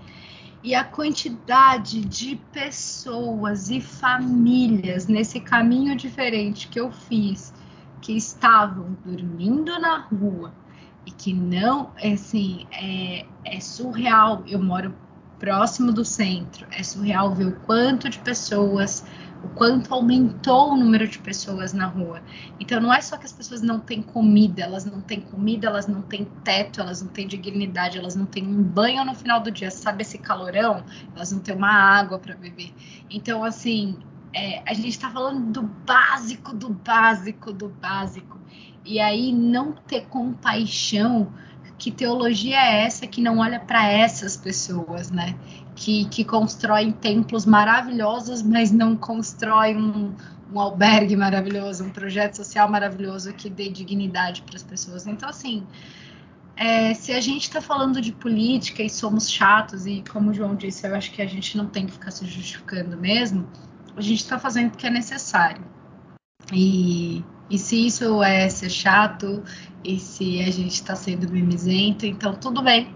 e 0.61 0.75
a 0.75 0.83
quantidade 0.83 2.01
de 2.01 2.35
pessoas 2.51 3.69
e 3.69 3.79
famílias 3.79 5.07
nesse 5.07 5.39
caminho 5.39 5.95
diferente 5.95 6.67
que 6.67 6.79
eu 6.79 6.91
fiz, 6.91 7.53
que 8.01 8.15
estavam 8.15 8.97
dormindo 9.05 9.79
na 9.79 9.99
rua 9.99 10.53
e 11.05 11.11
que 11.11 11.33
não, 11.33 11.91
assim, 12.03 12.67
é, 12.71 13.25
é 13.45 13.59
surreal. 13.59 14.43
Eu 14.47 14.61
moro 14.61 14.93
próximo 15.39 15.93
do 15.93 16.03
centro, 16.03 16.67
é 16.71 16.83
surreal 16.83 17.33
ver 17.33 17.47
o 17.47 17.55
quanto 17.61 18.09
de 18.09 18.19
pessoas 18.19 19.05
o 19.43 19.49
quanto 19.49 19.93
aumentou 19.93 20.73
o 20.73 20.77
número 20.77 21.07
de 21.07 21.17
pessoas 21.19 21.73
na 21.73 21.85
rua. 21.85 22.21
Então 22.59 22.79
não 22.79 22.93
é 22.93 23.01
só 23.01 23.17
que 23.17 23.25
as 23.25 23.31
pessoas 23.31 23.61
não 23.61 23.79
têm 23.79 24.01
comida, 24.01 24.63
elas 24.63 24.85
não 24.85 25.01
têm 25.01 25.21
comida, 25.21 25.67
elas 25.67 25.87
não 25.87 26.01
têm 26.01 26.25
teto, 26.43 26.81
elas 26.81 27.01
não 27.01 27.09
têm 27.09 27.27
dignidade, 27.27 27.97
elas 27.97 28.15
não 28.15 28.25
têm 28.25 28.45
um 28.45 28.61
banho 28.61 29.03
no 29.05 29.15
final 29.15 29.39
do 29.39 29.51
dia, 29.51 29.71
sabe 29.71 30.01
esse 30.01 30.17
calorão? 30.17 30.83
Elas 31.15 31.31
não 31.31 31.39
têm 31.39 31.55
uma 31.55 31.71
água 31.71 32.19
para 32.19 32.35
beber. 32.35 32.73
Então 33.09 33.43
assim, 33.43 33.97
é, 34.33 34.61
a 34.65 34.73
gente 34.73 34.89
está 34.89 35.09
falando 35.09 35.51
do 35.51 35.61
básico, 35.61 36.53
do 36.53 36.69
básico, 36.69 37.53
do 37.53 37.69
básico. 37.69 38.39
E 38.85 38.99
aí 38.99 39.31
não 39.31 39.73
ter 39.73 40.07
compaixão 40.07 41.31
que 41.77 41.89
teologia 41.89 42.57
é 42.57 42.83
essa 42.83 43.07
que 43.07 43.21
não 43.21 43.37
olha 43.37 43.59
para 43.59 43.87
essas 43.87 44.35
pessoas, 44.35 45.09
né? 45.09 45.35
Que, 45.81 46.03
que 46.09 46.25
constroem 46.25 46.91
templos 46.91 47.45
maravilhosos, 47.45 48.41
mas 48.41 48.69
não 48.69 48.97
constrói 48.97 49.77
um, 49.77 50.13
um 50.53 50.59
albergue 50.59 51.15
maravilhoso, 51.15 51.85
um 51.85 51.89
projeto 51.89 52.35
social 52.35 52.69
maravilhoso 52.69 53.31
que 53.31 53.49
dê 53.49 53.69
dignidade 53.69 54.41
para 54.41 54.57
as 54.57 54.63
pessoas. 54.63 55.07
Então, 55.07 55.29
assim, 55.29 55.65
é, 56.57 56.93
se 56.93 57.13
a 57.13 57.21
gente 57.21 57.43
está 57.43 57.61
falando 57.61 58.01
de 58.01 58.11
política 58.11 58.83
e 58.83 58.89
somos 58.89 59.31
chatos, 59.31 59.85
e 59.85 60.03
como 60.11 60.31
o 60.31 60.33
João 60.33 60.53
disse, 60.53 60.85
eu 60.85 60.93
acho 60.93 61.13
que 61.13 61.21
a 61.21 61.25
gente 61.25 61.55
não 61.55 61.67
tem 61.67 61.85
que 61.85 61.93
ficar 61.93 62.11
se 62.11 62.25
justificando 62.25 62.97
mesmo, 62.97 63.47
a 63.95 64.01
gente 64.01 64.19
está 64.19 64.37
fazendo 64.37 64.71
porque 64.71 64.87
é 64.87 64.89
necessário. 64.89 65.63
E, 66.51 67.23
e 67.49 67.57
se 67.57 67.87
isso 67.87 68.21
é 68.21 68.49
ser 68.49 68.69
chato, 68.69 69.41
e 69.81 69.97
se 69.97 70.41
a 70.41 70.51
gente 70.51 70.73
está 70.73 70.93
sendo 70.93 71.31
mimizento, 71.31 72.05
então 72.05 72.33
tudo 72.35 72.61
bem, 72.61 72.93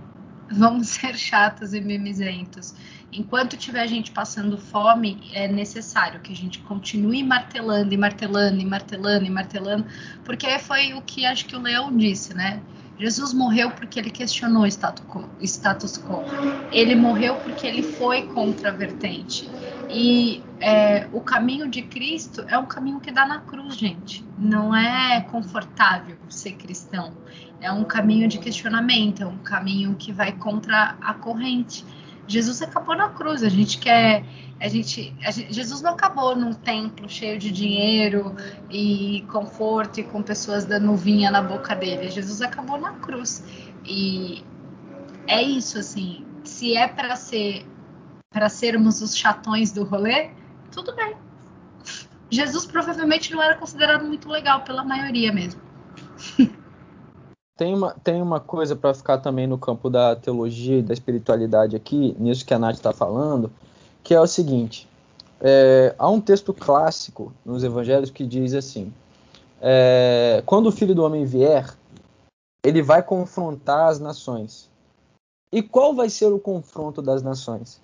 vamos 0.52 0.90
ser 0.90 1.15
chatos 1.15 1.74
e 1.74 1.82
mimizentos. 1.82 2.74
Enquanto 3.11 3.56
tiver 3.56 3.88
gente 3.88 4.11
passando 4.11 4.57
fome, 4.57 5.22
é 5.34 5.48
necessário 5.48 6.20
que 6.20 6.34
a 6.34 6.36
gente 6.36 6.60
continue 6.60 7.24
martelando 7.24 7.94
e 7.94 7.98
martelando 7.98 8.60
e 8.60 8.65
martelando 8.65 9.26
e 9.26 9.30
martelando, 9.30 9.86
porque 10.24 10.57
foi 10.60 10.94
o 10.94 11.02
que 11.02 11.26
acho 11.26 11.45
que 11.45 11.56
o 11.56 11.61
Leão 11.61 11.95
disse, 11.95 12.34
né? 12.34 12.61
Jesus 13.03 13.34
morreu 13.34 13.69
porque 13.71 13.99
ele 13.99 14.09
questionou 14.09 14.63
o 14.63 14.65
status 14.65 15.97
quo. 15.97 16.23
Ele 16.71 16.95
morreu 16.95 17.35
porque 17.35 17.67
ele 17.67 17.84
foi 17.84 18.27
contra 18.27 18.69
a 18.69 18.71
vertente. 18.71 19.49
E 19.89 20.41
é, 20.61 21.05
o 21.11 21.19
caminho 21.19 21.67
de 21.67 21.81
Cristo 21.81 22.45
é 22.47 22.57
um 22.57 22.65
caminho 22.65 23.01
que 23.01 23.11
dá 23.11 23.25
na 23.25 23.39
cruz, 23.41 23.75
gente. 23.75 24.23
Não 24.38 24.73
é 24.73 25.19
confortável 25.19 26.15
ser 26.30 26.53
cristão. 26.53 27.11
É 27.59 27.69
um 27.69 27.84
caminho 27.84 28.25
de 28.25 28.38
questionamento, 28.38 29.21
é 29.21 29.25
um 29.25 29.38
caminho 29.39 29.95
que 29.95 30.13
vai 30.13 30.31
contra 30.31 30.95
a 31.01 31.13
corrente. 31.13 31.84
Jesus 32.27 32.61
acabou 32.61 32.95
na 32.95 33.09
cruz. 33.09 33.43
A 33.43 33.49
gente 33.49 33.77
quer. 33.77 34.23
A 34.59 34.67
gente, 34.67 35.13
a 35.25 35.31
gente, 35.31 35.53
Jesus 35.53 35.81
não 35.81 35.91
acabou 35.91 36.35
num 36.35 36.53
templo 36.53 37.09
cheio 37.09 37.37
de 37.37 37.51
dinheiro 37.51 38.35
e 38.69 39.25
conforto 39.29 39.99
e 39.99 40.03
com 40.03 40.21
pessoas 40.21 40.65
dando 40.65 40.95
vinha 40.95 41.29
na 41.29 41.41
boca 41.41 41.75
dele. 41.75 42.09
Jesus 42.09 42.41
acabou 42.41 42.77
na 42.79 42.91
cruz. 42.93 43.43
E 43.85 44.43
é 45.27 45.41
isso, 45.41 45.77
assim. 45.77 46.25
Se 46.43 46.75
é 46.75 46.87
para 46.87 47.15
ser 47.15 47.65
para 48.31 48.49
sermos 48.49 48.99
os 48.99 49.15
chatões 49.15 49.71
do 49.71 49.83
rolê, 49.83 50.31
tudo 50.71 50.95
bem. 50.95 51.15
Jesus 52.31 52.65
provavelmente 52.65 53.31
não 53.31 53.43
era 53.43 53.55
considerado 53.55 54.03
muito 54.05 54.27
legal 54.27 54.61
pela 54.61 54.83
maioria 54.83 55.31
mesmo. 55.31 55.61
Tem 57.55 57.71
uma, 57.71 57.93
tem 58.03 58.19
uma 58.19 58.39
coisa 58.39 58.75
para 58.75 58.95
ficar 58.95 59.19
também 59.19 59.45
no 59.45 59.59
campo 59.59 59.88
da 59.88 60.15
teologia 60.15 60.80
e 60.80 60.81
da 60.81 60.91
espiritualidade 60.91 61.75
aqui, 61.75 62.15
nisso 62.19 62.43
que 62.43 62.53
a 62.53 62.57
Nath 62.57 62.77
está 62.77 62.91
falando, 62.91 63.51
que 64.03 64.15
é 64.15 64.19
o 64.19 64.25
seguinte: 64.25 64.88
é, 65.39 65.93
há 65.99 66.09
um 66.09 66.19
texto 66.19 66.51
clássico 66.51 67.31
nos 67.45 67.63
evangelhos 67.63 68.09
que 68.09 68.25
diz 68.25 68.55
assim: 68.55 68.91
é, 69.61 70.41
quando 70.47 70.65
o 70.65 70.71
filho 70.71 70.95
do 70.95 71.03
homem 71.03 71.25
vier, 71.25 71.77
ele 72.65 72.81
vai 72.81 73.03
confrontar 73.03 73.88
as 73.88 73.99
nações. 73.99 74.67
E 75.51 75.61
qual 75.61 75.93
vai 75.93 76.09
ser 76.09 76.34
o 76.34 76.39
confronto 76.39 77.03
das 77.03 77.21
nações? 77.21 77.80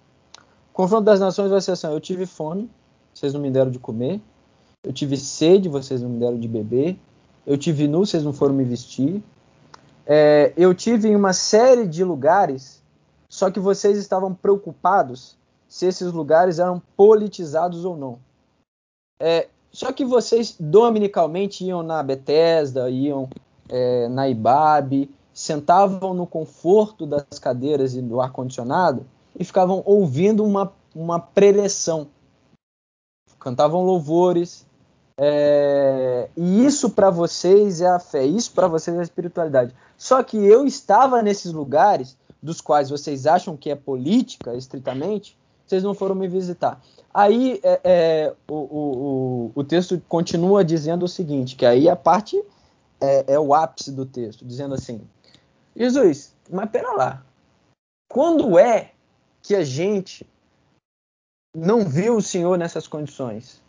O 0.71 0.73
confronto 0.73 1.03
das 1.03 1.19
nações 1.19 1.51
vai 1.51 1.61
ser 1.61 1.73
assim: 1.73 1.85
eu 1.85 1.99
tive 1.99 2.25
fome, 2.25 2.67
vocês 3.13 3.35
não 3.35 3.39
me 3.39 3.51
deram 3.51 3.69
de 3.69 3.77
comer. 3.77 4.19
Eu 4.83 4.91
tive 4.91 5.15
sede, 5.15 5.69
vocês 5.69 6.01
não 6.01 6.09
me 6.09 6.19
deram 6.19 6.39
de 6.39 6.47
beber. 6.47 6.97
Eu 7.45 7.55
tive 7.55 7.87
nu, 7.87 8.03
vocês 8.03 8.23
não 8.23 8.33
foram 8.33 8.55
me 8.55 8.63
vestir 8.63 9.21
é, 10.11 10.51
eu 10.57 10.73
tive 10.73 11.07
em 11.07 11.15
uma 11.15 11.33
série 11.33 11.85
de 11.85 12.03
lugares, 12.03 12.81
só 13.29 13.51
que 13.51 13.59
vocês 13.59 13.95
estavam 13.95 14.33
preocupados 14.33 15.37
se 15.67 15.85
esses 15.85 16.11
lugares 16.11 16.57
eram 16.57 16.81
politizados 16.97 17.85
ou 17.85 17.95
não. 17.95 18.17
É, 19.21 19.47
só 19.71 19.93
que 19.93 20.03
vocês 20.03 20.55
dominicalmente 20.59 21.63
iam 21.63 21.83
na 21.83 22.01
Bethesda, 22.01 22.89
iam 22.89 23.29
é, 23.69 24.07
na 24.07 24.27
Ibabe, 24.27 25.11
sentavam 25.31 26.15
no 26.15 26.25
conforto 26.25 27.05
das 27.05 27.37
cadeiras 27.39 27.93
e 27.93 28.01
do 28.01 28.19
ar-condicionado 28.19 29.05
e 29.37 29.43
ficavam 29.43 29.83
ouvindo 29.85 30.43
uma, 30.43 30.73
uma 30.95 31.19
preleção. 31.19 32.07
Cantavam 33.39 33.85
louvores. 33.85 34.65
É, 35.21 36.29
e 36.37 36.65
isso 36.65 36.91
para 36.91 37.09
vocês 37.09 37.81
é 37.81 37.87
a 37.89 37.99
fé, 37.99 38.25
isso 38.25 38.53
para 38.53 38.69
vocês 38.69 38.95
é 38.95 39.01
a 39.01 39.03
espiritualidade. 39.03 39.75
Só 39.97 40.23
que 40.23 40.37
eu 40.37 40.65
estava 40.65 41.21
nesses 41.21 41.51
lugares, 41.51 42.17
dos 42.41 42.61
quais 42.61 42.89
vocês 42.89 43.27
acham 43.27 43.57
que 43.57 43.69
é 43.69 43.75
política, 43.75 44.55
estritamente, 44.55 45.37
vocês 45.67 45.83
não 45.83 45.93
foram 45.93 46.15
me 46.15 46.25
visitar. 46.25 46.81
Aí 47.13 47.59
é, 47.63 47.81
é, 47.83 48.35
o, 48.49 48.55
o, 48.55 49.51
o, 49.55 49.63
texto 49.65 50.01
continua 50.07 50.63
dizendo 50.63 51.03
o 51.03 51.09
seguinte, 51.09 51.57
que 51.57 51.65
aí 51.65 51.89
a 51.89 51.97
parte 51.97 52.41
é, 53.01 53.33
é 53.33 53.39
o 53.39 53.53
ápice 53.53 53.91
do 53.91 54.05
texto, 54.05 54.45
dizendo 54.45 54.73
assim, 54.73 55.01
Jesus, 55.75 56.33
mas 56.49 56.69
pera 56.69 56.93
lá, 56.93 57.25
quando 58.07 58.57
é 58.57 58.91
que 59.41 59.53
a 59.53 59.65
gente 59.65 60.25
não 61.53 61.83
viu 61.83 62.15
o 62.15 62.21
Senhor 62.21 62.57
nessas 62.57 62.87
condições? 62.87 63.61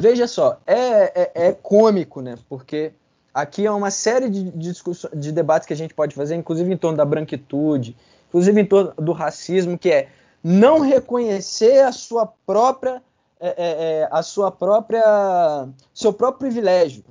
Veja 0.00 0.26
só, 0.26 0.58
é, 0.66 1.22
é, 1.22 1.48
é 1.48 1.52
cômico, 1.52 2.20
né? 2.20 2.36
Porque 2.48 2.92
Aqui 3.36 3.66
é 3.66 3.70
uma 3.70 3.90
série 3.90 4.30
de, 4.30 4.50
discussões, 4.52 5.12
de 5.14 5.30
debates 5.30 5.66
que 5.66 5.72
a 5.74 5.76
gente 5.76 5.92
pode 5.92 6.14
fazer, 6.14 6.34
inclusive 6.36 6.72
em 6.72 6.76
torno 6.78 6.96
da 6.96 7.04
branquitude, 7.04 7.94
inclusive 8.30 8.58
em 8.58 8.64
torno 8.64 8.94
do 8.96 9.12
racismo, 9.12 9.76
que 9.76 9.90
é 9.90 10.08
não 10.42 10.80
reconhecer 10.80 11.80
a 11.80 11.92
sua 11.92 12.24
própria 12.24 13.02
é, 13.38 13.48
é, 13.48 13.54
é 13.58 14.08
a 14.10 14.22
sua 14.22 14.50
própria 14.50 15.68
seu 15.92 16.14
próprio 16.14 16.48
privilégio 16.48 17.04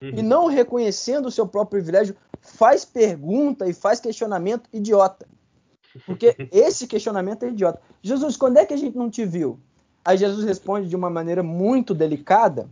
uhum. 0.00 0.10
e 0.10 0.22
não 0.22 0.46
reconhecendo 0.46 1.26
o 1.26 1.30
seu 1.32 1.44
próprio 1.44 1.82
privilégio 1.82 2.14
faz 2.40 2.84
pergunta 2.84 3.68
e 3.68 3.74
faz 3.74 3.98
questionamento 3.98 4.70
idiota 4.72 5.26
porque 6.06 6.36
esse 6.52 6.86
questionamento 6.86 7.42
é 7.42 7.48
idiota 7.48 7.80
Jesus 8.00 8.36
quando 8.36 8.58
é 8.58 8.64
que 8.64 8.74
a 8.74 8.76
gente 8.76 8.96
não 8.96 9.10
te 9.10 9.24
viu 9.24 9.58
aí 10.04 10.16
Jesus 10.16 10.44
responde 10.44 10.88
de 10.88 10.96
uma 10.96 11.10
maneira 11.10 11.42
muito 11.42 11.94
delicada 11.94 12.68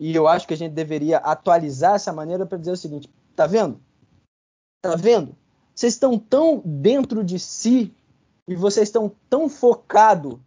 e 0.00 0.14
eu 0.14 0.26
acho 0.26 0.48
que 0.48 0.54
a 0.54 0.56
gente 0.56 0.72
deveria 0.72 1.18
atualizar 1.18 1.96
essa 1.96 2.10
maneira 2.10 2.46
para 2.46 2.56
dizer 2.56 2.72
o 2.72 2.76
seguinte: 2.76 3.10
tá 3.36 3.46
vendo? 3.46 3.78
Tá 4.82 4.96
vendo? 4.96 5.36
Vocês 5.74 5.92
estão 5.92 6.18
tão 6.18 6.62
dentro 6.64 7.22
de 7.22 7.38
si 7.38 7.94
e 8.48 8.56
vocês 8.56 8.88
estão 8.88 9.12
tão 9.28 9.48
focados 9.48 10.38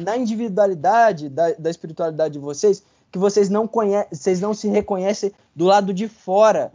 na 0.00 0.16
individualidade 0.16 1.28
da, 1.28 1.52
da, 1.52 1.70
espiritualidade 1.70 2.34
de 2.34 2.40
vocês 2.40 2.82
que 3.10 3.18
vocês 3.18 3.50
não 3.50 3.68
conhecem, 3.68 4.08
vocês 4.10 4.40
não 4.40 4.54
se 4.54 4.68
reconhecem 4.68 5.32
do 5.54 5.66
lado 5.66 5.92
de 5.92 6.08
fora. 6.08 6.72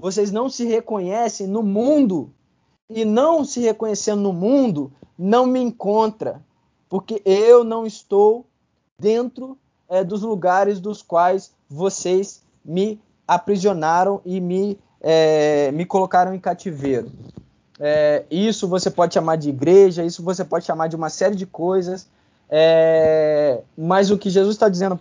Vocês 0.00 0.32
não 0.32 0.48
se 0.48 0.64
reconhecem 0.64 1.46
no 1.46 1.62
mundo. 1.62 2.32
E 2.88 3.04
não 3.04 3.44
se 3.44 3.60
reconhecendo 3.60 4.20
no 4.20 4.32
mundo, 4.32 4.92
não 5.16 5.46
me 5.46 5.60
encontra, 5.60 6.44
porque 6.92 7.22
eu 7.24 7.64
não 7.64 7.86
estou 7.86 8.44
dentro 8.98 9.56
é, 9.88 10.04
dos 10.04 10.20
lugares 10.20 10.78
dos 10.78 11.00
quais 11.00 11.50
vocês 11.66 12.42
me 12.62 13.00
aprisionaram 13.26 14.20
e 14.26 14.38
me, 14.38 14.78
é, 15.00 15.72
me 15.72 15.86
colocaram 15.86 16.34
em 16.34 16.38
cativeiro. 16.38 17.10
É, 17.80 18.24
isso 18.30 18.68
você 18.68 18.90
pode 18.90 19.14
chamar 19.14 19.36
de 19.36 19.48
igreja, 19.48 20.04
isso 20.04 20.22
você 20.22 20.44
pode 20.44 20.66
chamar 20.66 20.88
de 20.88 20.94
uma 20.94 21.08
série 21.08 21.34
de 21.34 21.46
coisas, 21.46 22.06
é, 22.50 23.62
mas 23.74 24.10
o 24.10 24.18
que 24.18 24.28
Jesus 24.28 24.54
está 24.54 24.68
dizendo 24.68 24.98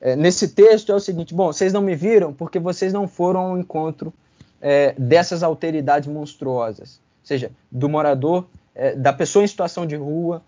é, 0.00 0.14
nesse 0.14 0.50
texto 0.50 0.92
é 0.92 0.94
o 0.94 1.00
seguinte: 1.00 1.34
bom, 1.34 1.52
vocês 1.52 1.72
não 1.72 1.82
me 1.82 1.96
viram 1.96 2.32
porque 2.32 2.60
vocês 2.60 2.92
não 2.92 3.08
foram 3.08 3.40
ao 3.40 3.58
encontro 3.58 4.14
é, 4.62 4.94
dessas 4.96 5.42
alteridades 5.42 6.08
monstruosas, 6.08 7.00
ou 7.22 7.26
seja, 7.26 7.50
do 7.72 7.88
morador, 7.88 8.46
é, 8.78 8.94
da 8.94 9.12
pessoa 9.12 9.44
em 9.44 9.48
situação 9.48 9.84
de 9.84 9.96
rua, 9.96 10.42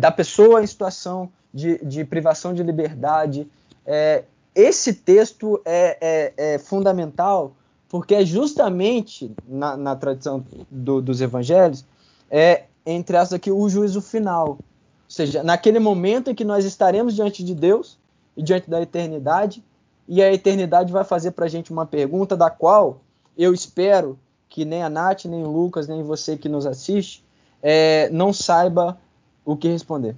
da 0.00 0.10
pessoa 0.10 0.60
em 0.60 0.66
situação 0.66 1.30
de, 1.54 1.78
de 1.84 2.04
privação 2.04 2.52
de 2.52 2.62
liberdade. 2.62 3.48
É, 3.86 4.24
esse 4.54 4.92
texto 4.94 5.60
é, 5.64 5.96
é, 6.00 6.54
é, 6.54 6.58
fundamental 6.58 7.54
porque 7.88 8.14
é 8.14 8.24
justamente 8.24 9.30
na, 9.46 9.76
na 9.76 9.94
tradição 9.94 10.44
do, 10.70 11.02
dos 11.02 11.20
evangelhos 11.20 11.84
é 12.30 12.64
entre 12.86 13.16
essas 13.16 13.34
aqui 13.34 13.50
o 13.50 13.68
juízo 13.68 14.00
final. 14.00 14.48
Ou 14.48 14.58
seja, 15.06 15.42
naquele 15.42 15.78
momento 15.78 16.30
em 16.30 16.34
que 16.34 16.44
nós 16.44 16.64
estaremos 16.64 17.14
diante 17.14 17.44
de 17.44 17.54
Deus 17.54 17.98
e 18.34 18.42
diante 18.42 18.70
da 18.70 18.80
eternidade, 18.80 19.62
e 20.08 20.22
a 20.22 20.32
eternidade 20.32 20.90
vai 20.90 21.04
fazer 21.04 21.32
para 21.32 21.44
a 21.44 21.48
gente 21.48 21.70
uma 21.70 21.84
pergunta 21.84 22.34
da 22.34 22.48
qual 22.48 23.02
eu 23.36 23.52
espero 23.52 24.18
que 24.48 24.64
nem 24.64 24.82
a 24.82 24.88
Nath, 24.88 25.26
nem 25.26 25.44
o 25.44 25.50
Lucas, 25.50 25.86
nem 25.86 26.02
você 26.02 26.36
que 26.36 26.48
nos 26.48 26.66
assiste, 26.66 27.22
é, 27.62 28.10
não 28.10 28.32
saiba 28.32 28.98
o 29.44 29.56
que 29.56 29.68
responder. 29.68 30.16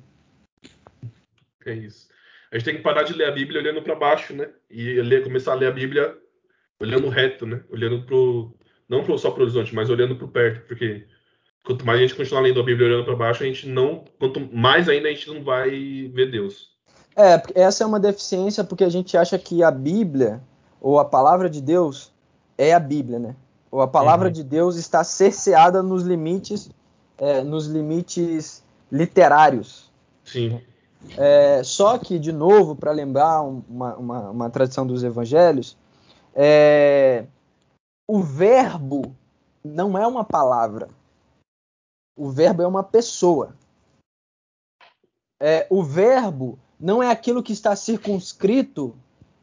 É 1.66 1.72
isso. 1.72 2.08
A 2.50 2.56
gente 2.56 2.64
tem 2.64 2.76
que 2.76 2.82
parar 2.82 3.02
de 3.02 3.12
ler 3.12 3.26
a 3.26 3.32
Bíblia 3.32 3.60
olhando 3.60 3.82
para 3.82 3.94
baixo, 3.94 4.34
né? 4.34 4.48
E 4.70 5.00
ler, 5.02 5.24
começar 5.24 5.52
a 5.52 5.56
ler 5.56 5.66
a 5.66 5.72
Bíblia 5.72 6.16
olhando 6.80 7.08
reto, 7.08 7.46
né? 7.46 7.62
Olhando 7.70 8.02
pro 8.02 8.54
não 8.88 9.02
pro, 9.02 9.18
só 9.18 9.30
para 9.30 9.40
o 9.40 9.42
horizonte, 9.44 9.74
mas 9.74 9.90
olhando 9.90 10.16
para 10.16 10.28
perto, 10.28 10.66
porque 10.66 11.06
quanto 11.64 11.86
mais 11.86 11.98
a 11.98 12.02
gente 12.02 12.14
continuar 12.14 12.42
lendo 12.42 12.60
a 12.60 12.64
Bíblia 12.64 12.88
olhando 12.88 13.04
para 13.04 13.16
baixo, 13.16 13.42
a 13.42 13.46
gente 13.46 13.68
não, 13.68 14.04
quanto 14.18 14.40
mais 14.54 14.88
ainda 14.88 15.08
a 15.08 15.10
gente 15.10 15.28
não 15.28 15.42
vai 15.42 15.70
ver 16.12 16.30
Deus. 16.30 16.72
É, 17.16 17.42
essa 17.54 17.84
é 17.84 17.86
uma 17.86 18.00
deficiência 18.00 18.62
porque 18.64 18.84
a 18.84 18.88
gente 18.88 19.16
acha 19.16 19.38
que 19.38 19.62
a 19.62 19.70
Bíblia 19.70 20.40
ou 20.80 20.98
a 20.98 21.04
palavra 21.04 21.48
de 21.48 21.62
Deus 21.62 22.12
é 22.58 22.74
a 22.74 22.80
Bíblia, 22.80 23.18
né? 23.18 23.36
Ou 23.70 23.80
a 23.80 23.88
palavra 23.88 24.28
uhum. 24.28 24.32
de 24.32 24.44
Deus 24.44 24.76
está 24.76 25.02
cerceada 25.02 25.82
nos 25.82 26.02
limites, 26.02 26.70
é, 27.18 27.42
nos 27.42 27.66
limites 27.66 28.62
literários. 28.90 29.90
Sim. 30.24 30.60
É, 31.16 31.62
só 31.62 31.98
que, 31.98 32.18
de 32.18 32.32
novo, 32.32 32.74
para 32.74 32.90
lembrar 32.90 33.42
uma, 33.42 33.96
uma, 33.96 34.30
uma, 34.30 34.50
tradição 34.50 34.86
dos 34.86 35.04
evangelhos, 35.04 35.76
é, 36.34 37.26
o 38.08 38.22
verbo 38.22 39.14
não 39.62 39.98
é 39.98 40.06
uma 40.06 40.24
palavra. 40.24 40.88
O 42.16 42.30
verbo 42.30 42.62
é 42.62 42.66
uma 42.66 42.82
pessoa. 42.82 43.54
É, 45.40 45.66
o 45.68 45.82
verbo 45.82 46.58
não 46.78 47.02
é 47.02 47.10
aquilo 47.10 47.42
que 47.42 47.52
está 47.52 47.74
circunscrito 47.76 48.94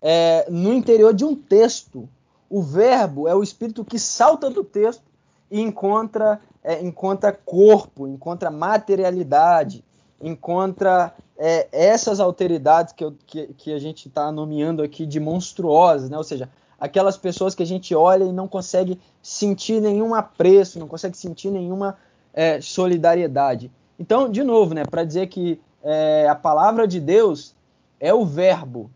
é, 0.02 0.49
no 0.49 0.73
interior 0.73 1.14
de 1.14 1.23
um 1.23 1.35
texto. 1.35 2.10
O 2.49 2.61
verbo 2.61 3.27
é 3.27 3.35
o 3.35 3.43
espírito 3.43 3.85
que 3.85 3.99
salta 3.99 4.49
do 4.49 4.64
texto 4.64 5.03
e 5.49 5.61
encontra, 5.61 6.41
é, 6.64 6.82
encontra 6.82 7.32
corpo, 7.32 8.08
encontra 8.08 8.52
materialidade, 8.52 9.84
encontra 10.22 11.14
é, 11.38 11.68
essas 11.72 12.20
alteridades 12.20 12.94
que, 12.94 13.04
eu, 13.04 13.16
que, 13.26 13.48
que 13.54 13.74
a 13.74 13.80
gente 13.80 14.08
está 14.08 14.32
nomeando 14.32 14.84
aqui 14.84 15.06
de 15.06 15.20
monstruosas, 15.20 16.10
né? 16.10 16.18
ou 16.18 16.24
seja, 16.24 16.50
aquelas 16.80 17.18
pessoas 17.18 17.56
que 17.56 17.64
a 17.64 17.66
gente 17.66 17.96
olha 17.96 18.24
e 18.24 18.32
não 18.32 18.48
consegue 18.48 19.00
sentir 19.22 19.82
nenhum 19.82 20.14
apreço, 20.14 20.80
não 20.80 20.88
consegue 20.88 21.18
sentir 21.18 21.50
nenhuma 21.50 21.98
é, 22.34 22.62
solidariedade. 22.62 23.72
Então, 24.00 24.30
de 24.30 24.44
novo, 24.44 24.74
né, 24.74 24.84
para 24.86 25.04
dizer 25.04 25.28
que 25.28 25.60
é, 25.84 26.28
a 26.28 26.36
palavra 26.36 26.88
de 26.88 27.00
Deus 27.00 27.56
é 28.00 28.14
o 28.14 28.26
verbo, 28.26 28.90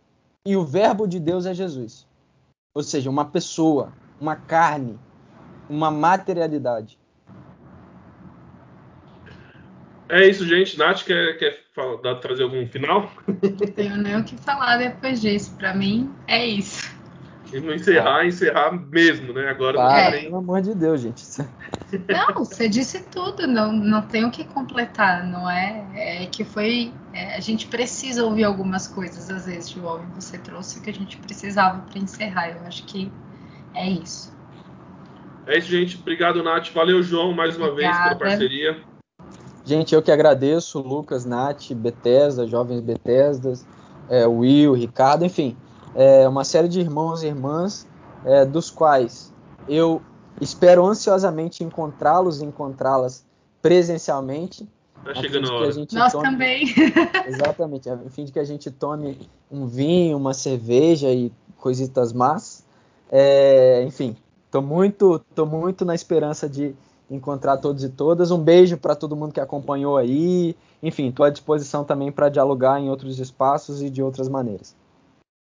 e 0.45 0.55
o 0.55 0.63
verbo 0.63 1.07
de 1.07 1.19
Deus 1.19 1.45
é 1.45 1.53
Jesus. 1.53 2.05
Ou 2.75 2.83
seja, 2.83 3.09
uma 3.09 3.25
pessoa, 3.25 3.91
uma 4.21 4.35
carne, 4.35 4.99
uma 5.67 5.89
materialidade. 5.89 6.99
É 10.07 10.27
isso, 10.27 10.47
gente. 10.47 10.77
Nath, 10.77 11.03
quer, 11.03 11.37
quer 11.37 11.59
falar, 11.73 12.15
trazer 12.15 12.43
algum 12.43 12.65
final? 12.67 13.11
Não 13.27 13.67
tenho 13.73 13.97
nem 13.97 14.17
o 14.17 14.23
que 14.23 14.37
falar 14.37 14.77
depois 14.77 15.19
disso. 15.19 15.55
Para 15.57 15.73
mim, 15.73 16.11
é 16.27 16.45
isso. 16.45 16.93
E 17.51 17.59
não 17.59 17.73
encerrar, 17.73 18.25
encerrar 18.25 18.71
mesmo, 18.71 19.31
né? 19.33 19.49
Agora 19.49 19.77
Para, 19.77 20.11
nem... 20.11 20.23
Pelo 20.23 20.37
amor 20.37 20.61
de 20.61 20.75
Deus, 20.75 21.01
gente. 21.01 21.23
Não, 22.09 22.33
você 22.33 22.67
disse 22.67 23.03
tudo, 23.09 23.47
não, 23.47 23.71
não 23.71 24.01
tem 24.01 24.25
o 24.25 24.31
que 24.31 24.43
completar, 24.43 25.23
não 25.25 25.49
é? 25.49 25.85
É 25.95 26.25
que 26.25 26.43
foi. 26.43 26.91
É, 27.13 27.35
a 27.35 27.39
gente 27.39 27.67
precisa 27.67 28.25
ouvir 28.25 28.43
algumas 28.43 28.87
coisas, 28.87 29.29
às 29.29 29.45
vezes, 29.45 29.69
João, 29.69 30.03
e 30.03 30.21
você 30.21 30.37
trouxe 30.37 30.79
o 30.79 30.81
que 30.81 30.89
a 30.89 30.93
gente 30.93 31.17
precisava 31.17 31.79
para 31.81 31.99
encerrar. 31.99 32.49
Eu 32.49 32.61
acho 32.67 32.83
que 32.85 33.11
é 33.73 33.89
isso. 33.89 34.35
É 35.47 35.57
isso, 35.57 35.69
gente. 35.69 35.97
Obrigado, 35.97 36.43
Nath. 36.43 36.71
Valeu, 36.73 37.01
João, 37.03 37.31
mais 37.31 37.55
uma 37.55 37.67
Obrigada. 37.67 37.97
vez 37.97 38.17
pela 38.17 38.19
parceria. 38.19 38.94
Gente, 39.65 39.95
eu 39.95 40.01
que 40.01 40.11
agradeço, 40.11 40.79
Lucas, 40.79 41.25
Nath, 41.25 41.71
Bethesda, 41.71 42.45
Jovens 42.45 42.81
Bethesdas, 42.81 43.65
é, 44.07 44.27
Will, 44.27 44.73
Ricardo, 44.73 45.25
enfim, 45.25 45.57
é, 45.95 46.27
uma 46.27 46.43
série 46.43 46.67
de 46.67 46.79
irmãos 46.79 47.23
e 47.23 47.27
irmãs, 47.27 47.87
é, 48.23 48.45
dos 48.45 48.69
quais 48.69 49.33
eu 49.67 50.01
espero 50.39 50.85
ansiosamente 50.85 51.63
encontrá-los 51.63 52.41
e 52.41 52.45
encontrá-las 52.45 53.25
presencialmente. 53.61 54.67
Tá 55.03 55.15
chegando 55.15 55.51
a 55.51 55.55
hora. 55.55 55.71
A 55.71 55.95
Nós 55.95 56.11
tome, 56.11 56.23
também. 56.23 56.65
Exatamente, 57.25 57.89
a 57.89 57.97
fim 58.09 58.25
de 58.25 58.31
que 58.31 58.39
a 58.39 58.43
gente 58.43 58.69
tome 58.69 59.27
um 59.51 59.65
vinho, 59.65 60.17
uma 60.17 60.33
cerveja 60.33 61.11
e 61.11 61.31
coisitas 61.57 62.13
más. 62.13 62.63
É, 63.11 63.83
enfim, 63.83 64.15
tô 64.51 64.61
muito, 64.61 65.19
tô 65.33 65.45
muito 65.45 65.85
na 65.85 65.95
esperança 65.95 66.47
de 66.47 66.75
encontrar 67.09 67.57
todos 67.57 67.83
e 67.83 67.89
todas. 67.89 68.31
Um 68.31 68.43
beijo 68.43 68.77
para 68.77 68.95
todo 68.95 69.15
mundo 69.15 69.33
que 69.33 69.39
acompanhou 69.39 69.97
aí. 69.97 70.55
Enfim, 70.81 71.09
estou 71.09 71.25
à 71.25 71.29
disposição 71.29 71.83
também 71.83 72.11
para 72.11 72.29
dialogar 72.29 72.79
em 72.79 72.89
outros 72.89 73.19
espaços 73.19 73.81
e 73.81 73.89
de 73.89 74.01
outras 74.01 74.29
maneiras. 74.29 74.75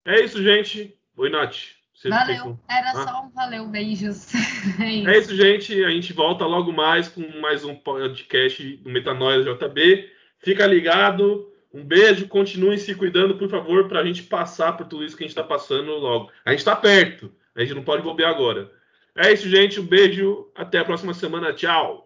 É 0.05 0.21
isso, 0.21 0.41
gente. 0.41 0.95
Oi, 1.17 1.29
Nath. 1.29 1.55
Você 1.93 2.09
valeu. 2.09 2.59
Era 2.69 2.91
ah. 2.91 3.07
só 3.07 3.23
um 3.23 3.29
valeu, 3.29 3.67
beijos. 3.67 4.27
É 4.79 4.89
isso. 4.89 5.09
é 5.09 5.17
isso. 5.17 5.35
gente. 5.35 5.83
A 5.83 5.89
gente 5.89 6.11
volta 6.11 6.45
logo 6.45 6.71
mais 6.73 7.07
com 7.07 7.21
mais 7.39 7.63
um 7.63 7.75
podcast 7.75 8.77
do 8.77 8.89
Metanoia 8.89 9.43
JB. 9.43 10.09
Fica 10.39 10.65
ligado. 10.65 11.49
Um 11.73 11.83
beijo. 11.83 12.27
Continue 12.27 12.77
se 12.77 12.93
cuidando, 12.95 13.37
por 13.37 13.49
favor, 13.49 13.87
para 13.87 14.01
a 14.01 14.05
gente 14.05 14.23
passar 14.23 14.75
por 14.75 14.85
tudo 14.87 15.05
isso 15.05 15.15
que 15.15 15.23
a 15.23 15.27
gente 15.27 15.37
está 15.37 15.43
passando 15.43 15.91
logo. 15.93 16.29
A 16.45 16.51
gente 16.51 16.59
está 16.59 16.75
perto. 16.75 17.31
A 17.55 17.61
gente 17.61 17.75
não 17.75 17.83
pode 17.83 18.03
bobear 18.03 18.31
agora. 18.31 18.69
É 19.17 19.31
isso, 19.33 19.49
gente. 19.49 19.79
Um 19.79 19.85
beijo. 19.87 20.51
Até 20.55 20.79
a 20.79 20.85
próxima 20.85 21.13
semana. 21.13 21.53
Tchau. 21.53 22.02